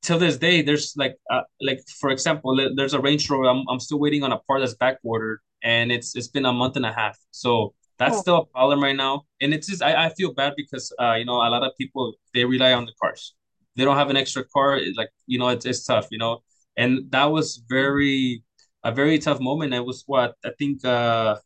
till 0.03 0.18
this 0.18 0.36
day, 0.36 0.62
there's 0.62 0.95
like 0.97 1.16
uh, 1.30 1.43
like 1.61 1.80
for 2.01 2.11
example, 2.11 2.57
there's 2.76 2.95
a 2.95 3.01
Range 3.01 3.28
Rover. 3.30 3.49
I'm, 3.49 3.64
I'm 3.68 3.80
still 3.80 3.99
waiting 3.99 4.22
on 4.22 4.32
a 4.32 4.39
part 4.39 4.61
that's 4.61 4.74
back 4.74 4.99
ordered, 5.03 5.41
and 5.63 5.93
it's 5.93 6.17
it's 6.17 6.29
been 6.29 6.45
a 6.45 6.53
month 6.53 6.77
and 6.77 6.87
a 6.87 6.93
half. 6.93 7.19
So 7.31 7.75
that's 7.99 8.19
oh. 8.19 8.21
still 8.21 8.37
a 8.37 8.47
problem 8.47 8.83
right 8.83 8.97
now. 8.97 9.25
And 9.41 9.53
it's 9.55 9.67
just 9.67 9.83
I, 9.83 10.07
I 10.07 10.09
feel 10.11 10.33
bad 10.33 10.55
because 10.57 10.93
uh 11.01 11.15
you 11.15 11.25
know 11.25 11.37
a 11.37 11.51
lot 11.51 11.63
of 11.63 11.73
people 11.79 12.15
they 12.35 12.45
rely 12.45 12.73
on 12.73 12.87
the 12.87 12.93
cars. 13.01 13.35
They 13.77 13.85
don't 13.85 13.97
have 13.97 14.11
an 14.11 14.17
extra 14.17 14.45
car. 14.45 14.81
Like 14.97 15.11
you 15.27 15.39
know 15.39 15.49
it's 15.49 15.67
it's 15.67 15.85
tough. 15.85 16.09
You 16.11 16.19
know, 16.19 16.43
and 16.77 17.11
that 17.11 17.27
was 17.27 17.63
very 17.69 18.45
a 18.85 18.93
very 18.93 19.19
tough 19.19 19.41
moment. 19.41 19.75
It 19.75 19.85
was 19.85 20.05
what 20.07 20.35
I 20.45 20.51
think 20.59 20.85
uh 20.85 21.37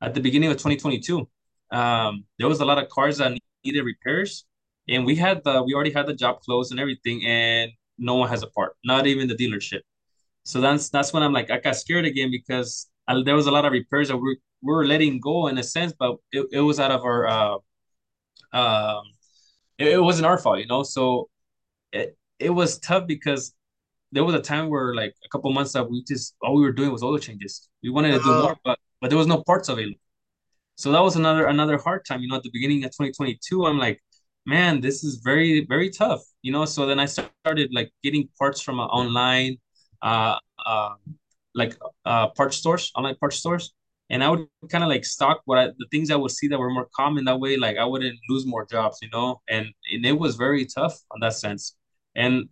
at 0.00 0.14
the 0.14 0.20
beginning 0.20 0.50
of 0.50 0.56
2022 0.56 1.28
um, 1.74 2.24
there 2.38 2.48
was 2.48 2.60
a 2.60 2.64
lot 2.64 2.78
of 2.78 2.88
cars 2.88 3.18
that 3.18 3.36
needed 3.64 3.82
repairs, 3.84 4.44
and 4.88 5.04
we 5.04 5.16
had 5.16 5.42
the 5.44 5.62
we 5.62 5.74
already 5.74 5.92
had 5.92 6.06
the 6.06 6.14
job 6.14 6.40
closed 6.40 6.70
and 6.70 6.80
everything, 6.80 7.24
and 7.26 7.72
no 7.98 8.14
one 8.14 8.28
has 8.28 8.42
a 8.42 8.46
part, 8.48 8.76
not 8.84 9.06
even 9.06 9.28
the 9.28 9.34
dealership. 9.34 9.80
So 10.44 10.60
that's 10.60 10.90
that's 10.90 11.12
when 11.12 11.22
I'm 11.22 11.32
like 11.32 11.50
I 11.50 11.58
got 11.58 11.76
scared 11.76 12.04
again 12.04 12.30
because 12.30 12.88
I, 13.08 13.22
there 13.24 13.34
was 13.34 13.46
a 13.46 13.50
lot 13.50 13.64
of 13.64 13.72
repairs 13.72 14.08
that 14.08 14.16
we 14.16 14.36
we 14.62 14.72
were 14.72 14.86
letting 14.86 15.20
go 15.20 15.48
in 15.48 15.58
a 15.58 15.62
sense, 15.62 15.92
but 15.98 16.16
it, 16.32 16.46
it 16.52 16.60
was 16.60 16.80
out 16.80 16.90
of 16.90 17.02
our 17.02 17.26
uh, 17.26 17.56
um, 18.52 19.02
it, 19.78 19.88
it 19.88 20.02
wasn't 20.02 20.26
our 20.26 20.38
fault, 20.38 20.58
you 20.58 20.66
know. 20.66 20.82
So 20.82 21.28
it 21.92 22.16
it 22.38 22.50
was 22.50 22.78
tough 22.78 23.06
because 23.06 23.54
there 24.12 24.24
was 24.24 24.34
a 24.34 24.40
time 24.40 24.68
where 24.68 24.94
like 24.94 25.14
a 25.24 25.28
couple 25.28 25.52
months 25.52 25.72
that 25.72 25.90
we 25.90 26.02
just 26.04 26.34
all 26.40 26.54
we 26.54 26.62
were 26.62 26.72
doing 26.72 26.92
was 26.92 27.02
oil 27.02 27.18
changes. 27.18 27.68
We 27.82 27.90
wanted 27.90 28.12
to 28.12 28.18
do 28.20 28.30
uh-huh. 28.30 28.42
more, 28.42 28.56
but 28.64 28.78
but 29.00 29.10
there 29.10 29.18
was 29.18 29.26
no 29.26 29.42
parts 29.42 29.68
available. 29.68 30.00
So 30.76 30.92
that 30.92 31.00
was 31.00 31.16
another 31.16 31.46
another 31.46 31.78
hard 31.78 32.04
time. 32.04 32.20
You 32.22 32.28
know, 32.28 32.36
at 32.36 32.42
the 32.42 32.50
beginning 32.52 32.84
of 32.84 32.90
2022, 32.92 33.66
I'm 33.66 33.78
like, 33.78 34.00
man, 34.46 34.80
this 34.80 35.04
is 35.04 35.16
very 35.16 35.66
very 35.66 35.90
tough. 35.90 36.22
You 36.42 36.52
know, 36.52 36.64
so 36.64 36.86
then 36.86 37.00
I 37.00 37.06
started 37.06 37.70
like 37.72 37.90
getting 38.02 38.28
parts 38.38 38.60
from 38.60 38.80
uh, 38.80 38.86
online, 38.86 39.58
uh, 40.02 40.38
uh, 40.64 40.94
like 41.54 41.76
uh, 42.04 42.28
parts 42.30 42.56
stores, 42.56 42.90
online 42.96 43.16
parts 43.16 43.36
stores, 43.36 43.72
and 44.10 44.22
I 44.24 44.30
would 44.30 44.46
kind 44.70 44.84
of 44.84 44.90
like 44.90 45.04
stock 45.04 45.42
what 45.46 45.58
I, 45.58 45.66
the 45.78 45.86
things 45.90 46.10
I 46.10 46.16
would 46.16 46.30
see 46.30 46.48
that 46.48 46.58
were 46.58 46.70
more 46.70 46.88
common. 46.94 47.24
That 47.24 47.40
way, 47.40 47.56
like 47.56 47.76
I 47.78 47.84
wouldn't 47.84 48.18
lose 48.28 48.46
more 48.46 48.66
jobs. 48.66 48.98
You 49.02 49.08
know, 49.12 49.40
and 49.48 49.66
and 49.92 50.06
it 50.06 50.18
was 50.18 50.36
very 50.36 50.66
tough 50.66 50.98
on 51.12 51.20
that 51.20 51.34
sense. 51.34 51.76
And 52.14 52.48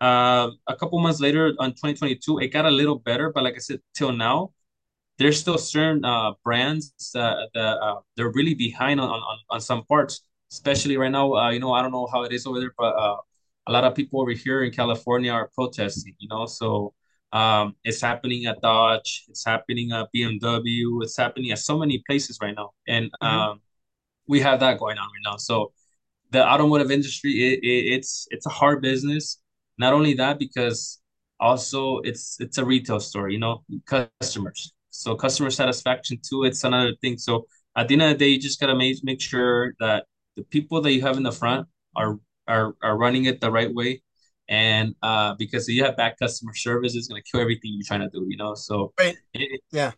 uh, 0.00 0.50
a 0.68 0.76
couple 0.76 0.98
months 1.00 1.20
later, 1.20 1.52
on 1.58 1.74
2022, 1.74 2.38
it 2.40 2.48
got 2.48 2.66
a 2.66 2.70
little 2.70 2.98
better. 2.98 3.32
But 3.32 3.44
like 3.44 3.54
I 3.54 3.58
said, 3.58 3.80
till 3.94 4.12
now, 4.12 4.52
there's 5.18 5.38
still 5.38 5.58
certain 5.58 6.04
uh, 6.04 6.32
brands 6.44 6.92
that, 7.14 7.48
that 7.54 7.78
uh, 7.78 8.00
they're 8.16 8.30
really 8.32 8.54
behind 8.54 9.00
on, 9.00 9.08
on, 9.08 9.38
on 9.50 9.60
some 9.60 9.84
parts, 9.84 10.22
especially 10.50 10.96
right 10.96 11.10
now. 11.12 11.32
Uh, 11.34 11.50
you 11.50 11.60
know, 11.60 11.72
I 11.72 11.82
don't 11.82 11.92
know 11.92 12.08
how 12.12 12.22
it 12.24 12.32
is 12.32 12.46
over 12.46 12.60
there, 12.60 12.74
but 12.76 12.94
uh, 12.96 13.16
a 13.66 13.72
lot 13.72 13.84
of 13.84 13.94
people 13.94 14.20
over 14.20 14.32
here 14.32 14.64
in 14.64 14.72
California 14.72 15.30
are 15.32 15.50
protesting, 15.54 16.14
you 16.18 16.28
know, 16.28 16.46
so 16.46 16.94
um, 17.32 17.76
it's 17.84 18.00
happening 18.00 18.46
at 18.46 18.60
Dodge, 18.60 19.24
it's 19.28 19.44
happening 19.44 19.92
at 19.92 20.08
BMW, 20.14 21.02
it's 21.02 21.16
happening 21.16 21.50
at 21.50 21.58
so 21.58 21.78
many 21.78 22.02
places 22.06 22.38
right 22.42 22.54
now. 22.54 22.70
And 22.86 23.06
mm-hmm. 23.06 23.26
um, 23.26 23.60
we 24.28 24.40
have 24.40 24.60
that 24.60 24.78
going 24.78 24.98
on 24.98 25.04
right 25.06 25.32
now. 25.32 25.36
So 25.36 25.72
the 26.30 26.46
automotive 26.46 26.90
industry, 26.90 27.32
it, 27.32 27.60
it, 27.62 27.94
it's 27.94 28.26
it's 28.30 28.46
a 28.46 28.50
hard 28.50 28.82
business. 28.82 29.40
Not 29.78 29.92
only 29.92 30.14
that, 30.14 30.38
because 30.38 31.00
also 31.40 31.98
it's 32.00 32.36
it's 32.40 32.58
a 32.58 32.64
retail 32.64 33.00
store, 33.00 33.28
you 33.28 33.38
know, 33.38 33.64
customers 33.86 34.72
so 34.92 35.16
customer 35.16 35.50
satisfaction 35.50 36.18
too, 36.22 36.44
it's 36.44 36.64
another 36.64 36.92
thing. 37.00 37.16
So 37.16 37.46
at 37.76 37.88
the 37.88 37.94
end 37.94 38.02
of 38.02 38.10
the 38.10 38.14
day, 38.16 38.28
you 38.28 38.38
just 38.38 38.60
gotta 38.60 38.76
make 38.76 39.02
make 39.02 39.20
sure 39.20 39.74
that 39.80 40.04
the 40.36 40.44
people 40.44 40.80
that 40.82 40.92
you 40.92 41.00
have 41.02 41.16
in 41.16 41.22
the 41.22 41.32
front 41.32 41.66
are 41.96 42.18
are 42.46 42.76
are 42.82 42.96
running 42.96 43.24
it 43.24 43.40
the 43.40 43.50
right 43.50 43.74
way. 43.74 44.02
And 44.48 44.94
uh, 45.02 45.34
because 45.38 45.68
you 45.68 45.84
have 45.84 45.96
bad 45.96 46.14
customer 46.18 46.54
service, 46.54 46.94
it's 46.94 47.08
gonna 47.08 47.22
kill 47.22 47.40
everything 47.40 47.72
you're 47.74 47.86
trying 47.86 48.00
to 48.00 48.10
do, 48.10 48.26
you 48.28 48.36
know. 48.36 48.54
So 48.54 48.92
right. 48.98 49.16
It, 49.34 49.60
yeah. 49.70 49.92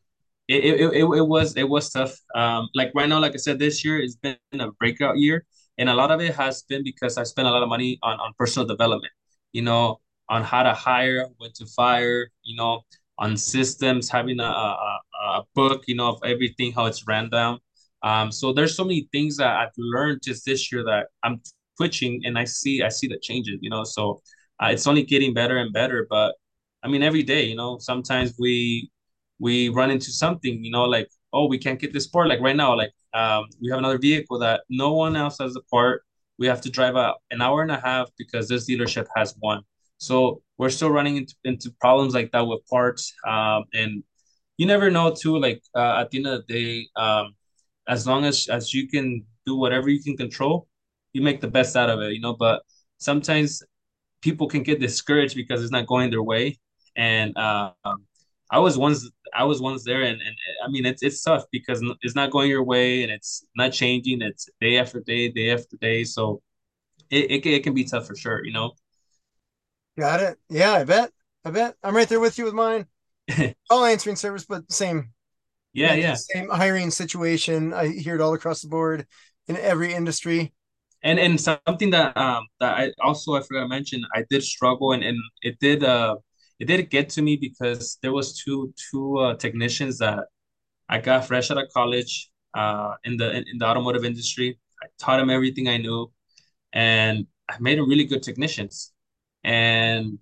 it, 0.49 0.64
it, 0.64 0.80
it, 0.80 1.05
it 1.05 1.26
was 1.26 1.57
it 1.57 1.68
was 1.68 1.90
tough. 1.90 2.14
Um, 2.34 2.68
like 2.74 2.92
right 2.95 3.09
now, 3.09 3.20
like 3.20 3.32
I 3.32 3.38
said, 3.38 3.59
this 3.59 3.84
year 3.84 3.99
it's 3.99 4.16
been 4.16 4.36
a 4.53 4.70
breakout 4.72 5.18
year, 5.18 5.45
and 5.78 5.88
a 5.88 5.95
lot 5.95 6.11
of 6.11 6.20
it 6.20 6.34
has 6.34 6.62
been 6.62 6.84
because 6.84 7.18
I 7.18 7.24
spent 7.24 7.49
a 7.49 7.51
lot 7.51 7.62
of 7.62 7.68
money 7.68 7.99
on 8.03 8.20
on 8.20 8.32
personal 8.38 8.66
development. 8.66 9.12
You 9.53 9.62
know, 9.62 10.01
on 10.28 10.42
how 10.42 10.62
to 10.62 10.74
hire, 10.74 11.26
when 11.38 11.53
to 11.55 11.66
fire. 11.66 12.28
You 12.42 12.57
know, 12.57 12.82
on 13.18 13.36
systems, 13.36 14.09
having 14.11 14.40
a 14.40 14.45
a, 14.45 15.01
a 15.24 15.42
book. 15.55 15.84
You 15.88 15.97
know, 15.97 16.09
of 16.11 16.20
everything 16.24 16.72
how 16.72 16.86
it's 16.86 17.07
ran 17.07 17.30
down. 17.30 17.59
Um, 18.03 18.30
so 18.30 18.53
there's 18.53 18.76
so 18.76 18.84
many 18.84 19.09
things 19.12 19.38
that 19.38 19.57
I've 19.57 19.72
learned 19.78 20.20
just 20.22 20.45
this 20.45 20.70
year 20.70 20.84
that 20.84 21.07
I'm 21.22 21.40
twitching, 21.78 22.20
and 22.24 22.38
I 22.38 22.45
see 22.45 22.82
I 22.82 22.90
see 22.90 23.09
the 23.09 23.18
changes. 23.18 23.59
You 23.62 23.70
know, 23.70 23.82
so 23.84 24.22
it's 24.62 24.86
only 24.86 25.02
getting 25.02 25.34
better 25.34 25.59
and 25.59 25.72
better. 25.72 26.07
But 26.09 26.34
I 26.82 26.88
mean, 26.88 27.02
every 27.02 27.22
day, 27.22 27.44
you 27.44 27.57
know, 27.57 27.78
sometimes 27.78 28.34
we 28.38 28.90
we 29.38 29.68
run 29.68 29.90
into 29.90 30.11
something, 30.11 30.64
you 30.64 30.70
know, 30.70 30.84
like, 30.84 31.09
oh, 31.32 31.46
we 31.46 31.59
can't 31.59 31.80
get 31.80 31.92
this 31.92 32.07
part. 32.07 32.28
Like 32.28 32.40
right 32.40 32.57
now, 32.57 32.76
like 32.76 32.92
um, 33.12 33.44
we 33.61 33.68
have 33.70 33.78
another 33.78 33.98
vehicle 33.98 34.38
that 34.40 34.62
no 34.68 34.92
one 34.92 35.16
else 35.16 35.38
has 35.40 35.55
the 35.55 35.62
part. 35.70 36.02
We 36.38 36.46
have 36.46 36.61
to 36.62 36.70
drive 36.70 36.96
a, 36.96 37.14
an 37.30 37.40
hour 37.42 37.62
and 37.62 37.70
a 37.70 37.80
half 37.80 38.11
because 38.18 38.48
this 38.48 38.68
dealership 38.68 39.07
has 39.16 39.34
one. 39.38 39.62
So 39.98 40.42
we're 40.59 40.70
still 40.70 40.90
running 40.90 41.16
into, 41.16 41.34
into 41.44 41.70
problems 41.80 42.14
like 42.14 42.32
that 42.32 42.46
with 42.46 42.66
parts. 42.66 43.12
Um, 43.26 43.64
and 43.72 44.02
you 44.57 44.66
never 44.66 44.90
know 44.90 45.14
too, 45.14 45.38
like 45.38 45.62
uh, 45.74 46.00
at 46.00 46.11
the 46.11 46.18
end 46.18 46.26
of 46.26 46.46
the 46.46 46.55
day, 46.55 46.88
um, 46.96 47.34
as 47.88 48.07
long 48.07 48.24
as, 48.24 48.48
as 48.48 48.72
you 48.72 48.88
can 48.88 49.24
do 49.46 49.57
whatever 49.57 49.88
you 49.88 50.02
can 50.02 50.16
control, 50.16 50.68
you 51.12 51.22
make 51.22 51.40
the 51.40 51.48
best 51.48 51.76
out 51.76 51.90
of 51.90 52.00
it, 52.00 52.12
you 52.12 52.20
know, 52.20 52.34
but 52.34 52.62
sometimes 52.98 53.62
people 54.25 54.49
can 54.49 54.62
get 54.62 54.81
discouraged 54.81 55.37
because 55.37 55.62
it's 55.62 55.70
not 55.70 55.87
going 55.87 56.11
their 56.11 56.22
way. 56.22 56.59
And 56.97 57.37
uh, 57.37 57.72
I 58.51 58.59
was 58.59 58.79
once 58.79 59.09
I 59.35 59.45
was 59.45 59.61
once 59.61 59.85
there, 59.85 60.03
and, 60.03 60.20
and 60.20 60.37
I 60.64 60.68
mean 60.68 60.87
it's 60.87 61.03
it's 61.03 61.22
tough 61.22 61.45
because 61.53 61.83
it's 62.01 62.14
not 62.14 62.31
going 62.31 62.49
your 62.49 62.64
way, 62.64 63.03
and 63.03 63.12
it's 63.12 63.45
not 63.55 63.72
changing. 63.72 64.22
It's 64.22 64.49
day 64.61 64.79
after 64.79 65.01
day, 65.01 65.29
day 65.29 65.51
after 65.51 65.77
day. 65.77 66.05
So 66.05 66.41
it 67.11 67.31
it, 67.31 67.47
it 67.47 67.62
can 67.64 67.75
be 67.75 67.85
tough 67.85 68.07
for 68.07 68.16
sure, 68.16 68.45
you 68.45 68.53
know. 68.53 68.72
Got 69.99 70.20
it. 70.20 70.39
Yeah, 70.49 70.72
I 70.72 70.85
bet. 70.85 71.11
I 71.45 71.51
bet. 71.51 71.75
I'm 71.83 71.95
right 71.95 72.09
there 72.09 72.20
with 72.20 72.39
you 72.39 72.45
with 72.47 72.55
mine. 72.55 72.87
all 73.70 73.85
answering 73.85 74.16
service, 74.16 74.47
but 74.47 74.70
same. 74.72 75.11
Yeah, 75.72 75.95
yeah. 75.95 76.14
Same 76.14 76.49
hiring 76.49 76.91
situation. 76.91 77.75
I 77.75 77.89
hear 77.89 78.14
it 78.14 78.20
all 78.20 78.35
across 78.35 78.62
the 78.62 78.68
board 78.68 79.07
in 79.49 79.57
every 79.57 79.93
industry. 79.93 80.55
And 81.05 81.20
and 81.20 81.40
something 81.40 81.90
that 81.90 82.16
um 82.16 82.46
that 82.61 82.78
I 82.78 82.92
also 83.02 83.34
I 83.36 83.42
forgot 83.42 83.62
to 83.62 83.68
mention, 83.68 84.05
I 84.14 84.24
did 84.30 84.42
struggle 84.44 84.92
and, 84.92 85.05
and 85.05 85.18
it 85.42 85.59
did 85.61 85.84
uh 85.84 86.16
it 86.61 86.66
did 86.66 86.90
get 86.90 87.11
to 87.11 87.22
me 87.22 87.36
because 87.36 87.98
there 88.02 88.12
was 88.12 88.38
two 88.42 88.74
two 88.90 89.18
uh, 89.18 89.36
technicians 89.36 89.98
that 89.98 90.20
I 90.88 91.00
got 91.00 91.26
fresh 91.26 91.50
out 91.50 91.59
of 91.59 91.68
college 91.74 92.30
uh, 92.55 92.94
in 93.05 93.16
the 93.16 93.38
in, 93.38 93.59
the 93.59 93.66
automotive 93.66 94.05
industry. 94.05 94.59
I 94.82 94.86
taught 94.98 95.18
them 95.18 95.30
everything 95.30 95.68
I 95.68 95.78
knew, 95.78 96.12
and 96.72 97.26
I 97.50 97.57
made 97.61 97.78
them 97.78 97.88
really 97.88 98.05
good 98.05 98.22
technicians. 98.22 98.92
And 99.44 100.18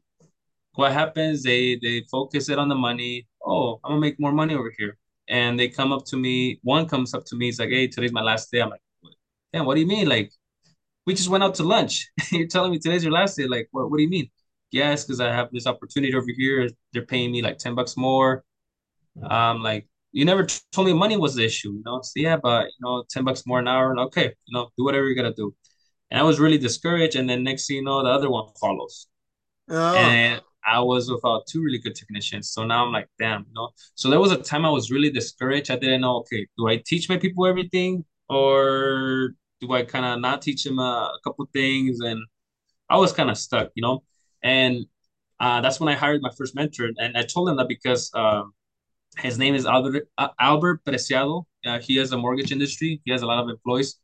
what 0.75 0.93
happens? 0.93 1.43
They 1.43 1.77
they 1.83 2.03
focus 2.11 2.49
it 2.49 2.59
on 2.59 2.69
the 2.69 2.75
money. 2.75 3.29
Oh, 3.45 3.81
I'm 3.85 3.93
gonna 3.93 4.01
make 4.01 4.21
more 4.21 4.33
money 4.33 4.55
over 4.55 4.73
here. 4.79 4.99
And 5.29 5.59
they 5.59 5.69
come 5.69 5.93
up 5.93 6.05
to 6.07 6.17
me. 6.17 6.59
One 6.63 6.89
comes 6.89 7.15
up 7.15 7.25
to 7.27 7.37
me. 7.37 7.47
He's 7.47 7.61
like, 7.61 7.71
"Hey, 7.71 7.89
today's 7.89 8.13
my 8.13 8.23
last 8.23 8.51
day." 8.51 8.61
I'm 8.63 8.71
like, 8.71 8.83
"Damn, 9.53 9.67
what 9.67 9.75
do 9.77 9.81
you 9.81 9.87
mean? 9.87 10.09
Like, 10.09 10.33
we 11.07 11.15
just 11.15 11.29
went 11.29 11.45
out 11.45 11.55
to 11.57 11.63
lunch. 11.65 12.09
You're 12.31 12.47
telling 12.47 12.71
me 12.71 12.79
today's 12.79 13.05
your 13.05 13.13
last 13.13 13.37
day? 13.37 13.47
Like, 13.47 13.69
what? 13.71 13.91
What 13.91 13.99
do 13.99 14.03
you 14.03 14.11
mean?" 14.11 14.31
yes, 14.73 15.05
because 15.05 15.21
I 15.21 15.33
have 15.33 15.51
this 15.53 15.67
opportunity 15.67 16.15
over 16.15 16.27
here. 16.37 16.69
They're 16.93 17.07
paying 17.07 17.31
me 17.31 17.43
like 17.43 17.59
10 17.59 17.75
bucks 17.75 17.97
more. 17.97 18.43
Um, 19.23 19.63
like 19.63 19.87
you 20.11 20.25
never 20.25 20.47
told 20.73 20.87
me 20.89 20.95
money 20.95 21.17
was 21.17 21.35
the 21.35 21.45
issue, 21.45 21.73
you 21.73 21.83
know? 21.85 22.01
So 22.03 22.13
yeah, 22.17 22.37
but 22.37 22.65
you 22.67 22.81
know, 22.81 23.05
10 23.09 23.25
bucks 23.25 23.47
more 23.47 23.61
an 23.61 23.69
hour. 23.69 23.97
Okay, 24.01 24.33
you 24.47 24.55
know, 24.55 24.71
do 24.77 24.85
whatever 24.85 25.09
you 25.09 25.15
gotta 25.15 25.35
do. 25.35 25.55
And 26.11 26.19
I 26.19 26.25
was 26.25 26.41
really 26.41 26.59
discouraged. 26.59 27.17
And 27.17 27.29
then 27.29 27.45
next 27.45 27.67
thing 27.67 27.77
you 27.77 27.85
know, 27.85 28.03
the 28.03 28.11
other 28.11 28.31
one 28.31 28.49
follows. 28.61 29.07
Oh. 29.71 29.95
And 29.95 30.43
I 30.65 30.81
was 30.81 31.11
without 31.11 31.47
two 31.47 31.63
really 31.63 31.79
good 31.79 31.95
technicians. 31.95 32.51
So 32.51 32.65
now 32.65 32.85
I'm 32.85 32.93
like, 32.93 33.09
damn, 33.19 33.43
you 33.49 33.55
know. 33.55 33.71
So 33.95 34.11
there 34.11 34.21
was 34.21 34.33
a 34.33 34.37
time 34.37 34.65
I 34.65 34.71
was 34.71 34.91
really 34.91 35.11
discouraged. 35.11 35.71
I 35.71 35.77
didn't 35.77 36.03
know, 36.03 36.19
okay, 36.19 36.47
do 36.57 36.69
I 36.69 36.77
teach 36.85 37.09
my 37.09 37.17
people 37.17 37.47
everything 37.47 38.05
or 38.29 39.35
do 39.63 39.73
I 39.73 39.85
kind 39.85 40.05
of 40.05 40.21
not 40.21 40.43
teach 40.43 40.67
him 40.67 40.79
a, 40.79 41.13
a 41.17 41.19
couple 41.25 41.49
things? 41.53 42.01
And 42.01 42.21
I 42.91 42.97
was 42.99 43.13
kind 43.13 43.31
of 43.31 43.39
stuck, 43.39 43.71
you 43.75 43.83
know. 43.83 44.03
And 44.43 44.85
uh, 45.41 45.61
that's 45.61 45.81
when 45.81 45.89
I 45.89 45.95
hired 45.95 46.21
my 46.21 46.31
first 46.37 46.55
mentor. 46.55 46.91
And 46.99 47.17
I 47.17 47.23
told 47.23 47.49
him 47.49 47.57
that 47.57 47.69
because 47.69 48.11
um, 48.15 48.53
his 49.19 49.39
name 49.39 49.55
is 49.55 49.65
Albert 49.67 50.09
uh, 50.19 50.29
Albert 50.41 50.85
Preciado. 50.85 51.45
Uh, 51.65 51.79
he 51.79 51.97
has 51.97 52.13
a 52.13 52.19
mortgage 52.19 52.53
industry. 52.53 53.01
He 53.05 53.13
has 53.13 53.23
a 53.23 53.27
lot 53.27 53.43
of 53.43 53.49
employees, 53.49 53.97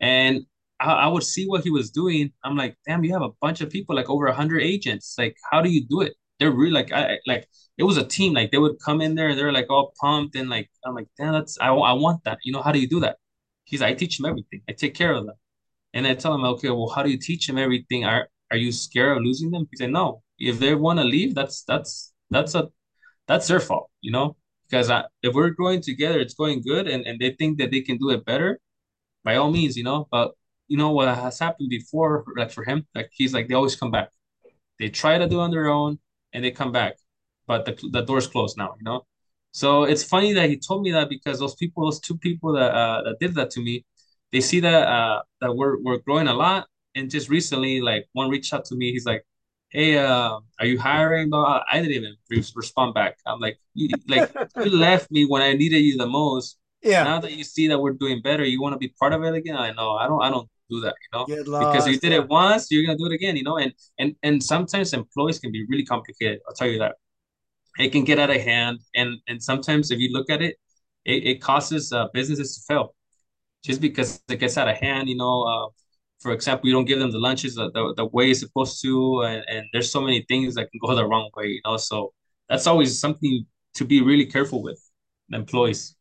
and 0.00 0.40
I, 0.80 0.92
I, 0.92 1.06
would 1.06 1.22
see 1.22 1.46
what 1.46 1.62
he 1.62 1.70
was 1.70 1.90
doing. 1.90 2.32
I'm 2.42 2.56
like, 2.56 2.76
damn, 2.86 3.04
you 3.04 3.12
have 3.12 3.22
a 3.22 3.30
bunch 3.40 3.60
of 3.60 3.70
people, 3.70 3.94
like 3.94 4.10
over 4.10 4.30
hundred 4.32 4.62
agents. 4.62 5.14
Like, 5.16 5.36
how 5.50 5.62
do 5.62 5.70
you 5.70 5.86
do 5.86 6.00
it? 6.00 6.14
They're 6.40 6.50
really 6.50 6.72
like, 6.72 6.92
I 6.92 7.18
like 7.26 7.48
it 7.78 7.84
was 7.84 7.96
a 7.98 8.04
team. 8.04 8.34
Like 8.34 8.50
they 8.50 8.58
would 8.58 8.80
come 8.84 9.00
in 9.00 9.14
there 9.14 9.28
and 9.28 9.38
they're 9.38 9.52
like 9.52 9.70
all 9.70 9.92
pumped 10.00 10.34
and 10.34 10.48
like 10.50 10.68
I'm 10.84 10.94
like, 10.94 11.08
damn, 11.16 11.32
that's 11.32 11.56
I, 11.60 11.68
I 11.68 11.92
want 11.92 12.24
that. 12.24 12.38
You 12.44 12.52
know, 12.52 12.62
how 12.62 12.72
do 12.72 12.80
you 12.80 12.88
do 12.88 13.00
that? 13.00 13.18
Like, 13.80 13.92
I 13.92 13.94
teach 13.94 14.18
him 14.18 14.26
everything. 14.26 14.62
I 14.68 14.72
take 14.72 14.94
care 14.94 15.12
of 15.12 15.26
them. 15.26 15.34
And 15.94 16.06
I 16.06 16.14
tell 16.14 16.34
him, 16.34 16.44
okay, 16.44 16.70
well, 16.70 16.88
how 16.88 17.02
do 17.02 17.10
you 17.10 17.18
teach 17.18 17.48
him 17.48 17.58
everything? 17.58 18.04
Are 18.04 18.28
are 18.50 18.56
you 18.56 18.72
scared 18.72 19.16
of 19.16 19.24
losing 19.24 19.50
them? 19.50 19.66
He 19.70 19.76
said, 19.76 19.90
no. 19.90 20.22
If 20.38 20.58
they 20.58 20.74
want 20.74 20.98
to 20.98 21.04
leave, 21.04 21.34
that's 21.34 21.62
that's 21.64 22.12
that's 22.30 22.54
a 22.54 22.68
that's 23.26 23.48
their 23.48 23.60
fault, 23.60 23.90
you 24.00 24.12
know. 24.12 24.36
Because 24.68 24.90
I, 24.90 25.04
if 25.22 25.34
we're 25.34 25.50
growing 25.50 25.80
together, 25.82 26.18
it's 26.20 26.34
going 26.34 26.62
good, 26.62 26.88
and 26.88 27.06
and 27.06 27.18
they 27.20 27.32
think 27.32 27.58
that 27.58 27.70
they 27.70 27.80
can 27.82 27.98
do 27.98 28.10
it 28.10 28.24
better, 28.24 28.60
by 29.24 29.36
all 29.36 29.50
means, 29.50 29.76
you 29.76 29.84
know. 29.84 30.08
But 30.10 30.32
you 30.68 30.76
know 30.76 30.90
what 30.92 31.08
has 31.14 31.38
happened 31.38 31.70
before, 31.70 32.24
like 32.36 32.50
for 32.50 32.64
him, 32.64 32.86
like 32.94 33.10
he's 33.12 33.34
like 33.34 33.48
they 33.48 33.54
always 33.54 33.76
come 33.76 33.90
back. 33.90 34.10
They 34.78 34.88
try 34.90 35.18
to 35.18 35.28
do 35.28 35.40
on 35.40 35.50
their 35.50 35.68
own, 35.68 35.98
and 36.32 36.44
they 36.44 36.50
come 36.50 36.72
back, 36.72 36.96
but 37.46 37.64
the 37.64 37.78
the 37.92 38.02
door's 38.02 38.26
closed 38.26 38.56
now, 38.58 38.74
you 38.78 38.84
know. 38.84 39.06
So 39.54 39.84
it's 39.84 40.02
funny 40.02 40.32
that 40.32 40.50
he 40.50 40.58
told 40.58 40.82
me 40.82 40.90
that 40.92 41.08
because 41.08 41.38
those 41.38 41.54
people, 41.54 41.84
those 41.84 42.00
two 42.00 42.18
people 42.18 42.52
that 42.54 42.72
uh, 42.74 43.02
that 43.04 43.18
did 43.20 43.34
that 43.36 43.50
to 43.50 43.60
me, 43.62 43.84
they 44.32 44.40
see 44.40 44.58
that 44.60 44.88
uh, 44.88 45.22
that 45.40 45.54
we're 45.54 45.80
we're 45.80 45.98
growing 45.98 46.26
a 46.26 46.34
lot, 46.34 46.66
and 46.96 47.08
just 47.08 47.28
recently, 47.28 47.80
like 47.80 48.06
one 48.14 48.28
reached 48.30 48.52
out 48.52 48.64
to 48.66 48.74
me. 48.74 48.90
He's 48.90 49.06
like, 49.06 49.24
"Hey, 49.70 49.96
uh, 49.96 50.40
are 50.58 50.66
you 50.66 50.76
hiring?" 50.80 51.30
I 51.32 51.62
didn't 51.74 51.92
even 51.92 52.16
respond 52.56 52.94
back. 52.94 53.18
I'm 53.26 53.38
like, 53.38 53.58
you, 53.74 53.88
like 54.08 54.26
you 54.56 54.70
left 54.76 55.12
me 55.12 55.24
when 55.24 55.40
I 55.40 55.52
needed 55.52 55.78
you 55.78 55.96
the 55.98 56.08
most. 56.08 56.58
Yeah. 56.82 57.04
Now 57.04 57.20
that 57.20 57.32
you 57.32 57.44
see 57.44 57.68
that 57.68 57.78
we're 57.78 57.92
doing 57.92 58.22
better, 58.22 58.44
you 58.44 58.60
want 58.60 58.72
to 58.74 58.78
be 58.78 58.92
part 59.00 59.12
of 59.12 59.22
it 59.22 59.34
again. 59.34 59.56
I 59.56 59.70
know. 59.72 59.92
I 59.92 60.08
don't. 60.08 60.20
I 60.22 60.30
don't 60.30 60.48
do 60.68 60.80
that. 60.80 60.96
You 61.04 61.18
know, 61.18 61.28
because 61.60 61.86
you 61.86 62.00
did 62.00 62.12
it 62.12 62.28
once, 62.28 62.72
you're 62.72 62.84
gonna 62.84 62.98
do 62.98 63.06
it 63.06 63.12
again. 63.12 63.36
You 63.36 63.44
know, 63.44 63.58
and 63.58 63.72
and 64.00 64.16
and 64.24 64.42
sometimes 64.42 64.92
employees 64.92 65.38
can 65.38 65.52
be 65.52 65.64
really 65.68 65.84
complicated. 65.84 66.40
I'll 66.48 66.54
tell 66.54 66.68
you 66.68 66.80
that. 66.80 66.96
It 67.78 67.90
can 67.90 68.04
get 68.04 68.18
out 68.18 68.30
of 68.30 68.40
hand, 68.40 68.80
and 68.94 69.18
and 69.28 69.42
sometimes 69.42 69.90
if 69.90 69.98
you 69.98 70.12
look 70.12 70.30
at 70.30 70.42
it, 70.42 70.56
it, 71.04 71.26
it 71.26 71.40
causes 71.40 71.92
uh, 71.92 72.08
businesses 72.14 72.56
to 72.56 72.74
fail, 72.74 72.94
just 73.64 73.80
because 73.80 74.22
it 74.28 74.38
gets 74.38 74.56
out 74.58 74.68
of 74.68 74.76
hand. 74.76 75.08
You 75.08 75.16
know. 75.16 75.42
Uh, 75.42 75.68
for 76.20 76.32
example, 76.32 76.66
you 76.68 76.72
don't 76.72 76.86
give 76.86 76.98
them 76.98 77.10
the 77.10 77.18
lunches 77.18 77.56
the, 77.56 77.70
the, 77.72 77.92
the 77.98 78.06
way 78.06 78.30
it's 78.30 78.40
supposed 78.40 78.80
to, 78.80 79.22
and, 79.24 79.44
and 79.46 79.66
there's 79.74 79.92
so 79.92 80.00
many 80.00 80.24
things 80.26 80.54
that 80.54 80.70
can 80.70 80.80
go 80.82 80.94
the 80.94 81.06
wrong 81.06 81.28
way, 81.36 81.48
you 81.48 81.60
know. 81.66 81.76
So 81.76 82.14
that's 82.48 82.66
always 82.66 82.98
something 82.98 83.44
to 83.74 83.84
be 83.84 84.00
really 84.00 84.24
careful 84.24 84.62
with 84.62 84.80
employees. 85.30 85.96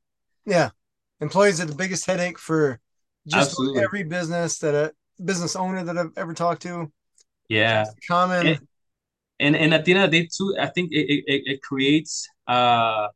Yeah, 0.45 0.69
employees 1.19 1.59
are 1.59 1.65
the 1.65 1.75
biggest 1.75 2.05
headache 2.05 2.39
for 2.39 2.79
just 3.27 3.51
Absolutely. 3.51 3.83
every 3.83 4.03
business 4.03 4.59
that 4.59 4.75
a 4.75 4.93
business 5.21 5.57
owner 5.57 5.83
that 5.83 5.97
I've 5.97 6.11
ever 6.15 6.33
talked 6.33 6.61
to. 6.61 6.89
Yeah, 7.49 7.85
common. 8.07 8.47
And, 8.47 8.59
and, 9.43 9.55
and 9.55 9.73
at 9.73 9.85
the 9.85 9.93
end 9.93 10.03
of 10.03 10.11
the 10.11 10.21
day, 10.21 10.29
too, 10.35 10.55
I 10.59 10.67
think 10.67 10.91
it 10.91 11.23
it, 11.27 11.41
it 11.45 11.61
creates 11.61 12.27
uh 12.47 13.07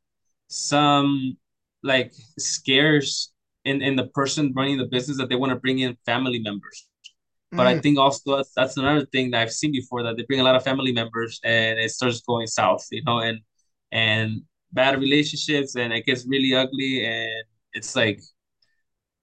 some 0.47 1.37
like 1.83 2.13
scares 2.37 3.31
in 3.65 3.81
in 3.81 3.95
the 3.95 4.07
person 4.07 4.53
running 4.55 4.77
the 4.77 4.85
business 4.85 5.17
that 5.17 5.29
they 5.29 5.35
want 5.35 5.51
to 5.51 5.55
bring 5.57 5.79
in 5.79 5.97
family 6.05 6.39
members 6.39 6.87
but 7.51 7.63
mm. 7.63 7.77
I 7.77 7.79
think 7.79 7.97
also 7.97 8.37
that's, 8.37 8.51
that's 8.55 8.77
another 8.77 9.05
thing 9.05 9.31
that 9.31 9.41
I've 9.41 9.51
seen 9.51 9.71
before 9.71 10.03
that 10.03 10.17
they 10.17 10.23
bring 10.23 10.41
a 10.41 10.43
lot 10.43 10.55
of 10.55 10.63
family 10.63 10.91
members 10.91 11.39
and 11.43 11.79
it 11.79 11.91
starts 11.91 12.21
going 12.21 12.47
south, 12.47 12.85
you 12.91 13.03
know, 13.05 13.19
and 13.19 13.39
and 13.91 14.41
bad 14.73 14.99
relationships 14.99 15.75
and 15.75 15.93
it 15.93 16.05
gets 16.05 16.27
really 16.27 16.53
ugly 16.53 17.05
and 17.05 17.45
it's 17.73 17.95
like 17.95 18.19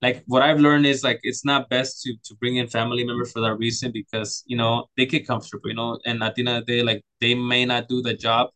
like 0.04 0.22
what 0.26 0.42
I've 0.42 0.60
learned 0.60 0.84
is 0.84 1.02
like 1.02 1.20
it's 1.22 1.44
not 1.46 1.70
best 1.70 2.02
to 2.02 2.14
to 2.26 2.34
bring 2.34 2.56
in 2.56 2.66
family 2.68 3.04
members 3.04 3.32
for 3.32 3.40
that 3.40 3.54
reason 3.54 3.90
because 3.90 4.44
you 4.46 4.56
know 4.56 4.84
they 4.96 5.06
get 5.06 5.26
comfortable, 5.26 5.70
you 5.70 5.76
know, 5.76 5.98
and 6.04 6.22
at 6.22 6.34
the 6.34 6.42
end 6.42 6.50
of 6.50 6.66
the 6.66 6.72
day, 6.72 6.82
like 6.82 7.02
they 7.22 7.34
may 7.34 7.64
not 7.64 7.88
do 7.88 8.02
the 8.02 8.12
job 8.12 8.50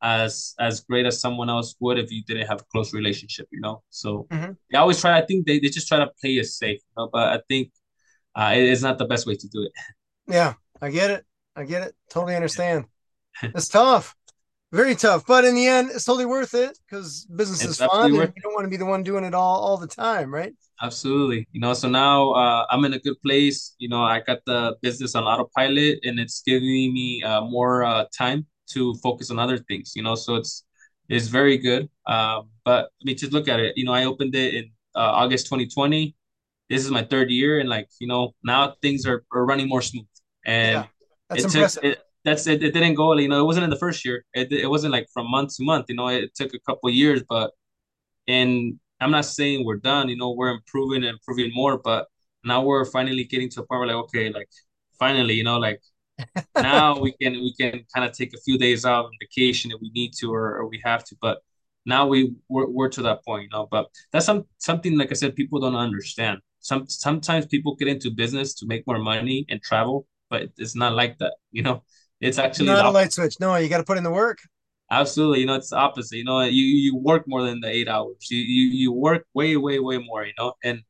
as 0.00 0.54
as 0.58 0.80
great 0.80 1.04
as 1.04 1.20
someone 1.20 1.50
else 1.50 1.74
would 1.80 1.98
if 1.98 2.10
you 2.10 2.22
didn't 2.24 2.46
have 2.46 2.62
a 2.62 2.64
close 2.72 2.94
relationship, 2.94 3.46
you 3.52 3.60
know. 3.60 3.82
So 3.90 4.26
mm-hmm. 4.30 4.52
I 4.74 4.78
always 4.78 4.98
try. 4.98 5.18
I 5.18 5.26
think 5.26 5.46
they, 5.46 5.58
they 5.60 5.68
just 5.68 5.88
try 5.88 5.98
to 5.98 6.10
play 6.20 6.36
it 6.42 6.46
safe, 6.46 6.80
you 6.80 6.94
know, 6.96 7.10
but 7.12 7.24
I 7.34 7.40
think 7.48 7.70
uh, 8.34 8.52
it 8.56 8.64
is 8.64 8.82
not 8.82 8.96
the 8.96 9.04
best 9.04 9.26
way 9.26 9.36
to 9.36 9.48
do 9.48 9.62
it. 9.62 9.72
Yeah, 10.26 10.54
I 10.80 10.88
get 10.88 11.10
it. 11.10 11.22
I 11.54 11.64
get 11.64 11.82
it. 11.82 11.94
Totally 12.08 12.34
understand. 12.34 12.86
it's 13.42 13.68
tough. 13.68 14.16
Very 14.72 14.94
tough, 14.94 15.26
but 15.26 15.44
in 15.44 15.54
the 15.54 15.66
end, 15.66 15.90
it's 15.94 16.06
totally 16.06 16.24
worth 16.24 16.54
it 16.54 16.78
because 16.88 17.26
business 17.26 17.60
It's 17.62 17.72
is 17.72 17.78
fun, 17.78 18.06
and 18.06 18.14
you 18.14 18.42
don't 18.42 18.54
want 18.54 18.64
to 18.64 18.70
be 18.70 18.78
the 18.78 18.86
one 18.86 19.02
doing 19.02 19.22
it 19.22 19.34
all 19.34 19.60
all 19.60 19.76
the 19.76 19.86
time, 19.86 20.32
right? 20.32 20.54
Absolutely. 20.82 21.46
You 21.52 21.60
know, 21.60 21.72
so 21.72 21.88
now 21.88 22.32
uh, 22.32 22.66
I'm 22.68 22.84
in 22.84 22.94
a 22.94 22.98
good 22.98 23.20
place. 23.22 23.74
You 23.78 23.88
know, 23.88 24.02
I 24.02 24.20
got 24.20 24.40
the 24.44 24.76
business 24.82 25.14
on 25.14 25.24
autopilot 25.24 26.00
and 26.04 26.18
it's 26.18 26.42
giving 26.44 26.92
me 26.92 27.22
uh, 27.22 27.42
more 27.42 27.84
uh, 27.84 28.06
time 28.16 28.46
to 28.70 28.94
focus 28.96 29.30
on 29.30 29.38
other 29.38 29.58
things, 29.58 29.92
you 29.94 30.02
know, 30.02 30.14
so 30.14 30.34
it's 30.36 30.64
it's 31.08 31.28
very 31.28 31.58
good. 31.58 31.88
Um, 32.06 32.50
but 32.64 32.86
I 32.86 33.04
mean, 33.04 33.16
just 33.16 33.32
look 33.32 33.46
at 33.48 33.60
it. 33.60 33.74
You 33.76 33.84
know, 33.84 33.92
I 33.92 34.04
opened 34.04 34.34
it 34.34 34.54
in 34.54 34.64
uh, 34.96 35.00
August 35.22 35.46
2020. 35.46 36.16
This 36.68 36.84
is 36.84 36.90
my 36.90 37.02
third 37.04 37.30
year, 37.30 37.60
and 37.60 37.68
like, 37.68 37.88
you 38.00 38.06
know, 38.08 38.34
now 38.42 38.74
things 38.82 39.06
are, 39.06 39.24
are 39.32 39.44
running 39.44 39.68
more 39.68 39.82
smooth. 39.82 40.06
And 40.46 40.84
Yeah, 40.84 40.86
that's 41.28 41.44
it 41.44 41.48
took 41.50 41.68
impressive. 41.68 41.82
it, 41.82 41.98
that's 42.24 42.46
it, 42.46 42.62
it 42.64 42.72
didn't 42.72 42.94
go, 42.94 43.12
you 43.16 43.28
know, 43.28 43.40
it 43.40 43.44
wasn't 43.44 43.64
in 43.64 43.70
the 43.70 43.78
first 43.78 44.04
year. 44.04 44.24
It, 44.34 44.50
it 44.52 44.66
wasn't 44.68 44.92
like 44.92 45.06
from 45.12 45.30
month 45.30 45.56
to 45.56 45.64
month, 45.64 45.86
you 45.88 45.94
know, 45.96 46.08
it 46.08 46.34
took 46.34 46.52
a 46.54 46.58
couple 46.60 46.88
of 46.88 46.94
years, 46.94 47.22
but 47.28 47.52
and 48.28 48.78
I'm 49.00 49.10
not 49.10 49.24
saying 49.24 49.64
we're 49.64 49.76
done, 49.76 50.08
you 50.08 50.16
know, 50.16 50.32
we're 50.32 50.50
improving 50.50 51.04
and 51.04 51.14
improving 51.18 51.52
more, 51.54 51.78
but 51.78 52.06
now 52.44 52.62
we're 52.62 52.84
finally 52.84 53.24
getting 53.24 53.48
to 53.50 53.62
a 53.62 53.66
point 53.66 53.80
where 53.80 53.88
like, 53.88 54.04
okay, 54.04 54.30
like 54.30 54.48
finally, 54.98 55.34
you 55.34 55.44
know, 55.44 55.58
like 55.58 55.80
now 56.56 56.98
we 56.98 57.12
can 57.20 57.32
we 57.34 57.54
can 57.58 57.84
kind 57.94 58.08
of 58.08 58.12
take 58.12 58.32
a 58.34 58.40
few 58.40 58.56
days 58.58 58.84
off 58.84 59.06
on 59.06 59.10
vacation 59.20 59.70
if 59.72 59.80
we 59.80 59.90
need 59.90 60.12
to 60.20 60.32
or, 60.32 60.56
or 60.58 60.68
we 60.68 60.80
have 60.84 61.04
to. 61.04 61.16
But 61.20 61.38
now 61.86 62.06
we 62.06 62.34
we're, 62.48 62.68
we're 62.68 62.88
to 62.90 63.02
that 63.02 63.24
point, 63.24 63.44
you 63.44 63.48
know. 63.50 63.66
But 63.70 63.86
that's 64.12 64.26
some 64.26 64.44
something 64.58 64.96
like 64.96 65.10
I 65.10 65.14
said, 65.14 65.34
people 65.34 65.60
don't 65.60 65.74
understand. 65.76 66.38
Some 66.60 66.86
sometimes 66.88 67.46
people 67.46 67.74
get 67.76 67.88
into 67.88 68.10
business 68.10 68.54
to 68.54 68.66
make 68.66 68.86
more 68.86 68.98
money 68.98 69.44
and 69.48 69.60
travel, 69.62 70.06
but 70.30 70.48
it's 70.56 70.76
not 70.76 70.94
like 70.94 71.18
that, 71.18 71.34
you 71.52 71.62
know. 71.62 71.82
It's 72.20 72.38
actually 72.38 72.66
Not 72.66 72.86
a 72.86 72.90
light 72.90 73.12
switch. 73.12 73.34
No, 73.40 73.54
you 73.56 73.68
got 73.68 73.78
to 73.78 73.84
put 73.84 73.98
in 73.98 74.04
the 74.04 74.10
work. 74.10 74.38
Absolutely, 74.90 75.40
you 75.40 75.46
know, 75.46 75.54
it's 75.54 75.72
opposite. 75.72 76.16
You 76.18 76.24
know, 76.24 76.40
you 76.42 76.64
you 76.64 76.96
work 76.96 77.24
more 77.26 77.42
than 77.42 77.60
the 77.60 77.68
eight 77.68 77.88
hours. 77.88 78.28
You 78.30 78.38
you 78.38 78.68
you 78.68 78.92
work 78.92 79.26
way, 79.34 79.56
way, 79.56 79.78
way 79.78 79.98
more, 79.98 80.24
you 80.24 80.32
know. 80.38 80.54
And 80.62 80.82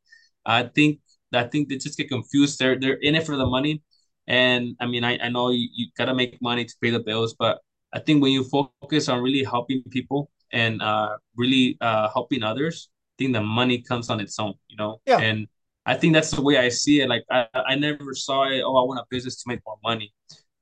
I 0.45 0.65
think 0.65 1.01
I 1.33 1.45
think 1.45 1.69
they 1.69 1.77
just 1.79 1.97
get 1.99 2.09
confused. 2.09 2.59
They're 2.59 2.79
they're 2.79 2.95
in 3.01 3.15
it 3.15 3.25
for 3.27 3.37
the 3.37 3.47
money. 3.47 3.83
And 4.27 4.77
I 4.81 4.87
mean, 4.87 5.05
I, 5.05 5.19
I 5.19 5.29
know 5.31 5.51
you, 5.51 5.69
you 5.75 5.87
gotta 5.97 6.15
make 6.15 6.41
money 6.43 6.65
to 6.65 6.75
pay 6.83 6.91
the 6.91 7.01
bills, 7.01 7.35
but 7.39 7.61
I 7.93 8.01
think 8.01 8.23
when 8.23 8.33
you 8.33 8.45
focus 8.45 9.09
on 9.09 9.23
really 9.23 9.45
helping 9.45 9.83
people 9.91 10.31
and 10.53 10.83
uh 10.83 11.17
really 11.37 11.77
uh 11.81 12.09
helping 12.13 12.43
others, 12.43 12.91
I 13.17 13.25
think 13.25 13.33
the 13.35 13.43
money 13.43 13.81
comes 13.83 14.11
on 14.11 14.21
its 14.21 14.39
own, 14.39 14.55
you 14.69 14.77
know. 14.77 15.01
Yeah, 15.07 15.19
And 15.19 15.47
I 15.87 15.95
think 15.95 16.15
that's 16.15 16.31
the 16.33 16.43
way 16.43 16.59
I 16.59 16.69
see 16.69 17.01
it. 17.01 17.09
Like 17.09 17.25
I, 17.31 17.47
I 17.55 17.75
never 17.77 18.13
saw 18.15 18.45
it, 18.51 18.63
oh, 18.65 18.77
I 18.77 18.85
want 18.87 19.01
a 19.01 19.05
business 19.11 19.37
to 19.43 19.49
make 19.49 19.61
more 19.67 19.79
money. 19.85 20.13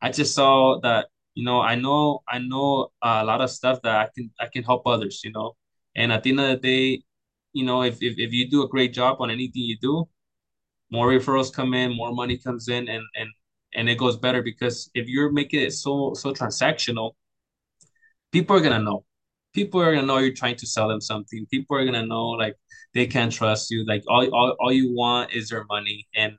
I 0.00 0.10
just 0.10 0.34
saw 0.34 0.80
that 0.80 1.08
you 1.34 1.44
know 1.44 1.60
i 1.60 1.74
know 1.74 2.20
i 2.28 2.38
know 2.38 2.88
a 3.02 3.24
lot 3.24 3.40
of 3.40 3.50
stuff 3.50 3.80
that 3.82 3.96
i 3.96 4.08
can 4.14 4.30
i 4.40 4.46
can 4.46 4.62
help 4.62 4.86
others 4.86 5.22
you 5.24 5.32
know? 5.32 5.52
And 5.96 6.12
at 6.12 6.22
the 6.22 6.30
end 6.30 6.40
of 6.40 6.48
the 6.48 6.56
day 6.56 7.02
you 7.52 7.64
know 7.64 7.82
if, 7.82 8.02
if 8.02 8.14
if 8.18 8.32
you 8.32 8.48
do 8.50 8.62
a 8.62 8.68
great 8.68 8.92
job 8.92 9.18
on 9.20 9.30
anything 9.30 9.62
you 9.62 9.76
do 9.80 10.08
more 10.90 11.08
referrals 11.08 11.52
come 11.52 11.74
in 11.74 11.96
more 11.96 12.12
money 12.12 12.38
comes 12.38 12.68
in 12.68 12.88
and 12.88 13.04
and 13.14 13.28
and 13.74 13.88
it 13.88 13.96
goes 13.96 14.16
better 14.16 14.42
because 14.42 14.90
if 14.94 15.08
you're 15.08 15.32
making 15.32 15.60
it 15.60 15.72
so 15.72 16.14
so 16.14 16.32
transactional 16.32 17.12
people 18.32 18.56
are 18.56 18.60
gonna 18.60 18.80
know. 18.80 19.04
People 19.54 19.80
are 19.82 19.94
gonna 19.94 20.06
know 20.06 20.18
you're 20.18 20.34
trying 20.34 20.56
to 20.56 20.66
sell 20.66 20.88
them 20.88 21.00
something. 21.00 21.46
People 21.50 21.76
are 21.76 21.84
gonna 21.84 22.06
know 22.06 22.28
like 22.30 22.56
they 22.94 23.06
can't 23.06 23.32
trust 23.32 23.70
you. 23.70 23.84
Like 23.86 24.02
all 24.08 24.26
all, 24.34 24.56
all 24.58 24.72
you 24.72 24.92
want 24.94 25.32
is 25.32 25.50
their 25.50 25.64
money. 25.64 26.06
And 26.14 26.36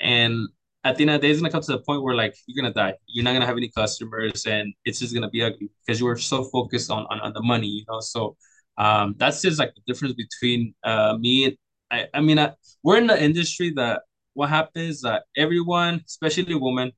and 0.00 0.48
at 0.84 0.96
the 0.96 1.02
end 1.02 1.10
of 1.10 1.20
the 1.20 1.26
day, 1.26 1.30
it's 1.30 1.40
gonna 1.40 1.52
come 1.52 1.62
to 1.62 1.72
the 1.72 1.80
point 1.80 2.02
where 2.02 2.14
like 2.14 2.34
you're 2.46 2.60
gonna 2.62 2.74
die. 2.74 2.94
You're 3.06 3.24
not 3.24 3.32
gonna 3.32 3.46
have 3.46 3.56
any 3.56 3.70
customers, 3.70 4.46
and 4.46 4.72
it's 4.84 4.98
just 5.00 5.14
gonna 5.14 5.30
be 5.30 5.42
ugly 5.42 5.70
because 5.86 6.00
you 6.00 6.06
were 6.06 6.16
so 6.16 6.44
focused 6.44 6.90
on 6.90 7.06
on, 7.10 7.20
on 7.20 7.32
the 7.34 7.42
money, 7.42 7.66
you 7.66 7.84
know. 7.88 8.00
So 8.00 8.36
um, 8.78 9.14
that's 9.18 9.42
just 9.42 9.58
like 9.58 9.74
the 9.74 9.82
difference 9.86 10.14
between 10.14 10.74
uh 10.84 11.16
me 11.18 11.44
and 11.46 11.56
I. 11.90 12.08
I 12.14 12.20
mean, 12.20 12.38
I, 12.38 12.52
we're 12.82 12.98
in 12.98 13.06
the 13.06 13.22
industry 13.22 13.72
that 13.76 14.02
what 14.34 14.48
happens 14.48 15.02
that 15.02 15.24
everyone, 15.36 16.02
especially 16.06 16.54
women, 16.54 16.92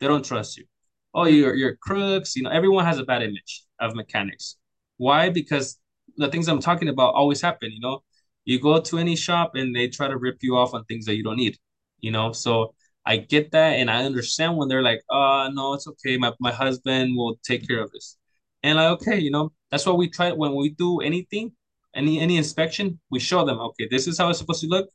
they 0.00 0.06
don't 0.08 0.24
trust 0.24 0.56
you. 0.56 0.64
Oh, 1.14 1.24
you're 1.26 1.54
you're 1.54 1.76
crooks. 1.76 2.36
You 2.36 2.42
know, 2.44 2.50
everyone 2.50 2.84
has 2.84 2.98
a 2.98 3.04
bad 3.04 3.22
image 3.22 3.64
of 3.80 3.94
mechanics. 3.94 4.56
Why? 4.96 5.28
Because 5.30 5.78
the 6.16 6.28
things 6.28 6.48
I'm 6.48 6.60
talking 6.60 6.88
about 6.88 7.14
always 7.14 7.40
happen. 7.40 7.70
You 7.72 7.80
know, 7.80 8.02
you 8.44 8.60
go 8.60 8.80
to 8.80 8.98
any 8.98 9.16
shop 9.16 9.52
and 9.54 9.74
they 9.74 9.88
try 9.88 10.08
to 10.08 10.16
rip 10.16 10.38
you 10.42 10.56
off 10.56 10.74
on 10.74 10.84
things 10.84 11.06
that 11.06 11.16
you 11.16 11.22
don't 11.22 11.36
need. 11.36 11.56
You 12.00 12.10
know, 12.10 12.32
so 12.32 12.74
I 13.06 13.16
get 13.18 13.50
that 13.52 13.74
and 13.78 13.90
I 13.90 14.04
understand 14.04 14.56
when 14.56 14.68
they're 14.68 14.82
like, 14.82 15.02
oh 15.10 15.50
no, 15.52 15.74
it's 15.74 15.86
okay. 15.88 16.16
My 16.16 16.32
my 16.40 16.52
husband 16.52 17.16
will 17.16 17.36
take 17.44 17.66
care 17.68 17.80
of 17.82 17.90
this." 17.92 18.16
And 18.62 18.76
like, 18.76 18.90
okay, 19.00 19.18
you 19.18 19.30
know, 19.30 19.52
that's 19.70 19.86
what 19.86 19.96
we 19.98 20.08
try 20.08 20.32
when 20.32 20.54
we 20.54 20.70
do 20.70 21.00
anything, 21.00 21.52
any 21.94 22.20
any 22.20 22.36
inspection, 22.36 23.00
we 23.10 23.20
show 23.20 23.44
them, 23.44 23.58
okay, 23.58 23.88
this 23.90 24.06
is 24.06 24.18
how 24.18 24.30
it's 24.30 24.38
supposed 24.38 24.60
to 24.62 24.68
look 24.68 24.88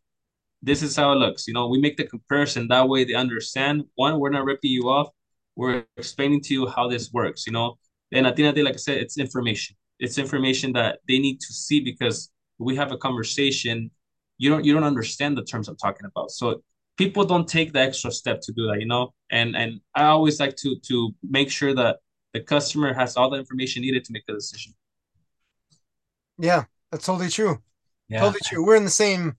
this 0.61 0.81
is 0.81 0.95
how 0.95 1.11
it 1.11 1.15
looks. 1.15 1.47
You 1.47 1.53
know, 1.53 1.67
we 1.67 1.79
make 1.79 1.97
the 1.97 2.05
comparison 2.05 2.67
that 2.69 2.87
way 2.89 3.03
they 3.03 3.13
understand. 3.13 3.85
One, 3.95 4.19
we're 4.19 4.29
not 4.29 4.45
ripping 4.45 4.71
you 4.71 4.89
off. 4.89 5.09
We're 5.55 5.85
explaining 5.97 6.41
to 6.43 6.53
you 6.53 6.67
how 6.67 6.87
this 6.87 7.11
works, 7.11 7.45
you 7.47 7.53
know. 7.53 7.77
And 8.11 8.25
at 8.25 8.35
the 8.35 8.43
end 8.43 8.49
of 8.49 8.55
the 8.55 8.61
day, 8.61 8.65
like 8.65 8.75
I 8.75 8.77
said, 8.77 8.97
it's 8.97 9.17
information. 9.17 9.75
It's 9.99 10.17
information 10.17 10.73
that 10.73 10.99
they 11.07 11.19
need 11.19 11.39
to 11.41 11.53
see 11.53 11.79
because 11.81 12.31
we 12.59 12.75
have 12.75 12.91
a 12.91 12.97
conversation. 12.97 13.91
You 14.37 14.49
don't 14.49 14.63
you 14.65 14.73
don't 14.73 14.83
understand 14.83 15.37
the 15.37 15.43
terms 15.43 15.67
I'm 15.67 15.77
talking 15.77 16.05
about. 16.05 16.31
So 16.31 16.61
people 16.97 17.25
don't 17.25 17.47
take 17.47 17.73
the 17.73 17.79
extra 17.79 18.11
step 18.11 18.41
to 18.41 18.51
do 18.53 18.67
that, 18.67 18.79
you 18.79 18.87
know. 18.87 19.13
And 19.31 19.55
and 19.55 19.81
I 19.95 20.05
always 20.05 20.39
like 20.39 20.55
to 20.57 20.77
to 20.87 21.15
make 21.23 21.51
sure 21.51 21.73
that 21.75 21.97
the 22.33 22.41
customer 22.41 22.93
has 22.93 23.17
all 23.17 23.29
the 23.29 23.37
information 23.39 23.81
needed 23.83 24.03
to 24.05 24.13
make 24.13 24.23
a 24.29 24.33
decision. 24.33 24.73
yeah, 26.37 26.65
that's 26.91 27.05
totally 27.05 27.29
true. 27.29 27.61
Yeah. 28.09 28.19
Totally 28.21 28.39
true. 28.45 28.65
We're 28.65 28.75
in 28.75 28.83
the 28.85 28.89
same 28.89 29.37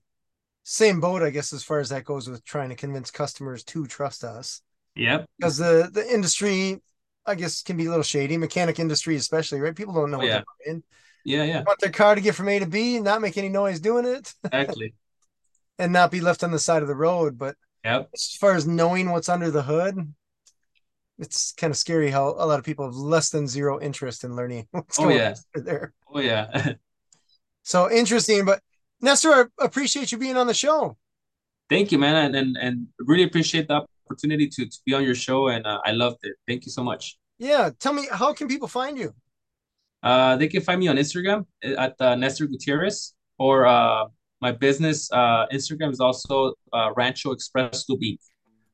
same 0.63 1.01
boat, 1.01 1.23
I 1.23 1.31
guess, 1.31 1.53
as 1.53 1.63
far 1.63 1.79
as 1.79 1.89
that 1.89 2.05
goes 2.05 2.29
with 2.29 2.43
trying 2.45 2.69
to 2.69 2.75
convince 2.75 3.11
customers 3.11 3.63
to 3.65 3.87
trust 3.87 4.23
us. 4.23 4.61
Yep. 4.95 5.25
Because 5.39 5.57
the 5.57 5.89
the 5.93 6.07
industry, 6.13 6.81
I 7.25 7.35
guess, 7.35 7.63
can 7.63 7.77
be 7.77 7.85
a 7.87 7.89
little 7.89 8.03
shady. 8.03 8.37
Mechanic 8.37 8.79
industry, 8.79 9.15
especially, 9.17 9.61
right? 9.61 9.75
People 9.75 9.93
don't 9.95 10.11
know 10.11 10.19
Oh 10.19 10.21
what 10.21 10.27
yeah. 10.27 10.33
they're 10.33 10.45
buying. 10.65 10.83
Yeah. 11.23 11.43
Yeah. 11.43 11.65
Want 11.67 11.79
their 11.81 11.91
car 11.91 12.15
to 12.15 12.21
get 12.21 12.35
from 12.35 12.49
A 12.49 12.59
to 12.59 12.67
B 12.67 12.97
and 12.97 13.05
not 13.05 13.21
make 13.21 13.37
any 13.37 13.49
noise 13.49 13.79
doing 13.79 14.05
it 14.05 14.33
Exactly. 14.51 14.93
And 15.79 15.91
not 15.91 16.11
be 16.11 16.21
left 16.21 16.43
on 16.43 16.51
the 16.51 16.59
side 16.59 16.83
of 16.83 16.87
the 16.87 16.95
road. 16.95 17.37
But 17.39 17.55
Yep. 17.85 18.09
as 18.13 18.35
far 18.39 18.55
as 18.55 18.67
knowing 18.67 19.09
what's 19.09 19.29
under 19.29 19.49
the 19.49 19.63
hood, 19.63 20.13
it's 21.17 21.53
kind 21.53 21.71
of 21.71 21.77
scary 21.77 22.11
how 22.11 22.29
a 22.37 22.45
lot 22.45 22.59
of 22.59 22.65
people 22.65 22.85
have 22.85 22.95
less 22.95 23.29
than 23.29 23.47
zero 23.47 23.79
interest 23.81 24.23
in 24.23 24.35
learning 24.35 24.67
what's 24.71 24.99
Oh 24.99 25.03
going 25.03 25.17
yeah. 25.17 25.35
on 25.55 25.63
there. 25.63 25.93
Oh 26.13 26.19
yeah. 26.19 26.73
So 27.63 27.91
interesting. 27.91 28.45
But 28.45 28.61
Nestor, 29.01 29.51
I 29.59 29.65
appreciate 29.65 30.11
you 30.11 30.17
being 30.17 30.37
on 30.37 30.47
the 30.47 30.53
show. 30.53 30.97
Thank 31.69 31.91
you, 31.91 31.99
man, 31.99 32.15
and 32.15 32.35
and, 32.35 32.57
and 32.57 32.87
really 32.99 33.23
appreciate 33.23 33.67
the 33.67 33.85
opportunity 34.07 34.47
to, 34.47 34.65
to 34.65 34.77
be 34.85 34.93
on 34.93 35.03
your 35.03 35.13
show, 35.13 35.49
and 35.49 35.67
uh, 35.67 35.79
I 35.85 35.91
loved 35.91 36.17
it. 36.23 36.35
Thank 36.47 36.65
you 36.65 36.71
so 36.71 36.83
much. 36.83 37.17
Yeah. 37.37 37.69
Tell 37.79 37.93
me, 37.93 38.07
how 38.11 38.33
can 38.33 38.47
people 38.47 38.67
find 38.67 38.97
you? 38.97 39.13
Uh, 40.01 40.35
they 40.37 40.47
can 40.47 40.61
find 40.61 40.79
me 40.79 40.87
on 40.87 40.95
Instagram 40.95 41.45
at 41.63 41.95
uh, 41.99 42.15
Nestor 42.15 42.47
Gutierrez, 42.47 43.13
or 43.37 43.67
uh, 43.67 44.05
my 44.41 44.51
business 44.51 45.11
uh, 45.11 45.47
Instagram 45.47 45.91
is 45.91 45.99
also 45.99 46.53
uh, 46.73 46.91
Rancho 46.95 47.31
Express 47.31 47.87
Lubin. 47.89 48.17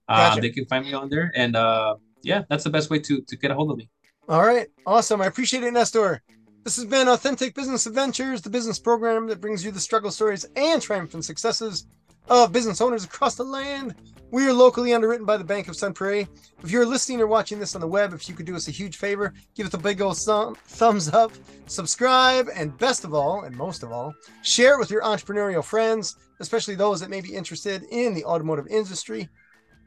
Um, 0.07 0.17
Gotcha. 0.17 0.41
they 0.41 0.49
can 0.49 0.65
find 0.65 0.85
me 0.85 0.93
on 0.93 1.09
there, 1.09 1.31
and 1.35 1.55
uh, 1.55 1.95
yeah, 2.21 2.43
that's 2.49 2.63
the 2.63 2.69
best 2.69 2.89
way 2.89 2.99
to 2.99 3.21
to 3.21 3.35
get 3.37 3.51
a 3.51 3.55
hold 3.55 3.71
of 3.71 3.77
me. 3.77 3.89
All 4.27 4.45
right. 4.45 4.67
Awesome. 4.85 5.21
I 5.21 5.27
appreciate 5.27 5.63
it, 5.63 5.71
Nestor. 5.71 6.21
This 6.63 6.77
has 6.77 6.85
been 6.85 7.07
Authentic 7.07 7.53
Business 7.53 7.85
Adventures, 7.85 8.41
the 8.41 8.49
business 8.49 8.79
program 8.79 9.27
that 9.27 9.39
brings 9.39 9.63
you 9.63 9.69
the 9.69 9.79
struggle 9.79 10.09
stories 10.09 10.45
and 10.55 10.81
triumphant 10.81 11.23
successes 11.23 11.85
of 12.27 12.51
business 12.51 12.81
owners 12.81 13.05
across 13.05 13.35
the 13.35 13.43
land. 13.43 13.95
We 14.31 14.47
are 14.47 14.53
locally 14.53 14.93
underwritten 14.93 15.25
by 15.25 15.37
the 15.37 15.43
Bank 15.43 15.67
of 15.67 15.75
Sun 15.75 15.93
Prairie. 15.93 16.27
If 16.63 16.71
you're 16.71 16.85
listening 16.85 17.21
or 17.21 17.27
watching 17.27 17.59
this 17.59 17.75
on 17.75 17.81
the 17.81 17.87
web, 17.87 18.13
if 18.13 18.27
you 18.27 18.35
could 18.35 18.45
do 18.45 18.55
us 18.55 18.67
a 18.67 18.71
huge 18.71 18.97
favor, 18.97 19.33
give 19.55 19.67
us 19.67 19.73
a 19.73 19.77
big 19.77 20.01
old 20.01 20.17
thumb, 20.17 20.55
thumbs 20.67 21.09
up, 21.09 21.31
subscribe, 21.67 22.49
and 22.55 22.77
best 22.77 23.05
of 23.05 23.13
all, 23.13 23.43
and 23.43 23.55
most 23.55 23.83
of 23.83 23.91
all, 23.91 24.13
share 24.41 24.73
it 24.73 24.79
with 24.79 24.89
your 24.89 25.03
entrepreneurial 25.03 25.63
friends, 25.63 26.17
especially 26.39 26.75
those 26.75 26.99
that 26.99 27.09
may 27.09 27.21
be 27.21 27.35
interested 27.35 27.83
in 27.91 28.13
the 28.13 28.25
automotive 28.25 28.67
industry. 28.67 29.29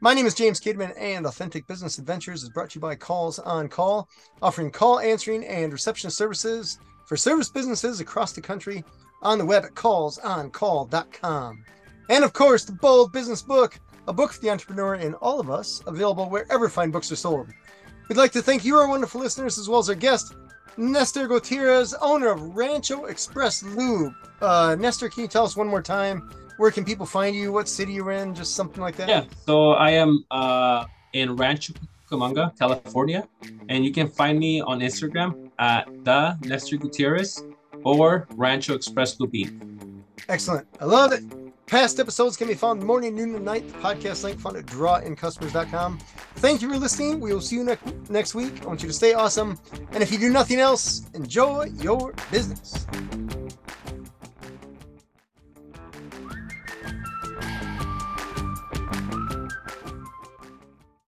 My 0.01 0.13
name 0.13 0.25
is 0.25 0.33
James 0.33 0.61
Kademan, 0.61 0.93
and 0.97 1.25
Authentic 1.25 1.67
Business 1.67 1.97
Adventures 1.97 2.41
is 2.41 2.49
brought 2.49 2.69
to 2.69 2.75
you 2.75 2.81
by 2.81 2.95
Calls 2.95 3.37
on 3.39 3.67
Call, 3.67 4.07
offering 4.41 4.71
call 4.71 5.01
answering 5.01 5.45
and 5.45 5.73
reception 5.73 6.09
services 6.09 6.79
for 7.05 7.17
service 7.17 7.49
businesses 7.49 7.99
across 7.99 8.31
the 8.31 8.39
country 8.39 8.85
on 9.21 9.37
the 9.37 9.45
web 9.45 9.65
at 9.65 9.73
callsoncall.com. 9.73 11.65
And 12.09 12.23
of 12.23 12.33
course, 12.33 12.65
the 12.65 12.71
Bold 12.71 13.13
Business 13.13 13.41
Book, 13.41 13.79
a 14.07 14.13
book 14.13 14.33
for 14.33 14.41
the 14.41 14.49
entrepreneur 14.49 14.95
in 14.95 15.13
all 15.15 15.39
of 15.39 15.49
us, 15.49 15.83
available 15.85 16.29
wherever 16.29 16.67
fine 16.67 16.91
books 16.91 17.11
are 17.11 17.15
sold. 17.15 17.47
We'd 18.09 18.17
like 18.17 18.31
to 18.31 18.41
thank 18.41 18.65
you, 18.65 18.75
our 18.75 18.87
wonderful 18.87 19.21
listeners, 19.21 19.59
as 19.59 19.69
well 19.69 19.79
as 19.79 19.89
our 19.89 19.95
guest, 19.95 20.33
Nestor 20.77 21.27
Gutierrez, 21.27 21.93
owner 22.01 22.31
of 22.31 22.55
Rancho 22.55 23.05
Express 23.05 23.61
Lube. 23.61 24.13
Uh, 24.41 24.75
Nestor, 24.79 25.09
can 25.09 25.21
you 25.21 25.27
tell 25.27 25.45
us 25.45 25.55
one 25.55 25.67
more 25.67 25.81
time 25.81 26.31
where 26.57 26.71
can 26.71 26.83
people 26.83 27.05
find 27.05 27.35
you? 27.35 27.51
What 27.51 27.67
city 27.67 27.93
you're 27.93 28.11
in? 28.11 28.33
Just 28.33 28.55
something 28.55 28.81
like 28.81 28.95
that. 28.95 29.07
Yeah, 29.07 29.25
so 29.45 29.71
I 29.73 29.91
am 29.91 30.25
uh, 30.31 30.85
in 31.13 31.35
Rancho 31.35 31.73
Cucamonga, 32.09 32.57
California, 32.57 33.27
and 33.69 33.85
you 33.85 33.93
can 33.93 34.07
find 34.07 34.39
me 34.39 34.61
on 34.61 34.79
Instagram 34.79 35.51
at 35.59 35.87
the 36.03 36.37
Nestor 36.41 36.77
Gutierrez 36.77 37.43
or 37.83 38.27
Rancho 38.31 38.73
Express 38.73 39.19
Lupin. 39.19 40.03
Excellent. 40.27 40.67
I 40.79 40.85
love 40.85 41.11
it. 41.11 41.23
Past 41.69 41.99
episodes 41.99 42.35
can 42.35 42.47
be 42.47 42.55
found 42.55 42.81
morning, 42.81 43.13
noon, 43.13 43.35
and 43.35 43.45
night. 43.45 43.67
The 43.67 43.77
podcast 43.77 44.23
link 44.23 44.39
found 44.39 44.57
at 44.57 44.65
drawInCustomers.com. 44.65 45.99
Thank 46.37 46.63
you 46.63 46.69
for 46.69 46.77
listening. 46.77 47.19
We 47.19 47.31
will 47.31 47.41
see 47.41 47.57
you 47.57 47.63
ne- 47.63 47.77
next 48.09 48.33
week. 48.33 48.63
I 48.63 48.65
want 48.65 48.81
you 48.81 48.87
to 48.87 48.93
stay 48.93 49.13
awesome. 49.13 49.59
And 49.91 50.01
if 50.01 50.11
you 50.11 50.17
do 50.17 50.31
nothing 50.31 50.59
else, 50.59 51.07
enjoy 51.13 51.65
your 51.79 52.15
business. 52.31 52.87